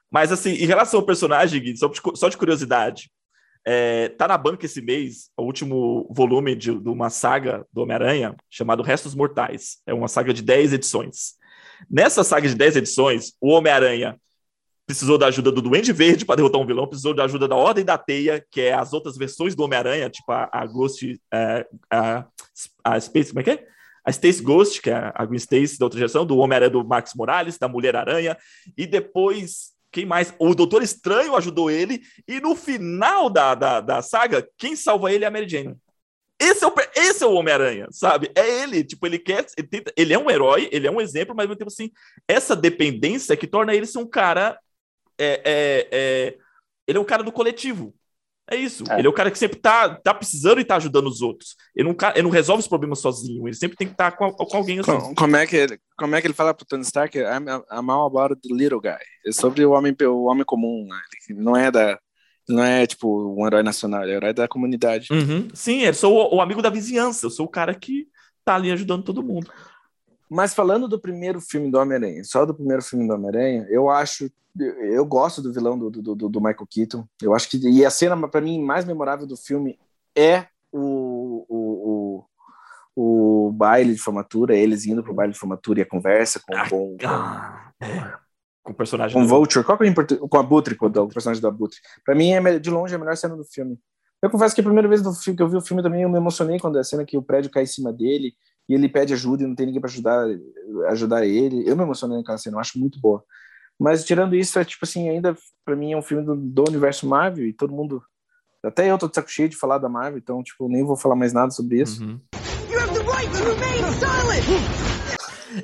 Mas, 0.09 0.31
assim, 0.31 0.51
em 0.51 0.65
relação 0.65 0.99
ao 0.99 1.05
personagem, 1.05 1.61
Gui, 1.61 1.77
só 1.77 1.87
de, 1.87 2.01
só 2.15 2.27
de 2.27 2.37
curiosidade, 2.37 3.09
é, 3.65 4.09
tá 4.09 4.27
na 4.27 4.37
banca 4.37 4.65
esse 4.65 4.81
mês 4.81 5.29
o 5.37 5.43
último 5.43 6.07
volume 6.11 6.55
de, 6.55 6.73
de 6.73 6.89
uma 6.89 7.09
saga 7.09 7.65
do 7.71 7.81
Homem-Aranha 7.81 8.35
chamado 8.49 8.83
Restos 8.83 9.15
Mortais. 9.15 9.77
É 9.85 9.93
uma 9.93 10.07
saga 10.07 10.33
de 10.33 10.41
10 10.41 10.73
edições. 10.73 11.35
Nessa 11.89 12.23
saga 12.23 12.47
de 12.47 12.55
10 12.55 12.77
edições, 12.77 13.33
o 13.39 13.49
Homem-Aranha 13.49 14.19
precisou 14.85 15.17
da 15.17 15.27
ajuda 15.27 15.51
do 15.51 15.61
Duende 15.61 15.93
Verde 15.93 16.25
para 16.25 16.35
derrotar 16.35 16.59
um 16.59 16.65
vilão, 16.65 16.87
precisou 16.87 17.13
da 17.13 17.23
ajuda 17.23 17.47
da 17.47 17.55
Ordem 17.55 17.85
da 17.85 17.97
Teia, 17.97 18.45
que 18.51 18.61
é 18.61 18.73
as 18.73 18.93
outras 18.93 19.15
versões 19.17 19.55
do 19.55 19.63
Homem-Aranha, 19.63 20.09
tipo 20.09 20.31
a, 20.31 20.49
a 20.51 20.65
Ghost, 20.65 21.19
é, 21.33 21.65
a, 21.89 22.25
a 22.83 22.99
Space, 22.99 23.29
como 23.29 23.39
é 23.39 23.43
que 23.43 23.51
é? 23.51 23.67
A 24.03 24.09
Stacy 24.09 24.41
Ghost, 24.41 24.81
que 24.81 24.89
é 24.89 25.11
a 25.13 25.25
Gwen 25.25 25.37
Stacy 25.37 25.77
da 25.77 25.85
outra 25.85 25.99
geração, 25.99 26.25
do 26.25 26.37
Homem-Aranha 26.37 26.71
do 26.71 26.83
Max 26.83 27.13
Morales, 27.15 27.59
da 27.59 27.67
Mulher-Aranha, 27.67 28.35
e 28.75 28.87
depois 28.87 29.73
quem 29.91 30.05
mais? 30.05 30.33
O 30.39 30.55
Doutor 30.55 30.81
Estranho 30.81 31.35
ajudou 31.35 31.69
ele. 31.69 32.01
E 32.27 32.39
no 32.39 32.55
final 32.55 33.29
da, 33.29 33.53
da, 33.53 33.81
da 33.81 34.01
saga, 34.01 34.47
quem 34.57 34.75
salva 34.75 35.11
ele 35.11 35.25
é 35.25 35.27
a 35.27 35.31
Mary 35.31 35.47
Jane. 35.47 35.75
Esse 36.39 36.63
é 36.63 36.67
o, 36.67 36.73
esse 36.95 37.23
é 37.23 37.27
o 37.27 37.33
Homem-Aranha, 37.33 37.87
sabe? 37.91 38.31
É 38.33 38.63
ele. 38.63 38.83
Tipo, 38.83 39.05
ele 39.05 39.19
quer. 39.19 39.45
Ele, 39.57 39.67
tenta, 39.67 39.93
ele, 39.95 40.13
é 40.13 40.17
um 40.17 40.29
herói, 40.29 40.69
ele 40.71 40.87
é 40.87 40.91
um 40.91 40.99
exemplo, 40.99 41.35
mas 41.35 41.43
ao 41.43 41.49
mesmo 41.49 41.59
tempo 41.59 41.71
assim, 41.71 41.91
essa 42.27 42.55
dependência 42.55 43.37
que 43.37 43.45
torna 43.45 43.75
ele 43.75 43.85
ser 43.85 43.99
um 43.99 44.07
cara. 44.07 44.57
É, 45.19 45.41
é, 45.45 45.87
é, 45.91 46.37
ele 46.87 46.97
é 46.97 47.01
um 47.01 47.05
cara 47.05 47.21
do 47.21 47.31
coletivo. 47.31 47.93
É 48.51 48.55
isso. 48.57 48.83
É. 48.89 48.99
Ele 48.99 49.07
é 49.07 49.09
o 49.09 49.13
cara 49.13 49.31
que 49.31 49.39
sempre 49.39 49.57
tá, 49.57 49.95
tá 49.95 50.13
precisando 50.13 50.59
e 50.59 50.65
tá 50.65 50.75
ajudando 50.75 51.07
os 51.07 51.21
outros. 51.21 51.55
Ele 51.73 51.87
não, 51.87 51.95
ele 52.13 52.23
não 52.23 52.29
resolve 52.29 52.59
os 52.59 52.67
problemas 52.67 52.99
sozinho. 52.99 53.47
Ele 53.47 53.55
sempre 53.55 53.77
tem 53.77 53.87
que 53.87 53.93
estar 53.93 54.11
tá 54.11 54.17
com, 54.17 54.29
com, 54.29 54.57
alguém 54.57 54.79
assim. 54.79 54.91
Como, 54.91 55.15
como, 55.15 55.35
é 55.37 55.47
que 55.47 55.55
ele, 55.55 55.79
como 55.97 56.15
é 56.15 56.21
que 56.21 56.27
ele 56.27 56.33
fala 56.33 56.53
pro 56.53 56.65
Tony 56.65 56.83
Stark? 56.83 57.17
I'm, 57.17 57.45
I'm 57.71 57.89
all 57.89 58.07
about 58.07 58.35
the 58.41 58.53
little 58.53 58.81
guy. 58.81 58.99
É 59.25 59.31
sobre 59.31 59.65
o 59.65 59.71
homem, 59.71 59.95
o 60.03 60.25
homem 60.25 60.43
comum. 60.43 60.85
Né? 60.85 60.99
Ele 61.29 61.39
não 61.39 61.55
é 61.55 61.71
da... 61.71 61.97
Não 62.49 62.61
é, 62.61 62.85
tipo, 62.85 63.33
um 63.39 63.47
herói 63.47 63.63
nacional. 63.63 64.03
Ele 64.03 64.11
é 64.11 64.15
herói 64.15 64.33
da 64.33 64.47
comunidade. 64.47 65.07
Uhum. 65.11 65.47
Sim, 65.53 65.83
eu 65.83 65.93
sou 65.93 66.13
o, 66.13 66.35
o 66.35 66.41
amigo 66.41 66.61
da 66.61 66.69
vizinhança. 66.69 67.27
Eu 67.27 67.29
sou 67.29 67.45
o 67.45 67.49
cara 67.49 67.73
que 67.73 68.07
tá 68.43 68.55
ali 68.55 68.71
ajudando 68.71 69.03
todo 69.03 69.23
mundo. 69.23 69.49
Mas 70.31 70.53
falando 70.53 70.87
do 70.87 70.97
primeiro 70.97 71.41
filme 71.41 71.69
do 71.69 71.77
Homem-Aranha, 71.77 72.23
só 72.23 72.45
do 72.45 72.53
primeiro 72.53 72.81
filme 72.81 73.05
do 73.05 73.13
Homem-Aranha, 73.13 73.67
eu 73.69 73.89
acho 73.89 74.31
eu 74.57 75.05
gosto 75.05 75.41
do 75.41 75.51
vilão 75.51 75.77
do, 75.77 75.89
do, 75.89 76.15
do, 76.15 76.41
Michael 76.41 76.67
Keaton. 76.69 77.05
Eu 77.21 77.33
acho 77.33 77.49
que 77.49 77.57
e 77.57 77.85
a 77.85 77.89
cena 77.89 78.15
para 78.29 78.39
mim 78.39 78.61
mais 78.61 78.85
memorável 78.85 79.27
do 79.27 79.35
filme 79.35 79.77
é 80.15 80.47
o, 80.71 81.45
o, 81.49 82.23
o, 82.95 83.47
o 83.47 83.51
baile 83.51 83.93
de 83.93 83.99
formatura, 83.99 84.55
eles 84.55 84.85
indo 84.85 85.03
pro 85.03 85.13
baile 85.13 85.33
de 85.33 85.39
formatura 85.39 85.79
e 85.79 85.83
a 85.83 85.85
conversa 85.85 86.41
com, 86.45 86.55
ah, 86.55 86.69
com, 86.69 86.97
com, 86.97 87.85
é. 87.85 88.13
com 88.63 88.71
o 88.71 88.75
personagem 88.75 89.17
com 89.17 89.25
o 89.25 89.27
Vulture. 89.27 89.65
Qual 89.65 89.77
que 89.77 89.83
é 89.83 89.87
o 89.87 89.89
importante? 89.89 90.21
Com 90.29 90.37
a 90.37 90.39
Abutre, 90.39 90.75
com 90.75 90.85
o 90.87 91.09
personagem 91.09 91.41
do 91.41 91.47
Abutre. 91.47 91.79
Para 92.05 92.15
mim 92.15 92.31
é 92.31 92.57
de 92.57 92.69
longe 92.69 92.95
a 92.95 92.97
melhor 92.97 93.17
cena 93.17 93.35
do 93.35 93.43
filme. 93.43 93.77
Eu 94.21 94.29
confesso 94.29 94.55
que 94.55 94.61
a 94.61 94.63
primeira 94.63 94.87
vez 94.87 95.01
que 95.01 95.41
eu 95.41 95.49
vi 95.49 95.57
o 95.57 95.61
filme 95.61 95.83
também 95.83 96.03
eu 96.03 96.09
me 96.09 96.17
emocionei 96.17 96.57
quando 96.57 96.77
é 96.77 96.81
a 96.81 96.85
cena 96.85 97.03
que 97.03 97.17
o 97.17 97.23
prédio 97.23 97.51
cai 97.51 97.63
em 97.63 97.67
cima 97.67 97.91
dele 97.91 98.33
e 98.71 98.73
ele 98.73 98.87
pede 98.87 99.13
ajuda 99.13 99.43
e 99.43 99.47
não 99.47 99.53
tem 99.53 99.65
ninguém 99.65 99.81
para 99.81 99.89
ajudar 99.89 100.25
ajudar 100.87 101.25
ele. 101.25 101.67
Eu 101.67 101.75
me 101.75 101.83
emocionei 101.83 102.17
naquela 102.17 102.37
cena, 102.37 102.55
eu 102.55 102.61
acho 102.61 102.79
muito 102.79 103.01
boa. 103.01 103.21
Mas 103.77 104.05
tirando 104.05 104.33
isso, 104.33 104.57
é 104.57 104.63
tipo 104.63 104.85
assim, 104.85 105.09
ainda 105.09 105.35
para 105.65 105.75
mim 105.75 105.91
é 105.91 105.97
um 105.97 106.01
filme 106.01 106.23
do, 106.23 106.37
do, 106.37 106.63
universo 106.69 107.05
Marvel 107.05 107.45
e 107.45 107.51
todo 107.51 107.73
mundo. 107.73 108.01
Até 108.63 108.89
eu 108.89 108.97
tô 108.97 109.09
de 109.09 109.15
saco 109.15 109.29
cheio 109.29 109.49
de 109.49 109.57
falar 109.57 109.77
da 109.77 109.89
Marvel, 109.89 110.19
então, 110.19 110.41
tipo, 110.41 110.69
nem 110.69 110.85
vou 110.85 110.95
falar 110.95 111.17
mais 111.17 111.33
nada 111.33 111.51
sobre 111.51 111.81
isso. 111.81 112.01
Uhum. 112.01 112.17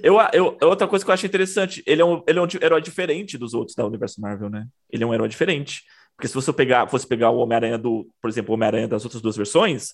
Eu, 0.04 0.18
eu, 0.34 0.58
outra 0.64 0.86
coisa 0.86 1.06
que 1.06 1.10
eu 1.10 1.14
acho 1.14 1.26
interessante, 1.26 1.82
ele 1.88 2.02
é, 2.02 2.06
um, 2.06 2.22
ele 2.28 2.40
é 2.40 2.42
um 2.42 2.48
herói 2.62 2.82
diferente 2.82 3.38
dos 3.38 3.54
outros 3.54 3.74
da 3.74 3.86
universo 3.86 4.20
Marvel, 4.20 4.50
né? 4.50 4.68
Ele 4.92 5.02
é 5.02 5.08
um 5.08 5.14
herói 5.14 5.30
diferente. 5.30 5.84
Porque 6.18 6.28
se 6.28 6.34
você 6.34 6.52
pegar, 6.52 6.90
fosse 6.90 7.08
pegar 7.08 7.30
o 7.30 7.38
Homem-Aranha 7.38 7.78
do, 7.78 8.10
por 8.22 8.30
exemplo, 8.30 8.52
o 8.52 8.56
Homem-Aranha 8.56 8.88
das 8.90 9.06
outras 9.06 9.22
duas 9.22 9.38
versões, 9.38 9.94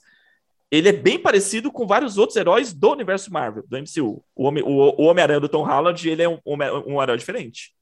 ele 0.76 0.90
é 0.90 0.94
bem 0.94 1.20
parecido 1.20 1.72
com 1.72 1.86
vários 1.86 2.18
outros 2.18 2.36
heróis 2.36 2.74
do 2.74 2.92
universo 2.92 3.32
Marvel, 3.32 3.64
do 3.68 3.78
MCU. 3.78 4.24
O 4.36 4.46
Homem- 4.46 4.64
o- 4.64 4.96
o 5.02 5.04
Homem-Aranha 5.04 5.40
do 5.40 5.48
Tom 5.50 5.64
Holland, 5.64 6.10
ele 6.10 6.24
é 6.24 6.30
um, 6.30 6.40
um, 6.46 6.96
um 6.96 7.02
herói 7.02 7.18
diferente. 7.18 7.74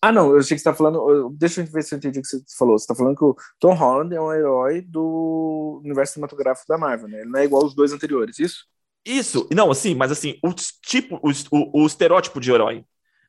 Ah, 0.00 0.12
não, 0.12 0.30
eu 0.30 0.38
achei 0.38 0.56
que 0.56 0.62
você 0.62 0.70
tá 0.70 0.74
falando. 0.74 1.30
Deixa 1.36 1.60
eu 1.60 1.66
ver 1.66 1.82
se 1.82 1.92
eu 1.92 1.98
entendi 1.98 2.20
o 2.20 2.22
que 2.22 2.28
você 2.28 2.40
falou. 2.56 2.78
Você 2.78 2.86
tá 2.86 2.94
falando 2.94 3.16
que 3.16 3.24
o 3.24 3.34
Tom 3.58 3.74
Holland 3.74 4.14
é 4.14 4.20
um 4.20 4.32
herói 4.32 4.80
do 4.80 5.80
universo 5.84 6.12
cinematográfico 6.14 6.68
da 6.68 6.78
Marvel, 6.78 7.08
né? 7.08 7.22
Ele 7.22 7.30
não 7.30 7.40
é 7.40 7.44
igual 7.44 7.62
aos 7.64 7.74
dois 7.74 7.92
anteriores, 7.92 8.38
isso? 8.38 8.64
Isso, 9.04 9.48
não, 9.52 9.70
assim, 9.70 9.94
mas 9.94 10.12
assim, 10.12 10.38
o 10.44 10.52
tipo, 10.52 11.16
o, 11.22 11.30
o, 11.50 11.82
o 11.82 11.86
estereótipo 11.86 12.40
de 12.40 12.52
herói. 12.52 12.84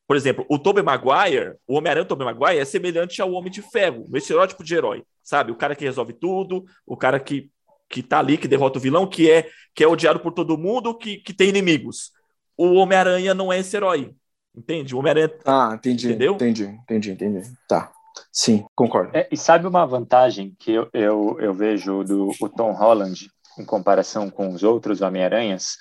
Por 0.05 0.15
exemplo, 0.15 0.45
o 0.49 0.59
Tobey 0.59 0.83
Maguire, 0.83 1.55
o 1.67 1.75
Homem-Aranha 1.75 2.05
Tobey 2.05 2.25
Maguire 2.25 2.59
é 2.59 2.65
semelhante 2.65 3.21
ao 3.21 3.31
Homem 3.31 3.51
de 3.51 3.61
Ferro, 3.61 4.05
o 4.11 4.17
estereótipo 4.17 4.63
de 4.63 4.75
herói, 4.75 5.03
sabe? 5.23 5.51
O 5.51 5.55
cara 5.55 5.75
que 5.75 5.85
resolve 5.85 6.13
tudo, 6.13 6.65
o 6.85 6.97
cara 6.97 7.19
que, 7.19 7.49
que 7.89 8.03
tá 8.03 8.19
ali, 8.19 8.37
que 8.37 8.47
derrota 8.47 8.77
o 8.77 8.81
vilão, 8.81 9.07
que 9.07 9.29
é, 9.29 9.49
que 9.73 9.83
é 9.83 9.87
odiado 9.87 10.19
por 10.19 10.31
todo 10.31 10.57
mundo, 10.57 10.95
que, 10.95 11.17
que 11.17 11.33
tem 11.33 11.49
inimigos. 11.49 12.11
O 12.55 12.73
Homem-Aranha 12.73 13.33
não 13.33 13.51
é 13.51 13.59
esse 13.59 13.75
herói, 13.75 14.13
entende? 14.55 14.93
O 14.93 14.99
Homem-Aranha 14.99 15.31
Ah, 15.45 15.71
entendi. 15.73 16.07
Entendeu? 16.07 16.33
Entendi, 16.35 16.63
entendi, 16.65 17.11
entendi. 17.11 17.41
Tá. 17.67 17.91
Sim, 18.31 18.65
concordo. 18.75 19.15
É, 19.15 19.27
e 19.31 19.37
sabe 19.37 19.65
uma 19.65 19.85
vantagem 19.85 20.55
que 20.59 20.71
eu, 20.71 20.89
eu, 20.93 21.37
eu 21.39 21.53
vejo 21.53 22.03
do 22.03 22.31
o 22.39 22.49
Tom 22.49 22.71
Holland 22.73 23.29
em 23.57 23.65
comparação 23.65 24.29
com 24.29 24.49
os 24.49 24.63
outros 24.63 25.01
Homem-Aranhas? 25.01 25.77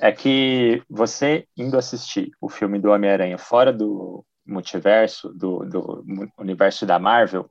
É 0.00 0.12
que 0.12 0.82
você 0.90 1.46
indo 1.56 1.78
assistir 1.78 2.30
o 2.40 2.48
filme 2.48 2.78
do 2.78 2.90
Homem-Aranha 2.90 3.38
fora 3.38 3.72
do 3.72 4.24
multiverso, 4.46 5.32
do, 5.32 5.64
do 5.64 6.04
universo 6.38 6.84
da 6.86 6.98
Marvel, 6.98 7.50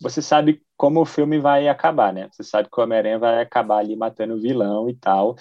você 0.00 0.20
sabe 0.22 0.62
como 0.76 1.00
o 1.00 1.06
filme 1.06 1.38
vai 1.38 1.68
acabar, 1.68 2.12
né? 2.12 2.28
Você 2.32 2.44
sabe 2.44 2.68
que 2.70 2.78
o 2.80 2.84
Homem-Aranha 2.84 3.18
vai 3.18 3.40
acabar 3.42 3.78
ali 3.78 3.96
matando 3.96 4.34
o 4.34 4.40
vilão 4.40 4.88
e 4.90 4.94
tal. 4.96 5.36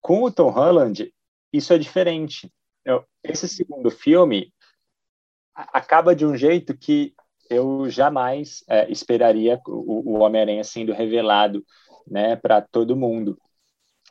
Com 0.00 0.24
o 0.24 0.32
Tom 0.32 0.50
Holland, 0.50 1.12
isso 1.52 1.72
é 1.72 1.78
diferente. 1.78 2.52
Eu- 2.84 3.04
esse 3.24 3.48
segundo 3.48 3.90
filme 3.90 4.52
acaba 5.54 6.14
de 6.14 6.24
um 6.24 6.36
jeito 6.36 6.76
que 6.76 7.14
eu 7.50 7.88
jamais 7.88 8.62
é, 8.68 8.90
esperaria 8.90 9.60
o, 9.66 10.16
o 10.18 10.20
Homem-Aranha 10.22 10.62
sendo 10.64 10.92
revelado 10.92 11.64
né, 12.06 12.36
para 12.36 12.60
todo 12.60 12.96
mundo. 12.96 13.38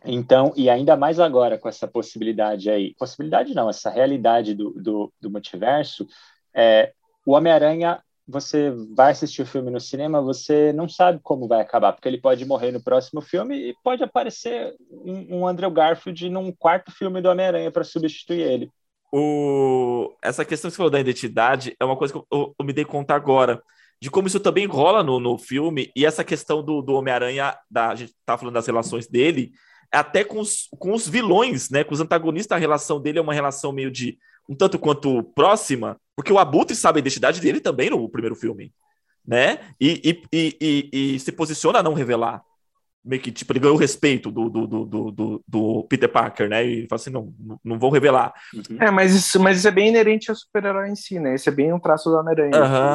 Então, 0.06 0.54
e 0.56 0.70
ainda 0.70 0.98
mais 0.98 1.20
agora 1.20 1.58
com 1.58 1.70
essa 1.70 1.88
possibilidade 1.88 2.70
aí, 2.70 2.96
possibilidade 2.96 3.54
não, 3.56 3.70
essa 3.70 3.90
realidade 3.90 4.54
do, 4.56 4.72
do, 4.74 5.14
do 5.22 5.32
multiverso, 5.32 6.08
é, 6.54 6.94
o 7.26 7.34
Homem-Aranha, 7.34 8.02
você 8.28 8.72
vai 8.96 9.12
assistir 9.12 9.42
o 9.42 9.46
filme 9.46 9.72
no 9.72 9.80
cinema, 9.80 10.22
você 10.22 10.74
não 10.74 10.90
sabe 10.90 11.20
como 11.24 11.48
vai 11.48 11.62
acabar, 11.62 11.94
porque 11.94 12.08
ele 12.08 12.20
pode 12.20 12.44
morrer 12.46 12.72
no 12.72 12.84
próximo 12.84 13.22
filme 13.22 13.70
e 13.70 13.76
pode 13.84 14.04
aparecer 14.04 14.76
um, 14.92 15.40
um 15.40 15.48
Andrew 15.48 15.72
Garfield 15.72 16.30
num 16.30 16.52
quarto 16.52 16.92
filme 16.92 17.22
do 17.22 17.30
Homem-Aranha 17.30 17.72
para 17.72 17.84
substituir 17.84 18.42
ele. 18.42 18.70
o... 19.12 20.14
essa 20.22 20.44
questão 20.44 20.70
que 20.70 20.74
você 20.74 20.78
falou 20.78 20.92
da 20.92 21.00
identidade 21.00 21.76
é 21.80 21.86
uma 21.86 21.96
coisa 21.96 22.14
que 22.14 22.20
eu, 22.32 22.54
eu- 22.60 22.66
me 22.66 22.74
dei 22.74 22.84
conta 22.86 23.14
agora, 23.16 23.62
de 24.02 24.12
como 24.12 24.28
isso 24.28 24.40
também 24.40 24.66
rola 24.68 25.02
no, 25.04 25.20
no 25.20 25.38
filme, 25.38 25.92
e 25.96 26.06
essa 26.06 26.24
questão 26.24 26.62
do, 26.62 26.82
do 26.82 26.94
Homem-Aranha, 26.94 27.56
da- 27.72 27.90
a 27.90 27.96
gente 27.96 28.14
tá 28.26 28.38
falando 28.38 28.54
das 28.56 28.68
relações 28.68 29.08
dele, 29.08 29.52
até 29.92 30.24
com 30.24 30.40
os, 30.40 30.68
com 30.78 30.94
os 30.94 31.08
vilões, 31.08 31.70
né? 31.70 31.84
Com 31.84 31.94
os 31.94 32.02
antagonistas, 32.02 32.56
a 32.56 32.60
relação 32.60 33.00
dele 33.02 33.20
é 33.20 33.22
uma 33.22 33.34
relação 33.34 33.72
meio 33.72 33.90
de 33.90 34.18
um 34.48 34.56
tanto 34.56 34.80
quanto 34.80 35.24
próxima, 35.36 35.98
porque 36.16 36.32
o 36.32 36.40
Abutre 36.40 36.76
sabe 36.76 37.00
a 37.00 37.02
identidade 37.02 37.40
dele 37.42 37.60
também 37.60 37.90
no 37.90 38.10
primeiro 38.10 38.36
filme, 38.36 38.72
né? 39.26 39.60
E, 39.80 40.22
e, 40.32 40.58
e, 40.62 40.90
e- 41.16 41.20
se 41.20 41.32
posiciona 41.32 41.80
a 41.80 41.84
não 41.84 41.94
revelar. 41.94 42.42
Meio 43.06 43.22
que, 43.22 43.32
tipo, 43.32 43.54
ele 43.54 43.60
ganhou 43.60 43.76
o 43.78 43.80
respeito 43.80 44.30
do, 44.30 44.50
do, 44.50 44.68
do, 44.68 44.86
do, 45.12 45.44
do- 45.48 45.84
Peter 45.84 46.10
Parker, 46.10 46.50
né? 46.50 46.66
E 46.66 46.88
fala 46.90 47.00
assim, 47.00 47.10
não, 47.10 47.34
não- 47.64 47.80
vou 47.80 47.90
revelar. 47.90 48.34
É, 48.80 48.92
mas 48.92 49.14
isso, 49.16 49.40
mas 49.40 49.60
isso 49.60 49.68
é 49.68 49.72
bem 49.72 49.90
inerente 49.90 50.30
ao 50.30 50.36
super-herói 50.36 50.90
em 50.90 50.96
si, 50.96 51.18
né? 51.20 51.36
Esse 51.36 51.48
é 51.48 51.52
bem 51.52 51.72
um 51.72 51.80
traço 51.80 52.10
do 52.10 52.18
Homem-Aranha. 52.18 52.52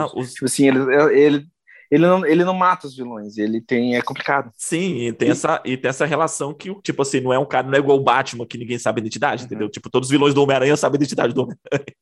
Tipo, 0.09 0.21
os- 0.21 0.33
Tipo 0.35 0.45
assim, 0.47 0.69
ele, 0.69 0.79
ele, 1.19 1.47
ele, 1.93 2.07
não, 2.07 2.25
ele 2.25 2.43
não 2.43 2.55
mata 2.55 2.87
os 2.87 2.97
vilões, 2.97 3.37
ele 3.37 3.61
tem. 3.61 3.95
É 3.97 4.01
complicado. 4.01 4.51
Sim, 4.57 4.97
e 4.97 5.13
tem, 5.13 5.29
Essa, 5.29 5.61
e 5.63 5.77
tem 5.77 5.91
essa 5.91 6.07
relação 6.07 6.55
que, 6.55 6.75
tipo 6.81 7.03
assim, 7.03 7.21
não 7.21 7.35
é 7.35 7.39
um 7.39 7.45
cara, 7.45 7.67
não 7.67 7.75
é 7.75 7.79
igual 7.79 7.99
o 7.99 8.03
Batman, 8.03 8.47
que 8.47 8.57
ninguém 8.57 8.79
sabe 8.79 9.01
a 9.01 9.03
identidade, 9.03 9.45
entendeu? 9.45 9.69
Tipo, 9.69 9.91
todos 9.91 10.07
os 10.07 10.11
vilões 10.11 10.33
do 10.33 10.43
Homem-Aranha 10.43 10.75
sabem 10.75 10.97
a 10.97 11.01
identidade 11.03 11.35
do 11.35 11.43
Homem-Aranha. 11.43 11.95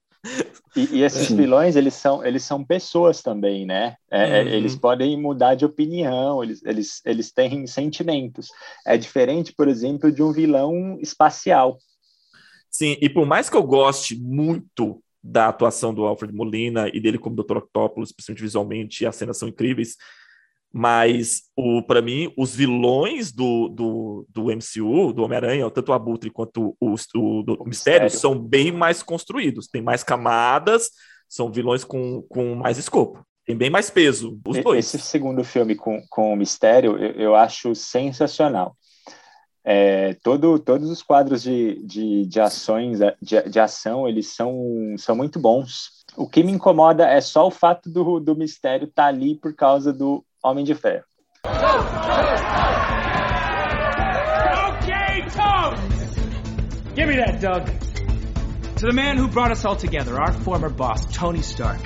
E, 0.76 0.98
e 0.98 1.02
esses 1.02 1.26
Sim. 1.26 1.34
vilões, 1.34 1.74
eles 1.74 1.94
são, 1.94 2.24
eles 2.24 2.44
são 2.44 2.64
pessoas 2.64 3.20
também, 3.20 3.66
né? 3.66 3.96
É, 4.08 4.38
é, 4.38 4.42
Uhum. 4.44 4.48
Eles 4.50 4.76
podem 4.76 5.20
mudar 5.20 5.56
de 5.56 5.64
opinião, 5.64 6.44
eles, 6.44 6.64
eles, 6.64 7.02
eles 7.04 7.32
têm 7.32 7.66
sentimentos. 7.66 8.48
É 8.86 8.96
diferente, 8.96 9.52
por 9.52 9.66
exemplo, 9.66 10.12
de 10.12 10.22
um 10.22 10.30
vilão 10.30 10.98
espacial. 11.00 11.78
Sim, 12.70 12.96
e 13.00 13.08
por 13.08 13.26
mais 13.26 13.50
que 13.50 13.56
eu 13.56 13.64
goste 13.64 14.14
muito 14.14 15.02
da 15.22 15.48
atuação 15.48 15.92
do 15.92 16.04
Alfred 16.04 16.34
Molina 16.34 16.88
e 16.92 17.00
dele 17.00 17.18
como 17.18 17.36
Dr. 17.36 17.58
Octopus, 17.58 18.12
principalmente 18.12 18.42
visualmente, 18.42 19.06
as 19.06 19.16
cenas 19.16 19.38
são 19.38 19.48
incríveis, 19.48 19.96
mas 20.72 21.42
para 21.86 22.00
mim, 22.00 22.32
os 22.38 22.54
vilões 22.54 23.32
do, 23.32 23.68
do, 23.68 24.26
do 24.28 24.44
MCU, 24.44 25.12
do 25.12 25.22
Homem-Aranha, 25.22 25.70
tanto 25.70 25.90
o 25.90 25.94
Abutre 25.94 26.30
quanto 26.30 26.76
o, 26.80 26.94
o, 27.16 27.42
do 27.42 27.56
O 27.60 27.68
Mistério, 27.68 28.08
são 28.08 28.38
bem 28.38 28.70
mais 28.70 29.02
construídos, 29.02 29.66
tem 29.66 29.82
mais 29.82 30.04
camadas, 30.04 30.90
são 31.28 31.50
vilões 31.50 31.84
com, 31.84 32.22
com 32.22 32.54
mais 32.54 32.78
escopo, 32.78 33.24
tem 33.44 33.56
bem 33.56 33.68
mais 33.68 33.90
peso, 33.90 34.38
os 34.46 34.58
dois. 34.62 34.94
Esse 34.94 35.00
segundo 35.00 35.42
filme 35.42 35.74
com, 35.74 36.00
com 36.08 36.32
o 36.32 36.36
Mistério, 36.36 36.96
eu, 36.96 37.12
eu 37.12 37.34
acho 37.34 37.74
sensacional. 37.74 38.76
É, 39.72 40.14
todo, 40.14 40.58
todos 40.58 40.90
os 40.90 41.00
quadros 41.00 41.44
de, 41.44 41.80
de, 41.86 42.26
de 42.26 42.40
ações, 42.40 43.00
é, 43.00 43.14
de, 43.22 43.40
de 43.48 43.60
ação, 43.60 44.08
eles 44.08 44.26
são, 44.34 44.52
são 44.98 45.14
muito 45.14 45.38
bons. 45.38 46.04
O 46.16 46.28
que 46.28 46.42
me 46.42 46.50
incomoda 46.50 47.06
é 47.06 47.20
só 47.20 47.46
o 47.46 47.52
fato 47.52 47.88
do, 47.88 48.18
do 48.18 48.34
Mistério 48.34 48.88
estar 48.88 49.06
ali 49.06 49.36
por 49.36 49.54
causa 49.54 49.92
do 49.92 50.24
Homem 50.42 50.64
de 50.64 50.74
Ferro. 50.74 51.04
Okay, 54.80 55.22
Tom! 55.36 55.76
Give 56.96 57.06
me 57.06 57.14
that, 57.24 57.38
Doug. 57.40 57.68
To 58.78 58.86
the 58.86 58.92
man 58.92 59.16
who 59.16 59.28
brought 59.28 59.52
us 59.52 59.64
all 59.64 59.76
together, 59.76 60.20
our 60.20 60.32
former 60.32 60.68
boss, 60.68 61.06
Tony 61.14 61.42
Stark. 61.42 61.80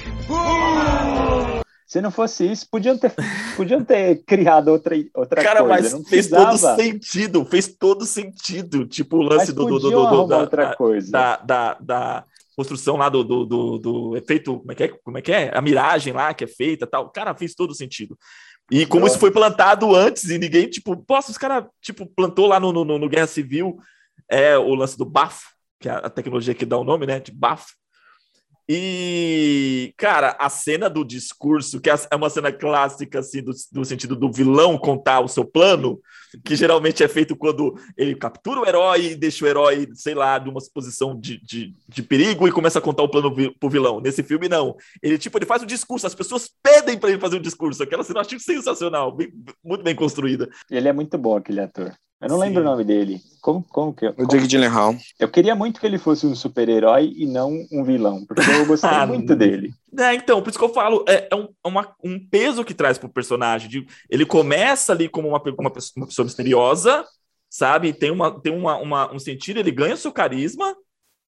Se 1.95 2.01
não 2.01 2.11
fosse 2.11 2.51
isso, 2.51 2.67
podiam 2.69 2.99
ter, 2.99 3.15
podiam 3.57 3.85
ter 3.85 4.21
criado 4.27 4.67
outra, 4.67 4.97
outra 5.15 5.41
Cara, 5.41 5.61
coisa. 5.61 5.81
mas 5.81 5.93
não 5.93 6.03
fez 6.03 6.29
todo 6.29 6.59
sentido, 6.59 7.45
fez 7.45 7.69
todo 7.69 8.05
sentido. 8.05 8.85
Tipo, 8.85 9.19
o 9.19 9.23
lance 9.23 9.53
do, 9.53 9.65
do, 9.65 9.79
do, 9.79 9.91
do- 9.91 10.27
da, 10.27 10.39
outra 10.39 10.75
coisa. 10.75 11.09
da, 11.09 11.37
da, 11.37 11.75
da 11.75 12.25
construção 12.57 12.97
lá 12.97 13.09
do, 13.09 13.23
do, 13.23 13.45
do, 13.47 13.79
do 13.79 14.17
efeito, 14.17 14.59
como 14.59 14.73
é, 14.73 14.75
que 14.75 14.83
é? 14.83 14.89
como 14.89 15.19
é 15.19 15.23
que 15.23 15.31
é? 15.31 15.57
A 15.57 15.63
miragem 15.63 16.13
lá 16.13 16.35
que 16.35 16.43
é 16.43 16.49
feita 16.49 16.85
tal. 16.85 17.09
Cara, 17.11 17.33
fez 17.33 17.55
todo 17.55 17.73
sentido. 17.77 18.19
E 18.73 18.85
como 18.87 19.07
isso 19.07 19.21
foi 19.21 19.31
plantado 19.31 19.95
antes 19.95 20.25
e 20.25 20.37
ninguém, 20.37 20.69
tipo, 20.69 20.97
poxa, 20.97 21.31
os 21.31 21.39
caras, 21.39 21.65
tipo, 21.81 22.07
plantou 22.07 22.49
lá 22.49 22.59
no, 22.59 22.73
no, 22.73 22.85
no 22.85 23.09
Guerra 23.09 23.29
Civil 23.29 23.77
é 24.29 24.59
o 24.59 24.75
lance 24.75 24.99
do 24.99 25.05
bafo, 25.05 25.47
que 25.79 25.89
é 25.89 25.93
a 25.93 26.11
tecnologia 26.11 26.57
que 26.57 26.67
dá 26.67 26.77
o 26.77 26.83
nome, 26.83 27.07
né, 27.07 27.21
de 27.21 27.31
bafo. 27.31 27.69
E, 28.69 29.93
cara, 29.97 30.37
a 30.39 30.49
cena 30.49 30.89
do 30.89 31.05
discurso, 31.05 31.81
que 31.81 31.91
é 31.91 31.95
uma 32.17 32.31
cena 32.31 32.51
clássica, 32.53 33.19
assim, 33.19 33.43
do, 33.43 33.53
do 33.73 33.85
sentido 33.85 34.17
do 34.17 34.31
vilão 34.33 34.79
contar 34.79 35.21
o 35.21 35.29
seu 35.29 35.45
plano, 35.45 36.01
que 36.45 36.57
geralmente 36.57 37.03
é 37.05 37.09
feito 37.09 37.37
quando 37.37 37.75
ele 37.97 38.15
captura 38.15 38.61
o 38.61 38.67
herói 38.67 39.13
e 39.13 39.15
deixa 39.17 39.45
o 39.45 39.49
herói, 39.49 39.89
sei 39.95 40.15
lá, 40.15 40.39
numa 40.41 40.61
posição 40.73 41.19
de, 41.19 41.41
de, 41.45 41.75
de 41.89 42.03
perigo 42.03 42.49
e 42.49 42.53
começa 42.53 42.79
a 42.79 42.83
contar 42.83 43.03
o 43.03 43.09
plano 43.09 43.33
vi- 43.35 43.55
pro 43.59 43.69
vilão. 43.71 44.01
Nesse 44.01 44.23
filme, 44.23 44.49
não. 44.49 44.77
Ele, 45.03 45.19
tipo, 45.19 45.39
ele 45.39 45.47
faz 45.47 45.63
um 45.63 45.67
discurso, 45.67 46.07
as 46.07 46.15
pessoas 46.15 46.51
pedem 46.63 46.99
para 46.99 47.11
ele 47.11 47.21
fazer 47.21 47.37
um 47.37 47.43
discurso. 47.43 47.83
Aquela 47.83 48.03
cena 48.03 48.19
eu 48.19 48.23
achei 48.23 48.39
sensacional, 48.39 49.13
bem- 49.15 49.33
muito 49.63 49.85
bem 49.85 49.95
construída. 49.95 50.49
Ele 50.71 50.89
é 50.89 50.93
muito 50.93 51.17
bom, 51.19 51.37
aquele 51.37 51.61
ator. 51.61 51.95
Eu 52.25 52.29
não 52.31 52.37
Sim. 52.39 52.43
lembro 52.45 52.63
o 52.63 52.65
nome 52.65 52.85
dele. 52.85 53.21
Como, 53.41 53.63
como 53.69 53.93
que 53.95 54.07
O 54.07 54.15
como- 54.15 54.29
Jake 54.29 54.47
Gyllenhaal. 54.47 54.95
Eu 55.19 55.29
queria 55.29 55.55
muito 55.55 55.79
que 55.79 55.87
ele 55.87 55.99
fosse 55.99 56.27
um 56.27 56.35
super-herói 56.35 57.13
e 57.17 57.27
não 57.27 57.51
um 57.71 57.85
vilão, 57.85 58.25
porque 58.27 58.43
eu 58.51 58.67
gostei 58.67 58.89
Ah, 59.05 59.07
muito 59.07 59.37
dele. 59.37 59.73
É, 59.99 60.15
então, 60.15 60.43
por 60.43 60.49
isso 60.51 60.59
que 60.59 60.65
eu 60.65 60.73
falo, 60.73 61.05
é, 61.07 61.29
é 61.31 61.35
um, 61.37 61.49
é 61.65 61.69
uma- 61.69 61.95
um 62.03 62.19
peso 62.29 62.65
que 62.65 62.73
traz 62.75 62.97
pro 62.99 63.09
personagem. 63.09 63.69
de- 63.69 63.87
ele 64.11 64.25
começa 64.25 64.93
ali 64.93 65.09
como 65.09 65.29
uma, 65.29 65.43
uma, 65.59 65.71
pessoa, 65.71 65.93
uma 65.97 66.07
pessoa 66.07 66.25
misteriosa, 66.25 67.05
sabe? 67.51 67.93
Tem, 67.93 68.11
uma, 68.11 68.41
tem 68.41 68.53
uma, 68.57 68.77
uma- 68.79 69.13
um 69.15 69.19
sentido, 69.19 69.59
ele 69.61 69.71
ganha 69.71 69.97
seu 69.97 70.11
carisma, 70.13 70.75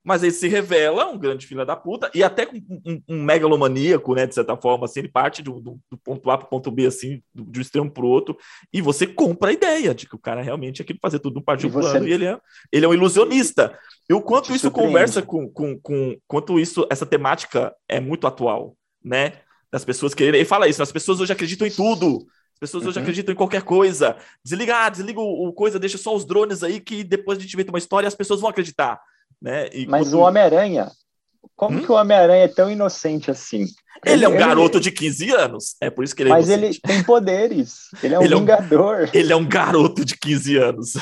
mas 0.03 0.23
ele 0.23 0.31
se 0.31 0.47
revela 0.47 1.05
um 1.09 1.17
grande 1.17 1.45
filho 1.45 1.65
da 1.65 1.75
puta, 1.75 2.09
e 2.15 2.23
até 2.23 2.45
com 2.45 2.57
um, 2.57 2.81
um- 2.85 3.01
um 3.09 3.23
megalomaníaco, 3.23 4.15
né? 4.15 4.25
De 4.25 4.33
certa 4.33 4.57
forma, 4.57 4.85
assim, 4.85 4.99
ele 5.01 5.07
parte 5.09 5.41
do, 5.43 5.59
do- 5.61 5.79
do 5.91 5.97
ponto 5.97 6.29
A 6.31 6.37
pro 6.37 6.47
ponto 6.47 6.71
B, 6.71 6.85
assim, 6.87 7.21
do, 7.33 7.43
de 7.43 7.59
um 7.59 7.61
extremo 7.61 7.91
pro 7.91 8.07
outro, 8.07 8.37
e 8.73 8.81
você 8.81 9.05
compra 9.05 9.49
a 9.49 9.53
ideia 9.53 9.93
de 9.93 10.07
que 10.07 10.15
o 10.15 10.19
cara 10.19 10.41
realmente 10.41 10.81
é 10.81 10.83
aquilo 10.83 10.99
fazer 11.01 11.19
tudo 11.19 11.35
no 11.35 11.41
parte 11.43 11.65
E 11.65 11.69
do 11.69 11.73
você- 11.73 11.91
plano, 11.91 12.07
e 12.07 12.13
ele 12.13 12.25
é, 12.25 12.39
ele 12.71 12.85
é 12.85 12.89
um 12.89 12.93
ilusionista. 12.93 13.77
E 14.09 14.13
o 14.13 14.21
quanto 14.21 14.45
Te 14.47 14.53
isso 14.55 14.61
surpreende. 14.67 14.87
conversa 14.91 15.21
com, 15.21 15.47
com, 15.49 15.79
com 15.79 16.17
quanto 16.27 16.59
isso, 16.59 16.85
essa 16.89 17.05
temática 17.05 17.73
é 17.87 17.99
muito 17.99 18.25
atual, 18.27 18.75
né? 19.03 19.33
Das 19.71 19.85
pessoas 19.85 20.13
quererem. 20.13 20.39
Ele 20.41 20.47
fala 20.49 20.67
isso, 20.67 20.81
as 20.83 20.91
pessoas 20.91 21.19
hoje 21.21 21.31
acreditam 21.31 21.65
em 21.67 21.71
tudo. 21.71 22.25
As 22.55 22.59
pessoas 22.59 22.85
hoje 22.85 22.97
Uhum. 22.97 23.03
acreditam 23.03 23.33
em 23.33 23.37
qualquer 23.37 23.61
coisa. 23.63 24.17
Desliga, 24.43 24.75
ah, 24.85 24.89
desliga 24.89 25.19
o, 25.19 25.47
o 25.47 25.53
coisa, 25.53 25.79
deixa 25.79 25.97
só 25.97 26.13
os 26.15 26.25
drones 26.25 26.61
aí, 26.63 26.79
que 26.79 27.03
depois 27.03 27.37
a 27.37 27.41
gente 27.41 27.53
inventa 27.53 27.71
uma 27.71 27.77
história 27.79 28.05
e 28.05 28.09
as 28.09 28.15
pessoas 28.15 28.41
vão 28.41 28.49
acreditar. 28.49 28.99
Né? 29.41 29.67
E 29.73 29.85
Mas 29.87 30.07
quando- 30.09 30.13
o 30.15 30.19
Homem-Aranha, 30.25 30.91
como 31.55 31.77
Hum? 31.79 31.81
que 31.83 31.91
o 31.91 31.95
Homem-Aranha 31.95 32.43
é 32.45 32.47
tão 32.47 32.69
inocente 32.69 33.31
assim? 33.31 33.65
Ele 34.03 34.25
é 34.25 34.27
um 34.29 34.35
garoto 34.35 34.79
de 34.79 34.91
15 34.91 35.29
anos. 35.31 35.75
É 35.79 35.89
por 35.91 36.03
isso 36.03 36.15
que 36.15 36.23
ele 36.23 36.29
é 36.29 36.33
Mas 36.33 36.49
ele 36.49 36.65
inocente. 36.67 36.81
tem 36.81 37.03
poderes. 37.03 37.75
Ele 38.01 38.15
é 38.15 38.19
um 38.19 38.23
Ele 38.23 38.33
é 38.33 38.37
um- 38.37 38.39
vingador. 38.39 39.09
Ele 39.13 39.31
é 39.31 39.35
um 39.35 39.47
garoto 39.47 40.03
de 40.03 40.17
15 40.17 40.57
anos. 40.57 40.93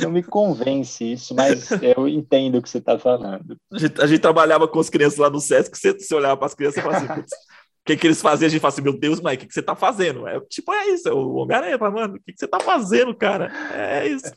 Não 0.00 0.10
me 0.12 0.22
convence 0.22 1.04
isso, 1.12 1.34
mas 1.34 1.68
eu 1.82 2.06
entendo 2.06 2.58
o 2.58 2.62
que 2.62 2.68
você 2.68 2.78
está 2.78 2.96
falando. 2.96 3.56
A 3.72 3.78
gente, 3.78 4.00
a 4.00 4.06
gente 4.06 4.20
trabalhava 4.20 4.68
com 4.68 4.78
as 4.78 4.88
crianças 4.88 5.18
lá 5.18 5.28
no 5.28 5.40
Sesc, 5.40 5.76
você, 5.76 5.92
você 5.94 6.14
olhava 6.14 6.36
para 6.36 6.46
as 6.46 6.54
crianças 6.54 6.78
e 6.78 6.82
falava 6.82 7.04
assim, 7.04 7.14
"Putz, 7.20 7.32
o 7.32 7.84
que, 7.86 7.96
que 7.96 8.06
eles 8.06 8.22
faziam? 8.22 8.46
A 8.46 8.50
gente 8.50 8.60
fala 8.60 8.72
assim, 8.72 8.82
meu 8.82 8.96
Deus, 8.98 9.20
Mike, 9.20 9.34
o 9.34 9.38
que, 9.40 9.46
que 9.48 9.54
você 9.54 9.62
tá 9.62 9.74
fazendo? 9.74 10.28
É, 10.28 10.38
tipo, 10.48 10.72
é 10.72 10.86
isso, 10.90 11.08
é 11.08 11.12
o 11.12 11.34
Homem-Aranha, 11.34 11.76
fala, 11.76 11.90
mano, 11.90 12.14
o 12.14 12.18
que, 12.22 12.32
que 12.32 12.38
você 12.38 12.46
tá 12.46 12.60
fazendo, 12.60 13.12
cara? 13.16 13.50
É 13.74 14.06
isso. 14.06 14.30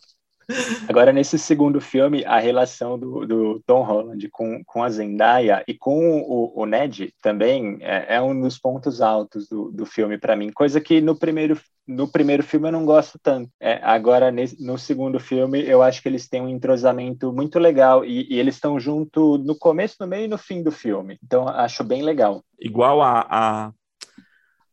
Agora, 0.88 1.12
nesse 1.12 1.38
segundo 1.38 1.82
filme, 1.82 2.24
a 2.26 2.40
relação 2.40 2.98
do, 2.98 3.26
do 3.26 3.62
Tom 3.66 3.84
Holland 3.84 4.30
com, 4.30 4.64
com 4.66 4.84
a 4.84 4.90
Zendaya 4.90 5.64
e 5.68 5.74
com 5.74 6.22
o, 6.22 6.62
o 6.62 6.66
Ned 6.66 7.14
também 7.22 7.78
é, 7.82 8.16
é 8.16 8.22
um 8.22 8.40
dos 8.40 8.58
pontos 8.58 9.02
altos 9.02 9.48
do, 9.50 9.72
do 9.72 9.86
filme 9.86 10.18
para 10.18 10.36
mim, 10.36 10.52
coisa 10.52 10.80
que 10.80 11.02
no 11.02 11.18
primeiro, 11.18 11.60
no 11.86 12.08
primeiro 12.08 12.44
filme 12.44 12.68
eu 12.68 12.72
não 12.72 12.86
gosto 12.86 13.20
tanto. 13.22 13.50
É, 13.60 13.80
agora, 13.84 14.32
nesse, 14.32 14.64
no 14.64 14.78
segundo 14.78 15.20
filme, 15.20 15.62
eu 15.68 15.82
acho 15.82 16.02
que 16.02 16.08
eles 16.08 16.28
têm 16.28 16.42
um 16.42 16.50
entrosamento 16.50 17.34
muito 17.34 17.60
legal 17.60 18.06
e, 18.06 18.28
e 18.30 18.40
eles 18.40 18.56
estão 18.56 18.80
junto 18.80 19.38
no 19.38 19.58
começo, 19.58 19.96
no 20.00 20.08
meio 20.08 20.26
e 20.26 20.30
no 20.30 20.38
fim 20.38 20.64
do 20.64 20.72
filme. 20.72 21.18
Então, 21.24 21.48
acho 21.48 21.84
bem 21.84 22.02
legal. 22.02 22.44
Igual 22.60 23.02
a, 23.02 23.26
a, 23.30 23.72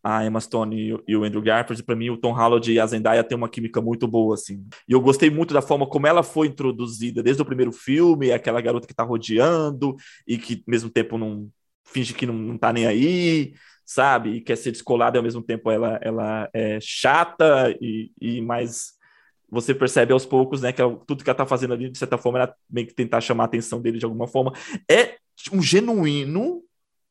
a 0.05 0.25
Emma 0.27 0.41
Stone 0.41 0.77
e, 1.09 1.17
o- 1.17 1.25
Andrew 1.25 1.43
Garfield, 1.43 1.83
para 1.83 1.97
mim 1.97 2.11
o 2.11 2.17
Tom 2.19 2.33
Holland 2.35 2.71
e 2.73 2.79
a 2.79 2.87
Zendaya 2.87 3.25
têm 3.25 3.37
uma 3.39 3.49
química 3.49 3.81
muito 3.81 4.07
boa, 4.07 4.35
assim. 4.35 4.65
E 4.89 4.93
eu 4.93 5.01
gostei 5.01 5.31
muito 5.31 5.55
da 5.55 5.63
forma 5.63 5.87
como 5.87 6.07
ela 6.07 6.23
foi 6.23 6.49
introduzida 6.49 7.23
desde 7.23 7.43
o 7.43 7.47
primeiro 7.47 7.73
filme, 7.73 8.31
aquela 8.33 8.61
garota 8.61 8.87
que 8.87 8.95
tá 8.95 9.03
rodeando 9.03 9.97
e 10.27 10.39
que, 10.39 10.57
ao 10.57 10.63
mesmo 10.71 10.91
tempo, 10.91 11.17
não 11.19 11.49
finge 11.87 12.15
que 12.15 12.27
não, 12.27 12.35
não 12.35 12.59
tá 12.59 12.73
nem 12.73 12.87
aí, 12.87 13.55
sabe? 13.85 14.31
E 14.37 14.41
quer 14.41 14.57
ser 14.57 14.73
descolada 14.73 15.17
e, 15.17 15.19
ao 15.19 15.25
mesmo 15.25 15.43
tempo, 15.43 15.71
ela, 15.71 15.99
ela 16.03 16.49
é 16.53 16.79
chata 16.81 17.75
e, 17.81 18.11
e 18.21 18.41
mais... 18.43 18.93
Você 19.51 19.75
percebe 19.75 20.13
aos 20.13 20.27
poucos, 20.27 20.63
né, 20.63 20.73
que 20.73 20.81
ela- 20.83 20.99
tudo 21.07 21.23
que 21.23 21.31
ela 21.31 21.37
tá 21.37 21.47
fazendo 21.47 21.75
ali, 21.75 21.89
de 21.89 21.99
certa 21.99 22.19
forma, 22.19 22.39
ela 22.41 22.55
meio 22.69 22.87
que 22.89 22.95
tentar 22.95 23.21
chamar 23.21 23.45
a 23.45 23.47
atenção 23.47 23.81
dele 23.81 23.99
de 23.99 24.05
alguma 24.05 24.27
forma. 24.27 24.53
É 24.91 25.17
um 25.53 25.63
genuíno 25.63 26.63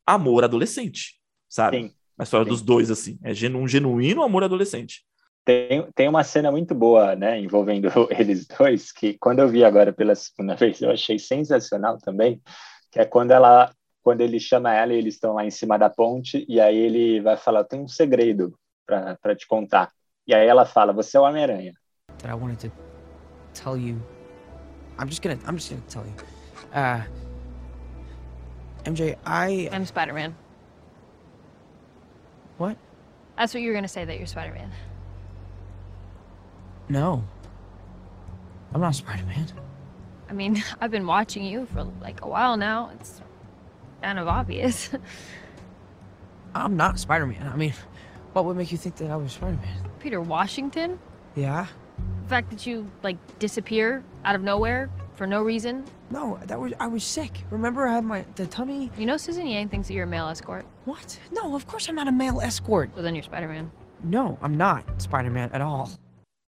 amor 0.06 0.44
adolescente, 0.44 1.14
sabe? 1.48 1.78
Sim. 1.78 1.94
A 2.18 2.22
história 2.22 2.44
Sim. 2.44 2.50
dos 2.50 2.62
dois, 2.62 2.90
assim. 2.90 3.18
É 3.22 3.34
genu- 3.34 3.58
um 3.58 3.68
genuíno 3.68 4.22
amor 4.22 4.44
adolescente. 4.44 5.04
Tem, 5.44 5.86
tem 5.94 6.08
uma 6.08 6.24
cena 6.24 6.50
muito 6.50 6.74
boa, 6.74 7.14
né, 7.14 7.38
envolvendo 7.38 7.88
eles 8.18 8.46
dois, 8.46 8.90
que 8.92 9.18
quando 9.18 9.40
eu 9.40 9.48
vi 9.48 9.62
agora 9.64 9.92
pela 9.92 10.14
segunda 10.14 10.54
vez, 10.56 10.80
eu 10.80 10.90
achei 10.90 11.18
sensacional 11.18 11.98
também, 11.98 12.40
que 12.90 12.98
é 12.98 13.04
quando 13.04 13.32
ela, 13.32 13.70
quando 14.02 14.22
ele 14.22 14.40
chama 14.40 14.74
ela 14.74 14.94
e 14.94 14.96
eles 14.96 15.14
estão 15.14 15.34
lá 15.34 15.44
em 15.44 15.50
cima 15.50 15.76
da 15.78 15.90
ponte, 15.90 16.46
e 16.48 16.60
aí 16.60 16.76
ele 16.76 17.20
vai 17.20 17.36
falar, 17.36 17.64
tem 17.64 17.80
um 17.80 17.88
segredo 17.88 18.54
para 18.86 19.36
te 19.36 19.46
contar. 19.46 19.90
E 20.26 20.34
aí 20.34 20.46
ela 20.46 20.64
fala, 20.64 20.92
você 20.92 21.16
é 21.16 21.20
o 21.20 21.24
Homem-Aranha. 21.24 21.72
that 22.18 22.30
I 22.30 22.34
wanted 22.34 22.58
to 22.60 22.72
tell 23.52 23.76
you. 23.76 23.96
I'm 24.98 25.08
just 25.08 25.22
gonna. 25.22 25.38
I'm 25.46 25.56
just 25.58 25.70
gonna 25.70 25.82
tell 25.88 26.04
you. 26.04 26.14
Uh, 26.72 27.02
MJ, 28.84 29.18
I. 29.26 29.68
I'm 29.72 29.84
Spider 29.84 30.14
Man. 30.14 30.30
What? 30.30 30.43
That's 33.36 33.52
what 33.52 33.62
you 33.62 33.68
were 33.68 33.74
gonna 33.74 33.88
say 33.88 34.04
that 34.04 34.18
you're 34.18 34.26
Spider 34.26 34.52
Man. 34.54 34.70
No. 36.88 37.24
I'm 38.74 38.80
not 38.80 38.94
Spider-Man. 38.94 39.46
I 40.28 40.32
mean, 40.32 40.62
I've 40.80 40.90
been 40.90 41.06
watching 41.06 41.44
you 41.44 41.66
for 41.66 41.84
like 42.00 42.22
a 42.22 42.28
while 42.28 42.56
now. 42.56 42.90
It's 42.94 43.20
kind 44.02 44.18
of 44.18 44.28
obvious. 44.28 44.90
I'm 46.54 46.76
not 46.76 46.98
Spider-Man. 46.98 47.50
I 47.52 47.56
mean, 47.56 47.72
what 48.32 48.44
would 48.44 48.56
make 48.56 48.72
you 48.72 48.78
think 48.78 48.96
that 48.96 49.10
I 49.10 49.16
was 49.16 49.32
Spider-Man? 49.32 49.90
Peter 50.00 50.20
Washington? 50.20 50.98
Yeah. 51.36 51.66
The 52.24 52.28
fact 52.28 52.50
that 52.50 52.66
you 52.66 52.90
like 53.02 53.16
disappear 53.38 54.02
out 54.24 54.34
of 54.34 54.42
nowhere 54.42 54.90
for 55.14 55.26
no 55.26 55.42
reason? 55.42 55.84
No, 56.10 56.38
that 56.46 56.58
was 56.58 56.72
I 56.80 56.88
was 56.88 57.04
sick. 57.04 57.44
Remember, 57.50 57.86
I 57.86 57.94
had 57.94 58.04
my 58.04 58.24
the 58.34 58.46
tummy. 58.46 58.90
You 58.98 59.06
know 59.06 59.16
Susan 59.16 59.46
Yang 59.46 59.68
thinks 59.68 59.88
that 59.88 59.94
you're 59.94 60.04
a 60.04 60.08
male 60.08 60.28
escort. 60.28 60.66
What? 60.86 61.18
No, 61.32 61.54
of 61.54 61.66
course 61.66 61.88
I'm 61.88 61.96
not 61.96 62.08
a 62.08 62.12
male 62.12 62.40
escort. 62.40 62.90
So 62.94 63.02
then 63.02 63.14
you're 63.14 63.24
Spider 63.24 63.48
Man. 63.48 63.70
No, 64.02 64.38
I'm 64.42 64.56
not 64.56 64.84
Spider-Man 64.98 65.50
at 65.52 65.62
all. 65.62 65.88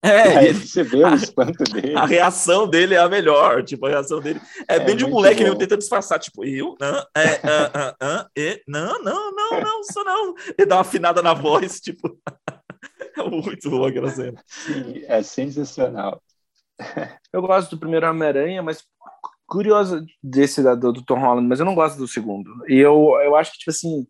É, 0.04 0.36
Aí 0.36 0.50
e 0.50 0.54
você 0.54 0.82
vê 0.84 1.02
o 1.02 1.08
espanto 1.14 1.64
dele. 1.64 1.96
a 1.96 2.04
reação 2.04 2.68
dele 2.68 2.94
é 2.94 2.98
a 2.98 3.08
melhor. 3.08 3.64
Tipo, 3.64 3.86
a 3.86 3.90
reação 3.90 4.20
dele 4.20 4.40
é, 4.68 4.76
É 4.76 4.80
bem 4.80 4.94
de 4.94 5.04
um 5.04 5.10
moleque 5.10 5.42
mesmo 5.42 5.58
tentando 5.58 5.80
disfarçar. 5.80 6.18
Tipo, 6.20 6.44
eu? 6.44 6.76
Não, 6.78 6.98
é, 7.16 7.40
ah, 7.42 7.70
ah, 7.74 7.96
ah, 8.00 8.26
e, 8.36 8.62
não, 8.68 9.02
não, 9.02 9.34
não, 9.34 9.60
não, 9.60 9.84
sou 9.84 10.04
não. 10.04 10.34
Ele 10.56 10.66
dá 10.66 10.76
uma 10.76 10.82
afinada 10.82 11.20
na 11.22 11.34
voz, 11.34 11.80
tipo. 11.80 12.16
é 13.16 13.22
muito 13.28 13.70
bom 13.70 13.84
aquela 13.86 14.10
cena. 14.10 14.40
Sim, 14.46 15.02
é 15.08 15.22
sensacional. 15.22 16.22
Eu 17.32 17.42
gosto 17.42 17.70
do 17.70 17.78
primeiro 17.80 18.08
Homem-Aranha, 18.08 18.62
mas 18.62 18.84
curioso 19.48 20.04
desse 20.22 20.62
da- 20.62 20.74
do, 20.76 20.92
do 20.92 21.02
Tom 21.02 21.18
Holland, 21.18 21.48
mas 21.48 21.58
eu 21.58 21.66
não 21.66 21.74
gosto 21.74 21.96
do 21.96 22.06
segundo. 22.06 22.50
E 22.68 22.76
eu, 22.78 23.18
eu 23.24 23.34
acho 23.34 23.50
que, 23.52 23.58
tipo 23.58 23.70
assim, 23.70 24.06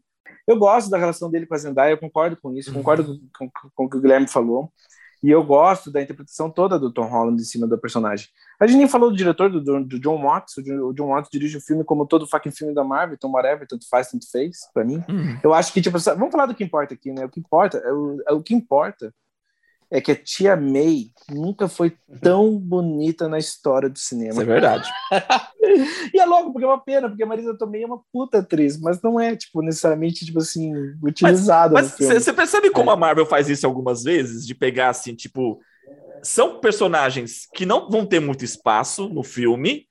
eu 0.49 0.59
gosto 0.59 0.91
da 0.91 0.99
relação 0.99 1.31
dele 1.31 1.47
com 1.47 1.55
a 1.55 1.59
Zendaya, 1.59 1.93
eu 1.93 1.99
concordo 1.99 2.37
com 2.37 2.53
isso, 2.55 2.73
concordo 2.73 3.21
com, 3.39 3.49
com- 3.51 3.71
com 3.75 3.85
o 3.85 3.89
que 3.91 3.97
o 3.97 4.01
Guilherme 4.01 4.27
falou. 4.27 4.73
E 5.21 5.31
eu 5.31 5.43
gosto 5.43 5.91
da 5.91 6.01
interpretação 6.01 6.49
toda 6.49 6.79
do 6.79 6.93
Tom 6.93 7.07
Holland 7.09 7.43
em 7.43 7.45
cima 7.45 7.67
do 7.67 7.77
personagem. 7.77 8.29
A 8.61 8.69
gente 8.69 8.77
nem 8.79 8.87
falou 8.89 9.11
do 9.11 9.17
diretor, 9.17 9.51
do, 9.51 9.85
do 9.85 9.99
John 9.99 10.23
Watts. 10.23 10.57
O 10.59 10.93
John- 10.93 11.09
Watts 11.09 11.29
dirige 11.29 11.57
o 11.57 11.61
filme 11.61 11.83
como 11.83 12.07
todo 12.07 12.25
fucking 12.25 12.53
filme 12.53 12.73
da 12.73 12.85
Marvel, 12.85 13.17
então 13.17 13.29
whatever, 13.33 13.67
tanto 13.67 13.89
faz, 13.89 14.09
tanto 14.13 14.31
fez, 14.31 14.59
pra 14.73 14.85
mim. 14.85 15.03
Eu 15.43 15.53
acho 15.53 15.73
que, 15.73 15.83
tipo, 15.83 15.99
vamos 15.99 16.31
falar 16.31 16.47
do 16.47 16.55
que 16.55 16.63
importa 16.63 16.95
aqui, 16.95 17.13
né? 17.13 17.25
O 17.25 17.29
que 17.29 17.41
importa, 17.41 17.79
é 17.79 17.93
o, 17.93 18.23
é 18.29 18.33
o 18.33 18.41
que 18.41 18.55
importa 18.55 19.13
é 19.91 20.01
que 20.01 20.13
a 20.13 20.17
tia 20.17 20.57
May 20.57 21.11
nunca 21.31 21.69
foi 21.69 21.97
tão 22.21 22.59
bonita 22.59 23.29
na 23.29 23.39
história 23.39 23.89
do 23.89 23.99
cinema. 23.99 24.33
Isso 24.33 24.43
é 24.43 24.45
verdade. 24.45 24.91
e 26.13 26.19
é 26.19 26.25
logo, 26.25 26.53
porque 26.53 26.65
é 26.65 26.69
uma 26.69 26.81
pena, 26.81 27.09
porque 27.09 27.23
a 27.23 27.27
Marisa 27.27 27.57
Tomei 27.57 27.83
é 27.83 27.87
uma 27.87 28.03
puta 28.13 28.39
atriz, 28.39 28.79
mas 28.79 29.01
não 29.03 29.19
é, 29.19 29.35
tipo, 29.35 29.63
necessariamente, 29.63 30.27
tipo 30.27 30.39
assim, 30.39 30.73
utilizada 31.03 31.75
Mas 31.75 31.93
você 31.99 32.33
percebe 32.33 32.71
como 32.71 32.91
a 32.91 32.97
Marvel 32.97 33.27
faz 33.27 33.49
isso 33.49 33.67
algumas 33.67 34.03
vezes? 34.03 34.47
De 34.47 34.55
pegar, 34.55 34.91
assim, 34.91 35.15
tipo. 35.15 35.61
São 36.21 36.59
personagens 36.61 37.47
que 37.55 37.65
não 37.65 37.89
vão 37.89 38.05
ter 38.05 38.19
muito 38.19 38.45
espaço 38.45 39.09
no 39.09 39.23
filme, 39.23 39.87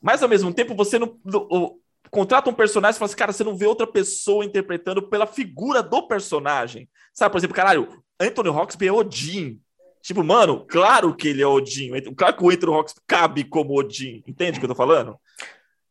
mas 0.00 0.22
ao 0.22 0.28
mesmo 0.28 0.52
tempo 0.52 0.74
você 0.74 0.98
não. 0.98 1.18
o- 1.24 1.78
contrata 2.16 2.48
um 2.48 2.54
personagem 2.54 2.96
e 2.96 2.98
fala 2.98 3.06
assim, 3.06 3.16
cara, 3.16 3.32
você 3.32 3.44
não 3.44 3.54
vê 3.54 3.66
outra 3.66 3.86
pessoa 3.86 4.42
interpretando 4.42 5.02
pela 5.02 5.26
figura 5.26 5.82
do 5.82 6.08
personagem. 6.08 6.88
Sabe, 7.12 7.30
por 7.30 7.38
exemplo, 7.38 7.54
caralho, 7.54 8.02
Anthony 8.18 8.48
Hawkins 8.48 8.80
é 8.80 8.90
Odin. 8.90 9.60
Tipo, 10.00 10.24
mano, 10.24 10.64
claro 10.66 11.14
que 11.14 11.28
ele 11.28 11.42
é 11.42 11.46
Odin. 11.46 11.90
Claro 12.16 12.34
que 12.34 12.42
o 12.42 12.50
Anthony 12.50 12.72
Hawkins 12.72 12.94
cabe 13.06 13.44
como 13.44 13.78
Odin. 13.78 14.24
Entende 14.26 14.56
o 14.56 14.60
que 14.60 14.64
eu 14.64 14.70
tô 14.70 14.74
falando? 14.74 15.18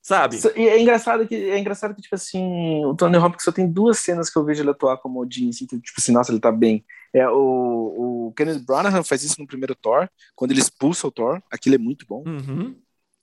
Sabe? 0.01 0.37
E 0.55 0.67
é 0.67 0.79
engraçado 0.79 1.27
que 1.27 1.35
é 1.35 1.59
engraçado 1.59 1.95
que 1.95 2.01
tipo 2.01 2.15
assim, 2.15 2.83
o 2.85 2.95
Tony 2.95 3.17
Hopkins 3.17 3.43
só 3.43 3.51
tem 3.51 3.67
duas 3.67 3.99
cenas 3.99 4.29
que 4.29 4.37
eu 4.37 4.43
vejo 4.43 4.61
ele 4.61 4.69
atuar 4.69 4.97
como 4.97 5.19
Odin, 5.19 5.49
assim, 5.49 5.65
que, 5.65 5.79
tipo 5.79 5.99
assim, 5.99 6.11
nossa, 6.11 6.31
ele 6.31 6.39
tá 6.39 6.51
bem. 6.51 6.85
É 7.11 7.27
o, 7.27 8.27
o 8.27 8.33
Kenneth 8.35 8.59
Branagh 8.65 9.03
faz 9.03 9.23
isso 9.23 9.39
no 9.39 9.47
primeiro 9.47 9.73
Thor, 9.73 10.07
quando 10.35 10.51
ele 10.51 10.59
expulsa 10.59 11.07
o 11.07 11.11
Thor, 11.11 11.41
aquilo 11.51 11.75
é 11.75 11.79
muito 11.79 12.05
bom. 12.07 12.23
Uhum. 12.25 12.75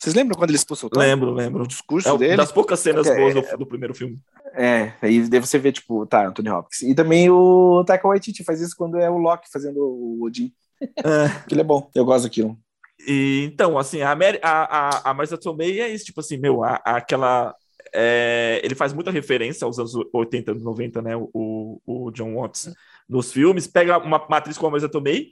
Vocês 0.02 0.16
lembram 0.16 0.36
quando 0.36 0.50
ele 0.50 0.56
expulsa 0.56 0.86
o? 0.86 0.90
Lembro, 0.98 1.32
lembro. 1.32 1.62
O 1.62 1.66
discurso 1.68 2.08
É 2.08 2.18
dele. 2.18 2.36
das 2.36 2.50
poucas 2.50 2.80
cenas 2.80 3.06
É, 3.06 3.14
boas 3.16 3.34
do, 3.34 3.58
do 3.58 3.66
primeiro 3.66 3.94
filme. 3.94 4.18
É, 4.54 4.92
aí 5.00 5.28
daí 5.28 5.38
você 5.38 5.58
vê, 5.60 5.70
tipo, 5.70 6.04
tá, 6.06 6.26
Anthony 6.26 6.50
Hopkins. 6.50 6.82
E 6.82 6.92
também 6.92 7.30
o 7.30 7.84
Taika 7.86 8.08
Waititi 8.08 8.42
faz 8.42 8.60
isso 8.60 8.74
quando 8.76 8.98
é 8.98 9.08
o 9.08 9.16
Loki 9.16 9.48
fazendo 9.52 9.78
o 9.80 10.24
Odin. 10.24 10.52
É. 10.80 11.26
Aquilo 11.26 11.60
é 11.60 11.64
bom, 11.64 11.88
eu 11.94 12.04
gosto 12.04 12.24
daquilo. 12.24 12.58
E, 13.06 13.44
então, 13.52 13.78
assim, 13.78 14.02
a, 14.02 14.14
Mary, 14.16 14.40
a, 14.42 14.88
a, 15.06 15.10
a 15.10 15.14
Marisa 15.14 15.38
Tomei 15.38 15.80
é 15.80 15.88
isso, 15.88 16.04
tipo 16.04 16.18
assim, 16.18 16.36
meu, 16.36 16.64
a, 16.64 16.80
a- 16.84 16.96
aquela... 16.96 17.54
é, 17.94 18.60
ele 18.64 18.74
faz 18.74 18.92
muita 18.92 19.10
referência 19.12 19.64
aos 19.64 19.78
anos 19.78 19.92
80, 20.12 20.52
90, 20.54 21.00
né, 21.00 21.16
o, 21.16 21.80
o 21.86 22.10
John 22.10 22.34
Watts, 22.34 22.72
nos 23.08 23.32
filmes, 23.32 23.68
pega 23.68 23.98
uma 23.98 24.24
matriz 24.28 24.56
como 24.58 24.68
a 24.68 24.70
Marisa 24.72 24.88
Tomei, 24.88 25.28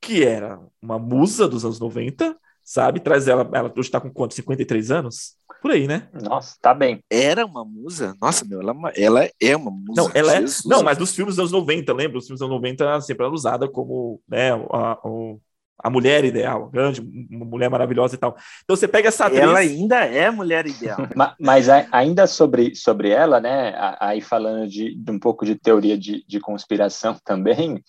que 0.00 0.24
era 0.24 0.58
uma 0.80 0.98
musa 0.98 1.46
dos 1.46 1.64
anos 1.64 1.78
90, 1.78 2.34
sabe, 2.64 3.00
traz 3.00 3.28
ela, 3.28 3.48
ela 3.52 3.72
hoje 3.76 3.90
tá 3.90 4.00
com 4.00 4.10
quanto, 4.10 4.34
53 4.34 4.90
anos? 4.90 5.36
Por 5.60 5.70
aí, 5.70 5.86
né? 5.86 6.08
Nossa, 6.22 6.56
tá 6.60 6.74
bem. 6.74 7.02
Era 7.10 7.46
uma 7.46 7.64
musa? 7.64 8.14
Nossa, 8.20 8.44
meu, 8.44 8.60
ela, 8.60 8.70
é 8.70 8.74
uma- 8.74 8.90
ela 8.96 9.28
é 9.40 9.56
uma 9.56 9.70
musa. 9.70 10.02
Não, 10.02 10.10
ela 10.14 10.34
é, 10.34 10.44
não, 10.66 10.82
mas 10.82 10.98
dos 10.98 11.14
filmes 11.14 11.36
dos 11.36 11.40
anos 11.40 11.52
90, 11.52 11.92
lembra? 11.92 12.18
Os 12.18 12.26
filmes 12.26 12.40
dos 12.40 12.46
anos 12.46 12.56
90 12.56 12.84
ela 12.84 13.00
sempre 13.00 13.24
era 13.24 13.32
usada 13.34 13.66
como, 13.68 14.20
né, 14.28 14.52
a, 14.52 14.98
a 15.82 15.90
mulher 15.90 16.24
ideal, 16.24 16.68
grande, 16.70 17.00
uma 17.30 17.44
mulher 17.44 17.68
maravilhosa 17.68 18.14
e 18.14 18.18
tal. 18.18 18.36
Então 18.62 18.76
você 18.76 18.86
pega 18.86 19.08
essa 19.08 19.26
atriz... 19.26 19.40
Ela 19.42 19.58
ainda 19.58 19.96
é 20.04 20.30
mulher 20.30 20.66
ideal. 20.66 20.98
Ma- 21.16 21.34
Mas 21.40 21.68
a- 21.68 21.86
ainda 21.92 22.26
sobre, 22.26 22.74
sobre 22.74 23.10
ela, 23.10 23.40
né? 23.40 23.74
Aí 24.00 24.20
falando 24.20 24.68
de, 24.68 24.94
de 24.94 25.10
um 25.10 25.18
pouco 25.18 25.44
de 25.44 25.54
teoria 25.54 25.96
de, 25.98 26.24
de 26.26 26.40
conspiração 26.40 27.16
também, 27.24 27.82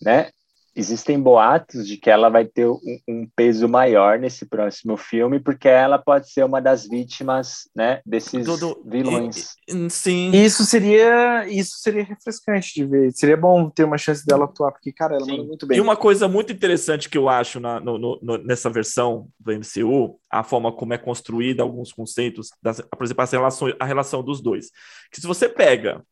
né? 0.00 0.30
Existem 0.78 1.20
boatos 1.20 1.88
de 1.88 1.96
que 1.96 2.08
ela 2.08 2.28
vai 2.28 2.44
ter 2.44 2.66
um, 2.66 2.78
um, 3.08 3.28
peso 3.34 3.68
maior 3.68 4.18
nesse 4.18 4.46
próximo 4.46 4.96
filme, 4.96 5.40
porque 5.40 5.66
ela 5.66 5.98
pode 5.98 6.30
ser 6.30 6.44
uma 6.44 6.60
das 6.60 6.86
vítimas, 6.86 7.68
né, 7.74 8.00
desses 8.06 8.46
do, 8.46 8.56
do, 8.56 8.82
vilões. 8.86 9.56
E, 9.66 9.90
sim. 9.90 10.30
Isso 10.32 10.64
seria, 10.64 11.46
isso 11.48 11.78
seria 11.78 12.04
refrescante 12.04 12.72
de 12.74 12.84
ver. 12.84 13.12
Seria 13.12 13.36
bom 13.36 13.68
ter 13.68 13.82
uma 13.82 13.98
chance 13.98 14.24
dela 14.24 14.44
atuar, 14.44 14.70
porque, 14.70 14.92
cara, 14.92 15.16
ela 15.16 15.26
manda 15.26 15.42
muito 15.42 15.66
bem. 15.66 15.78
E 15.78 15.80
uma 15.80 15.96
coisa 15.96 16.28
muito 16.28 16.52
interessante 16.52 17.08
que 17.08 17.18
eu 17.18 17.28
acho 17.28 17.58
na, 17.58 17.80
no, 17.80 17.98
no, 17.98 18.38
nessa 18.38 18.70
versão 18.70 19.28
do 19.40 19.52
MCU, 19.52 20.18
a 20.30 20.44
forma 20.44 20.70
como 20.70 20.94
é 20.94 20.98
construída 20.98 21.62
alguns 21.62 21.92
conceitos, 21.92 22.50
das, 22.62 22.80
por 22.80 23.04
exemplo, 23.04 23.24
a 23.24 23.26
relação, 23.26 23.74
a 23.80 23.84
relação 23.84 24.22
dos 24.22 24.40
dois. 24.40 24.70
Que 25.10 25.20
se 25.20 25.26
você 25.26 25.48
pega 25.48 26.04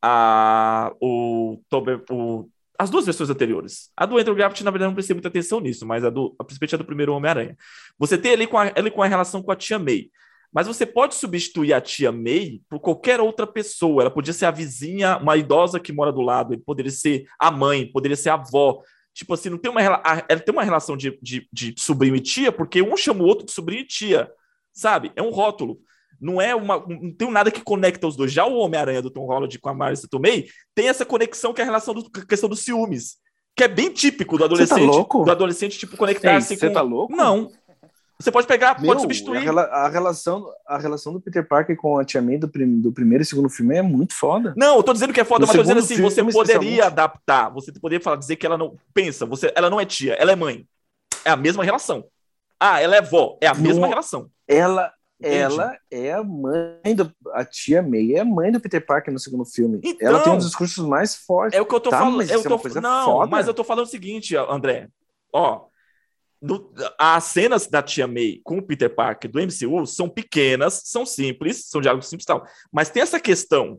a, 0.00 0.92
o, 1.00 1.58
o 2.10 2.48
as 2.78 2.90
duas 2.90 3.04
versões 3.04 3.30
anteriores. 3.30 3.90
A 3.96 4.04
do 4.04 4.18
Andrew 4.18 4.34
Garfield, 4.34 4.64
na 4.64 4.70
verdade, 4.70 4.88
não 4.88 4.94
prestei 4.94 5.14
muita 5.14 5.28
atenção 5.28 5.60
nisso, 5.60 5.86
mas 5.86 6.04
a 6.04 6.10
do, 6.10 6.34
principalmente 6.44 6.74
a 6.74 6.78
do 6.78 6.84
primeiro 6.84 7.14
Homem-Aranha. 7.14 7.56
Você 7.98 8.18
tem 8.18 8.32
ali 8.32 8.46
com, 8.46 8.58
a, 8.58 8.72
ali 8.74 8.90
com 8.90 9.02
a 9.02 9.06
relação 9.06 9.42
com 9.42 9.52
a 9.52 9.56
tia 9.56 9.78
May. 9.78 10.10
Mas 10.52 10.66
você 10.66 10.86
pode 10.86 11.14
substituir 11.16 11.72
a 11.72 11.80
tia 11.80 12.12
May 12.12 12.60
por 12.68 12.78
qualquer 12.78 13.20
outra 13.20 13.46
pessoa. 13.46 14.02
Ela 14.02 14.10
podia 14.10 14.32
ser 14.32 14.46
a 14.46 14.50
vizinha, 14.50 15.18
uma 15.18 15.36
idosa 15.36 15.80
que 15.80 15.92
mora 15.92 16.12
do 16.12 16.20
lado, 16.20 16.52
ele 16.52 16.62
poderia 16.62 16.92
ser 16.92 17.26
a 17.38 17.50
mãe, 17.50 17.90
poderia 17.90 18.16
ser 18.16 18.30
a 18.30 18.34
avó. 18.34 18.80
Tipo 19.12 19.34
assim, 19.34 19.48
não 19.48 19.58
tem 19.58 19.70
uma, 19.70 19.80
ela 19.80 20.40
tem 20.40 20.52
uma 20.52 20.62
relação 20.62 20.96
de, 20.96 21.18
de, 21.22 21.48
de 21.52 21.74
sobrinho 21.78 22.16
e 22.16 22.20
tia, 22.20 22.52
porque 22.52 22.82
um 22.82 22.96
chama 22.96 23.22
o 23.22 23.26
outro 23.26 23.46
de 23.46 23.52
sobrinho 23.52 23.82
e 23.82 23.86
tia, 23.86 24.30
sabe? 24.72 25.12
É 25.16 25.22
um 25.22 25.30
rótulo 25.30 25.78
não 26.20 26.40
é 26.40 26.54
uma. 26.54 26.84
Não 26.86 27.12
tem 27.12 27.30
nada 27.30 27.50
que 27.50 27.60
conecta 27.60 28.06
os 28.06 28.16
dois. 28.16 28.32
Já 28.32 28.44
o 28.44 28.58
Homem-Aranha 28.58 29.02
do 29.02 29.10
Tom 29.10 29.26
Holland 29.26 29.58
com 29.58 29.68
a 29.68 29.74
Marissa 29.74 30.08
Tomei 30.08 30.48
tem 30.74 30.88
essa 30.88 31.04
conexão 31.04 31.52
que 31.52 31.60
é 31.60 31.64
a 31.64 31.66
relação 31.66 31.94
do, 31.94 32.06
a 32.16 32.26
questão 32.26 32.48
dos 32.48 32.60
ciúmes. 32.60 33.16
Que 33.56 33.64
é 33.64 33.68
bem 33.68 33.90
típico 33.92 34.36
do 34.36 34.44
adolescente. 34.44 34.80
Você 34.80 34.86
tá 34.86 34.92
louco? 34.92 35.24
Do 35.24 35.30
adolescente, 35.30 35.78
tipo, 35.78 35.96
conectar-se 35.96 36.54
com. 36.54 36.60
Você 36.60 36.70
tá 36.70 36.80
louco? 36.80 37.14
Não. 37.14 37.50
Você 38.18 38.30
pode 38.30 38.46
pegar, 38.46 38.80
Meu, 38.80 38.86
pode 38.86 39.02
substituir. 39.02 39.48
A, 39.48 39.62
a, 39.62 39.88
relação, 39.88 40.48
a 40.66 40.78
relação 40.78 41.12
do 41.12 41.20
Peter 41.20 41.46
Parker 41.46 41.76
com 41.76 41.98
a 41.98 42.04
Tia 42.04 42.22
May 42.22 42.38
do, 42.38 42.48
prim, 42.48 42.80
do 42.80 42.92
primeiro 42.92 43.22
e 43.22 43.26
segundo 43.26 43.48
filme 43.48 43.76
é 43.76 43.82
muito 43.82 44.14
foda. 44.14 44.54
Não, 44.56 44.76
eu 44.76 44.82
tô 44.82 44.92
dizendo 44.92 45.12
que 45.12 45.20
é 45.20 45.24
foda, 45.24 45.44
do 45.44 45.48
mas 45.48 45.56
tô 45.56 45.62
dizendo 45.62 45.80
assim, 45.80 46.00
você 46.00 46.24
poderia 46.24 46.86
adaptar, 46.86 47.50
você 47.50 47.72
poderia 47.72 48.02
falar, 48.02 48.16
dizer 48.16 48.36
que 48.36 48.46
ela 48.46 48.56
não. 48.56 48.76
Pensa, 48.92 49.26
você, 49.26 49.52
ela 49.56 49.68
não 49.68 49.80
é 49.80 49.84
tia, 49.84 50.14
ela 50.14 50.32
é 50.32 50.36
mãe. 50.36 50.64
É 51.24 51.30
a 51.30 51.36
mesma 51.36 51.64
relação. 51.64 52.04
Ah, 52.58 52.80
ela 52.80 52.96
é 52.96 53.02
vó, 53.02 53.36
é 53.40 53.46
a 53.48 53.54
mesma 53.54 53.82
não, 53.82 53.88
relação. 53.88 54.30
Ela, 54.46 54.92
ela 55.26 55.78
é 55.90 56.12
a 56.12 56.22
mãe 56.22 56.94
do. 56.94 57.12
A 57.32 57.44
tia 57.44 57.82
May 57.82 58.12
é 58.12 58.20
a 58.20 58.24
mãe 58.24 58.52
do 58.52 58.60
Peter 58.60 58.84
Parker 58.84 59.12
no 59.12 59.18
segundo 59.18 59.44
filme. 59.44 59.80
Então, 59.82 60.08
ela 60.08 60.22
tem 60.22 60.32
um 60.32 60.36
dos 60.36 60.46
discursos 60.46 60.86
mais 60.86 61.14
fortes. 61.14 61.58
É 61.58 61.62
o 61.62 61.66
que 61.66 61.74
eu 61.74 61.80
tô 61.80 61.90
tá, 61.90 61.98
falando. 61.98 62.16
Mas 62.16 62.30
eu 62.30 62.42
tô, 62.42 62.54
é 62.54 62.80
não, 62.80 63.04
foda. 63.04 63.30
mas 63.30 63.46
eu 63.46 63.54
tô 63.54 63.64
falando 63.64 63.86
o 63.86 63.90
seguinte, 63.90 64.36
André. 64.36 64.88
Ó, 65.32 65.66
no, 66.40 66.72
as 66.98 67.24
cenas 67.24 67.66
da 67.66 67.82
tia 67.82 68.06
May 68.06 68.40
com 68.44 68.58
o 68.58 68.62
Peter 68.62 68.94
Parker 68.94 69.30
do 69.30 69.40
MCU 69.40 69.86
são 69.86 70.08
pequenas, 70.08 70.82
são 70.84 71.06
simples, 71.06 71.66
são 71.68 71.80
diálogos 71.80 72.08
simples 72.08 72.24
e 72.24 72.26
tal. 72.26 72.46
Mas 72.70 72.90
tem 72.90 73.02
essa 73.02 73.18
questão. 73.18 73.78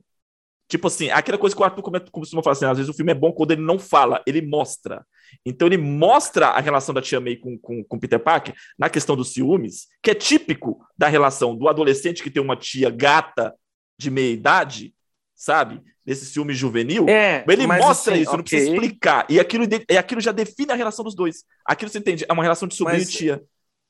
Tipo 0.68 0.88
assim, 0.88 1.10
aquela 1.12 1.38
coisa 1.38 1.56
que 1.56 1.62
o 1.62 1.66
Arthur 1.66 1.84
costuma 2.12 2.42
falar 2.42 2.54
assim: 2.54 2.66
às 2.66 2.78
vezes 2.78 2.90
o 2.90 2.96
filme 2.96 3.12
é 3.12 3.16
bom 3.16 3.32
quando 3.32 3.52
ele 3.52 3.62
não 3.62 3.78
fala, 3.78 4.24
ele 4.26 4.42
mostra. 4.42 5.06
Então 5.46 5.68
ele 5.68 5.78
mostra 5.78 6.48
a 6.48 6.60
relação 6.60 6.94
da 6.94 7.02
tia 7.02 7.20
May 7.20 7.36
com, 7.36 7.58
com, 7.58 7.84
com 7.84 8.00
Peter 8.00 8.20
Parker 8.20 8.56
na 8.78 8.90
questão 8.90 9.16
dos 9.16 9.34
ciúmes, 9.34 9.88
que 10.02 10.12
é 10.12 10.16
típico 10.16 10.80
da 10.98 11.08
relação 11.08 11.56
do 11.56 11.68
adolescente 11.68 12.24
que 12.24 12.32
tem 12.32 12.42
uma 12.42 12.56
tia 12.56 12.90
gata 12.90 13.54
de 13.98 14.10
meia 14.10 14.32
idade, 14.32 14.94
sabe? 15.34 15.82
Desse 16.06 16.26
ciúme 16.26 16.54
juvenil. 16.54 17.08
É, 17.10 17.44
ele 17.48 17.66
mostra 17.66 18.14
assim, 18.14 18.22
isso, 18.22 18.32
okay. 18.32 18.38
não 18.38 18.44
precisa 18.44 18.72
explicar. 18.72 19.26
E 19.30 19.40
aquilo, 19.40 19.66
e 19.90 19.98
aquilo 19.98 20.22
já 20.22 20.32
define 20.32 20.72
a 20.72 20.76
relação 20.76 21.04
dos 21.04 21.16
dois. 21.16 21.44
Aquilo 21.66 21.90
você 21.90 22.00
entende? 22.00 22.26
É 22.28 22.34
uma 22.34 22.44
relação 22.44 22.68
de 22.68 22.76
sobrinho 22.76 23.00
mas... 23.00 23.10
e 23.10 23.12
tia. 23.12 23.44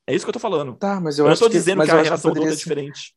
É 0.07 0.14
isso 0.14 0.26
que 0.26 0.30
eu 0.30 0.34
tô 0.34 0.40
falando. 0.40 0.76
Tá, 0.76 1.02
mas 1.02 1.18
eu, 1.18 1.26
eu 1.26 1.30
não 1.30 1.38
tô 1.38 1.49
dizendo 1.49 1.82
que, 1.82 1.88
que 1.88 1.94
a 1.94 2.02
relação 2.02 2.32
do 2.32 2.40
outro 2.40 2.53
é 2.53 2.56
diferente. 2.56 3.16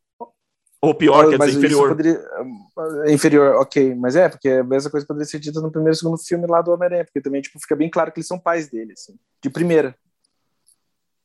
Ou 0.80 0.94
pior, 0.94 1.28
quer 1.28 1.38
dizer, 1.38 1.58
inferior. 1.58 1.88
Poderia... 1.88 2.24
É 3.04 3.12
inferior, 3.12 3.56
ok. 3.56 3.94
Mas 3.96 4.14
é, 4.14 4.28
porque 4.28 4.48
a 4.48 4.64
mesma 4.64 4.90
coisa 4.90 5.06
poderia 5.06 5.26
ser 5.26 5.40
dita 5.40 5.60
no 5.60 5.72
primeiro 5.72 5.94
e 5.94 5.98
segundo 5.98 6.18
filme 6.18 6.46
lá 6.46 6.62
do 6.62 6.70
Homem-Aranha, 6.70 7.04
porque 7.04 7.20
também 7.20 7.42
tipo, 7.42 7.58
fica 7.58 7.74
bem 7.74 7.90
claro 7.90 8.12
que 8.12 8.20
eles 8.20 8.28
são 8.28 8.38
pais 8.38 8.68
dele, 8.70 8.92
assim, 8.92 9.16
de 9.42 9.50
primeira. 9.50 9.96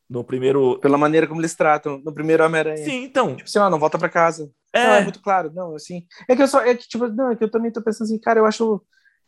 No 0.10 0.24
primeiro. 0.24 0.80
Pela 0.80 0.98
maneira 0.98 1.26
como 1.28 1.42
eles 1.42 1.56
tratam. 1.56 2.00
No 2.04 2.14
primeiro 2.14 2.44
Homem-Aranha. 2.44 2.84
Sim, 2.84 3.04
então. 3.04 3.36
Tipo 3.36 3.50
assim, 3.50 3.60
ó, 3.60 3.70
não 3.70 3.80
volta 3.80 3.98
pra 3.98 4.10
casa. 4.10 4.52
É. 4.72 4.86
Não, 4.86 4.94
é 4.94 5.02
muito 5.02 5.22
claro. 5.22 5.52
Não, 5.54 5.76
assim. 5.76 6.06
É 6.30 6.36
que 6.36 6.42
eu 6.42 6.48
só. 6.48 6.62
É 6.62 6.76
que, 6.76 6.88
tipo, 6.88 7.08
não, 7.08 7.32
é 7.32 7.36
que 7.36 7.44
eu 7.44 7.50
também 7.50 7.72
tô 7.72 7.82
pensando 7.82 8.08
assim, 8.08 8.20
cara, 8.20 8.40
eu 8.40 8.46
acho. 8.46 8.84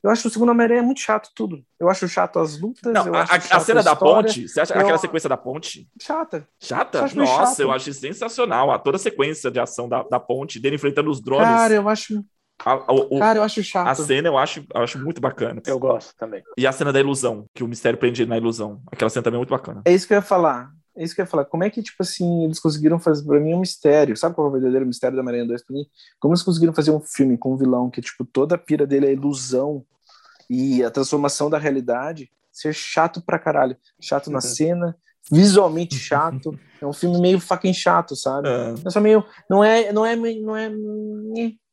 Eu 0.05 0.11
acho 0.11 0.27
o 0.27 0.29
segundo 0.29 0.49
Homem-Aranha 0.49 0.83
muito 0.83 0.99
chato 0.99 1.31
tudo. 1.33 1.65
Eu 1.79 1.89
acho 1.89 2.07
chato 2.07 2.37
as 2.37 2.59
lutas. 2.59 2.93
Não, 2.93 3.15
a, 3.15 3.23
a, 3.23 3.59
cena 3.59 3.81
da 3.81 3.95
ponte, 3.95 4.47
você 4.47 4.61
acha 4.61 4.75
eu... 4.75 4.79
aquela 4.79 4.99
sequência 4.99 5.27
da 5.27 5.35
ponte? 5.35 5.89
Chata. 5.99 6.47
Chata? 6.59 6.99
Eu 6.99 7.15
Nossa, 7.15 7.45
chato. 7.47 7.59
eu 7.61 7.71
acho 7.71 7.91
sensacional. 7.91 8.69
A, 8.69 8.77
toda 8.77 8.97
a 8.97 8.99
sequência 8.99 9.49
de 9.49 9.59
ação 9.59 9.89
da, 9.89 10.03
da 10.03 10.19
ponte, 10.19 10.59
dele 10.59 10.75
enfrentando 10.75 11.09
os 11.09 11.19
drones. 11.19 11.47
Cara, 11.47 11.73
eu 11.73 11.89
acho. 11.89 12.23
A, 12.63 12.93
o, 12.93 13.17
Cara, 13.17 13.39
eu 13.39 13.43
acho 13.43 13.63
chato. 13.63 13.87
A 13.87 13.95
cena 13.95 14.27
eu 14.27 14.37
acho, 14.37 14.63
eu 14.75 14.81
acho 14.83 14.99
muito 14.99 15.19
bacana. 15.19 15.59
Eu 15.65 15.79
gosto 15.79 16.15
também. 16.15 16.43
E 16.55 16.67
a 16.67 16.71
cena 16.71 16.93
da 16.93 16.99
ilusão, 16.99 17.47
que 17.51 17.63
o 17.63 17.67
mistério 17.67 17.97
prende 17.97 18.27
na 18.27 18.37
ilusão. 18.37 18.83
Aquela 18.91 19.09
cena 19.09 19.23
também 19.23 19.37
é 19.37 19.39
muito 19.39 19.49
bacana. 19.49 19.81
É 19.85 19.91
isso 19.91 20.05
que 20.05 20.13
eu 20.13 20.17
ia 20.17 20.21
falar. 20.21 20.69
É 20.95 21.03
isso 21.03 21.15
que 21.15 21.21
eu 21.21 21.23
ia 21.23 21.27
falar. 21.27 21.45
Como 21.45 21.63
é 21.63 21.69
que, 21.71 21.81
tipo 21.81 22.03
assim, 22.03 22.43
eles 22.43 22.59
conseguiram 22.59 22.99
fazer 22.99 23.25
pra 23.25 23.39
mim 23.39 23.55
um 23.55 23.61
mistério? 23.61 24.15
Sabe 24.15 24.35
qual 24.35 24.45
é 24.45 24.49
o 24.51 24.53
verdadeiro 24.53 24.85
mistério 24.85 25.17
da 25.17 25.23
Maranhão 25.23 25.47
2 25.47 25.65
pra 25.65 25.75
mim? 25.75 25.85
Como 26.19 26.35
eles 26.35 26.43
conseguiram 26.43 26.75
fazer 26.75 26.91
um 26.91 27.01
filme 27.01 27.39
com 27.39 27.55
um 27.55 27.57
vilão 27.57 27.89
que, 27.89 28.01
tipo, 28.01 28.23
toda 28.23 28.53
a 28.53 28.57
pira 28.57 28.85
dele 28.85 29.07
é 29.07 29.13
ilusão 29.13 29.83
e 30.49 30.83
a 30.83 30.91
transformação 30.91 31.49
da 31.49 31.57
realidade 31.57 32.29
ser 32.51 32.73
chato 32.73 33.21
pra 33.21 33.39
caralho. 33.39 33.75
Chato 33.99 34.29
na 34.29 34.37
uhum. 34.37 34.41
cena, 34.41 34.97
visualmente 35.31 35.95
chato. 35.95 36.57
É 36.81 36.85
um 36.85 36.93
filme 36.93 37.19
meio 37.19 37.39
fucking 37.39 37.73
chato, 37.73 38.17
sabe? 38.17 38.49
É. 38.49 38.73
é 38.85 38.89
só 38.89 38.99
meio. 38.99 39.25
Não 39.49 39.63
é. 39.63 39.93
Não 39.93 40.05
é. 40.05 40.15
Não 40.15 40.55
é. 40.55 40.69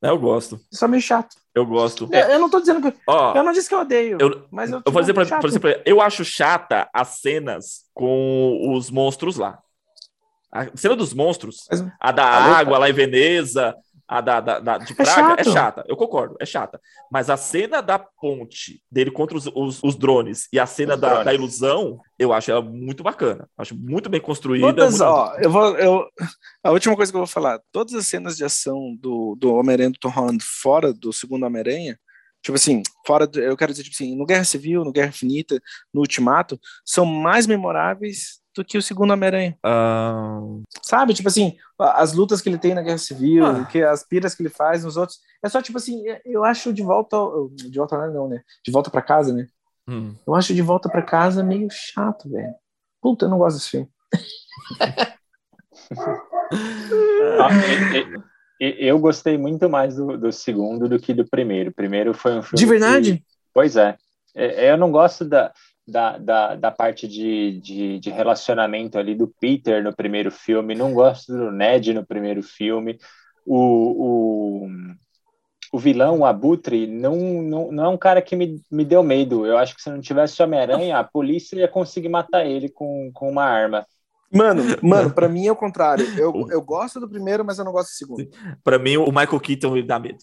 É, 0.01 0.09
eu 0.09 0.19
gosto. 0.19 0.61
É 0.73 0.77
só 0.77 0.87
meio 0.87 1.03
chato. 1.03 1.37
Eu 1.55 1.67
gosto. 1.67 2.09
Eu, 2.11 2.21
eu 2.21 2.39
não 2.39 2.49
tô 2.49 2.61
dizendo 2.61 2.81
que. 2.81 2.97
Eu 3.35 3.43
não 3.43 3.53
disse 3.53 3.69
que 3.69 3.75
eu 3.75 3.81
odeio. 3.81 4.17
Eu, 4.21 4.47
mas 4.51 4.71
eu, 4.71 4.81
eu 4.87 4.93
vou 4.93 5.03
dizer, 5.03 5.13
pra, 5.13 5.25
exemplo, 5.45 5.71
eu 5.85 6.01
acho 6.01 6.25
chata 6.25 6.89
as 6.95 7.21
cenas 7.21 7.83
com 7.93 8.73
os 8.73 8.91
monstros 8.91 9.37
lá. 9.37 9.59
A 10.51 10.75
cena 10.77 10.95
dos 10.95 11.13
monstros, 11.13 11.67
mas, 11.71 11.85
a 12.01 12.13
da 12.13 12.25
a 12.25 12.59
água 12.59 12.79
lá 12.79 12.89
em 12.89 12.93
Veneza, 12.93 13.75
a 14.13 14.21
da, 14.21 14.41
da, 14.41 14.61
da 14.61 14.77
de 14.77 14.93
é 14.93 14.95
Praga 14.95 15.37
é, 15.39 15.41
é, 15.41 15.45
chata, 15.45 15.85
eu 15.89 15.97
concordo, 15.97 16.37
é 16.39 16.45
chata. 16.45 16.79
Mas 17.11 17.31
a 17.31 17.37
cena 17.39 17.81
da 17.81 17.99
ponte 17.99 18.83
dele 18.91 19.11
contra 19.11 19.35
os, 19.35 19.47
os, 19.47 19.83
os 19.83 19.97
drones 19.97 20.49
e 20.53 20.61
a 20.61 20.67
cena 20.67 20.99
da, 20.99 21.23
da, 21.23 21.33
ilusão, 21.33 21.99
eu 22.19 22.31
acho 22.31 22.51
ela 22.51 22.61
muito 22.61 23.03
bacana. 23.03 23.49
Acho 23.57 23.75
muito 23.75 24.11
bem 24.11 24.21
construída. 24.21 24.67
Todas, 24.67 24.99
muito... 24.99 25.05
ó, 25.05 25.35
eu 25.41 25.51
vou, 25.51 25.79
eu, 25.79 26.07
a 26.63 26.71
última 26.73 26.95
coisa 26.95 27.11
que 27.11 27.17
eu 27.17 27.21
vou 27.21 27.27
falar: 27.27 27.59
todas 27.73 27.95
as 27.95 28.07
cenas 28.07 28.37
de 28.37 28.45
ação 28.45 28.95
do, 29.01 29.35
do 29.41 29.55
Homem-Aranha 29.55 29.91
do 29.91 29.99
Tom 29.99 30.11
Holland 30.11 30.45
fora 30.45 30.93
do 30.93 31.11
segundo 31.11 31.47
Homem-Aranha, 31.47 31.99
tipo 32.43 32.57
assim, 32.57 32.83
fora 33.07 33.27
do, 33.27 33.41
eu 33.41 33.57
quero 33.57 33.73
dizer, 33.73 33.85
tipo 33.85 33.95
assim, 33.95 34.15
no 34.15 34.27
Guerra 34.27 34.45
Civil, 34.45 34.85
no 34.85 34.93
Guerra 34.93 35.09
Infinita, 35.09 35.59
no 35.93 36.03
Ultimato, 36.03 36.61
são 36.85 37.07
mais 37.07 37.47
memoráveis 37.47 38.42
do 38.55 38.65
que 38.65 38.77
o 38.77 38.83
segundo 38.83 39.13
Homem-Aranha. 39.13 39.57
Uh... 39.65 40.63
Sabe? 40.83 41.15
Tipo 41.15 41.29
assim, 41.29 41.57
as 41.79 42.13
lutas 42.13 42.41
que 42.41 42.49
ele 42.49 42.59
tem 42.59 42.75
na 42.75 42.83
Guerra 42.83 42.99
Civil, 42.99 43.47
ah. 43.47 43.65
que 43.65 43.83
as 43.83 44.03
piras 44.05 44.35
que 44.35 44.43
ele 44.43 44.51
faz 44.51 44.85
nos 44.85 44.97
outros. 44.97 45.19
É 45.43 45.49
só 45.49 45.63
tipo 45.63 45.79
assim, 45.79 46.03
eu 46.25 46.45
acho 46.45 46.73
de 46.73 46.83
volta. 46.83 47.17
De 47.55 47.79
volta 47.79 48.07
não, 48.09 48.29
né? 48.29 48.43
De 48.65 48.71
volta 48.71 48.91
para 48.91 49.03
casa, 49.03 49.33
né? 49.33 49.47
Hum. 49.89 50.15
Eu 50.27 50.35
acho 50.35 50.55
de 50.55 50.63
volta 50.63 50.89
para 50.89 51.03
casa 51.03 51.43
meio 51.43 51.69
chato, 51.71 52.31
velho. 52.31 52.55
Puta, 53.01 53.25
eu 53.25 53.31
não 53.31 53.39
gosto 53.39 53.57
desse 53.57 53.71
filme. 53.71 53.89
ah, 57.41 57.49
eu 58.61 58.99
gostei 58.99 59.37
muito 59.37 59.69
mais 59.69 59.97
do, 59.97 60.17
do, 60.17 60.31
segundo 60.31 60.89
do 60.89 61.01
que 61.01 61.13
do 61.13 61.29
primeiro. 61.29 61.71
O 61.71 61.75
primeiro 61.75 62.15
foi 62.15 62.39
um 62.39 62.43
filme. 62.43 62.59
De 62.59 62.67
verdade? 62.67 63.17
Que, 63.17 63.25
pois 63.53 63.77
é. 63.77 63.97
é. 64.37 64.71
Eu 64.71 64.77
não 64.77 64.93
gosto 64.93 65.25
da 65.25 65.53
da, 65.93 66.17
da, 66.17 66.55
da 66.57 66.71
parte 66.71 67.07
de, 67.07 67.61
de, 67.61 67.99
de, 68.01 68.11
relacionamento 68.11 68.99
ali 68.99 69.15
do 69.15 69.29
Peter 69.29 69.85
no 69.85 69.95
primeiro 69.95 70.31
filme, 70.31 70.75
não 70.75 70.95
gosto 70.95 71.33
do 71.33 71.53
Ned 71.53 71.93
no 71.93 72.05
primeiro 72.05 72.43
filme. 72.43 72.99
O, 73.47 74.65
o, 74.65 74.69
o 75.73 75.79
vilão, 75.79 76.21
o 76.21 76.25
Abutre, 76.25 76.87
não, 76.87 77.17
não, 77.43 77.71
não 77.71 77.85
é 77.85 77.89
um 77.89 77.99
cara 77.99 78.23
que 78.23 78.35
me, 78.35 78.61
me 78.71 78.85
deu 78.85 79.03
medo. 79.03 79.47
Eu 79.47 79.59
acho 79.59 79.77
que 79.77 79.83
se 79.83 79.91
não 79.91 80.01
tivesse 80.01 80.43
Homem-Aranha, 80.43 80.99
a 80.99 81.05
polícia 81.05 81.57
ia 81.57 81.69
conseguir 81.69 82.09
matar 82.09 82.47
ele 82.47 82.71
com, 82.71 83.11
com 83.13 83.31
uma 83.31 83.45
arma. 83.45 83.87
Mano, 84.33 84.63
mano, 84.83 85.13
para 85.13 85.29
mim 85.29 85.47
é 85.47 85.53
o 85.53 85.57
contrário. 85.57 86.07
Eu, 86.19 86.33
eu 86.51 86.63
gosto 86.63 86.99
do 86.99 87.09
primeiro, 87.09 87.45
mas 87.45 87.59
eu 87.59 87.65
não 87.65 87.73
gosto 87.73 87.91
do 87.91 87.97
segundo. 87.97 88.29
Para 88.65 88.79
mim, 88.79 88.97
o 88.97 89.13
Michael 89.13 89.41
Keaton 89.41 89.73
me 89.73 89.83
dá 89.83 89.99
medo. 89.99 90.19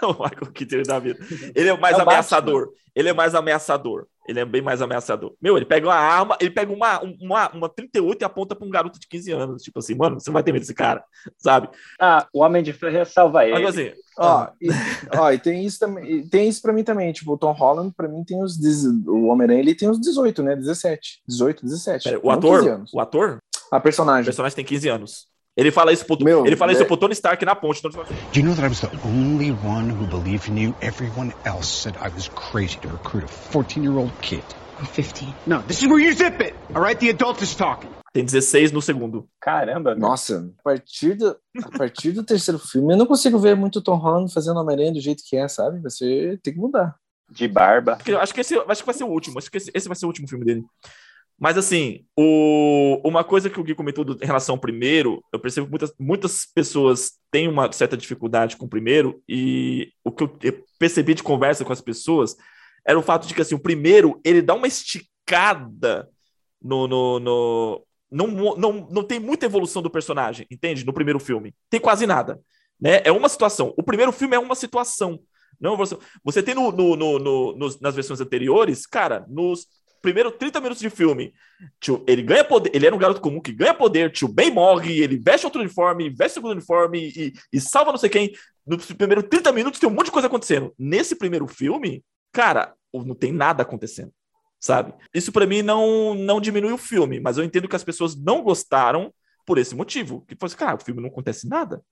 o 0.06 0.12
Michael 0.12 0.52
Keaton 0.52 0.82
da 0.82 0.98
vida. 0.98 1.18
Ele 1.54 1.68
é 1.68 1.72
o 1.74 1.80
mais 1.80 1.96
É 1.96 1.98
o 1.98 2.02
ameaçador. 2.02 2.72
Ele 2.94 3.08
é 3.08 3.12
mais 3.12 3.34
ameaçador. 3.34 4.06
Ele 4.28 4.40
é 4.40 4.44
bem 4.44 4.60
mais 4.60 4.82
ameaçador. 4.82 5.34
Meu, 5.40 5.56
ele 5.56 5.64
pega 5.64 5.86
uma 5.86 5.94
arma, 5.94 6.36
ele 6.38 6.50
pega 6.50 6.70
uma, 6.70 7.00
uma, 7.00 7.48
uma 7.50 7.68
38 7.68 8.20
e 8.20 8.24
aponta 8.24 8.54
pra 8.54 8.66
um 8.66 8.70
garoto 8.70 8.98
de 9.00 9.06
15 9.08 9.32
anos. 9.32 9.62
Tipo 9.62 9.78
assim, 9.78 9.94
mano, 9.94 10.20
você 10.20 10.28
não 10.28 10.34
vai 10.34 10.42
ter 10.42 10.52
medo 10.52 10.60
desse 10.60 10.74
cara, 10.74 11.02
sabe? 11.38 11.68
Ah, 11.98 12.26
o 12.32 12.40
Homem 12.42 12.62
de 12.62 12.72
Ferro 12.74 12.96
ia 12.96 13.04
salvar 13.06 13.46
ele. 13.48 13.58
Mas 13.58 13.68
assim, 13.74 13.92
Ó, 14.18 14.48
e, 14.60 14.68
ó, 15.16 15.30
e 15.32 15.38
tem 15.38 15.64
isso 15.64 15.78
também, 15.78 16.26
tem 16.28 16.48
isso 16.48 16.60
para 16.60 16.72
mim 16.72 16.82
também, 16.82 17.12
tipo, 17.12 17.32
o 17.32 17.38
Tom 17.38 17.52
Holland 17.52 17.94
para 17.96 18.08
mim 18.08 18.24
tem 18.24 18.42
os 18.42 18.58
dez- 18.58 18.84
o 19.06 19.26
Homem-Aranha, 19.26 19.60
ele 19.60 19.76
tem 19.76 19.88
os 19.88 20.00
18, 20.00 20.42
né? 20.42 20.56
17, 20.56 21.22
18, 21.26 21.64
17. 21.64 22.04
pera, 22.04 22.18
o 22.20 22.28
não 22.28 22.40
15 22.40 22.56
ator, 22.56 22.68
anos. 22.68 22.92
o 22.92 23.00
ator, 23.00 23.38
A 23.70 23.76
o 23.76 23.80
personagem. 23.80 24.24
personagem 24.24 24.56
tem 24.56 24.64
15 24.64 24.88
anos. 24.88 25.28
Ele 25.58 25.72
fala 25.72 25.92
isso 25.92 26.06
pro, 26.06 26.16
Meu, 26.22 26.46
ele 26.46 26.54
fala 26.56 26.70
isso 26.72 26.82
é- 26.82 26.84
pro 26.84 26.96
Tony 26.96 27.12
Stark 27.14 27.44
na 27.44 27.54
ponte. 27.56 27.82
Tony 27.82 27.92
Stark, 27.94 28.14
Do 28.32 28.38
you 28.38 28.46
know 28.46 28.54
that 28.54 28.64
I 28.64 28.68
was 28.68 28.80
the 28.80 28.88
only 29.04 29.50
one 29.50 29.90
who 29.90 30.06
believed 30.06 30.48
in 30.48 30.56
you? 30.56 30.74
Everyone 30.80 31.34
else 31.44 31.66
said 31.66 31.96
I 32.00 32.08
was 32.14 32.28
crazy 32.28 32.78
to 32.78 32.88
recruit 32.88 33.24
a 33.24 33.28
14 33.28 33.82
year 33.82 33.98
old 33.98 34.12
kid. 34.22 34.44
I'm 34.80 34.86
15. 34.86 35.34
No, 35.46 35.60
this 35.62 35.82
is 35.82 35.88
where 35.88 35.98
you 36.00 36.14
zip 36.14 36.40
it. 36.40 36.54
All 36.74 36.80
right, 36.82 36.96
the 36.98 37.10
adult 37.10 37.42
is 37.42 37.54
talking. 37.56 37.90
Tem 38.14 38.24
16 38.24 38.70
no 38.72 38.80
segundo. 38.80 39.28
Caramba, 39.40 39.90
meu. 39.96 40.08
Nossa, 40.08 40.48
a 40.60 40.62
partir, 40.62 41.14
do, 41.16 41.36
a 41.64 41.76
partir 41.76 42.12
do 42.12 42.22
terceiro 42.22 42.58
filme, 42.60 42.94
eu 42.94 42.96
não 42.96 43.04
consigo 43.06 43.38
ver 43.40 43.56
muito 43.56 43.80
o 43.80 43.82
Tom 43.82 43.96
Holland 43.96 44.32
fazendo 44.32 44.60
Homem-Aranha 44.60 44.92
do 44.92 45.00
jeito 45.00 45.22
que 45.26 45.36
é, 45.36 45.48
sabe? 45.48 45.80
Você 45.82 46.38
tem 46.42 46.54
que 46.54 46.60
mudar. 46.60 46.94
De 47.30 47.46
barba. 47.48 47.94
Acho 47.94 48.04
que- 48.04 48.14
Acho 48.14 48.34
que 48.34 48.40
esse, 48.40 48.56
acho 48.56 48.80
que 48.82 48.86
vai 48.86 48.94
ser 48.94 49.04
o 49.04 49.08
último. 49.08 49.38
Acho 49.38 49.50
que 49.50 49.56
esse, 49.58 49.70
esse 49.74 49.88
vai 49.88 49.96
ser 49.96 50.06
o 50.06 50.08
último 50.08 50.26
filme 50.28 50.44
dele. 50.44 50.62
Mas 51.40 51.56
assim, 51.56 52.04
o, 52.16 53.00
uma 53.04 53.22
coisa 53.22 53.48
que 53.48 53.60
o 53.60 53.62
Gui 53.62 53.74
comentou 53.74 54.04
do- 54.04 54.18
em 54.22 54.26
relação 54.26 54.56
ao 54.56 54.60
primeiro, 54.60 55.22
eu 55.32 55.38
percebo 55.38 55.66
que 55.66 55.70
muitas, 55.70 55.92
muitas 55.98 56.46
pessoas 56.52 57.12
têm 57.30 57.46
uma 57.48 57.70
certa 57.72 57.96
dificuldade 57.96 58.56
com 58.56 58.66
o 58.66 58.68
primeiro, 58.68 59.22
e 59.28 59.92
o 60.04 60.10
que 60.10 60.24
eu, 60.24 60.36
eu 60.42 60.64
percebi 60.78 61.14
de 61.14 61.22
conversa 61.22 61.64
com 61.64 61.72
as 61.72 61.80
pessoas 61.80 62.36
era 62.86 62.98
o 62.98 63.02
fato 63.02 63.26
de 63.28 63.34
que 63.34 63.42
assim, 63.42 63.54
o 63.54 63.58
primeiro 63.60 64.20
ele 64.24 64.42
dá 64.42 64.54
uma 64.54 64.66
esticada 64.66 66.08
no. 66.60 66.86
no, 66.88 67.20
no 67.20 67.84
não, 68.10 68.26
não, 68.56 68.88
não 68.90 69.04
tem 69.04 69.20
muita 69.20 69.44
evolução 69.46 69.82
do 69.82 69.90
personagem, 69.90 70.46
entende? 70.50 70.84
No 70.84 70.94
primeiro 70.94 71.20
filme. 71.20 71.54
Tem 71.68 71.78
quase 71.78 72.06
nada. 72.06 72.40
Né? 72.80 73.02
É 73.04 73.12
uma 73.12 73.28
situação. 73.28 73.74
O 73.76 73.82
primeiro 73.82 74.10
filme 74.12 74.34
é 74.34 74.38
uma 74.38 74.54
situação. 74.54 75.20
Não, 75.60 75.76
você, 75.76 75.96
você 76.24 76.42
tem 76.42 76.54
no, 76.54 76.72
no, 76.72 76.96
no, 76.96 77.18
no- 77.18 77.56
nos- 77.56 77.78
nas 77.80 77.94
versões 77.94 78.20
anteriores, 78.20 78.86
cara, 78.86 79.26
nos 79.28 79.66
primeiros 80.00 80.34
30 80.38 80.60
minutos 80.60 80.80
de 80.80 80.90
filme, 80.90 81.32
tio, 81.80 82.04
ele 82.06 82.22
ganha 82.22 82.44
poder, 82.44 82.70
ele 82.74 82.86
era 82.86 82.94
um 82.94 82.98
garoto 82.98 83.20
comum 83.20 83.40
que 83.40 83.52
ganha 83.52 83.74
poder, 83.74 84.12
tio 84.12 84.28
Ben 84.28 84.50
morre, 84.50 85.00
ele 85.00 85.16
veste 85.18 85.46
outro 85.46 85.60
uniforme, 85.60 86.10
veste 86.10 86.38
outro 86.38 86.52
uniforme 86.52 87.12
e, 87.14 87.32
e 87.52 87.60
salva 87.60 87.90
não 87.90 87.98
sei 87.98 88.10
quem. 88.10 88.32
Nos 88.66 88.86
primeiros 88.86 89.24
30 89.28 89.52
minutos 89.52 89.80
tem 89.80 89.88
um 89.88 89.92
monte 89.92 90.06
de 90.06 90.12
coisa 90.12 90.28
acontecendo. 90.28 90.74
Nesse 90.78 91.16
primeiro 91.16 91.46
filme, 91.46 92.04
cara, 92.32 92.74
não 92.92 93.14
tem 93.14 93.32
nada 93.32 93.62
acontecendo, 93.62 94.12
sabe? 94.60 94.92
Isso 95.14 95.32
pra 95.32 95.46
mim 95.46 95.62
não, 95.62 96.14
não 96.14 96.40
diminui 96.40 96.72
o 96.72 96.78
filme, 96.78 97.20
mas 97.20 97.38
eu 97.38 97.44
entendo 97.44 97.68
que 97.68 97.76
as 97.76 97.84
pessoas 97.84 98.14
não 98.16 98.42
gostaram 98.42 99.12
por 99.46 99.56
esse 99.56 99.74
motivo. 99.74 100.24
Que 100.28 100.36
fosse, 100.36 100.54
cara, 100.54 100.76
o 100.76 100.84
filme 100.84 101.00
não 101.00 101.08
acontece 101.08 101.48
nada. 101.48 101.82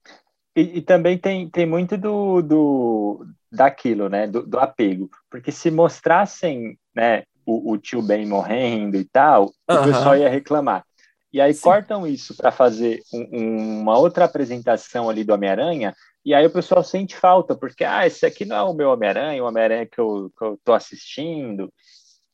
E, 0.55 0.77
e 0.77 0.81
também 0.81 1.17
tem, 1.17 1.49
tem 1.49 1.65
muito 1.65 1.97
do, 1.97 2.41
do 2.41 3.25
daquilo, 3.51 4.09
né? 4.09 4.27
Do, 4.27 4.45
do 4.45 4.59
apego. 4.59 5.09
Porque 5.29 5.51
se 5.51 5.71
mostrassem, 5.71 6.77
né, 6.95 7.23
o, 7.47 7.71
o 7.71 7.77
tio 7.77 8.01
Ben 8.01 8.25
morrendo 8.27 8.97
e 8.97 9.05
tal, 9.05 9.45
o 9.67 9.83
pessoal 9.83 10.17
ia 10.17 10.29
reclamar. 10.29 10.83
E 11.31 11.41
aí 11.41 11.53
cortam 11.55 12.05
isso 12.05 12.35
para 12.35 12.51
fazer 12.51 13.01
um- 13.13 13.29
um- 13.33 13.81
uma 13.81 13.97
outra 13.97 14.25
apresentação 14.25 15.09
ali 15.09 15.23
do 15.23 15.33
Homem-Aranha, 15.33 15.95
e 16.25 16.33
aí 16.33 16.45
o 16.45 16.49
pessoal 16.51 16.83
sente 16.83 17.15
falta, 17.15 17.55
porque, 17.55 17.83
ah, 17.83 18.05
esse 18.05 18.25
aqui 18.25 18.43
não 18.45 18.55
é 18.55 18.61
o 18.63 18.73
meu 18.73 18.89
Homem-Aranha, 18.91 19.43
o 19.43 19.47
Homem-Aranha 19.47 19.85
que 19.85 19.99
eu, 19.99 20.31
que 20.37 20.43
eu 20.45 20.59
tô 20.63 20.73
assistindo. 20.73 21.71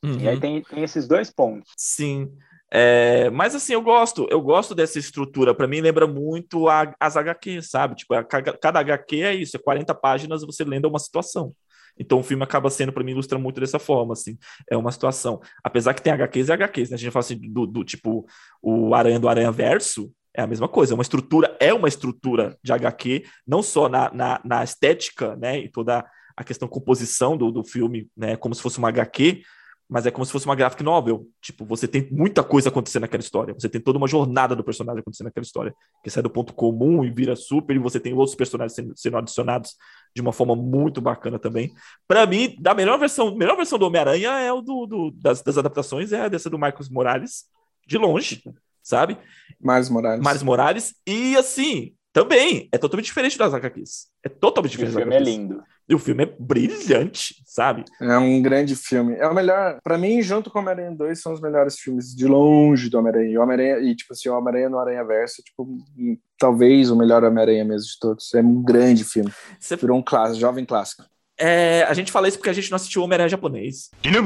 E 0.02 0.28
aí 0.28 0.34
Uhum. 0.34 0.40
tem, 0.40 0.62
tem 0.62 0.82
esses 0.82 1.06
dois 1.08 1.30
pontos. 1.30 1.72
Sim. 1.76 2.30
É, 2.70 3.30
mas 3.30 3.54
assim, 3.54 3.72
eu 3.72 3.80
gosto, 3.82 4.26
eu 4.30 4.40
gosto 4.40 4.74
dessa 4.74 4.98
estrutura. 4.98 5.54
Para 5.54 5.68
mim, 5.68 5.80
lembra 5.80 6.06
muito 6.08 6.68
a- 6.68 6.92
as 6.98 7.16
HQs, 7.16 7.70
sabe? 7.70 7.94
Tipo, 7.94 8.14
a- 8.14 8.24
cada, 8.24 8.52
cada 8.58 8.80
HQ 8.80 9.22
é 9.22 9.34
isso, 9.34 9.56
é 9.56 9.60
40 9.60 9.94
páginas 9.94 10.42
você 10.44 10.64
lendo 10.64 10.88
uma 10.88 10.98
situação. 10.98 11.52
Então 11.98 12.18
o 12.18 12.22
filme 12.22 12.42
acaba 12.42 12.70
sendo, 12.70 12.92
para 12.92 13.04
mim, 13.04 13.12
ilustra 13.12 13.38
muito 13.38 13.60
dessa 13.60 13.78
forma, 13.78 14.12
assim. 14.12 14.36
É 14.70 14.76
uma 14.76 14.90
situação. 14.90 15.40
Apesar 15.62 15.94
que 15.94 16.02
tem 16.02 16.12
HQs 16.12 16.48
e 16.48 16.52
HQs, 16.52 16.90
né? 16.90 16.94
A 16.94 16.98
gente 16.98 17.10
fala 17.10 17.24
assim, 17.24 17.38
do, 17.38 17.66
do 17.66 17.84
tipo, 17.84 18.26
o 18.62 18.94
Aranha 18.94 19.18
do 19.18 19.28
Aranha 19.28 19.50
Verso 19.50 20.12
é 20.34 20.42
a 20.42 20.46
mesma 20.46 20.68
coisa. 20.68 20.92
É 20.92 20.96
uma 20.96 21.02
estrutura, 21.02 21.56
é 21.60 21.72
uma 21.72 21.88
estrutura 21.88 22.58
de 22.62 22.72
HQ, 22.72 23.24
não 23.46 23.62
só 23.62 23.88
na, 23.88 24.12
na, 24.12 24.40
na 24.44 24.64
estética, 24.64 25.36
né? 25.36 25.58
E 25.58 25.68
toda 25.68 26.04
a 26.36 26.44
questão 26.44 26.66
composição 26.66 27.36
do, 27.36 27.52
do 27.52 27.62
filme, 27.62 28.08
né? 28.16 28.36
Como 28.36 28.54
se 28.54 28.60
fosse 28.60 28.78
uma 28.78 28.88
HQ, 28.88 29.42
mas 29.88 30.06
é 30.06 30.10
como 30.10 30.24
se 30.24 30.32
fosse 30.32 30.46
uma 30.46 30.56
graphic 30.56 30.82
novel. 30.82 31.28
Tipo, 31.40 31.64
você 31.64 31.86
tem 31.86 32.08
muita 32.10 32.42
coisa 32.42 32.68
acontecendo 32.68 33.02
naquela 33.02 33.22
história. 33.22 33.54
Você 33.54 33.68
tem 33.68 33.80
toda 33.80 33.98
uma 33.98 34.08
jornada 34.08 34.56
do 34.56 34.64
personagem 34.64 35.00
acontecendo 35.00 35.26
naquela 35.26 35.44
história. 35.44 35.74
Que 36.02 36.10
sai 36.10 36.22
do 36.22 36.30
ponto 36.30 36.52
comum 36.52 37.04
e 37.04 37.10
vira 37.10 37.36
super, 37.36 37.76
e 37.76 37.78
você 37.78 38.00
tem 38.00 38.12
outros 38.14 38.34
personagens 38.34 38.74
sendo, 38.74 38.92
sendo 38.96 39.16
adicionados 39.18 39.76
de 40.14 40.22
uma 40.22 40.32
forma 40.32 40.54
muito 40.54 41.00
bacana 41.00 41.38
também. 41.38 41.72
Para 42.06 42.24
mim, 42.26 42.54
da 42.60 42.72
melhor 42.74 42.98
versão, 42.98 43.28
a 43.28 43.36
melhor 43.36 43.56
versão 43.56 43.78
do 43.78 43.86
Homem-Aranha 43.86 44.30
é 44.40 44.52
o 44.52 44.60
do, 44.62 44.86
do- 44.86 45.10
das, 45.10 45.42
das 45.42 45.58
adaptações, 45.58 46.12
é 46.12 46.30
dessa 46.30 46.48
do 46.48 46.58
Marcos 46.58 46.88
Morales, 46.88 47.44
de 47.86 47.98
longe, 47.98 48.42
sabe? 48.82 49.18
Miles 49.60 49.88
Morales. 49.90 50.24
Miles 50.26 50.42
Morales. 50.42 50.94
E 51.06 51.36
assim, 51.36 51.94
também 52.12 52.68
é 52.70 52.78
totalmente 52.78 53.06
diferente 53.06 53.36
das 53.36 53.52
HQs. 53.52 54.06
É 54.24 54.28
totalmente 54.28 54.70
o 54.70 54.78
diferente 54.78 54.94
das 54.94 55.02
filme 55.02 55.16
é 55.16 55.18
lindo. 55.20 55.62
E 55.88 55.94
o 55.94 55.98
filme 55.98 56.24
é 56.24 56.34
brilhante, 56.38 57.34
sabe? 57.46 57.84
É 58.00 58.16
um 58.16 58.40
grande 58.40 58.74
filme. 58.74 59.14
É 59.16 59.26
o 59.28 59.34
melhor, 59.34 59.78
Pra 59.82 59.98
mim, 59.98 60.22
junto 60.22 60.50
com 60.50 60.58
o 60.58 60.62
Homem-Aranha 60.62 60.92
2, 60.96 61.20
são 61.20 61.32
os 61.32 61.40
melhores 61.40 61.78
filmes 61.78 62.14
de 62.14 62.26
longe 62.26 62.88
do 62.88 62.98
Homem-Aranha. 62.98 63.28
E 63.30 63.38
Homem-Aranha, 63.38 63.78
e 63.80 63.94
tipo 63.94 64.12
assim, 64.14 64.28
o 64.28 64.36
Homem-Aranha 64.36 64.68
no 64.70 64.78
Aranha 64.78 65.04
Verso, 65.04 65.42
tipo, 65.42 65.62
hum, 65.64 66.16
talvez 66.38 66.90
o 66.90 66.96
melhor 66.96 67.22
Homem-Aranha 67.24 67.64
mesmo 67.64 67.86
de 67.88 67.98
todos. 68.00 68.32
É 68.34 68.40
um 68.40 68.62
grande 68.62 69.04
filme. 69.04 69.30
Você- 69.60 69.76
Virou 69.76 69.98
um 69.98 70.02
clássico, 70.02 70.40
jovem 70.40 70.64
clássico. 70.64 71.04
É, 71.38 71.82
a 71.88 71.92
gente 71.94 72.10
fala 72.12 72.28
isso 72.28 72.38
porque 72.38 72.50
a 72.50 72.54
gente 72.54 72.70
não 72.70 72.76
assistiu 72.76 73.02
o 73.02 73.04
Homem-Aranha 73.04 73.28
japonês. 73.28 73.90
犬 74.02 74.22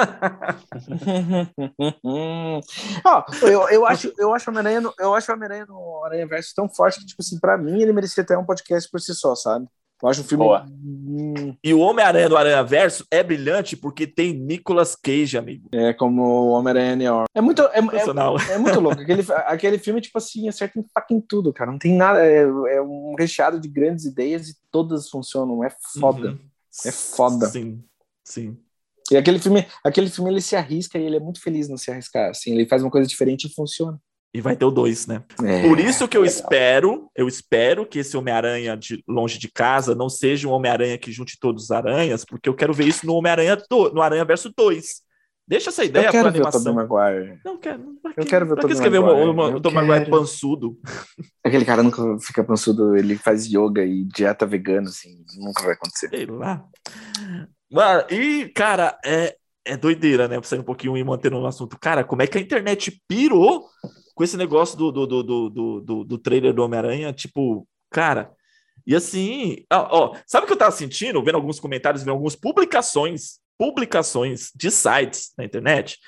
ah, 3.04 3.24
eu, 3.42 3.68
eu 3.68 3.86
acho, 3.86 4.12
eu 4.18 4.34
acho 4.34 4.50
o 4.50 4.52
Homem-Aranha 4.52 4.80
no, 4.80 4.94
eu 4.98 5.14
acho 5.14 5.32
Homem-Aranha 5.32 5.66
no 5.66 6.04
Aranha 6.04 6.26
Verso 6.26 6.54
tão 6.54 6.68
forte 6.68 7.00
que, 7.00 7.06
tipo 7.06 7.22
assim, 7.22 7.38
pra 7.38 7.58
mim 7.58 7.80
ele 7.80 7.92
merecia 7.92 8.22
até 8.22 8.36
um 8.36 8.44
podcast 8.44 8.90
por 8.90 9.00
si 9.00 9.14
só, 9.14 9.34
sabe? 9.34 9.66
Eu 10.02 10.08
acho 10.08 10.22
um 10.22 10.24
filme. 10.24 10.44
Boa. 10.44 10.66
Hum. 10.66 11.54
E 11.62 11.74
o 11.74 11.80
Homem-Aranha 11.80 12.28
do 12.28 12.36
Aranha 12.36 12.62
Verso 12.62 13.04
é 13.10 13.22
brilhante 13.22 13.76
porque 13.76 14.06
tem 14.06 14.32
Nicolas 14.32 14.96
Cage, 14.96 15.36
amigo. 15.36 15.68
É 15.72 15.92
como 15.92 16.22
o 16.22 16.50
Homem-Aranha 16.52 16.96
New 16.96 17.24
É 17.34 17.40
muito. 17.40 17.62
É, 17.62 17.78
é, 17.78 18.54
é, 18.54 18.58
muito 18.58 18.80
louco. 18.80 19.00
Aquele, 19.00 19.24
aquele 19.44 19.78
filme, 19.78 20.00
tipo 20.00 20.16
assim, 20.16 20.48
acerta 20.48 20.78
em 20.78 20.84
fucking 20.94 21.20
tudo, 21.20 21.52
cara. 21.52 21.70
Não 21.70 21.78
tem 21.78 21.94
nada. 21.94 22.24
É, 22.24 22.40
é, 22.40 22.80
um 22.80 23.14
recheado 23.18 23.60
de 23.60 23.68
grandes 23.68 24.06
ideias 24.06 24.48
e 24.48 24.56
todas 24.70 25.10
funcionam. 25.10 25.62
É 25.62 25.70
foda. 26.00 26.30
Uhum. 26.30 26.38
É 26.86 26.92
foda. 26.92 27.46
Sim, 27.48 27.84
sim. 28.24 28.56
E 29.10 29.16
aquele 29.16 29.38
filme, 29.38 29.66
aquele 29.84 30.08
filme 30.08 30.30
ele 30.30 30.40
se 30.40 30.54
arrisca 30.56 30.98
e 30.98 31.02
ele 31.02 31.16
é 31.16 31.20
muito 31.20 31.40
feliz 31.42 31.68
no 31.68 31.76
se 31.78 31.90
arriscar. 31.90 32.30
Assim, 32.30 32.52
ele 32.52 32.66
faz 32.66 32.82
uma 32.82 32.90
coisa 32.90 33.08
diferente 33.08 33.46
e 33.46 33.52
funciona. 33.54 33.98
E 34.32 34.40
vai 34.40 34.54
ter 34.54 34.64
o 34.64 34.70
2, 34.70 35.08
né? 35.08 35.24
É. 35.44 35.62
Por 35.66 35.80
isso 35.80 36.06
que 36.06 36.16
eu 36.16 36.24
espero, 36.24 37.10
eu 37.16 37.26
espero 37.26 37.84
que 37.84 37.98
esse 37.98 38.16
Homem-Aranha 38.16 38.76
de 38.76 39.02
longe 39.08 39.38
de 39.40 39.50
casa 39.50 39.92
não 39.92 40.08
seja 40.08 40.46
um 40.46 40.52
Homem-Aranha 40.52 40.96
que 40.98 41.10
junte 41.10 41.36
todos 41.40 41.64
os 41.64 41.70
aranhas, 41.72 42.24
porque 42.24 42.48
eu 42.48 42.54
quero 42.54 42.72
ver 42.72 42.86
isso 42.86 43.04
no 43.04 43.14
Homem-Aranha 43.14 43.56
do- 43.68 43.92
no 43.92 44.00
Aranha 44.00 44.24
Verso 44.24 44.52
2. 44.56 45.02
Deixa 45.48 45.70
essa 45.70 45.84
ideia 45.84 46.04
pra 46.04 46.12
quero 46.12 46.30
ver 46.30 46.38
o 46.38 46.46
animação. 46.46 46.62
Tobey 46.62 46.86
Maguire. 46.88 47.40
Não 47.44 47.58
quero. 47.58 47.78
não- 47.82 48.12
Eu 48.16 48.24
quero 48.24 48.46
ver 48.46 48.52
o 48.52 48.54
Pra 48.54 48.62
que 48.68 48.68
Tobey 48.68 48.74
escrever 48.74 48.98
uma, 48.98 49.08
Maguire? 49.08 49.30
uma, 49.30 49.42
Eu 49.48 49.56
o 49.56 49.60
Tobey 49.60 49.84
Maguire 49.84 50.08
pançudo? 50.08 50.78
Aquele 51.44 51.64
cara 51.64 51.82
nunca 51.82 52.00
fica 52.20 52.44
pançudo, 52.44 52.94
ele 52.96 53.16
faz 53.16 53.46
yoga 53.46 53.84
e 53.84 54.04
dieta 54.04 54.46
vegana, 54.46 54.90
assim, 54.90 55.24
nunca 55.40 55.64
vai 55.64 55.72
acontecer. 55.72 56.08
Sei 56.08 56.24
lá. 56.26 56.64
Mano, 57.70 58.04
e, 58.10 58.48
cara, 58.48 58.98
é, 59.04 59.36
é 59.64 59.76
doideira, 59.76 60.26
né? 60.26 60.38
Pra 60.40 60.48
sair 60.48 60.58
um 60.58 60.64
pouquinho 60.64 60.96
e 60.96 61.04
mantendo 61.04 61.38
no 61.38 61.46
assunto. 61.46 61.78
Cara, 61.78 62.02
como 62.04 62.22
é 62.22 62.26
que 62.26 62.36
a 62.38 62.40
internet 62.40 63.00
pirou 63.06 63.66
com 64.14 64.24
esse 64.24 64.36
negócio 64.36 64.76
do, 64.76 64.90
do, 64.90 65.06
do, 65.06 65.22
do, 65.22 65.50
do, 65.50 65.80
do- 65.80 66.04
do 66.04 66.18
trailer 66.18 66.52
do 66.52 66.62
Homem-Aranha? 66.64 67.12
Tipo, 67.12 67.66
cara. 67.90 68.32
E 68.86 68.94
assim, 68.96 69.64
ó, 69.72 69.88
ó, 70.14 70.16
sabe 70.26 70.44
o 70.44 70.46
que 70.46 70.52
eu 70.54 70.58
tava 70.58 70.72
sentindo? 70.72 71.22
Vendo 71.22 71.36
alguns 71.36 71.60
comentários, 71.60 72.02
vendo 72.02 72.12
algumas 72.12 72.34
publicações, 72.34 73.38
publicações 73.58 74.50
de 74.54 74.70
sites 74.70 75.32
na 75.38 75.44
internet. 75.44 75.98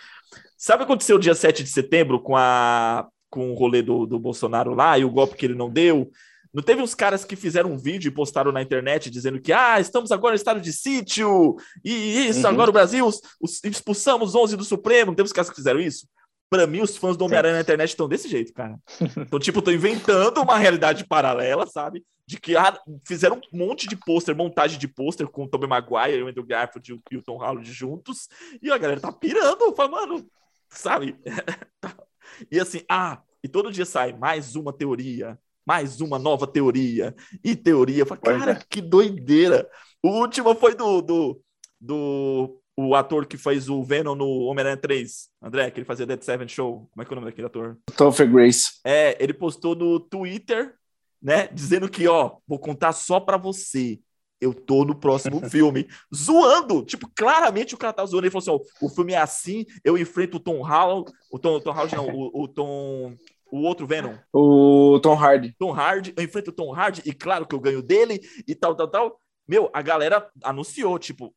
Sabe 0.56 0.82
o 0.82 0.86
que 0.86 0.92
aconteceu 0.92 1.18
dia 1.18 1.34
7 1.34 1.62
de 1.62 1.68
setembro 1.70 2.20
com, 2.20 2.34
a, 2.36 3.06
com 3.30 3.50
o 3.52 3.54
rolê 3.54 3.82
do, 3.82 4.06
do 4.06 4.18
Bolsonaro 4.18 4.74
lá 4.74 4.98
e 4.98 5.04
o 5.04 5.10
golpe 5.10 5.36
que 5.36 5.46
ele 5.46 5.54
não 5.54 5.70
deu? 5.70 6.10
Não 6.52 6.62
teve 6.62 6.82
uns 6.82 6.94
caras 6.94 7.24
que 7.24 7.34
fizeram 7.36 7.72
um 7.72 7.78
vídeo 7.78 8.08
e 8.08 8.14
postaram 8.14 8.52
na 8.52 8.60
internet 8.60 9.08
dizendo 9.10 9.40
que 9.40 9.52
ah, 9.52 9.80
estamos 9.80 10.12
agora 10.12 10.34
em 10.34 10.36
estado 10.36 10.60
de 10.60 10.72
sítio, 10.72 11.56
e 11.84 12.28
isso, 12.28 12.40
Uhum. 12.40 12.48
agora 12.52 12.70
o 12.70 12.72
Brasil, 12.72 13.06
os- 13.06 13.20
os- 13.40 13.64
expulsamos 13.64 14.34
11 14.34 14.56
do 14.56 14.64
Supremo. 14.64 15.10
Não 15.12 15.14
teve 15.14 15.26
os 15.26 15.32
caras 15.32 15.48
que 15.48 15.56
fizeram 15.56 15.80
isso? 15.80 16.06
Pra 16.50 16.66
mim, 16.66 16.82
os 16.82 16.96
fãs 16.98 17.16
do 17.16 17.24
Homem-Aranha 17.24 17.54
na 17.54 17.60
internet 17.62 17.88
estão 17.88 18.06
desse 18.06 18.28
jeito, 18.28 18.52
cara. 18.52 18.78
Então, 19.30 19.38
tipo, 19.38 19.62
tô 19.62 19.70
inventando 19.70 20.42
uma 20.42 20.58
realidade 20.58 21.06
paralela, 21.06 21.66
sabe? 21.66 22.04
De 22.26 22.38
que 22.38 22.54
ah, 22.54 22.78
fizeram 23.06 23.40
um 23.52 23.58
monte 23.58 23.88
de 23.88 23.96
pôster, 23.96 24.36
montagem 24.36 24.78
de 24.78 24.86
pôster 24.86 25.26
com 25.28 25.44
o 25.44 25.48
Tobey 25.48 25.66
Maguire, 25.68 26.22
o 26.22 26.28
Andrew 26.28 26.44
Garfield 26.44 27.00
e 27.10 27.16
o 27.16 27.22
Tom 27.22 27.38
Holland 27.38 27.72
juntos. 27.72 28.28
E 28.60 28.70
a 28.70 28.76
galera 28.76 29.00
tá 29.00 29.10
pirando. 29.10 29.74
Fala, 29.74 29.90
mano, 29.90 30.26
sabe? 30.68 31.16
e 32.50 32.60
assim, 32.60 32.82
ah, 32.88 33.20
e 33.42 33.48
todo 33.48 33.72
dia 33.72 33.84
sai 33.86 34.12
mais 34.12 34.54
uma 34.54 34.72
teoria, 34.72 35.38
mais 35.66 36.00
uma 36.00 36.18
nova 36.18 36.46
teoria, 36.46 37.14
e 37.42 37.54
teoria. 37.56 38.04
Cara, 38.04 38.60
que 38.68 38.80
doideira. 38.80 39.68
O 40.02 40.08
último 40.08 40.54
foi 40.54 40.74
do, 40.74 41.00
do, 41.00 41.40
do 41.80 42.62
o 42.76 42.94
ator 42.94 43.26
que 43.26 43.36
fez 43.36 43.68
o 43.68 43.82
Venom 43.82 44.14
no 44.14 44.44
Homem-Aranha 44.44 44.76
3, 44.76 45.28
André, 45.42 45.70
que 45.70 45.80
ele 45.80 45.86
fazia 45.86 46.06
Dead 46.06 46.22
Seven 46.22 46.48
Show. 46.48 46.88
Como 46.90 47.02
é 47.02 47.04
que 47.04 47.12
é 47.12 47.14
o 47.14 47.16
nome 47.16 47.30
daquele 47.30 47.46
ator? 47.46 47.78
Topher 47.96 48.30
Grace. 48.30 48.80
É, 48.84 49.16
ele 49.22 49.34
postou 49.34 49.74
no 49.74 50.00
Twitter, 50.00 50.74
né, 51.20 51.48
dizendo 51.48 51.88
que, 51.88 52.08
ó, 52.08 52.36
vou 52.46 52.58
contar 52.58 52.92
só 52.92 53.20
pra 53.20 53.36
você. 53.36 54.00
Eu 54.40 54.52
tô 54.52 54.84
no 54.84 54.98
próximo 54.98 55.40
filme. 55.48 55.86
zoando! 56.12 56.84
Tipo, 56.84 57.08
claramente 57.14 57.74
o 57.74 57.78
cara 57.78 57.92
tá 57.92 58.04
zoando. 58.04 58.26
Ele 58.26 58.32
falou 58.32 58.56
assim: 58.58 58.64
ó, 58.82 58.86
o 58.86 58.88
filme 58.88 59.12
é 59.12 59.18
assim, 59.18 59.64
eu 59.84 59.96
enfrento 59.96 60.38
o 60.38 60.40
Tom 60.40 60.62
Holland. 60.62 61.12
O 61.30 61.38
Tom, 61.38 61.60
Tom 61.60 61.70
Holland, 61.70 61.94
não, 61.94 62.08
o, 62.08 62.42
o 62.42 62.48
Tom. 62.48 63.14
O 63.52 63.64
outro 63.64 63.86
Venom. 63.86 64.14
O 64.32 64.98
Tom 65.02 65.14
Hardy. 65.14 65.54
Tom 65.58 65.72
Hardy, 65.72 66.14
eu 66.16 66.24
enfrento 66.24 66.48
o 66.48 66.54
Tom 66.54 66.74
Hardy, 66.74 67.02
e 67.04 67.12
claro 67.12 67.46
que 67.46 67.54
eu 67.54 67.60
ganho 67.60 67.82
dele, 67.82 68.18
e 68.48 68.54
tal, 68.54 68.74
tal, 68.74 68.88
tal. 68.88 69.20
Meu, 69.46 69.68
a 69.74 69.82
galera 69.82 70.26
anunciou, 70.42 70.98
tipo, 70.98 71.34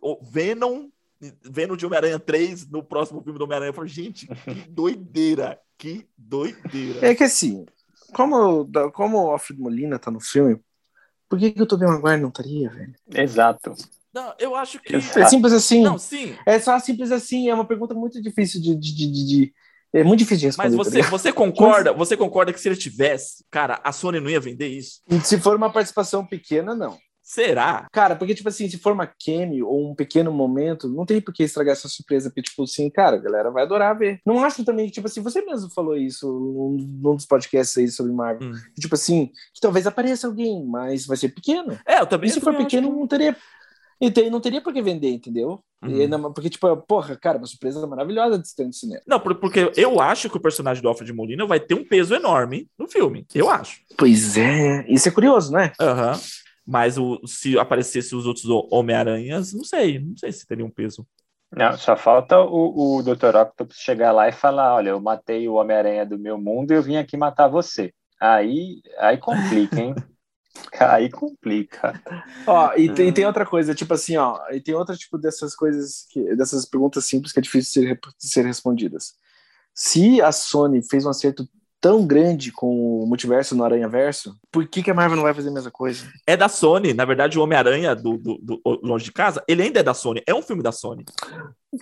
o 0.00 0.18
Venom, 0.24 0.88
Venom 1.42 1.76
de 1.76 1.84
Homem-Aranha 1.84 2.18
3 2.18 2.70
no 2.70 2.82
próximo 2.82 3.22
filme 3.22 3.38
do 3.38 3.44
Homem-Aranha. 3.44 3.68
Eu 3.68 3.74
falei, 3.74 3.90
gente, 3.90 4.26
que 4.26 4.54
doideira, 4.70 5.60
que 5.76 6.08
doideira. 6.16 7.06
É 7.06 7.14
que 7.14 7.24
assim, 7.24 7.66
como, 8.14 8.66
como 8.94 9.26
o 9.26 9.30
Alfred 9.30 9.60
Molina 9.60 9.98
tá 9.98 10.10
no 10.10 10.20
filme, 10.20 10.58
por 11.28 11.38
que, 11.38 11.50
que 11.50 11.62
o 11.62 11.66
Tobey 11.66 11.86
Maguire 11.86 12.22
não 12.22 12.30
estaria, 12.30 12.70
velho? 12.70 12.94
Exato. 13.14 13.74
Não, 14.14 14.34
eu 14.38 14.56
acho 14.56 14.80
que. 14.80 14.96
É 14.96 15.00
simples 15.26 15.52
assim. 15.52 15.82
Não, 15.82 15.98
sim. 15.98 16.34
É 16.46 16.58
só 16.58 16.78
simples 16.78 17.12
assim. 17.12 17.50
É 17.50 17.54
uma 17.54 17.66
pergunta 17.66 17.92
muito 17.92 18.22
difícil 18.22 18.58
de. 18.62 18.74
de, 18.74 18.94
de, 18.94 19.26
de 19.26 19.54
é 19.92 20.04
muito 20.04 20.20
difícil 20.20 20.38
de 20.40 20.46
responder. 20.46 20.76
Mas 20.76 20.86
você, 20.86 21.00
tá 21.02 21.08
você 21.10 21.32
concorda? 21.32 21.92
Você 21.92 22.16
concorda 22.16 22.52
que 22.52 22.60
se 22.60 22.68
ele 22.68 22.76
tivesse, 22.76 23.44
cara, 23.50 23.80
a 23.82 23.92
Sony 23.92 24.20
não 24.20 24.30
ia 24.30 24.40
vender 24.40 24.68
isso? 24.68 25.00
Se 25.24 25.38
for 25.38 25.56
uma 25.56 25.70
participação 25.70 26.24
pequena, 26.24 26.74
não. 26.74 26.96
Será? 27.22 27.86
Cara, 27.92 28.16
porque, 28.16 28.34
tipo 28.34 28.48
assim, 28.48 28.70
se 28.70 28.78
for 28.78 28.90
uma 28.94 29.06
cameo 29.06 29.68
ou 29.68 29.90
um 29.90 29.94
pequeno 29.94 30.32
momento, 30.32 30.88
não 30.88 31.04
tem 31.04 31.20
por 31.20 31.34
que 31.34 31.42
estragar 31.42 31.72
essa 31.72 31.86
surpresa, 31.86 32.30
porque, 32.30 32.40
tipo 32.40 32.62
assim, 32.62 32.88
cara, 32.88 33.16
a 33.16 33.20
galera 33.20 33.50
vai 33.50 33.64
adorar 33.64 33.98
ver. 33.98 34.18
Não 34.24 34.42
acho 34.42 34.64
também 34.64 34.86
que, 34.86 34.92
tipo 34.92 35.06
assim, 35.08 35.20
você 35.20 35.42
mesmo 35.44 35.68
falou 35.74 35.94
isso 35.94 36.26
num, 36.26 36.78
num 37.02 37.16
dos 37.16 37.26
podcasts 37.26 37.76
aí 37.76 37.86
sobre 37.88 38.12
Marvel. 38.12 38.48
Hum. 38.48 38.54
Que, 38.74 38.80
tipo 38.80 38.94
assim, 38.94 39.26
que 39.52 39.60
talvez 39.60 39.86
apareça 39.86 40.26
alguém, 40.26 40.64
mas 40.64 41.04
vai 41.04 41.18
ser 41.18 41.28
pequeno. 41.28 41.78
É, 41.86 42.00
eu 42.00 42.06
também. 42.06 42.30
E 42.30 42.32
se 42.32 42.38
eu 42.38 42.42
for 42.42 42.56
pequeno, 42.56 42.88
que- 42.88 42.94
não 42.98 43.06
teria. 43.06 43.36
E 44.00 44.10
tem- 44.10 44.30
não 44.30 44.40
teria 44.40 44.60
por 44.60 44.72
que 44.72 44.80
vender, 44.80 45.10
entendeu? 45.10 45.60
Uhum. 45.82 45.90
E 45.90 46.06
não- 46.06 46.32
porque, 46.32 46.50
tipo, 46.50 46.76
porra, 46.78 47.16
cara, 47.16 47.38
uma 47.38 47.46
surpresa 47.46 47.84
maravilhosa 47.86 48.38
de 48.38 48.46
estar 48.46 48.64
no 48.64 48.72
cinema. 48.72 49.00
Não, 49.06 49.18
por- 49.20 49.34
porque 49.36 49.72
eu 49.76 50.00
acho 50.00 50.28
que 50.30 50.36
o 50.36 50.40
personagem 50.40 50.82
do 50.82 50.88
Alfred 50.88 51.12
Molina 51.12 51.46
vai 51.46 51.58
ter 51.60 51.74
um 51.74 51.84
peso 51.84 52.14
enorme 52.14 52.68
no 52.78 52.86
filme. 52.88 53.26
Eu 53.34 53.48
acho. 53.48 53.80
Pois 53.96 54.36
é, 54.36 54.84
isso 54.88 55.08
é 55.08 55.12
curioso, 55.12 55.52
né? 55.52 55.72
Aham. 55.80 56.18
Mas 56.66 56.98
o, 56.98 57.18
se 57.26 57.58
aparecesse 57.58 58.14
os 58.14 58.26
outros 58.26 58.44
Homem-Aranhas, 58.70 59.54
não 59.54 59.64
sei. 59.64 59.98
Não 60.00 60.16
sei 60.16 60.30
se 60.32 60.46
teria 60.46 60.64
um 60.64 60.70
peso. 60.70 61.06
Não, 61.50 61.78
só 61.78 61.96
falta 61.96 62.38
o, 62.40 62.98
o 62.98 63.02
Dr. 63.02 63.34
Octopus 63.36 63.78
chegar 63.78 64.12
lá 64.12 64.28
e 64.28 64.32
falar: 64.32 64.74
olha, 64.74 64.90
eu 64.90 65.00
matei 65.00 65.48
o 65.48 65.54
Homem-Aranha 65.54 66.04
do 66.04 66.18
meu 66.18 66.36
mundo 66.36 66.70
e 66.70 66.74
eu 66.74 66.82
vim 66.82 66.96
aqui 66.96 67.16
matar 67.16 67.48
você. 67.48 67.90
Aí, 68.20 68.82
aí 68.98 69.16
complica, 69.16 69.80
hein? 69.80 69.94
aí 70.78 71.10
complica. 71.10 72.00
Ó, 72.46 72.72
e 72.76 72.92
tem, 72.92 73.08
e 73.08 73.12
tem 73.12 73.26
outra 73.26 73.46
coisa, 73.46 73.74
tipo 73.74 73.94
assim, 73.94 74.16
ó, 74.16 74.38
e 74.50 74.60
tem 74.60 74.74
outra 74.74 74.96
tipo 74.96 75.18
dessas 75.18 75.54
coisas, 75.54 76.06
que, 76.10 76.36
dessas 76.36 76.64
perguntas 76.64 77.04
simples 77.04 77.32
que 77.32 77.38
é 77.38 77.42
difícil 77.42 77.82
de 77.82 77.88
ser, 77.88 78.00
de 78.20 78.28
ser 78.28 78.44
respondidas. 78.44 79.14
Se 79.74 80.20
a 80.20 80.32
Sony 80.32 80.82
fez 80.82 81.04
um 81.04 81.10
acerto 81.10 81.48
tão 81.80 82.06
grande 82.06 82.50
com 82.50 83.02
o 83.02 83.06
multiverso 83.06 83.54
no 83.54 83.64
Aranha 83.64 83.88
Verso, 83.88 84.36
por 84.50 84.66
que, 84.66 84.82
que 84.82 84.90
a 84.90 84.94
Marvel 84.94 85.16
não 85.16 85.22
vai 85.22 85.34
fazer 85.34 85.48
a 85.48 85.52
mesma 85.52 85.70
coisa? 85.70 86.06
É 86.26 86.36
da 86.36 86.48
Sony. 86.48 86.92
Na 86.92 87.04
verdade, 87.04 87.38
o 87.38 87.42
Homem-Aranha 87.42 87.94
do, 87.94 88.18
do, 88.18 88.38
do 88.38 88.60
Longe 88.82 89.04
de 89.04 89.12
Casa, 89.12 89.42
ele 89.46 89.62
ainda 89.62 89.80
é 89.80 89.82
da 89.82 89.94
Sony. 89.94 90.22
É 90.26 90.34
um 90.34 90.42
filme 90.42 90.62
da 90.62 90.72
Sony. 90.72 91.04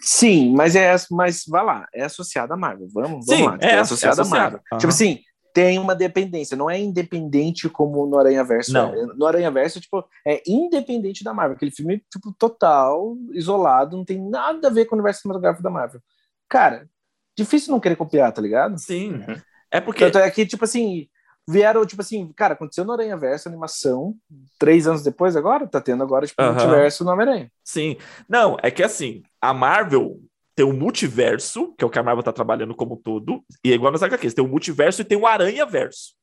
Sim, 0.01 0.55
mas 0.55 0.77
é, 0.77 0.95
mas 1.11 1.45
vai 1.49 1.65
lá, 1.65 1.87
é 1.95 2.05
associado 2.05 2.53
à 2.53 2.57
Marvel. 2.57 2.89
Vamos, 2.93 3.25
vamos 3.27 3.27
Sim, 3.27 3.45
lá, 3.45 3.59
é, 3.61 3.71
é 3.71 3.79
associado 3.79 4.21
é 4.21 4.25
à 4.25 4.29
Marvel. 4.29 4.61
Aham. 4.73 4.79
Tipo 4.79 4.93
assim, 4.93 5.21
tem 5.57 5.79
uma 5.79 5.95
dependência, 5.95 6.55
não 6.55 6.69
é 6.69 6.79
independente 6.79 7.67
como 7.67 8.07
no 8.07 8.19
Aranha 8.19 8.45
Verso. 8.45 8.75
Não. 8.75 8.93
é. 8.93 9.07
No 9.15 9.25
Aranha 9.25 9.51
Verso, 9.51 9.81
tipo, 9.81 10.07
é 10.23 10.43
independente 10.47 11.25
da 11.25 11.33
Marvel. 11.33 11.57
Aquele 11.57 11.71
filme, 11.71 12.05
tipo, 12.13 12.31
total, 12.39 13.17
isolado, 13.33 13.97
não 13.97 14.05
tem 14.05 14.21
nada 14.21 14.69
a 14.69 14.71
ver 14.71 14.85
com 14.85 14.95
o 14.95 14.99
universo 14.99 15.23
cinematográfico 15.23 15.63
da 15.63 15.71
Marvel. 15.71 16.03
Cara, 16.47 16.87
difícil 17.35 17.73
não 17.73 17.81
querer 17.81 17.97
copiar, 17.97 18.31
tá 18.33 18.43
ligado? 18.43 18.77
Sim. 18.79 19.25
É 19.71 19.81
porque. 19.81 20.05
Tanto 20.05 20.19
é 20.19 20.31
que, 20.31 20.45
tipo 20.45 20.67
assim, 20.67 21.09
vieram, 21.49 21.87
tipo 21.87 22.03
assim, 22.03 22.31
cara, 22.37 22.53
aconteceu 22.53 22.85
no 22.85 22.93
Aranha 22.93 23.17
Verso, 23.17 23.49
animação, 23.49 24.15
três 24.59 24.87
anos 24.87 25.03
depois 25.03 25.37
agora, 25.37 25.67
tá 25.67 25.81
tendo 25.81 26.03
agora, 26.03 26.27
tipo, 26.27 26.43
Aham. 26.43 26.53
multiverso 26.53 27.03
no 27.03 27.13
Homem-Aranha. 27.13 27.51
Sim. 27.65 27.97
Não, 28.29 28.59
é 28.63 28.71
que 28.71 28.83
assim, 28.83 29.23
a 29.41 29.55
Marvel 29.55 30.21
tem 30.57 30.65
o 30.65 30.73
multiverso, 30.73 31.75
que 31.77 31.85
é 31.85 31.87
o 31.87 31.91
que 31.91 31.99
a 31.99 32.03
Marvel 32.03 32.23
tá 32.23 32.33
trabalhando 32.33 32.75
como 32.75 32.95
um 32.95 32.97
todo, 32.97 33.45
e 33.63 33.71
é 33.71 33.75
igual 33.75 33.93
nas 33.93 34.03
HQs, 34.03 34.33
tem 34.33 34.43
o 34.45 34.49
multiverso 34.49 35.03
e 35.03 35.05
tem 35.05 35.19
o 35.19 35.27
Aranha-verso. 35.27 36.15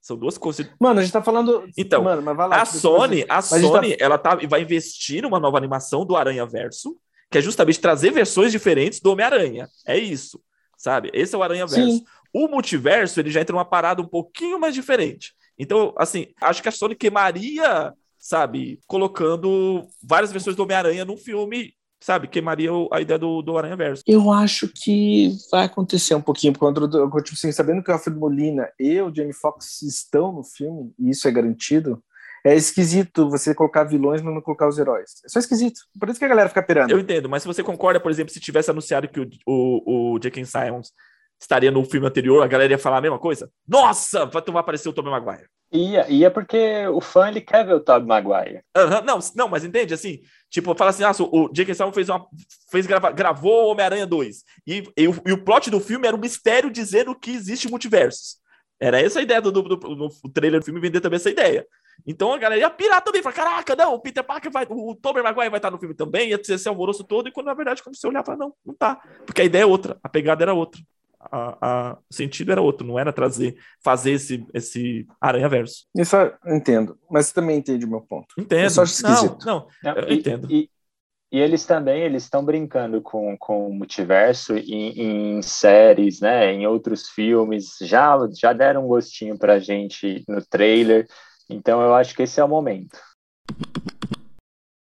São 0.00 0.16
duas 0.16 0.38
coisas. 0.38 0.66
Mano, 0.80 0.98
a 0.98 1.02
gente 1.02 1.12
tá 1.12 1.22
falando. 1.22 1.68
Então, 1.76 2.02
Mano, 2.02 2.22
mas 2.22 2.36
vai 2.36 2.48
lá, 2.48 2.62
a 2.62 2.64
Sony, 2.64 3.24
a 3.28 3.40
gente 3.40 3.60
Sony, 3.60 3.96
ela 4.00 4.18
tá, 4.18 4.34
vai 4.34 4.62
investir 4.62 5.22
numa 5.22 5.38
nova 5.38 5.58
animação 5.58 6.06
do 6.06 6.16
Aranha-verso, 6.16 6.96
que 7.30 7.36
é 7.36 7.42
justamente 7.42 7.78
trazer 7.78 8.10
versões 8.10 8.50
diferentes 8.50 8.98
do 8.98 9.12
Homem-Aranha. 9.12 9.68
É 9.86 9.96
isso, 9.96 10.42
sabe? 10.76 11.10
Esse 11.12 11.34
é 11.34 11.38
o 11.38 11.42
Aranha-verso. 11.42 11.98
Sim. 11.98 12.04
O 12.32 12.48
multiverso, 12.48 13.20
ele 13.20 13.30
já 13.30 13.42
entra 13.42 13.52
numa 13.52 13.64
parada 13.64 14.00
um 14.00 14.08
pouquinho 14.08 14.58
mais 14.58 14.74
diferente. 14.74 15.34
Então, 15.58 15.94
assim, 15.98 16.28
acho 16.40 16.62
que 16.62 16.68
a 16.68 16.72
Sony 16.72 16.96
queimaria, 16.96 17.92
sabe, 18.18 18.80
colocando 18.86 19.86
várias 20.02 20.32
versões 20.32 20.56
do 20.56 20.62
Homem-Aranha 20.62 21.04
num 21.04 21.18
filme, 21.18 21.74
sabe, 22.02 22.26
queimaria 22.26 22.70
a 22.90 23.00
ideia 23.00 23.18
do, 23.18 23.40
do 23.40 23.56
Aranha-verso. 23.56 24.02
Eu 24.06 24.30
acho 24.30 24.68
que 24.68 25.30
vai 25.50 25.64
acontecer 25.64 26.14
um 26.14 26.20
pouquinho, 26.20 26.52
porque 26.52 26.80
eu, 26.96 27.22
tipo 27.22 27.34
assim, 27.34 27.52
sabendo 27.52 27.82
que 27.82 27.90
o 27.90 27.94
Alfred 27.94 28.18
Molina 28.18 28.68
e 28.78 29.00
o 29.00 29.14
Jamie 29.14 29.32
Foxx 29.32 29.82
estão 29.82 30.32
no 30.32 30.42
filme, 30.42 30.92
e 30.98 31.10
isso 31.10 31.28
é 31.28 31.30
garantido, 31.30 32.02
é 32.44 32.56
esquisito 32.56 33.30
você 33.30 33.54
colocar 33.54 33.84
vilões, 33.84 34.20
mas 34.20 34.34
não 34.34 34.40
colocar 34.40 34.68
os 34.68 34.76
heróis. 34.76 35.10
É 35.24 35.28
só 35.28 35.38
esquisito. 35.38 35.80
Por 35.98 36.08
isso 36.08 36.18
que 36.18 36.24
a 36.24 36.28
galera 36.28 36.48
fica 36.48 36.62
pirando. 36.62 36.90
Eu 36.90 36.98
entendo, 36.98 37.28
mas 37.28 37.42
se 37.42 37.46
você 37.46 37.62
concorda, 37.62 38.00
por 38.00 38.10
exemplo, 38.10 38.32
se 38.32 38.40
tivesse 38.40 38.68
anunciado 38.68 39.06
que 39.06 39.20
o, 39.20 39.28
o, 39.46 40.14
o 40.14 40.18
J.K. 40.18 40.44
Simons 40.44 40.92
estaria 41.40 41.70
no 41.70 41.84
filme 41.84 42.06
anterior, 42.06 42.42
a 42.42 42.48
galera 42.48 42.72
ia 42.72 42.78
falar 42.78 42.98
a 42.98 43.00
mesma 43.00 43.18
coisa? 43.18 43.48
Nossa, 43.66 44.26
vai, 44.26 44.42
vai 44.42 44.60
aparecer 44.60 44.88
o 44.88 44.92
Tobey 44.92 45.10
Maguire. 45.10 45.48
Ia, 45.72 46.06
ia 46.10 46.30
porque 46.30 46.86
o 46.88 47.00
fã 47.00 47.28
ele 47.28 47.40
quer 47.40 47.64
ver 47.64 47.74
o 47.74 47.80
Tobey 47.80 48.06
Maguire. 48.06 48.62
Aham, 48.76 49.00
não, 49.02 49.18
não, 49.34 49.48
mas 49.48 49.64
entende, 49.64 49.94
assim, 49.94 50.20
tipo, 50.50 50.74
fala 50.74 50.90
assim, 50.90 51.02
o 51.20 51.48
J.K. 51.50 51.74
Simons 51.74 51.94
fez 51.94 52.10
uma, 52.10 52.26
fez 52.70 52.86
grava, 52.86 53.10
gravou 53.10 53.70
Homem-Aranha 53.70 54.06
2, 54.06 54.44
e, 54.66 54.84
e, 54.94 55.08
o, 55.08 55.14
e 55.26 55.32
o 55.32 55.42
plot 55.42 55.70
do 55.70 55.80
filme 55.80 56.06
era 56.06 56.14
um 56.14 56.20
mistério 56.20 56.70
dizendo 56.70 57.18
que 57.18 57.30
existe 57.30 57.70
multiversos. 57.70 58.36
Era 58.78 59.00
essa 59.00 59.20
a 59.20 59.22
ideia 59.22 59.40
do, 59.40 59.50
do, 59.50 59.62
do, 59.62 59.76
do 59.76 60.10
trailer 60.32 60.60
do 60.60 60.64
filme, 60.64 60.80
vender 60.80 61.00
também 61.00 61.16
essa 61.16 61.30
ideia. 61.30 61.66
Então 62.06 62.32
a 62.32 62.38
galera 62.38 62.60
ia 62.60 62.68
pirar 62.68 63.00
também, 63.00 63.22
falar, 63.22 63.34
caraca, 63.34 63.76
não, 63.76 63.94
o 63.94 64.00
Peter 64.00 64.24
Parker 64.24 64.50
vai, 64.50 64.66
o 64.68 64.94
Tobey 64.94 65.22
Maguire 65.22 65.48
vai 65.48 65.58
estar 65.58 65.70
no 65.70 65.78
filme 65.78 65.94
também, 65.94 66.30
ia 66.30 66.38
ter 66.38 66.54
esse 66.54 66.68
alvoroço 66.68 67.04
todo, 67.04 67.28
e 67.28 67.32
quando 67.32 67.46
na 67.46 67.54
verdade, 67.54 67.82
quando 67.82 67.96
você 67.96 68.06
olhar, 68.06 68.24
fala, 68.24 68.38
não, 68.38 68.54
não 68.64 68.74
tá, 68.74 69.00
porque 69.24 69.40
a 69.40 69.44
ideia 69.44 69.62
é 69.62 69.66
outra, 69.66 69.98
a 70.02 70.08
pegada 70.08 70.44
era 70.44 70.52
outra. 70.52 70.82
A, 71.30 71.56
a- 71.60 71.98
o 72.10 72.14
sentido 72.14 72.50
era 72.52 72.60
outro, 72.60 72.86
não 72.86 72.98
era 72.98 73.12
trazer, 73.12 73.56
fazer 73.82 74.12
esse, 74.12 74.46
esse 74.52 75.06
aranha-verso. 75.20 75.86
Isso 75.96 76.16
eu 76.16 76.34
entendo. 76.54 76.98
Mas 77.10 77.26
você 77.26 77.34
também 77.34 77.58
entende 77.58 77.84
o 77.84 77.88
meu 77.88 78.00
ponto. 78.00 78.34
Entendo. 78.38 78.64
Eu 78.64 78.70
só 78.70 78.82
acho 78.82 78.92
esquisito. 78.94 79.46
Não, 79.46 79.66
não, 79.82 79.96
eu 79.96 80.08
e, 80.08 80.14
entendo. 80.18 80.50
E, 80.50 80.68
e 81.30 81.38
eles 81.38 81.64
também 81.64 82.02
eles 82.02 82.24
estão 82.24 82.44
brincando 82.44 83.00
com, 83.00 83.36
com 83.38 83.68
o 83.68 83.72
multiverso 83.72 84.56
em, 84.56 85.36
em 85.36 85.42
séries, 85.42 86.20
né? 86.20 86.52
Em 86.52 86.66
outros 86.66 87.08
filmes. 87.08 87.76
Já, 87.80 88.18
já 88.38 88.52
deram 88.52 88.84
um 88.84 88.88
gostinho 88.88 89.38
pra 89.38 89.58
gente 89.58 90.24
no 90.28 90.44
trailer. 90.44 91.06
Então 91.48 91.80
eu 91.80 91.94
acho 91.94 92.14
que 92.14 92.22
esse 92.22 92.40
é 92.40 92.44
o 92.44 92.48
momento. 92.48 92.98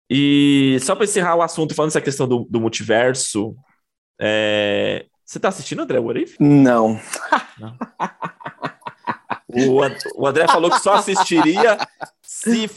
E 0.09 0.77
só 0.81 0.95
para 0.95 1.03
encerrar 1.03 1.35
o 1.35 1.41
assunto, 1.41 1.75
falando 1.75 1.89
dessa 1.89 2.01
questão 2.01 2.27
do, 2.27 2.45
do 2.49 2.61
multiverso, 2.61 3.55
é, 4.19 5.05
você 5.27 5.41
tá 5.41 5.49
assistindo, 5.49 5.81
André 5.81 5.99
What 5.99 6.21
If? 6.23 6.35
Não. 6.39 6.97
O, 9.49 9.83
And- 9.83 9.97
o 10.15 10.25
André 10.25 10.47
falou 10.47 10.71
que 10.71 10.79
só 10.79 10.93
assistiria 10.93 11.77
se 12.21 12.69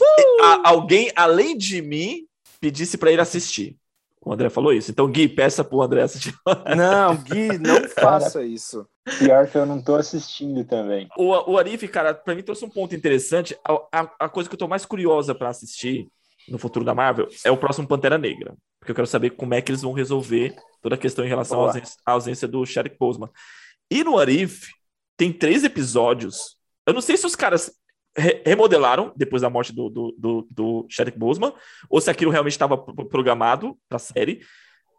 alguém, 0.65 1.09
além 1.15 1.57
de 1.57 1.81
mim, 1.81 2.25
pedisse 2.59 2.97
para 2.97 3.09
ele 3.09 3.21
assistir. 3.21 3.77
O 4.23 4.33
André 4.33 4.49
falou 4.49 4.73
isso. 4.73 4.91
Então, 4.91 5.09
Gui, 5.09 5.29
peça 5.29 5.63
pro 5.63 5.81
André 5.81 6.01
assistir. 6.03 6.35
Não, 6.75 7.15
Gui, 7.15 7.57
não 7.57 7.87
faça 7.89 8.43
isso. 8.43 8.85
Pior 9.17 9.47
que 9.47 9.57
eu 9.57 9.65
não 9.65 9.81
tô 9.81 9.95
assistindo 9.95 10.63
também. 10.65 11.07
O, 11.17 11.53
o 11.53 11.57
Arif, 11.57 11.87
cara, 11.87 12.13
pra 12.13 12.35
mim 12.35 12.43
trouxe 12.43 12.65
um 12.65 12.69
ponto 12.69 12.93
interessante. 12.93 13.57
A, 13.65 13.73
a, 14.01 14.11
a 14.25 14.29
coisa 14.29 14.47
que 14.49 14.53
eu 14.55 14.59
tô 14.59 14.67
mais 14.67 14.85
curiosa 14.85 15.33
para 15.33 15.49
assistir 15.49 16.07
no 16.47 16.57
futuro 16.57 16.85
da 16.85 16.93
Marvel 16.93 17.27
é 17.43 17.51
o 17.51 17.57
próximo 17.57 17.87
Pantera 17.87 18.17
Negra. 18.17 18.55
Porque 18.79 18.91
eu 18.91 18.95
quero 18.95 19.07
saber 19.07 19.31
como 19.31 19.53
é 19.53 19.61
que 19.61 19.71
eles 19.71 19.81
vão 19.81 19.93
resolver 19.93 20.55
toda 20.81 20.95
a 20.95 20.97
questão 20.97 21.23
em 21.23 21.27
relação 21.27 21.59
à 21.59 21.67
ausência, 21.67 21.95
à 22.05 22.11
ausência, 22.11 22.47
do 22.47 22.65
Chadwick 22.65 22.97
Boseman. 22.97 23.29
E 23.89 24.03
no 24.03 24.17
Arif, 24.17 24.69
tem 25.15 25.31
três 25.31 25.63
episódios. 25.63 26.57
Eu 26.85 26.93
não 26.93 27.01
sei 27.01 27.15
se 27.15 27.25
os 27.25 27.35
caras 27.35 27.71
re 28.17 28.41
remodelaram 28.45 29.13
depois 29.15 29.41
da 29.41 29.49
morte 29.49 29.71
do, 29.71 29.89
do, 29.89 30.15
do, 30.17 30.47
do 30.49 30.85
Chadwick 30.89 31.17
Boseman, 31.17 31.53
ou 31.89 32.01
se 32.01 32.09
aquilo 32.09 32.31
realmente 32.31 32.53
estava 32.53 32.77
programado 32.77 33.77
para 33.87 33.97
a 33.97 33.99
série. 33.99 34.41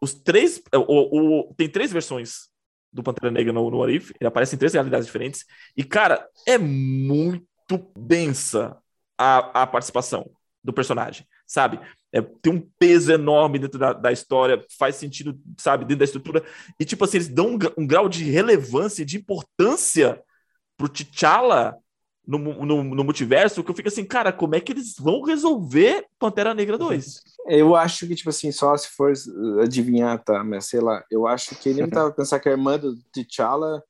Os 0.01 0.15
três. 0.15 0.63
O, 0.75 1.49
o, 1.49 1.55
tem 1.55 1.69
três 1.69 1.93
versões 1.93 2.51
do 2.93 3.03
Pantera 3.03 3.33
Negra 3.33 3.53
no, 3.53 3.69
no 3.71 3.83
Arif, 3.83 4.13
ele 4.21 4.29
aparece 4.29 4.55
em 4.55 4.59
três 4.59 4.75
realidades 4.75 5.07
diferentes. 5.07 5.45
E, 5.77 5.83
cara, 5.83 6.29
é 6.47 6.59
muito 6.59 7.43
densa 7.97 8.77
a, 9.19 9.63
a 9.63 9.67
participação 9.67 10.31
do 10.63 10.73
personagem, 10.73 11.27
sabe? 11.47 11.81
É, 12.13 12.21
tem 12.21 12.53
um 12.53 12.69
peso 12.79 13.13
enorme 13.13 13.59
dentro 13.59 13.79
da, 13.79 13.93
da, 13.93 14.13
história, 14.13 14.65
faz 14.79 14.97
sentido, 14.97 15.39
sabe, 15.59 15.85
dentro 15.85 15.99
da 15.99 16.05
estrutura. 16.05 16.45
E, 16.79 16.85
tipo 16.85 17.05
assim, 17.05 17.17
eles 17.17 17.29
dão 17.29 17.55
um, 17.55 17.59
um 17.79 17.87
grau 17.87 18.09
de 18.09 18.25
relevância, 18.25 19.05
de 19.05 19.17
importância 19.17 20.23
pro 20.77 20.89
T'Challa 20.89 21.77
no, 22.27 22.39
no, 22.39 22.85
no, 22.85 23.05
multiverso, 23.05 23.65
que 23.65 23.71
eu 23.71 23.75
fico 23.75 23.89
assim, 23.89 24.05
cara, 24.05 24.33
como 24.33 24.55
é 24.55 24.61
que 24.61 24.73
eles 24.73 24.95
vão 24.97 25.23
resolver 25.23 26.07
Pantera 26.19 26.55
Negra 26.55 26.79
2? 26.79 27.21
Eu 27.49 27.75
acho 27.75 28.07
que, 28.07 28.15
tipo 28.15 28.31
assim, 28.31 28.53
só 28.53 28.77
se 28.77 28.89
for 28.89 29.13
adivinhar, 29.61 30.23
tá, 30.23 30.45
mas 30.45 30.67
sei 30.67 30.81
lá, 30.81 31.05
eu 31.11 31.27
acho 31.27 31.57
que 31.57 31.69
ele 31.69 31.87
tava 31.89 32.13
pensar 32.15 32.39
que 32.39 32.49
a 32.49 32.53
irmã 32.53 32.79
do 32.79 32.97
T'Challa 33.13 33.83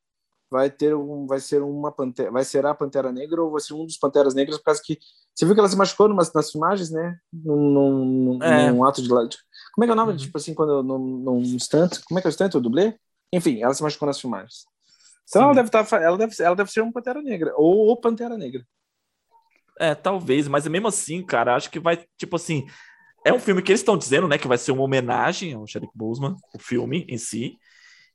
vai 0.50 0.70
ter 0.70 0.94
um, 0.94 1.26
vai 1.26 1.40
ser 1.40 1.62
uma 1.62 1.90
pantera, 1.90 2.30
vai 2.30 2.44
ser 2.44 2.64
a 2.66 2.74
Pantera 2.74 3.10
Negra 3.10 3.42
ou 3.42 3.50
vai 3.50 3.60
ser 3.60 3.72
um 3.72 3.86
dos 3.86 3.96
Panteras 3.96 4.34
Negras, 4.34 4.58
por 4.58 4.64
causa 4.64 4.82
que 4.84 4.98
você 5.34 5.44
viu 5.46 5.54
que 5.54 5.60
ela 5.60 5.68
se 5.68 5.76
machucou 5.76 6.08
numas, 6.08 6.32
nas 6.32 6.50
filmagens, 6.50 6.90
né? 6.90 7.18
Num, 7.32 8.36
num, 8.36 8.42
é. 8.42 8.70
num 8.70 8.84
ato 8.84 9.02
de 9.02 9.08
como 9.08 9.84
é 9.84 9.86
que 9.86 9.90
é 9.90 9.92
o 9.92 9.96
nome? 9.96 10.12
Uhum. 10.12 10.18
Tipo 10.18 10.36
assim, 10.36 10.54
quando 10.54 10.82
num, 10.82 10.98
num 10.98 11.40
instante, 11.40 12.02
como 12.04 12.18
é 12.18 12.22
que 12.22 12.28
é 12.28 12.30
o 12.30 12.32
instante, 12.32 12.56
o 12.56 12.60
dublê? 12.60 12.94
Enfim, 13.32 13.62
ela 13.62 13.72
se 13.72 13.82
machucou 13.82 14.06
nas 14.06 14.20
filmagens. 14.20 14.66
Então 15.28 15.42
ela 15.42 15.54
deve, 15.54 15.68
estar, 15.68 15.84
tá 15.84 15.96
ela, 16.02 16.18
deve, 16.18 16.34
ela 16.40 16.54
deve 16.54 16.70
ser 16.70 16.82
uma 16.82 16.92
Pantera 16.92 17.22
Negra, 17.22 17.54
ou, 17.56 17.86
ou 17.86 17.96
Pantera 17.96 18.36
Negra. 18.36 18.66
É, 19.80 19.94
talvez, 19.94 20.46
mas 20.46 20.66
mesmo 20.68 20.88
assim, 20.88 21.24
cara, 21.24 21.56
acho 21.56 21.70
que 21.70 21.80
vai, 21.80 22.04
tipo 22.18 22.36
assim, 22.36 22.66
é 23.24 23.32
um 23.32 23.38
filme 23.38 23.62
que 23.62 23.72
eles 23.72 23.80
estão 23.80 23.96
dizendo, 23.96 24.28
né, 24.28 24.36
que 24.36 24.46
vai 24.46 24.58
ser 24.58 24.72
uma 24.72 24.82
homenagem 24.82 25.54
ao 25.54 25.66
Chadwick 25.66 25.96
Boseman, 25.96 26.36
o 26.54 26.58
filme 26.58 27.06
em 27.08 27.16
si. 27.16 27.56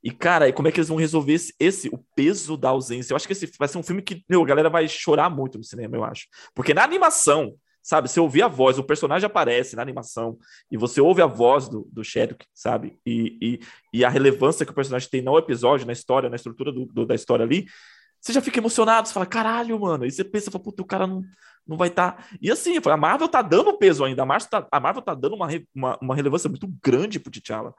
E, 0.02 0.10
cara, 0.10 0.52
como 0.52 0.68
é 0.68 0.72
que 0.72 0.78
eles 0.78 0.88
vão 0.88 0.96
resolver 0.96 1.32
esse, 1.32 1.54
esse, 1.58 1.88
o 1.88 1.98
peso 2.14 2.56
da 2.56 2.68
ausência? 2.68 3.12
Eu 3.12 3.16
acho 3.16 3.26
que 3.26 3.32
esse 3.32 3.50
vai 3.58 3.66
ser 3.66 3.78
um 3.78 3.82
filme 3.82 4.00
que, 4.00 4.24
meu, 4.28 4.42
a 4.42 4.46
galera 4.46 4.70
vai 4.70 4.86
chorar 4.86 5.28
muito 5.28 5.58
no 5.58 5.64
cinema, 5.64 5.96
eu 5.96 6.04
acho. 6.04 6.26
Porque 6.54 6.72
na 6.72 6.84
animação, 6.84 7.54
sabe? 7.82 8.08
Você 8.08 8.20
ouvir 8.20 8.42
a 8.42 8.48
voz, 8.48 8.78
o 8.78 8.84
personagem 8.84 9.26
aparece 9.26 9.74
na 9.74 9.82
animação 9.82 10.38
e 10.70 10.76
você 10.76 11.00
ouve 11.00 11.20
a 11.20 11.26
voz 11.26 11.68
do, 11.68 11.88
do 11.90 12.04
Chadwick, 12.04 12.46
sabe? 12.54 12.98
E, 13.04 13.38
e, 13.40 13.60
e, 13.92 14.04
a 14.04 14.08
relevância 14.08 14.64
que 14.64 14.72
o 14.72 14.74
personagem 14.74 15.08
tem 15.08 15.22
no 15.22 15.36
episódio, 15.36 15.86
na 15.86 15.92
história, 15.92 16.28
na 16.28 16.36
estrutura 16.36 16.70
do, 16.70 16.86
do, 16.86 17.04
da 17.04 17.14
história 17.14 17.44
ali, 17.44 17.66
você 18.20 18.32
já 18.32 18.40
fica 18.40 18.58
emocionado, 18.58 19.08
você 19.08 19.14
fala, 19.14 19.26
caralho, 19.26 19.78
mano. 19.80 20.04
E 20.04 20.10
você 20.10 20.22
pensa, 20.22 20.50
fala, 20.50 20.62
puta, 20.62 20.82
o 20.82 20.86
cara 20.86 21.06
não, 21.06 21.22
não 21.66 21.76
vai 21.76 21.88
estar. 21.88 22.12
Tá... 22.12 22.24
E 22.40 22.50
assim, 22.50 22.74
a 22.84 22.96
Marvel 22.96 23.28
tá 23.28 23.42
dando 23.42 23.76
peso 23.78 24.04
ainda. 24.04 24.22
A 24.22 24.26
Marvel 24.26 24.48
tá, 24.48 24.68
a 24.70 24.80
Marvel 24.80 25.02
tá 25.02 25.14
dando 25.14 25.34
uma, 25.34 25.48
uma, 25.74 25.98
uma 26.02 26.14
relevância 26.14 26.48
muito 26.48 26.68
grande 26.82 27.20
pro 27.20 27.30
T'Challa 27.30 27.74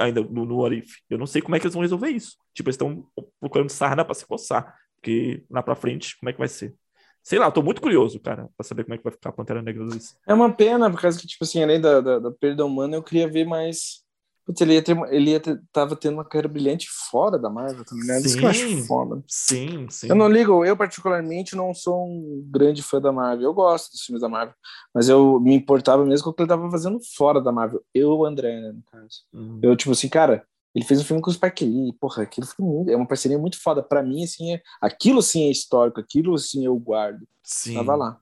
ainda 0.00 0.22
no, 0.22 0.44
no 0.44 0.64
Arif. 0.64 0.98
Eu 1.08 1.18
não 1.18 1.26
sei 1.26 1.42
como 1.42 1.56
é 1.56 1.60
que 1.60 1.66
eles 1.66 1.74
vão 1.74 1.82
resolver 1.82 2.08
isso. 2.08 2.36
Tipo, 2.54 2.68
eles 2.68 2.74
estão 2.74 3.06
procurando 3.40 3.70
sarna 3.70 4.04
para 4.04 4.14
se 4.14 4.26
coçar. 4.26 4.74
Porque 4.96 5.44
lá 5.50 5.62
pra 5.62 5.74
frente, 5.74 6.18
como 6.18 6.30
é 6.30 6.32
que 6.32 6.38
vai 6.38 6.48
ser? 6.48 6.74
Sei 7.22 7.38
lá, 7.38 7.50
tô 7.50 7.60
muito 7.60 7.80
curioso, 7.82 8.20
cara, 8.20 8.48
pra 8.56 8.64
saber 8.64 8.84
como 8.84 8.94
é 8.94 8.98
que 8.98 9.02
vai 9.04 9.12
ficar 9.12 9.30
a 9.30 9.32
Pantera 9.32 9.60
Negra 9.60 9.84
2. 9.84 10.16
É 10.28 10.32
uma 10.32 10.52
pena, 10.52 10.88
por 10.88 11.00
causa 11.00 11.18
que, 11.18 11.26
tipo 11.26 11.42
assim, 11.42 11.60
além 11.60 11.80
da, 11.80 12.00
da, 12.00 12.18
da 12.20 12.30
perda 12.30 12.64
humana, 12.64 12.96
eu 12.96 13.02
queria 13.02 13.28
ver 13.28 13.44
mais. 13.44 14.05
Putz, 14.46 14.60
ele 14.60 14.74
ia 14.74 14.82
ter, 14.82 14.96
ele 15.10 15.30
ia 15.32 15.40
ter, 15.40 15.60
tava 15.72 15.96
tendo 15.96 16.14
uma 16.14 16.24
carreira 16.24 16.46
brilhante 16.46 16.88
fora 16.88 17.36
da 17.36 17.50
Marvel, 17.50 17.84
tá 17.84 17.96
ligado? 17.96 18.20
Sim, 18.20 18.26
Isso 18.26 18.38
que 18.38 18.44
eu 18.44 18.48
acho 18.48 18.86
foda. 18.86 19.24
Sim, 19.26 19.88
sim. 19.90 20.08
Eu 20.08 20.14
não 20.14 20.28
ligo, 20.28 20.64
eu 20.64 20.76
particularmente 20.76 21.56
não 21.56 21.74
sou 21.74 22.06
um 22.06 22.46
grande 22.48 22.80
fã 22.80 23.00
da 23.00 23.10
Marvel. 23.10 23.44
Eu 23.44 23.52
gosto 23.52 23.90
dos 23.90 24.02
filmes 24.02 24.22
da 24.22 24.28
Marvel, 24.28 24.54
mas 24.94 25.08
eu 25.08 25.40
me 25.40 25.52
importava 25.52 26.06
mesmo 26.06 26.22
com 26.22 26.30
o 26.30 26.32
que 26.32 26.42
ele 26.42 26.48
tava 26.48 26.70
fazendo 26.70 27.00
fora 27.16 27.40
da 27.40 27.50
Marvel. 27.50 27.82
Eu, 27.92 28.10
o 28.10 28.24
André, 28.24 28.60
né, 28.60 28.72
no 28.72 28.82
caso. 28.84 29.24
Hum. 29.34 29.58
Eu, 29.60 29.76
tipo 29.76 29.90
assim, 29.90 30.08
cara, 30.08 30.46
ele 30.72 30.84
fez 30.84 31.00
um 31.00 31.04
filme 31.04 31.20
com 31.20 31.30
o 31.30 31.32
Spike 31.32 31.64
Lee, 31.64 31.92
porra, 31.94 32.22
aquilo 32.22 32.46
foi 32.46 32.64
muito, 32.64 32.90
é 32.90 32.96
uma 32.96 33.06
parceria 33.08 33.38
muito 33.38 33.60
foda. 33.60 33.82
Pra 33.82 34.00
mim, 34.00 34.22
assim, 34.22 34.54
é, 34.54 34.62
aquilo 34.80 35.22
sim 35.22 35.48
é 35.48 35.50
histórico, 35.50 35.98
aquilo 35.98 36.38
sim 36.38 36.64
eu 36.64 36.76
guardo. 36.76 37.26
Sim. 37.42 37.74
Tava 37.74 37.96
lá. 37.96 38.20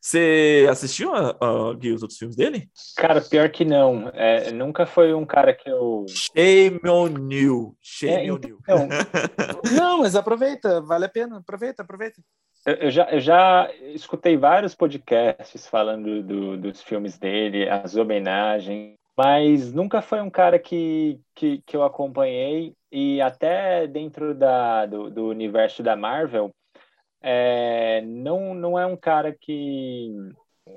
Você 0.00 0.66
assistiu 0.70 1.14
a, 1.14 1.30
a, 1.30 1.74
Gui, 1.74 1.92
os 1.92 2.02
outros 2.02 2.18
filmes 2.18 2.36
dele? 2.36 2.68
Cara, 2.96 3.20
pior 3.20 3.50
que 3.50 3.64
não. 3.64 4.10
É, 4.14 4.50
nunca 4.50 4.86
foi 4.86 5.12
um 5.12 5.26
cara 5.26 5.54
que 5.54 5.68
eu. 5.68 6.06
Shame 6.08 6.80
on 6.86 7.30
you. 7.30 7.76
Shame 7.80 8.28
é, 8.28 8.32
on 8.32 8.40
you. 8.46 8.58
Então... 8.62 8.88
não, 9.76 9.98
mas 9.98 10.16
aproveita, 10.16 10.80
vale 10.80 11.04
a 11.04 11.08
pena. 11.08 11.38
Aproveita, 11.38 11.82
aproveita. 11.82 12.22
Eu, 12.66 12.74
eu 12.74 12.90
já, 12.90 13.10
eu 13.10 13.20
já 13.20 13.70
escutei 13.94 14.36
vários 14.36 14.74
podcasts 14.74 15.66
falando 15.66 16.22
do, 16.22 16.56
dos 16.56 16.82
filmes 16.82 17.18
dele, 17.18 17.68
as 17.68 17.96
homenagens 17.96 19.00
mas 19.16 19.70
nunca 19.70 20.00
foi 20.00 20.22
um 20.22 20.30
cara 20.30 20.58
que, 20.58 21.20
que, 21.34 21.60
que 21.66 21.76
eu 21.76 21.82
acompanhei 21.82 22.74
e 22.90 23.20
até 23.20 23.86
dentro 23.86 24.34
da, 24.34 24.86
do, 24.86 25.10
do 25.10 25.28
universo 25.28 25.82
da 25.82 25.94
Marvel 25.94 26.50
é, 27.22 28.02
não, 28.02 28.54
não 28.54 28.78
é 28.78 28.86
um 28.86 28.96
cara 28.96 29.32
que 29.38 30.10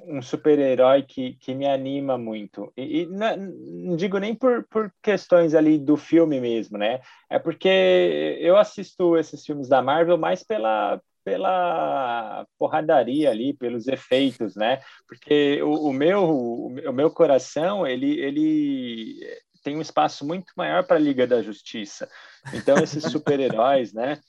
um 0.07 0.21
super-herói 0.21 1.03
que, 1.03 1.33
que 1.35 1.53
me 1.53 1.67
anima 1.67 2.17
muito. 2.17 2.71
E, 2.75 3.01
e 3.01 3.05
não, 3.05 3.37
não, 3.37 3.95
digo 3.95 4.17
nem 4.17 4.33
por, 4.35 4.65
por 4.69 4.91
questões 5.01 5.53
ali 5.53 5.77
do 5.77 5.95
filme 5.95 6.39
mesmo, 6.39 6.77
né? 6.77 7.01
É 7.29 7.37
porque 7.39 8.37
eu 8.39 8.57
assisto 8.57 9.17
esses 9.17 9.45
filmes 9.45 9.67
da 9.67 9.81
Marvel 9.81 10.17
mais 10.17 10.43
pela, 10.43 10.99
pela 11.23 12.45
porradaria 12.57 13.29
ali, 13.29 13.53
pelos 13.53 13.87
efeitos, 13.87 14.55
né? 14.55 14.81
Porque 15.07 15.61
o, 15.61 15.89
o 15.89 15.93
meu 15.93 16.23
o 16.23 16.93
meu 16.93 17.11
coração 17.11 17.85
ele 17.85 18.19
ele 18.19 19.19
tem 19.63 19.77
um 19.77 19.81
espaço 19.81 20.25
muito 20.25 20.51
maior 20.57 20.85
para 20.85 20.97
a 20.97 20.99
Liga 20.99 21.25
da 21.25 21.41
Justiça. 21.41 22.09
Então 22.53 22.77
esses 22.77 23.03
super-heróis, 23.03 23.93
né? 23.93 24.19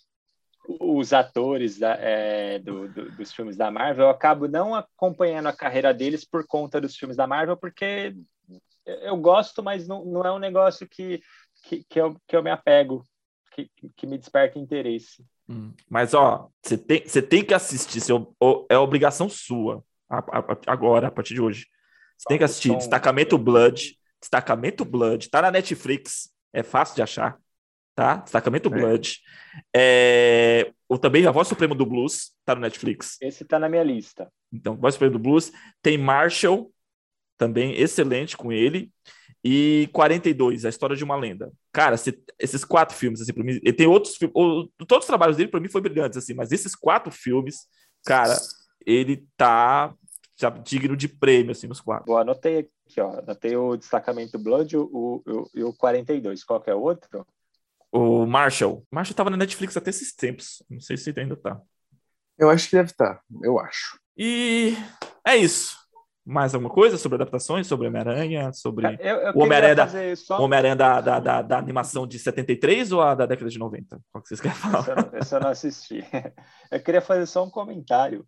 Os 0.66 1.12
atores 1.12 1.78
da, 1.78 1.94
é, 2.00 2.58
do, 2.58 2.88
do, 2.88 3.10
dos 3.12 3.32
filmes 3.32 3.56
da 3.56 3.70
Marvel, 3.70 4.06
eu 4.06 4.10
acabo 4.10 4.48
não 4.48 4.74
acompanhando 4.74 5.46
a 5.46 5.52
carreira 5.52 5.92
deles 5.92 6.24
por 6.24 6.46
conta 6.46 6.80
dos 6.80 6.96
filmes 6.96 7.16
da 7.16 7.26
Marvel, 7.26 7.56
porque 7.56 8.14
eu 8.86 9.16
gosto, 9.16 9.62
mas 9.62 9.86
não, 9.86 10.04
não 10.04 10.22
é 10.22 10.32
um 10.32 10.38
negócio 10.38 10.88
que, 10.88 11.22
que, 11.64 11.84
que, 11.88 12.00
eu, 12.00 12.16
que 12.26 12.36
eu 12.36 12.42
me 12.42 12.50
apego, 12.50 13.04
que, 13.50 13.70
que 13.96 14.06
me 14.06 14.18
desperta 14.18 14.58
interesse. 14.58 15.24
Hum. 15.48 15.72
Mas, 15.88 16.14
ó, 16.14 16.48
você 16.62 16.76
tem, 16.78 17.00
tem 17.02 17.44
que 17.44 17.54
assistir, 17.54 18.00
é 18.68 18.78
obrigação 18.78 19.28
sua, 19.28 19.84
a, 20.08 20.18
a, 20.18 20.56
agora, 20.66 21.08
a 21.08 21.10
partir 21.10 21.34
de 21.34 21.40
hoje. 21.40 21.66
Você 22.16 22.28
tem 22.28 22.38
que 22.38 22.44
assistir 22.44 22.74
Destacamento 22.76 23.36
Blood, 23.36 23.98
Destacamento 24.20 24.84
Blood, 24.84 25.28
tá 25.28 25.42
na 25.42 25.50
Netflix, 25.50 26.30
é 26.52 26.62
fácil 26.62 26.96
de 26.96 27.02
achar, 27.02 27.38
tá? 27.94 28.16
Destacamento 28.16 28.68
é. 28.68 28.78
Blood. 28.78 29.20
É, 29.74 30.72
ou 30.88 30.98
também 30.98 31.26
A 31.26 31.30
Voz 31.30 31.48
Suprema 31.48 31.74
do 31.74 31.86
Blues, 31.86 32.32
tá 32.44 32.54
no 32.54 32.60
Netflix. 32.60 33.16
Esse 33.20 33.44
tá 33.44 33.58
na 33.58 33.68
minha 33.68 33.82
lista. 33.82 34.30
Então, 34.52 34.76
Voz 34.76 34.94
Suprema 34.94 35.12
do 35.12 35.18
Blues. 35.18 35.52
Tem 35.82 35.96
Marshall, 35.96 36.72
também 37.36 37.74
excelente 37.80 38.36
com 38.36 38.52
ele 38.52 38.90
e 39.44 39.90
42, 39.92 40.64
a 40.64 40.70
história 40.70 40.96
de 40.96 41.04
uma 41.04 41.16
lenda. 41.16 41.52
Cara, 41.70 41.96
se, 41.98 42.18
esses 42.38 42.64
quatro 42.64 42.96
filmes, 42.96 43.20
assim, 43.20 43.32
para 43.32 43.44
mim, 43.44 43.60
ele 43.62 43.72
tem 43.74 43.86
outros 43.86 44.16
filmes, 44.16 44.34
todos 44.88 45.04
os 45.04 45.06
trabalhos 45.06 45.36
dele 45.36 45.50
para 45.50 45.60
mim 45.60 45.68
foi 45.68 45.82
brilhantes, 45.82 46.16
assim, 46.16 46.32
mas 46.32 46.50
esses 46.50 46.74
quatro 46.74 47.12
filmes, 47.12 47.66
cara, 48.06 48.34
ele 48.86 49.26
tá 49.36 49.94
sabe, 50.36 50.60
digno 50.60 50.96
de 50.96 51.08
prêmio, 51.08 51.52
assim, 51.52 51.66
nos 51.66 51.80
quatro. 51.80 52.06
Boa, 52.06 52.22
anotei 52.22 52.58
aqui, 52.58 53.00
ó, 53.00 53.18
anotei 53.18 53.56
o 53.56 53.76
Destacamento 53.76 54.38
Blood 54.38 54.74
e 54.74 54.78
o, 54.78 54.90
o, 54.92 55.22
o, 55.26 55.68
o 55.68 55.72
42, 55.74 56.42
qual 56.42 56.60
que 56.60 56.70
é 56.70 56.74
o 56.74 56.80
outro? 56.80 57.26
O 57.94 58.26
Marshall. 58.26 58.84
Marshall 58.90 59.14
tava 59.14 59.30
na 59.30 59.36
Netflix 59.36 59.76
até 59.76 59.90
esses 59.90 60.14
tempos, 60.14 60.64
não 60.68 60.80
sei 60.80 60.96
se 60.96 61.14
ainda 61.16 61.36
tá. 61.36 61.60
Eu 62.36 62.50
acho 62.50 62.68
que 62.68 62.76
deve 62.76 62.90
estar, 62.90 63.14
tá. 63.14 63.22
eu 63.42 63.58
acho. 63.60 63.98
E 64.16 64.76
é 65.26 65.36
isso 65.36 65.84
mais 66.24 66.54
alguma 66.54 66.72
coisa 66.72 66.96
sobre 66.96 67.16
adaptações, 67.16 67.66
sobre 67.66 67.86
Homem-Aranha, 67.86 68.50
sobre 68.52 68.96
eu, 68.98 69.16
eu 69.16 69.32
o 69.34 69.42
Homem-Aranha 69.42 69.74
da, 69.74 70.16
só... 70.16 70.40
Homem 70.40 70.74
da, 70.74 71.00
da, 71.00 71.20
da, 71.20 71.42
da, 71.42 71.58
animação 71.58 72.06
de 72.06 72.18
73 72.18 72.92
ou 72.92 73.02
a 73.02 73.14
da 73.14 73.26
década 73.26 73.50
de 73.50 73.58
90? 73.58 74.00
Qual 74.10 74.22
que 74.22 74.28
vocês 74.28 74.40
querem 74.40 74.56
falar? 74.56 74.80
Esse 74.80 74.90
eu, 74.90 74.96
não, 74.96 75.18
esse 75.18 75.34
eu 75.34 75.40
não 75.40 75.48
assisti. 75.50 76.04
Eu 76.72 76.80
queria 76.80 77.00
fazer 77.00 77.26
só 77.26 77.44
um 77.44 77.50
comentário 77.50 78.26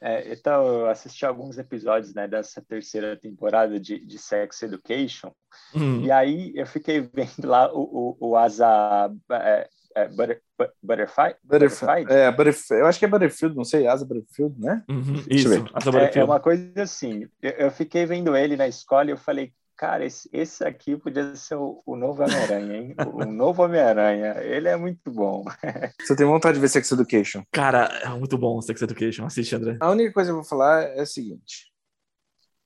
É, 0.00 0.32
então, 0.32 0.64
eu 0.80 0.86
assisti 0.88 1.26
alguns 1.26 1.58
episódios 1.58 2.14
né, 2.14 2.28
dessa 2.28 2.62
terceira 2.62 3.16
temporada 3.16 3.80
de, 3.80 3.98
de 4.04 4.18
Sex 4.18 4.62
Education, 4.62 5.32
Hum. 5.74 6.02
e 6.04 6.10
aí 6.12 6.52
eu 6.54 6.66
fiquei 6.66 7.00
vendo 7.12 7.46
lá 7.48 7.72
o, 7.72 8.16
o, 8.20 8.28
o 8.30 8.36
Asa 8.36 9.10
é, 9.32 9.68
é, 9.96 10.08
Butter, 10.08 10.40
Bu- 10.56 10.70
Butterfly. 10.82 11.34
Butterfield. 11.42 12.12
É, 12.12 12.30
Butterfield. 12.30 12.80
Eu 12.82 12.86
acho 12.86 12.98
que 12.98 13.04
é 13.04 13.08
Butterfield, 13.08 13.56
não 13.56 13.64
sei, 13.64 13.86
Asa 13.88 14.04
Butterfield, 14.06 14.54
né? 14.60 14.84
Uhum, 14.88 15.14
isso. 15.28 15.48
Asa 15.74 15.90
É, 15.90 15.92
Butterfield. 15.92 16.18
é 16.20 16.24
uma 16.24 16.40
coisa 16.40 16.82
assim, 16.82 17.26
eu, 17.42 17.50
eu 17.52 17.70
fiquei 17.70 18.06
vendo 18.06 18.36
ele 18.36 18.56
na 18.56 18.68
escola 18.68 19.08
e 19.08 19.12
eu 19.12 19.18
falei, 19.18 19.52
cara, 19.78 20.04
esse, 20.04 20.28
esse 20.32 20.64
aqui 20.64 20.96
podia 20.96 21.34
ser 21.36 21.54
o, 21.54 21.80
o 21.86 21.96
novo 21.96 22.22
Homem-Aranha, 22.22 22.76
hein? 22.76 22.94
O, 23.06 23.22
o 23.22 23.24
novo 23.24 23.62
Homem-Aranha, 23.62 24.42
ele 24.42 24.68
é 24.68 24.76
muito 24.76 25.10
bom. 25.10 25.44
Você 26.02 26.16
tem 26.16 26.26
vontade 26.26 26.56
de 26.56 26.60
ver 26.60 26.68
Sex 26.68 26.90
Education? 26.90 27.44
Cara, 27.52 27.84
é 28.02 28.08
muito 28.08 28.36
bom 28.36 28.58
o 28.58 28.62
Sex 28.62 28.82
Education. 28.82 29.24
Assiste, 29.24 29.54
André. 29.54 29.78
A 29.80 29.90
única 29.90 30.12
coisa 30.12 30.28
que 30.28 30.32
eu 30.32 30.40
vou 30.40 30.44
falar 30.44 30.82
é 30.82 31.00
a 31.00 31.06
seguinte, 31.06 31.72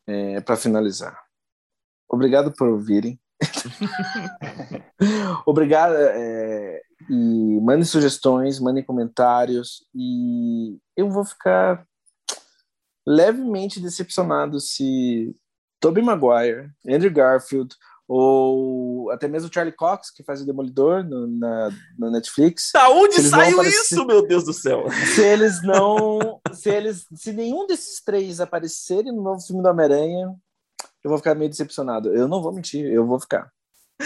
é, 0.07 0.41
para 0.41 0.57
finalizar. 0.57 1.17
Obrigado 2.09 2.51
por 2.51 2.69
ouvirem. 2.69 3.21
Obrigado. 5.47 5.95
é, 5.95 6.81
e 7.11 7.61
mandem 7.61 7.85
sugestões, 7.85 8.59
mandem 8.59 8.83
comentários. 8.83 9.87
E 9.95 10.79
eu 10.97 11.11
vou 11.11 11.27
ficar 11.27 11.87
levemente 13.07 13.81
decepcionado 13.81 14.61
se 14.61 15.35
Tobey 15.83 16.03
Maguire, 16.03 16.71
Andrew 16.89 17.13
Garfield 17.13 17.75
ou 18.09 19.11
até 19.11 19.27
mesmo 19.27 19.53
Charlie 19.53 19.75
Cox, 19.75 20.11
que 20.11 20.23
faz 20.23 20.41
o 20.41 20.47
Demolidor 20.47 21.03
no, 21.03 21.27
na, 21.27 21.71
na 21.99 22.11
Netflix. 22.11 22.71
Da 22.73 22.89
onde 22.89 23.21
saiu 23.21 23.55
aparecer- 23.55 23.81
isso, 23.81 24.07
meu 24.07 24.27
Deus 24.27 24.45
do 24.45 24.53
céu? 24.53 24.87
se 25.15 25.23
eles 25.23 25.63
não. 25.63 26.41
Se 26.53 26.71
eles. 26.71 27.07
Se 27.15 27.33
nenhum 27.33 27.67
desses 27.67 28.01
três 28.03 28.41
aparecerem 28.41 29.13
no 29.13 29.23
novo 29.23 29.41
filme 29.41 29.63
do 29.63 29.69
Homem-Aranha, 29.69 30.35
eu 31.03 31.09
vou 31.09 31.19
ficar 31.19 31.35
meio 31.35 31.51
decepcionado. 31.51 32.15
Eu 32.15 32.29
não 32.29 32.41
vou 32.43 32.53
mentir, 32.53 32.85
eu 32.87 33.05
vou 33.07 33.19
ficar. 33.19 33.51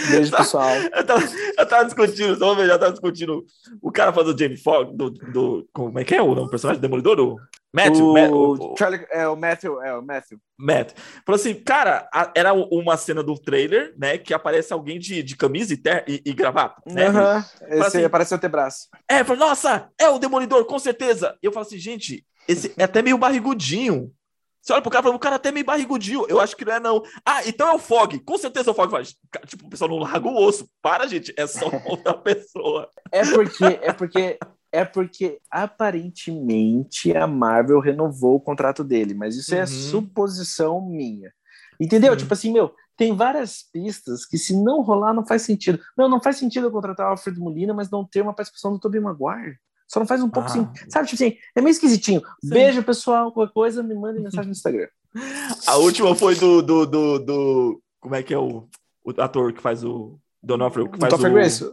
Beijo, 0.09 0.31
pessoal. 0.35 0.69
Eu 0.69 1.05
tava, 1.05 1.23
eu 1.57 1.67
tava 1.67 1.85
discutindo, 1.85 2.37
só 2.37 2.53
ver, 2.55 2.67
já 2.67 2.77
tava 2.77 2.91
discutindo. 2.91 3.45
O 3.81 3.91
cara 3.91 4.13
faz 4.13 4.25
do 4.27 4.37
Jamie 4.37 4.57
Foxx, 4.57 4.95
do, 4.95 5.09
do. 5.09 5.67
Como 5.73 5.97
é 5.99 6.03
que 6.03 6.15
é 6.15 6.21
o 6.21 6.33
do 6.35 6.49
personagem? 6.49 6.81
Demolidor? 6.81 7.19
O 7.19 7.37
Matthew? 7.73 8.05
o, 8.05 8.13
Ma- 8.13 8.27
o- 8.29 8.73
o- 8.73 8.75
Charlie, 8.77 9.05
é 9.11 9.27
o 9.27 9.35
Matthew, 9.35 9.81
é 9.83 9.95
o 9.97 10.01
Matthew. 10.01 10.39
Matt. 10.57 10.93
Falou 11.25 11.39
assim, 11.39 11.53
cara, 11.53 12.09
a- 12.13 12.31
era 12.35 12.53
uma 12.53 12.97
cena 12.97 13.21
do 13.21 13.35
trailer, 13.39 13.93
né? 13.97 14.17
Que 14.17 14.33
aparece 14.33 14.73
alguém 14.73 14.97
de, 14.97 15.21
de 15.21 15.35
camisa 15.35 15.73
e, 15.73 15.77
ter, 15.77 16.03
e, 16.07 16.21
e 16.25 16.33
gravata, 16.33 16.81
né? 16.87 17.07
Aham, 17.07 17.43
Fala 17.43 17.69
Esse 17.69 17.81
assim, 17.83 18.03
aparece 18.03 18.33
o 18.33 18.37
antebraço. 18.37 18.87
É, 19.07 19.23
falou, 19.23 19.47
nossa, 19.47 19.89
é 19.99 20.09
o 20.09 20.17
Demolidor, 20.17 20.65
com 20.65 20.79
certeza. 20.79 21.37
E 21.43 21.45
eu 21.45 21.51
falo 21.51 21.65
assim, 21.65 21.77
gente, 21.77 22.25
esse 22.47 22.73
é 22.77 22.83
até 22.85 23.01
meio 23.01 23.17
barrigudinho. 23.17 24.11
Você 24.59 24.73
olha 24.73 24.81
pro 24.81 24.91
cara 24.91 25.01
e 25.01 25.05
fala, 25.05 25.15
o 25.15 25.19
cara 25.19 25.35
é 25.35 25.37
até 25.37 25.49
meio 25.51 25.65
barrigudinho. 25.65 26.25
Eu 26.27 26.41
acho 26.41 26.55
que 26.57 26.65
não 26.65 26.73
é, 26.73 26.79
não. 26.79 27.01
Ah, 27.25 27.41
então 27.47 27.69
é 27.69 27.73
o 27.73 27.79
Fog. 27.79 28.19
Com 28.19 28.37
certeza 28.37 28.69
é 28.69 28.71
o 28.71 28.73
Fog. 28.73 28.89
Fala, 28.91 29.03
Tipo, 29.45 29.65
o 29.65 29.69
pessoal 29.69 29.89
não 29.89 29.99
larga 29.99 30.27
o 30.27 30.35
osso. 30.43 30.67
Para, 30.81 31.07
gente. 31.07 31.33
É 31.37 31.47
só 31.47 31.67
outra 31.85 32.13
pessoa. 32.15 32.89
É 33.11 33.23
porque, 33.23 33.63
é 33.81 33.93
porque, 33.93 34.37
é 34.71 34.83
porque 34.85 35.39
aparentemente 35.49 37.15
a 37.15 37.25
Marvel 37.27 37.79
renovou 37.79 38.35
o 38.35 38.39
contrato 38.41 38.83
dele, 38.83 39.13
mas 39.13 39.35
isso 39.35 39.53
é 39.55 39.61
Uhum. 39.61 39.67
suposição 39.67 40.81
minha. 40.81 41.31
Entendeu? 41.79 42.15
Tipo 42.17 42.33
assim, 42.33 42.51
meu, 42.51 42.73
tem 42.97 43.15
várias 43.15 43.63
pistas 43.71 44.25
que 44.25 44.37
se 44.37 44.55
não 44.55 44.81
rolar 44.81 45.13
não 45.13 45.25
faz 45.25 45.43
sentido. 45.43 45.79
Não, 45.95 46.09
não 46.09 46.19
faz 46.21 46.37
sentido 46.37 46.67
eu 46.67 46.71
contratar 46.71 47.07
o 47.07 47.09
Alfred 47.11 47.39
Molina, 47.39 47.73
mas 47.73 47.89
não 47.89 48.03
ter 48.03 48.21
uma 48.21 48.33
participação 48.33 48.73
do 48.73 48.79
Tobey 48.79 48.99
Maguire. 48.99 49.57
Só 49.87 49.99
não 49.99 50.07
faz 50.07 50.21
um 50.21 50.29
pouco 50.29 50.49
Ah. 50.49 50.51
assim, 50.51 50.67
sabe? 50.89 51.07
Tipo 51.07 51.23
assim, 51.23 51.37
é 51.55 51.61
meio 51.61 51.71
esquisitinho. 51.71 52.21
Sim. 52.43 52.49
Beijo, 52.49 52.83
pessoal. 52.83 53.31
Qualquer 53.31 53.53
coisa, 53.53 53.83
me 53.83 53.93
mandem 53.95 54.21
mensagem 54.23 54.47
no 54.47 54.51
Instagram. 54.51 54.87
A 55.67 55.77
última 55.77 56.13
foi 56.15 56.35
do. 56.35 56.61
do, 56.61 56.85
do, 56.85 57.19
do- 57.19 57.81
como 58.01 58.15
é 58.15 58.21
que 58.23 58.33
é 58.33 58.37
o, 58.37 58.67
o 59.05 59.11
ator 59.21 59.53
que 59.53 59.61
faz 59.61 59.83
o. 59.83 60.19
Donofrio, 60.43 60.89
que 60.89 60.99
faz 60.99 61.11
Topher 61.13 61.31
o. 61.31 61.33
Grace. 61.33 61.71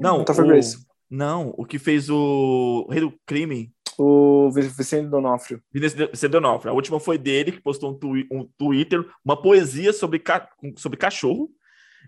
Não, 0.00 0.20
O 0.20 0.24
Topher 0.24 0.44
o- 0.44 0.48
Grace. 0.48 0.78
Não, 1.14 1.54
o 1.56 1.64
que 1.64 1.78
fez 1.78 2.10
o 2.10 2.86
Rei 2.90 3.00
do 3.00 3.12
Crime. 3.26 3.72
O 3.96 4.50
Vicente 4.50 5.06
Donofrio. 5.08 5.62
Vinícius 5.72 6.10
Donofrio. 6.28 6.72
A 6.72 6.74
última 6.74 6.98
foi 6.98 7.16
dele, 7.16 7.52
que 7.52 7.60
postou 7.60 7.92
um, 7.92 7.94
twi- 7.94 8.26
um 8.32 8.48
Twitter, 8.58 9.04
uma 9.24 9.40
poesia 9.40 9.92
sobre, 9.92 10.18
ca- 10.18 10.48
sobre 10.76 10.98
cachorro. 10.98 11.48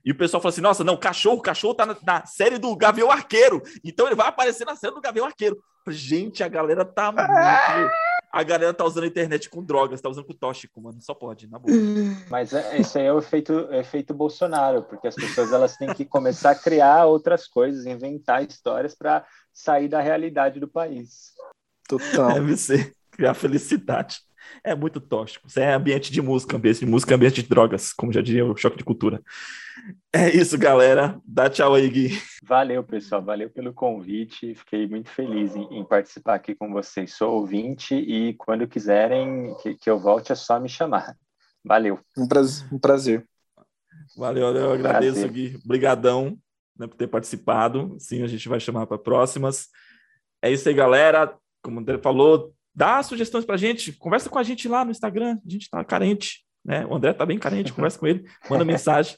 E 0.04 0.10
o 0.10 0.14
pessoal 0.16 0.40
falou 0.40 0.52
assim: 0.52 0.60
nossa, 0.60 0.82
não, 0.82 0.96
cachorro, 0.96 1.40
cachorro 1.40 1.74
tá 1.74 1.86
na, 1.86 1.96
na 2.04 2.26
série 2.26 2.58
do 2.58 2.74
Gavião 2.76 3.10
Arqueiro. 3.10 3.62
Então 3.84 4.06
ele 4.06 4.16
vai 4.16 4.26
aparecer 4.26 4.64
na 4.64 4.74
série 4.74 4.94
do 4.94 5.00
Gavião 5.00 5.26
Arqueiro. 5.26 5.56
Gente, 5.88 6.42
a 6.42 6.48
galera 6.48 6.84
tá 6.84 7.12
muito. 7.12 7.92
A 8.32 8.42
galera 8.42 8.74
tá 8.74 8.84
usando 8.84 9.04
a 9.04 9.06
internet 9.06 9.48
com 9.48 9.64
drogas, 9.64 10.00
tá 10.00 10.08
usando 10.08 10.26
com 10.26 10.34
tóxico, 10.34 10.80
mano. 10.80 11.00
Só 11.00 11.14
pode, 11.14 11.48
na 11.48 11.58
boa. 11.58 11.74
Mas 12.30 12.52
é, 12.52 12.78
isso 12.78 12.98
aí 12.98 13.06
é 13.06 13.12
o 13.12 13.18
efeito, 13.18 13.68
é 13.70 13.80
efeito 13.80 14.12
Bolsonaro, 14.12 14.82
porque 14.82 15.08
as 15.08 15.14
pessoas 15.14 15.52
elas 15.52 15.76
têm 15.76 15.92
que 15.94 16.04
começar 16.04 16.50
a 16.50 16.54
criar 16.54 17.06
outras 17.06 17.46
coisas, 17.46 17.86
inventar 17.86 18.44
histórias 18.44 18.94
para 18.94 19.24
sair 19.52 19.88
da 19.88 20.00
realidade 20.00 20.60
do 20.60 20.68
país. 20.68 21.32
Total. 21.88 22.34
Deve 22.34 22.56
ser. 22.56 22.92
Criar 23.10 23.34
felicidade. 23.34 24.20
É 24.62 24.74
muito 24.74 25.00
tóxico. 25.00 25.46
Isso 25.46 25.60
é 25.60 25.74
ambiente 25.74 26.12
de 26.12 26.20
música, 26.20 26.56
ambiente 26.56 26.80
de 26.80 26.86
música, 26.86 27.14
ambiente 27.14 27.42
de 27.42 27.48
drogas, 27.48 27.92
como 27.92 28.12
já 28.12 28.20
diria 28.20 28.44
o 28.44 28.56
choque 28.56 28.76
de 28.76 28.84
cultura. 28.84 29.22
É 30.12 30.34
isso, 30.34 30.58
galera. 30.58 31.20
Dá 31.24 31.48
tchau 31.48 31.74
aí, 31.74 31.88
Gui. 31.88 32.20
Valeu, 32.42 32.82
pessoal. 32.82 33.22
Valeu 33.22 33.50
pelo 33.50 33.72
convite. 33.72 34.54
Fiquei 34.54 34.86
muito 34.86 35.10
feliz 35.10 35.54
em, 35.54 35.78
em 35.78 35.84
participar 35.84 36.34
aqui 36.34 36.54
com 36.54 36.72
vocês. 36.72 37.14
Sou 37.14 37.34
ouvinte 37.34 37.94
e 37.94 38.34
quando 38.34 38.66
quiserem 38.66 39.54
que, 39.62 39.74
que 39.74 39.88
eu 39.88 39.98
volte 39.98 40.32
é 40.32 40.34
só 40.34 40.58
me 40.58 40.68
chamar. 40.68 41.16
Valeu. 41.64 42.00
Um 42.16 42.26
prazer. 42.26 42.68
Um 42.72 42.78
prazer. 42.78 43.28
Valeu, 44.16 44.54
eu 44.54 44.72
agradeço, 44.72 45.20
Prazer. 45.20 45.30
Gui. 45.30 45.58
Obrigadão 45.64 46.38
né, 46.78 46.86
por 46.86 46.96
ter 46.96 47.06
participado. 47.06 47.96
Sim, 47.98 48.22
a 48.22 48.26
gente 48.26 48.48
vai 48.48 48.60
chamar 48.60 48.86
para 48.86 48.98
próximas. 48.98 49.68
É 50.40 50.50
isso 50.50 50.68
aí, 50.68 50.74
galera. 50.74 51.36
Como 51.62 51.78
o 51.78 51.80
André 51.80 51.98
falou, 51.98 52.54
dá 52.76 53.02
sugestões 53.02 53.44
pra 53.46 53.56
gente. 53.56 53.92
Conversa 53.94 54.28
com 54.28 54.38
a 54.38 54.42
gente 54.42 54.68
lá 54.68 54.84
no 54.84 54.90
Instagram. 54.90 55.38
A 55.44 55.50
gente 55.50 55.70
tá 55.70 55.82
carente, 55.82 56.44
né? 56.64 56.84
O 56.86 56.94
André 56.94 57.12
tá 57.14 57.24
bem 57.24 57.38
carente. 57.38 57.72
Conversa 57.74 57.98
com 57.98 58.06
ele, 58.06 58.24
manda 58.50 58.64
mensagem. 58.64 59.16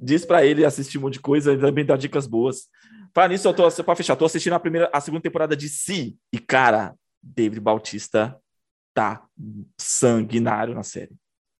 Diz 0.00 0.24
pra 0.24 0.44
ele 0.46 0.64
assistir 0.64 0.96
um 0.96 1.02
monte 1.02 1.14
de 1.14 1.20
coisa 1.20 1.52
e 1.52 1.58
também 1.58 1.84
dá 1.84 1.94
dicas 1.96 2.26
boas. 2.26 2.68
Fala 3.14 3.28
nisso, 3.28 3.46
eu 3.48 3.52
tô, 3.54 3.70
pra 3.84 3.94
fechar, 3.96 4.16
tô 4.16 4.24
assistindo 4.24 4.54
a 4.54 4.60
primeira, 4.60 4.88
a 4.92 5.00
segunda 5.00 5.22
temporada 5.22 5.54
de 5.56 5.68
Si. 5.68 6.16
E, 6.32 6.38
cara, 6.38 6.94
David 7.22 7.60
Bautista 7.60 8.38
tá 8.94 9.24
sanguinário 9.76 10.74
na 10.74 10.82
série. 10.82 11.12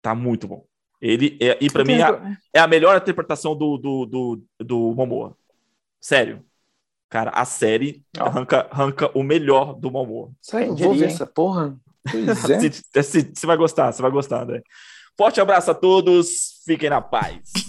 Tá 0.02 0.14
muito 0.14 0.46
bom. 0.48 0.64
Ele 1.00 1.36
é, 1.40 1.56
e 1.60 1.70
para 1.70 1.84
mim 1.84 1.92
é, 1.94 2.02
a- 2.02 2.36
é 2.54 2.60
a 2.60 2.66
melhor 2.66 2.96
interpretação 2.96 3.56
do, 3.56 3.76
do, 3.78 4.06
do, 4.06 4.44
do 4.64 4.94
Momoa. 4.94 5.36
Sério. 6.00 6.44
Cara, 7.08 7.30
a 7.30 7.44
série 7.44 8.02
arranca, 8.18 8.68
arranca 8.70 9.10
o 9.14 9.22
melhor 9.22 9.74
do. 9.74 9.90
Sério, 10.42 10.68
eu 10.68 10.74
Quem 10.74 10.86
vou 10.86 10.94
ver 10.94 11.06
hein? 11.06 11.12
essa 11.12 11.26
porra. 11.26 11.76
Pois 12.10 12.50
é. 12.50 12.58
Você 13.02 13.32
você 13.34 13.46
vai 13.46 13.56
gostar, 13.56 13.92
você 13.92 14.02
vai 14.02 14.10
gostar, 14.10 14.42
André. 14.42 14.62
Forte 15.16 15.40
abraço 15.40 15.70
a 15.70 15.74
todos, 15.74 16.62
fiquem 16.64 16.90
na 16.90 17.00
paz. 17.00 17.67